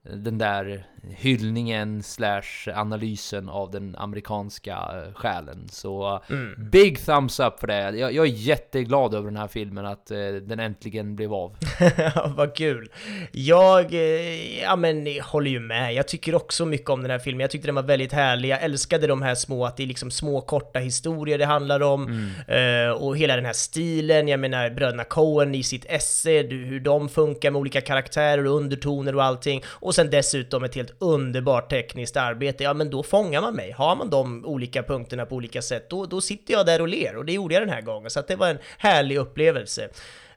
den 0.02 0.38
där 0.38 0.86
hyllningen 1.10 2.02
slash 2.02 2.68
analysen 2.74 3.48
av 3.48 3.70
den 3.70 3.96
amerikanska 3.98 4.72
eh, 4.72 5.14
själen. 5.14 5.68
Så 5.72 6.22
Mm. 6.30 6.54
big 6.70 7.04
thumbs 7.06 7.40
up 7.40 7.60
för 7.60 7.66
det. 7.66 7.98
Jag, 7.98 8.12
jag 8.12 8.26
är 8.26 8.30
jätteglad 8.30 9.14
över 9.14 9.24
den 9.28 9.36
här 9.36 9.48
filmen, 9.48 9.86
att 9.86 10.10
eh, 10.10 10.16
den 10.42 10.60
äntligen 10.60 11.16
blev 11.16 11.34
av. 11.34 11.56
vad 12.36 12.54
kul. 12.56 12.88
Jag, 13.32 13.94
eh, 13.94 14.62
ja 14.62 14.76
men 14.76 15.06
jag 15.06 15.24
håller 15.24 15.50
ju 15.50 15.60
med. 15.60 15.94
Jag 15.94 16.08
tycker 16.08 16.34
också 16.34 16.66
mycket 16.66 16.90
om 16.90 17.02
den 17.02 17.10
här 17.10 17.18
filmen. 17.18 17.40
Jag 17.40 17.50
tyckte 17.50 17.68
den 17.68 17.74
var 17.74 17.82
väldigt 17.82 18.12
härlig. 18.12 18.48
Jag 18.48 18.62
älskade 18.62 19.06
de 19.06 19.22
här 19.22 19.34
små, 19.34 19.66
att 19.66 19.76
det 19.76 19.82
är 19.82 19.86
liksom 19.86 20.10
små 20.10 20.40
korta 20.40 20.78
historier 20.78 21.38
det 21.38 21.46
handlar 21.46 21.80
om. 21.82 22.30
Eh, 22.48 22.90
och 23.02 23.16
hela 23.16 23.36
den 23.36 23.44
här 23.44 23.52
stilen. 23.52 24.28
Jag 24.28 24.40
menar 24.40 24.70
bröderna 24.70 25.04
Coen 25.04 25.54
i 25.54 25.62
sitt 25.62 25.84
esse, 25.88 26.42
hur 26.42 26.80
de 26.80 27.08
funkar 27.08 27.50
med 27.50 27.58
olika 27.60 27.80
karaktärer 27.80 28.46
och 28.46 28.56
undertoner 28.56 29.14
och 29.14 29.24
allting. 29.24 29.62
Och 29.66 29.94
sen 29.94 30.10
dessutom 30.10 30.64
ett 30.64 30.74
helt 30.74 30.95
underbart 30.98 31.70
tekniskt 31.70 32.16
arbete. 32.16 32.64
Ja 32.64 32.74
men 32.74 32.90
då 32.90 33.02
fångar 33.02 33.40
man 33.40 33.54
mig. 33.54 33.70
Har 33.70 33.96
man 33.96 34.10
de 34.10 34.44
olika 34.44 34.82
punkterna 34.82 35.26
på 35.26 35.34
olika 35.34 35.62
sätt, 35.62 35.90
då, 35.90 36.06
då 36.06 36.20
sitter 36.20 36.52
jag 36.52 36.66
där 36.66 36.80
och 36.80 36.88
ler. 36.88 37.16
Och 37.16 37.24
det 37.24 37.32
gjorde 37.32 37.54
jag 37.54 37.62
den 37.62 37.70
här 37.70 37.80
gången. 37.80 38.10
Så 38.10 38.20
att 38.20 38.28
det 38.28 38.36
var 38.36 38.48
en 38.48 38.58
härlig 38.78 39.16
upplevelse. 39.16 39.88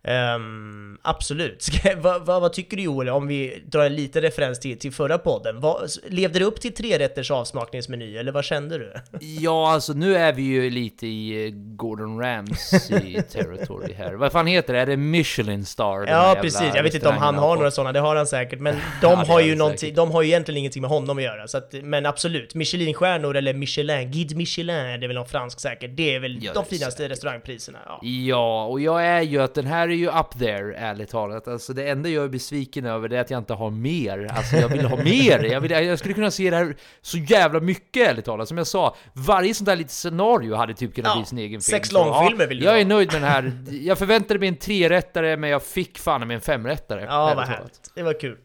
Ehm, 0.04 0.98
absolut. 1.02 1.62
Ska, 1.70 1.96
vad, 1.98 2.26
vad, 2.26 2.42
vad 2.42 2.54
tycker 2.54 2.78
du 2.78 2.84
Joel, 2.84 3.10
om 3.10 3.28
vi 3.28 3.64
drar 3.66 3.86
en 3.86 3.96
liten 3.96 4.22
referens 4.22 4.60
till, 4.60 4.80
till 4.80 4.92
förra 4.92 5.18
podden? 5.18 5.60
Vad, 5.60 5.90
levde 6.08 6.40
det 6.40 6.46
upp 6.46 6.62
till 6.62 6.74
tre 6.74 7.00
rätters 7.00 7.32
avsmakningsmeny, 7.32 8.18
eller 8.18 8.32
vad 8.32 8.46
kände 8.46 8.78
du? 8.78 8.94
Ja, 9.20 9.72
alltså 9.74 9.94
nu 9.94 10.16
är 10.16 10.34
vi 10.34 10.42
ju 10.42 10.70
lite 10.70 11.08
i 11.08 11.46
eh, 11.46 11.52
Gordon 11.56 12.20
Ramsay 12.20 13.22
territory 13.32 13.94
här. 13.94 14.14
Vad 14.14 14.32
fan 14.32 14.48
heter 14.48 14.74
det? 14.74 14.80
Är 14.80 14.86
det 14.86 14.98
Michelin 14.98 15.66
star? 15.66 16.06
Ja, 16.08 16.38
precis. 16.42 16.72
Jag 16.76 16.84
vet 16.84 16.96
inte 16.96 17.10
om 17.10 17.18
han 17.18 17.36
har 17.36 17.56
några 17.56 17.72
sådana, 17.72 17.92
det 17.92 18.00
har 18.00 18.16
han 18.16 18.28
säkert. 18.28 18.60
Men 18.60 18.76
de 18.76 18.80
Ja, 19.02 19.16
har 19.16 19.40
ju 19.42 19.58
säkert. 19.58 19.96
de 19.96 20.12
har 20.12 20.22
ju 20.22 20.28
egentligen 20.28 20.58
ingenting 20.58 20.82
med 20.82 20.90
honom 20.90 21.18
att 21.18 21.24
göra. 21.24 21.48
Så 21.48 21.58
att, 21.58 21.74
men 21.84 22.06
absolut, 22.06 22.56
Michelinstjärnor 22.56 23.36
eller 23.38 23.54
Michelin, 23.54 24.12
Guide 24.12 24.36
Michelin, 24.38 24.76
det 24.76 25.06
är 25.06 25.08
väl 25.08 25.16
någon 25.16 25.28
fransk 25.28 25.60
säkert. 25.60 25.92
Det 25.98 26.16
är 26.16 26.20
väl 26.20 26.44
Ja, 26.44 26.52
de 26.54 26.66
finaste 26.66 27.10
restaurangpriserna. 27.10 27.80
Ja. 27.86 28.00
Ja, 28.04 28.66
och 28.66 28.82
jag 28.82 29.06
är 29.06 29.22
ju 29.22 29.42
att 29.42 29.56
den 29.56 29.66
här 29.66 29.89
är 29.90 29.96
ju 29.96 30.08
up 30.10 30.40
there, 30.40 30.76
ärligt 30.76 31.10
talat. 31.10 31.48
Alltså 31.48 31.74
det 31.74 31.90
enda 31.90 32.10
jag 32.10 32.24
är 32.24 32.30
besviken 32.30 32.86
över 32.86 33.14
är 33.14 33.22
att 33.22 33.30
jag 33.30 33.38
inte 33.38 33.54
har 33.54 33.70
mer. 33.70 34.28
Alltså 34.36 34.56
jag 34.56 34.70
vill 34.70 34.86
ha 34.86 34.98
mer! 35.04 35.44
Jag, 35.44 35.62
vill, 35.62 35.72
jag 35.72 36.00
skulle 36.00 36.14
kunna 36.14 36.32
se 36.32 36.50
det 36.50 36.56
här 36.56 36.76
så 37.02 37.18
jävla 37.18 37.60
mycket, 37.60 38.08
ärligt 38.10 38.26
talat. 38.26 38.48
Som 38.48 38.58
jag 38.58 38.68
sa, 38.68 38.96
varje 39.14 39.54
sånt 39.54 39.66
där 39.66 39.76
litet 39.76 39.92
scenario 39.92 40.56
hade 40.56 40.74
typ 40.74 40.96
kunnat 40.96 41.12
Ja, 41.16 41.20
bli 41.22 41.26
sin 41.26 41.38
egen 41.38 41.62
sex 41.62 41.90
film. 41.90 42.04
Så, 42.04 42.06
långfilmer 42.10 42.44
ja, 42.44 42.48
vill 42.50 42.60
du 42.60 42.66
Jag 42.66 42.72
ha. 42.72 42.80
är 42.80 42.86
nöjd 42.86 43.14
med 43.14 43.22
den 43.22 43.30
här. 43.32 43.54
Jag 43.82 43.98
förväntade 43.98 44.40
mig 44.40 44.50
en 44.50 44.56
trerättare, 44.56 45.38
men 45.38 45.50
jag 45.50 45.64
fick 45.64 46.00
fan 46.00 46.28
med 46.28 46.36
en 46.36 46.42
femrättare. 46.42 47.06
Ja, 47.08 47.34
vad 47.36 47.48
härligt. 47.48 47.92
Det 47.96 48.04
var 48.04 48.20
kul. 48.20 48.38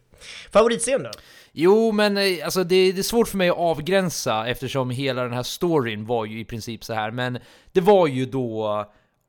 Favoritscen 0.52 1.02
då? 1.02 1.10
Jo, 1.52 1.92
men 1.92 2.16
eh, 2.16 2.22
alltså 2.44 2.64
det, 2.64 2.92
det 2.92 2.98
är 2.98 3.02
svårt 3.02 3.28
för 3.28 3.36
mig 3.36 3.48
att 3.50 3.56
avgränsa 3.56 4.46
eftersom 4.46 4.90
hela 4.90 5.22
den 5.22 5.32
här 5.32 5.42
storyn 5.42 6.06
var 6.06 6.24
ju 6.24 6.40
i 6.40 6.44
princip 6.44 6.84
så 6.84 6.94
här. 6.94 7.10
Men 7.10 7.38
det 7.72 7.80
var 7.80 8.06
ju 8.06 8.26
då 8.26 8.68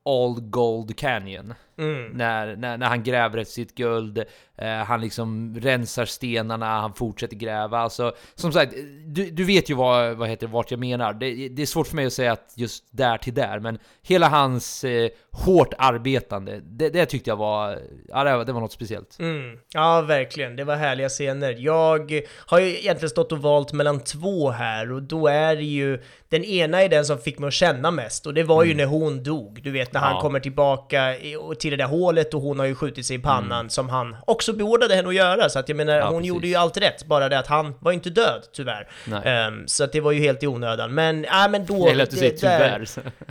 All 0.04 0.40
Gold 0.40 0.96
Canyon. 0.98 1.54
När, 1.76 2.56
när, 2.56 2.76
när 2.78 2.86
han 2.86 3.02
gräver 3.02 3.38
efter 3.38 3.52
sitt 3.54 3.74
guld, 3.74 4.18
eh, 4.58 4.68
han 4.68 5.00
liksom 5.00 5.56
rensar 5.60 6.04
stenarna, 6.04 6.66
han 6.80 6.94
fortsätter 6.94 7.36
gräva. 7.36 7.78
Alltså, 7.78 8.14
som 8.34 8.52
sagt, 8.52 8.72
du, 9.06 9.30
du 9.30 9.44
vet 9.44 9.70
ju 9.70 9.74
vad, 9.74 10.16
vad 10.16 10.28
heter, 10.28 10.46
vart 10.46 10.70
jag 10.70 10.80
menar. 10.80 11.12
Det, 11.12 11.48
det 11.48 11.62
är 11.62 11.66
svårt 11.66 11.86
för 11.86 11.96
mig 11.96 12.06
att 12.06 12.12
säga 12.12 12.32
att 12.32 12.52
just 12.54 12.84
där 12.90 13.18
till 13.18 13.34
där, 13.34 13.58
men 13.60 13.78
hela 14.02 14.28
hans 14.28 14.84
eh, 14.84 15.08
hårt 15.32 15.74
arbetande, 15.78 16.60
det, 16.64 16.88
det 16.90 17.06
tyckte 17.06 17.30
jag 17.30 17.36
var, 17.36 17.78
ja 18.08 18.24
det 18.24 18.36
var, 18.36 18.44
det 18.44 18.52
var 18.52 18.60
något 18.60 18.72
speciellt. 18.72 19.16
Mm. 19.18 19.58
Ja, 19.72 20.00
verkligen. 20.00 20.56
Det 20.56 20.64
var 20.64 20.76
härliga 20.76 21.08
scener. 21.08 21.56
Jag 21.58 22.22
har 22.46 22.60
ju 22.60 22.66
egentligen 22.78 23.10
stått 23.10 23.32
och 23.32 23.38
valt 23.42 23.72
mellan 23.72 24.00
två 24.00 24.50
här 24.50 24.92
och 24.92 25.02
då 25.02 25.28
är 25.28 25.56
det 25.56 25.62
ju 25.62 26.02
den 26.28 26.44
ena 26.44 26.82
är 26.82 26.88
den 26.88 27.04
som 27.04 27.18
fick 27.18 27.38
mig 27.38 27.48
att 27.48 27.54
känna 27.54 27.90
mest 27.90 28.26
och 28.26 28.34
det 28.34 28.42
var 28.42 28.64
ju 28.64 28.74
när 28.74 28.86
hon 28.86 29.22
dog. 29.22 29.60
Du 29.62 29.70
vet 29.70 29.92
när 29.92 30.00
han 30.00 30.06
Mm. 30.06 30.16
Ja. 30.16 30.22
kommer 30.22 30.40
tillbaka 30.40 31.14
och 31.40 31.58
till 31.60 31.65
det 31.70 31.76
där 31.76 31.84
hålet 31.84 32.34
och 32.34 32.40
hon 32.40 32.58
har 32.58 32.66
ju 32.66 32.74
skjutit 32.74 33.06
sig 33.06 33.16
i 33.16 33.18
pannan 33.18 33.60
Mm. 33.60 33.70
som 33.70 33.88
han 33.88 34.16
också 34.26 34.52
beordrade 34.52 34.94
henne 34.94 35.08
att 35.08 35.14
göra. 35.14 35.48
Så 35.48 35.58
att 35.58 35.68
jag 35.68 35.76
menar, 35.76 35.94
Ja, 35.96 36.04
hon 36.06 36.14
precis. 36.14 36.28
gjorde 36.28 36.48
ju 36.48 36.54
allt 36.54 36.76
rätt. 36.76 37.04
Bara 37.06 37.28
det 37.28 37.38
att 37.38 37.46
han 37.46 37.74
var 37.80 37.92
inte 37.92 38.10
död, 38.10 38.42
tyvärr. 38.52 38.88
Ehm, 39.24 39.68
så 39.68 39.84
att 39.84 39.92
det 39.92 40.00
var 40.00 40.12
ju 40.12 40.20
helt 40.20 40.42
i 40.42 40.46
onödan. 40.46 40.94
Men, 40.94 41.24
ja 41.24 41.48
men 41.48 41.66
då... 41.66 41.86
Det 41.88 41.94
lät 41.94 42.10
du 42.10 42.16
säga 42.16 42.30
där- 42.40 42.84
tyvärr. 42.94 43.12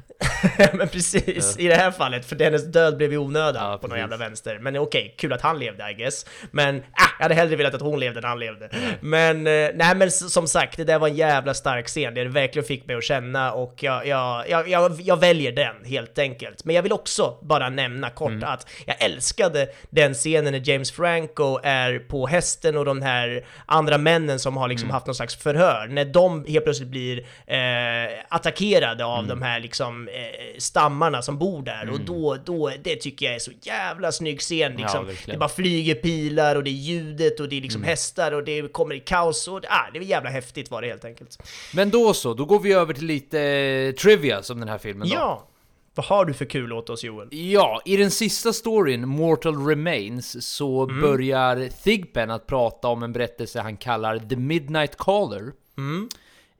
men 0.73 0.87
precis, 0.87 1.57
i 1.59 1.67
det 1.67 1.75
här 1.75 1.91
fallet, 1.91 2.25
för 2.25 2.35
dennes 2.35 2.65
död 2.71 2.97
blev 2.97 3.13
i 3.13 3.17
onödan 3.17 3.71
Ja, 3.71 3.77
på 3.77 3.87
någon 3.87 3.97
jävla 3.97 4.17
vänster. 4.17 4.59
Men 4.59 4.77
okej, 4.77 5.15
kul 5.17 5.33
att 5.33 5.41
han 5.41 5.59
levde 5.59 5.91
I 5.91 5.93
guess. 5.93 6.25
Men 6.51 6.75
äh, 6.77 6.81
jag 7.19 7.23
hade 7.23 7.35
hellre 7.35 7.55
velat 7.55 7.73
att 7.73 7.81
hon 7.81 7.99
levde 7.99 8.19
än 8.19 8.23
han 8.23 8.39
levde. 8.39 8.69
Men, 9.01 9.47
eh, 9.47 9.69
nej 9.75 9.95
men 9.95 10.11
som 10.11 10.47
sagt, 10.47 10.77
det 10.77 10.83
där 10.83 10.99
var 10.99 11.07
en 11.07 11.15
jävla 11.15 11.53
stark 11.53 11.87
scen. 11.87 12.13
Det 12.13 12.25
verkligen 12.25 12.65
fick 12.67 12.87
mig 12.87 12.95
att 12.95 13.03
känna 13.03 13.51
och 13.53 13.83
jag, 13.83 14.07
jag, 14.07 14.49
jag, 14.49 14.69
jag, 14.69 15.01
jag 15.01 15.19
väljer 15.19 15.51
den 15.51 15.75
helt 15.85 16.19
enkelt. 16.19 16.65
Men 16.65 16.75
jag 16.75 16.83
vill 16.83 16.93
också 16.93 17.37
bara 17.41 17.69
nämna 17.69 18.09
kort 18.09 18.24
Mm. 18.33 18.49
att 18.49 18.67
jag 18.85 19.01
älskade 19.03 19.67
den 19.89 20.13
scenen 20.13 20.53
när 20.53 20.69
James 20.69 20.91
Franco 20.91 21.59
är 21.63 21.99
på 21.99 22.27
hästen 22.27 22.77
och 22.77 22.85
de 22.85 23.01
här 23.01 23.45
andra 23.65 23.97
männen 23.97 24.39
som 24.39 24.57
har 24.57 24.63
Mm. 24.65 24.69
liksom 24.71 24.89
haft 24.89 25.05
någon 25.05 25.15
slags 25.15 25.35
förhör. 25.35 25.87
När 25.87 26.05
de 26.05 26.45
helt 26.45 26.63
plötsligt 26.65 26.89
blir 26.89 27.19
eh, 27.45 28.13
attackerade 28.29 29.05
av 29.05 29.19
Mm. 29.23 29.29
de 29.39 29.41
här 29.45 29.59
liksom 29.59 30.07
eh, 30.07 30.13
stammarna 30.57 31.21
som 31.21 31.37
bor 31.37 31.61
där 31.61 31.89
och 31.89 31.99
då, 31.99 32.37
då, 32.45 32.71
det 32.83 32.95
tycker 32.95 33.25
jag 33.25 33.35
är 33.35 33.39
så 33.39 33.51
jävla 33.61 34.11
snygg 34.11 34.39
scen 34.41 34.75
liksom. 34.75 35.05
verkligen. 35.05 35.35
det 35.35 35.39
bara 35.39 35.49
flyger 35.49 35.95
pilar 35.95 36.55
och 36.55 36.63
det 36.63 36.69
är 36.69 36.71
ljudet 36.71 37.39
och 37.39 37.49
det 37.49 37.57
är 37.57 37.61
liksom 37.61 37.81
Mm. 37.81 37.89
hästar 37.89 38.31
och 38.31 38.43
det 38.43 38.73
kommer 38.73 38.95
i 38.95 38.99
kaos 38.99 39.47
och 39.47 39.61
ah, 39.69 39.89
det 39.93 39.99
är 39.99 40.03
jävla 40.03 40.29
häftigt 40.29 40.71
var 40.71 40.81
det 40.81 40.87
helt 40.87 41.05
enkelt. 41.05 41.37
Men 41.73 41.89
då 41.89 42.13
så, 42.13 42.33
då 42.33 42.45
går 42.45 42.59
vi 42.59 42.73
över 42.73 42.93
till 42.93 43.05
lite 43.05 43.39
eh, 43.41 43.91
trivia 43.91 44.43
som 44.43 44.59
den 44.59 44.69
här 44.69 44.77
filmen 44.77 45.09
då. 45.09 45.15
Ja! 45.15 45.47
Vad 45.95 46.05
har 46.05 46.25
du 46.25 46.33
för 46.33 46.45
kul 46.45 46.73
åt 46.73 46.89
oss 46.89 47.03
Joel? 47.03 47.27
Ja, 47.31 47.81
i 47.85 47.97
den 47.97 48.11
sista 48.11 48.53
storyn, 48.53 49.07
Mortal 49.07 49.65
Remains, 49.67 50.55
så 50.55 50.83
Mm. 50.83 51.01
börjar 51.01 51.69
Thigpen 51.83 52.31
att 52.31 52.47
prata 52.47 52.87
om 52.87 53.03
en 53.03 53.13
berättelse 53.13 53.61
han 53.61 53.77
kallar 53.77 54.19
The 54.19 54.35
Midnight 54.35 54.97
Caller. 54.97 55.51
Mm. 55.77 56.09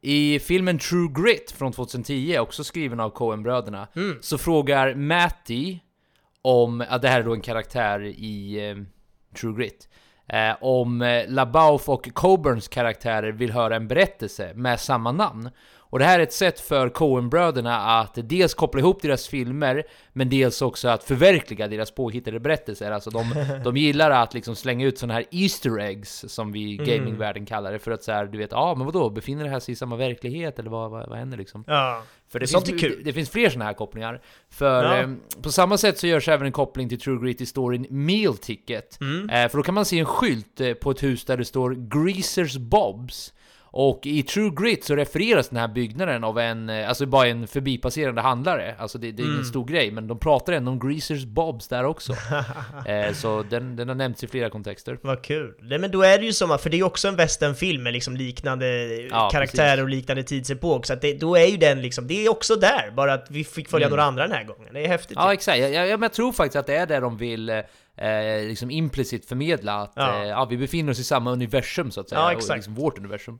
I 0.01 0.39
filmen 0.39 0.79
True 0.79 1.09
Grit 1.15 1.51
från 1.51 1.71
2010, 1.73 2.37
också 2.39 2.63
skriven 2.63 2.99
av 2.99 3.09
Coen-bröderna, 3.09 3.87
Mm. 3.95 4.17
så 4.21 4.37
frågar 4.37 4.95
Matty 4.95 5.79
om, 6.41 6.83
ja, 6.89 6.97
det 6.97 7.07
här 7.07 7.19
är 7.19 7.23
då 7.23 7.33
en 7.33 7.41
karaktär 7.41 7.99
i 8.03 8.69
eh, 8.69 8.75
True 9.39 9.57
Grit, 9.57 9.89
eh, 10.27 10.63
om 10.63 11.01
eh, 11.01 11.23
LaBeouf 11.27 11.89
och 11.89 12.13
Coburns 12.13 12.67
karaktärer 12.67 13.31
vill 13.31 13.51
höra 13.51 13.75
en 13.75 13.87
berättelse 13.87 14.51
med 14.55 14.79
samma 14.79 15.11
namn. 15.11 15.49
Och 15.95 15.99
det 15.99 16.05
här 16.05 16.19
är 16.19 16.23
ett 16.23 16.33
sätt 16.33 16.59
för 16.59 16.89
Coen-bröderna 16.89 17.77
att 17.99 18.17
dels 18.23 18.53
koppla 18.53 18.79
ihop 18.79 19.01
deras 19.01 19.27
filmer, 19.27 19.83
men 20.13 20.29
dels 20.29 20.61
också 20.61 20.87
att 20.87 21.03
förverkliga 21.03 21.67
deras 21.67 21.91
påhittade 21.91 22.39
berättelser. 22.39 22.91
Alltså 22.91 23.09
de, 23.09 23.25
de 23.63 23.77
gillar 23.77 24.11
att 24.11 24.33
liksom 24.33 24.55
slänga 24.55 24.85
ut 24.85 24.97
sådana 24.97 25.13
här 25.13 25.25
Easter 25.31 25.79
eggs, 25.79 26.25
som 26.27 26.51
vi 26.51 26.59
i 26.59 26.73
Mm. 26.75 26.85
gamingvärlden 26.85 27.45
kallar 27.45 27.71
det, 27.71 27.79
för 27.79 27.91
att 27.91 28.03
så 28.03 28.11
här, 28.11 28.25
du 28.25 28.37
vet, 28.37 28.51
ja 28.51 28.57
ah, 28.57 28.75
men 28.75 28.85
vadå, 28.85 29.09
befinner 29.09 29.43
det 29.43 29.49
här 29.49 29.59
sig 29.59 29.71
i 29.71 29.75
samma 29.75 29.95
verklighet, 29.95 30.59
eller 30.59 30.69
vad, 30.69 30.91
vad, 30.91 31.09
vad 31.09 31.17
händer 31.17 31.37
liksom? 31.37 31.63
Ja, 31.67 32.03
För 32.31 32.39
det, 32.39 32.47
sånt 32.47 32.67
finns, 32.67 32.81
kul. 32.81 32.95
Det, 32.97 33.03
det 33.03 33.13
finns 33.13 33.29
fler 33.29 33.49
sådana 33.49 33.65
här 33.65 33.73
kopplingar. 33.73 34.21
För 34.49 34.83
Ja. 34.83 34.97
eh, 35.01 35.09
på 35.41 35.51
samma 35.51 35.77
sätt 35.77 35.97
så 35.97 36.07
görs 36.07 36.27
även 36.29 36.45
en 36.45 36.51
koppling 36.51 36.89
till 36.89 36.99
True 36.99 37.25
Grit 37.25 37.41
i 37.41 37.45
storyn 37.45 37.87
Meal 37.89 38.37
Ticket. 38.37 39.01
Mm. 39.01 39.29
Eh, 39.29 39.49
för 39.49 39.57
då 39.57 39.63
kan 39.63 39.73
man 39.75 39.85
se 39.85 39.99
en 39.99 40.05
skylt 40.05 40.61
eh, 40.61 40.73
på 40.73 40.91
ett 40.91 41.03
hus 41.03 41.25
där 41.25 41.37
det 41.37 41.45
står 41.45 41.71
Greasers 42.05 42.57
Bobs. 42.57 43.33
Och 43.77 43.99
i 44.05 44.23
True 44.23 44.51
Grit 44.55 44.83
så 44.83 44.95
refereras 44.95 45.49
den 45.49 45.59
här 45.59 45.67
byggnaden 45.67 46.23
av 46.23 46.39
en, 46.39 46.69
eh, 46.69 46.89
alltså 46.89 47.05
bara 47.05 47.27
en 47.27 47.47
förbipasserande 47.47 48.21
handlare. 48.21 48.75
Alltså 48.79 48.97
det, 48.97 49.11
det 49.11 49.21
är 49.21 49.23
Mm. 49.23 49.33
ingen 49.35 49.45
stor 49.45 49.65
grej, 49.65 49.91
men 49.91 50.07
de 50.07 50.19
pratar 50.19 50.53
ändå 50.53 50.71
om 50.71 50.79
Greasers 50.89 51.25
Bobs 51.25 51.67
där 51.67 51.83
också. 51.85 52.13
eh, 52.85 53.13
så 53.13 53.43
den, 53.49 53.75
den 53.75 53.87
har 53.87 53.95
nämnts 53.95 54.23
i 54.23 54.27
flera 54.27 54.49
kontexter. 54.49 54.97
Vad 55.01 55.21
kul. 55.21 55.53
Nej, 55.61 55.79
men 55.79 55.91
då 55.91 56.01
är 56.03 56.17
det 56.17 56.25
ju 56.25 56.33
som, 56.33 56.59
för 56.59 56.69
det 56.69 56.75
är 56.75 56.77
ju 56.77 56.83
också 56.83 57.07
en 57.07 57.15
westernfilm 57.15 57.83
med 57.83 57.93
liksom 57.93 58.17
liknande 58.17 58.67
Ja, 59.09 59.29
karaktärer 59.31 59.69
precis. 59.69 59.83
och 59.83 59.89
liknande 59.89 60.23
tidsepok, 60.23 60.85
så 60.85 60.93
att 60.93 61.01
det, 61.01 61.13
då 61.19 61.35
är 61.35 61.45
ju 61.45 61.57
den 61.57 61.81
liksom, 61.81 62.07
det 62.07 62.25
är 62.25 62.29
också 62.31 62.55
där, 62.55 62.91
bara 62.91 63.13
att 63.13 63.27
vi 63.29 63.43
fick 63.43 63.69
följa 63.69 63.87
Mm. 63.87 63.97
några 63.97 64.03
andra 64.07 64.23
den 64.27 64.37
här 64.37 64.43
gången. 64.43 64.73
Det 64.73 64.83
är 64.85 64.87
häftigt. 64.87 65.17
Ja 65.19 65.33
exakt, 65.33 65.59
jag, 65.59 65.71
jag, 65.71 66.03
jag 66.03 66.13
tror 66.13 66.31
faktiskt 66.31 66.55
att 66.55 66.67
det 66.67 66.75
är 66.75 66.85
det 66.85 66.99
de 66.99 67.17
vill 67.17 67.61
eh, 67.97 68.47
liksom 68.47 68.71
implicit 68.71 69.25
förmedla 69.25 69.73
att 69.81 69.93
Ja. 69.95 70.21
eh, 70.23 70.27
ja, 70.29 70.45
vi 70.45 70.57
befinner 70.57 70.91
oss 70.91 70.99
i 70.99 71.03
samma 71.03 71.31
universum 71.31 71.91
så 71.91 72.01
att 72.01 72.09
säga, 72.09 72.19
Ja, 72.21 72.25
och 72.25 72.31
exakt. 72.31 72.49
Mm. 72.49 72.57
liksom 72.57 72.75
vårt 72.75 72.97
universum. 72.97 73.39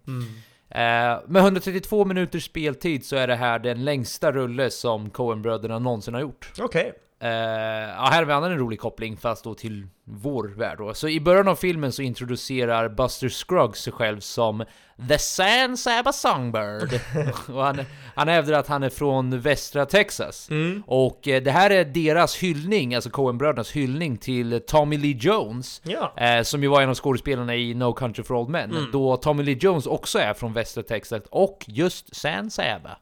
Eh, 0.69 0.79
med 1.27 1.41
132 1.41 2.05
minuters 2.05 2.45
speltid 2.45 3.05
så 3.05 3.15
är 3.15 3.27
det 3.27 3.35
här 3.35 3.59
den 3.59 3.85
längsta 3.85 4.31
rulle 4.31 4.69
som 4.69 5.09
Coen-bröderna 5.09 5.79
någonsin 5.79 6.13
har 6.13 6.21
gjort. 6.21 6.51
Okej. 6.59 6.93
Eh, 7.19 7.29
ja, 7.29 8.07
här 8.11 8.17
har 8.17 8.25
vi 8.25 8.33
annan 8.33 8.51
en 8.51 8.57
rolig 8.57 8.79
koppling, 8.79 9.17
fast 9.17 9.43
då 9.43 9.53
till 9.53 9.87
vår 10.03 10.47
värld 10.47 10.77
då. 10.77 10.93
Så 10.93 11.07
i 11.07 11.19
början 11.19 11.47
av 11.47 11.55
filmen 11.55 11.91
så 11.91 12.01
introducerar 12.01 12.89
Buster 12.89 13.29
Scruggs 13.29 13.81
sig 13.81 13.93
själv 13.93 14.19
som 14.19 14.65
The 15.09 15.17
San 15.17 15.77
Saba 15.77 16.13
Songbird. 16.13 16.99
och 17.55 17.63
han, 17.63 17.79
han 18.15 18.27
hävdar 18.27 18.59
att 18.59 18.67
han 18.67 18.83
är 18.83 18.89
från 18.89 19.39
västra 19.39 19.85
Texas. 19.85 20.49
Och 20.85 21.27
eh, 21.27 21.43
det 21.43 21.51
här 21.51 21.69
är 21.69 21.85
deras 21.85 22.35
hyllning, 22.35 22.95
alltså 22.95 23.09
Coen-brödernas 23.09 23.71
hyllning 23.71 24.17
till 24.17 24.61
Tommy 24.67 24.97
Lee 24.97 25.17
Jones. 25.19 25.81
Ja. 25.83 26.13
Eh, 26.17 26.43
som 26.43 26.63
ju 26.63 26.69
var 26.69 26.81
en 26.81 26.89
av 26.89 26.95
skådespelarna 26.95 27.55
i 27.55 27.73
No 27.73 27.93
Country 27.93 28.23
for 28.23 28.35
Old 28.35 28.49
Men. 28.49 28.89
Då 28.91 29.17
Tommy 29.17 29.43
Lee 29.43 29.57
Jones 29.61 29.85
också 29.85 30.19
är 30.19 30.33
från 30.33 30.53
västra 30.53 30.83
Texas 30.83 31.23
och 31.29 31.65
just 31.67 32.15
San 32.15 32.51
Saba. 32.51 32.97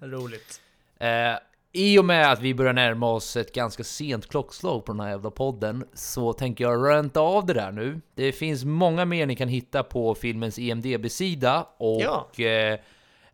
Roligt. 0.00 0.60
Eh, 1.00 1.08
I 1.76 1.98
och 1.98 2.04
med 2.04 2.32
att 2.32 2.40
vi 2.40 2.54
börjar 2.54 2.72
närma 2.72 3.10
oss 3.12 3.36
ett 3.36 3.52
ganska 3.54 3.84
sent 3.84 4.28
klockslag 4.28 4.84
på 4.84 4.92
den 4.92 5.00
här 5.00 5.10
jävla 5.10 5.30
podden 5.30 5.84
så 5.94 6.32
tänker 6.32 6.64
jag 6.64 6.88
ränta 6.88 7.20
av 7.20 7.46
det 7.46 7.52
där 7.54 7.72
nu. 7.72 8.00
Det 8.14 8.32
finns 8.32 8.64
många 8.64 9.04
mer 9.04 9.26
ni 9.26 9.36
kan 9.36 9.48
hitta 9.48 9.82
på 9.82 10.14
filmens 10.14 10.58
E 10.58 10.62
IMDB-sida 10.62 11.66
och 11.78 12.00
Ja. 12.02 12.30
eh, 12.38 12.78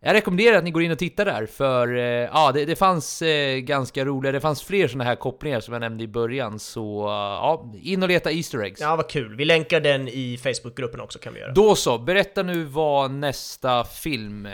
jag 0.05 0.13
rekommenderar 0.13 0.57
att 0.57 0.63
ni 0.63 0.71
går 0.71 0.83
in 0.83 0.91
och 0.91 0.97
tittar 0.99 1.25
där 1.25 1.45
för 1.45 1.95
eh, 1.97 2.03
ja, 2.03 2.51
det, 2.53 2.65
det 2.65 2.75
fanns 2.75 3.21
eh, 3.21 3.57
ganska 3.57 4.05
roliga, 4.05 4.31
det 4.31 4.39
fanns 4.41 4.63
fler 4.63 4.87
sådana 4.87 5.03
här 5.03 5.15
kopplingar 5.15 5.59
som 5.59 5.73
jag 5.73 5.81
nämnde 5.81 6.03
i 6.03 6.07
början 6.07 6.59
så 6.59 7.05
eh, 7.07 7.11
ja, 7.13 7.73
in 7.81 8.03
och 8.03 8.09
leta 8.09 8.31
Easter 8.31 8.59
eggs. 8.63 8.81
Ja, 8.81 8.95
vad 8.95 9.09
kul. 9.09 9.35
Vi 9.35 9.45
länkar 9.45 9.79
den 9.79 10.07
i 10.07 10.39
Facebookgruppen 10.43 11.01
också 11.01 11.19
kan 11.19 11.33
vi 11.33 11.39
göra. 11.39 11.51
Då 11.51 11.75
så, 11.75 11.97
berätta 11.97 12.43
nu 12.43 12.63
vad 12.63 13.11
nästa 13.11 13.83
film 13.83 14.47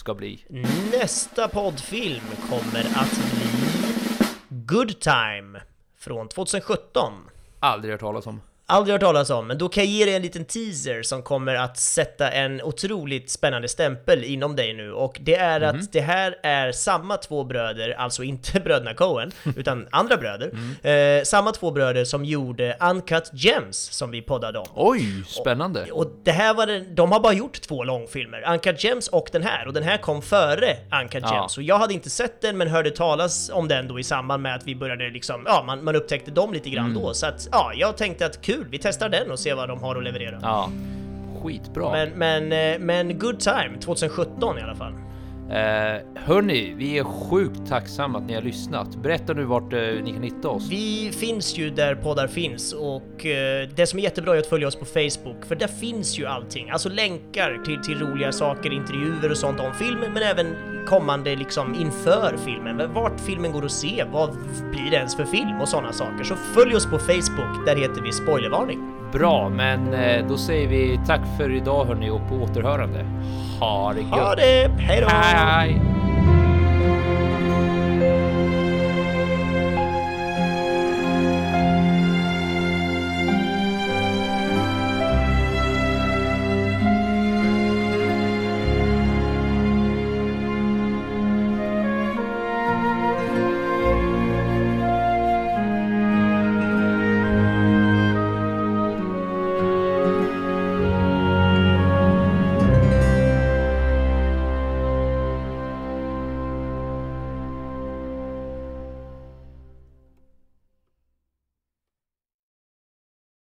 ska 0.00 0.14
bli. 0.14 0.44
Nästa 0.92 1.48
poddfilm 1.48 2.24
kommer 2.48 2.80
att 2.94 3.12
bli 3.12 3.46
Good 4.48 5.00
Time 5.00 5.62
från 5.98 6.28
2017. 6.28 7.12
Aldrig 7.60 7.92
hört 7.92 8.00
talas 8.00 8.26
om. 8.26 8.40
Aldrig 8.70 8.92
hört 8.94 9.00
talas 9.02 9.30
om, 9.30 9.46
men 9.46 9.58
då 9.58 9.68
kan 9.68 9.84
jag 9.84 9.92
ge 9.92 10.04
dig 10.04 10.14
en 10.14 10.22
liten 10.22 10.44
teaser 10.44 11.02
som 11.02 11.22
kommer 11.22 11.54
att 11.54 11.78
sätta 11.78 12.30
en 12.30 12.62
otroligt 12.62 13.30
spännande 13.30 13.68
stämpel 13.68 14.24
inom 14.24 14.56
dig 14.56 14.74
nu 14.74 14.92
och 14.92 15.18
det 15.20 15.34
är 15.36 15.60
Mhm. 15.60 15.68
att 15.80 15.92
det 15.92 16.00
här 16.00 16.36
är 16.42 16.72
samma 16.72 17.16
två 17.16 17.44
bröder, 17.44 17.90
alltså 17.90 18.22
inte 18.22 18.60
bröderna 18.64 18.94
Coen, 18.94 19.32
utan 19.56 19.88
andra 19.90 20.16
bröder, 20.16 20.50
Mm. 20.82 21.18
eh, 21.18 21.24
samma 21.24 21.52
två 21.52 21.70
bröder 21.70 22.04
som 22.04 22.24
gjorde 22.24 22.76
Uncut 22.80 23.30
Gems 23.32 23.76
som 23.78 24.10
vi 24.10 24.22
poddade 24.22 24.58
om. 24.58 24.66
Oj, 24.74 25.24
spännande! 25.26 25.86
Och 25.92 26.06
det 26.24 26.32
här 26.32 26.54
var 26.54 26.66
den, 26.66 26.94
de 26.94 27.12
har 27.12 27.20
bara 27.20 27.32
gjort 27.32 27.60
två 27.60 27.84
långfilmer, 27.84 28.44
Uncut 28.52 28.84
Gems 28.84 29.08
och 29.08 29.28
den 29.32 29.42
här, 29.42 29.66
och 29.66 29.72
den 29.72 29.82
här 29.82 29.96
kom 29.96 30.22
före 30.22 30.76
Uncut 31.02 31.22
Ja. 31.26 31.34
Gems. 31.34 31.56
Och 31.56 31.62
jag 31.62 31.78
hade 31.78 31.94
inte 31.94 32.10
sett 32.10 32.40
den, 32.40 32.56
men 32.58 32.68
hörde 32.68 32.90
talas 32.90 33.50
om 33.54 33.68
den 33.68 33.88
då 33.88 33.98
i 34.00 34.04
samband 34.04 34.42
med 34.42 34.54
att 34.54 34.66
vi 34.66 34.74
började 34.76 35.10
liksom, 35.10 35.42
ja, 35.46 35.62
man, 35.66 35.84
man 35.84 35.96
upptäckte 35.96 36.30
dem 36.30 36.52
lite 36.52 36.70
grann 36.70 36.86
Mm. 36.90 37.02
då. 37.02 37.14
Så 37.14 37.26
att, 37.26 37.48
ja, 37.52 37.72
jag 37.76 37.96
tänkte 37.96 38.26
att 38.26 38.42
kul, 38.42 38.59
vi 38.70 38.78
testar 38.78 39.08
den 39.08 39.30
och 39.30 39.38
ser 39.38 39.54
vad 39.54 39.68
de 39.68 39.82
har 39.82 39.96
att 39.96 40.04
leverera. 40.04 40.38
Ja, 40.42 40.70
skitbra. 41.42 41.92
Men, 41.92 42.10
men, 42.10 42.72
eh, 42.72 42.78
men 42.78 43.18
good 43.18 43.40
time, 43.40 43.78
2017 43.80 44.58
i 44.58 44.62
alla 44.62 44.74
fall. 44.74 44.92
Eh, 45.50 46.00
hörni, 46.14 46.74
vi 46.76 46.98
är 46.98 47.04
sjukt 47.04 47.66
tacksamma 47.68 48.18
att 48.18 48.24
ni 48.24 48.34
har 48.34 48.42
lyssnat. 48.42 48.96
Berätta 48.96 49.32
nu 49.32 49.44
vart 49.44 49.72
eh, 49.72 49.78
ni 49.78 50.12
kan 50.12 50.22
hitta 50.22 50.48
oss. 50.48 50.70
Vi 50.70 51.12
finns 51.12 51.58
ju 51.58 51.70
där 51.70 51.94
poddar 51.94 52.26
finns 52.26 52.72
och 52.72 53.26
eh, 53.26 53.68
det 53.74 53.86
som 53.86 53.98
är 53.98 54.02
jättebra 54.02 54.34
är 54.34 54.38
att 54.38 54.46
följa 54.46 54.68
oss 54.68 54.76
på 54.76 54.84
Facebook 54.84 55.44
för 55.44 55.54
där 55.54 55.68
finns 55.68 56.18
ju 56.18 56.26
allting. 56.26 56.70
Alltså 56.70 56.88
länkar 56.88 57.62
till, 57.64 57.82
till 57.82 57.98
roliga 57.98 58.32
saker, 58.32 58.72
intervjuer 58.72 59.30
och 59.30 59.36
sånt 59.36 59.60
om 59.60 59.74
filmen 59.74 60.12
men 60.12 60.22
även 60.22 60.46
kommande 60.86 61.36
liksom 61.36 61.74
inför 61.74 62.36
filmen. 62.44 62.92
Vart 62.94 63.20
filmen 63.20 63.52
går 63.52 63.64
att 63.64 63.72
se, 63.72 64.04
vad 64.12 64.36
blir 64.70 64.90
det 64.90 64.96
ens 64.96 65.16
för 65.16 65.24
film 65.24 65.60
och 65.60 65.68
sådana 65.68 65.92
saker. 65.92 66.24
Så 66.24 66.36
följ 66.36 66.76
oss 66.76 66.86
på 66.86 66.98
Facebook, 66.98 67.66
där 67.66 67.76
heter 67.76 68.02
vi 68.02 68.12
Spoilervarning. 68.12 68.99
Bra, 69.12 69.48
men 69.48 69.94
eh, 69.94 70.26
då 70.28 70.36
säger 70.36 70.68
vi 70.68 71.00
tack 71.06 71.20
för 71.38 71.56
idag 71.56 71.84
hörni 71.84 72.10
och 72.10 72.28
på 72.28 72.34
återhörande. 72.34 73.04
Ha 73.60 73.92
det 73.92 74.00
gött! 74.00 74.10
Ha 74.10 74.34
det! 74.34 74.70
Hej 74.78 75.00
då! 75.00 75.08
Hej! 75.08 75.80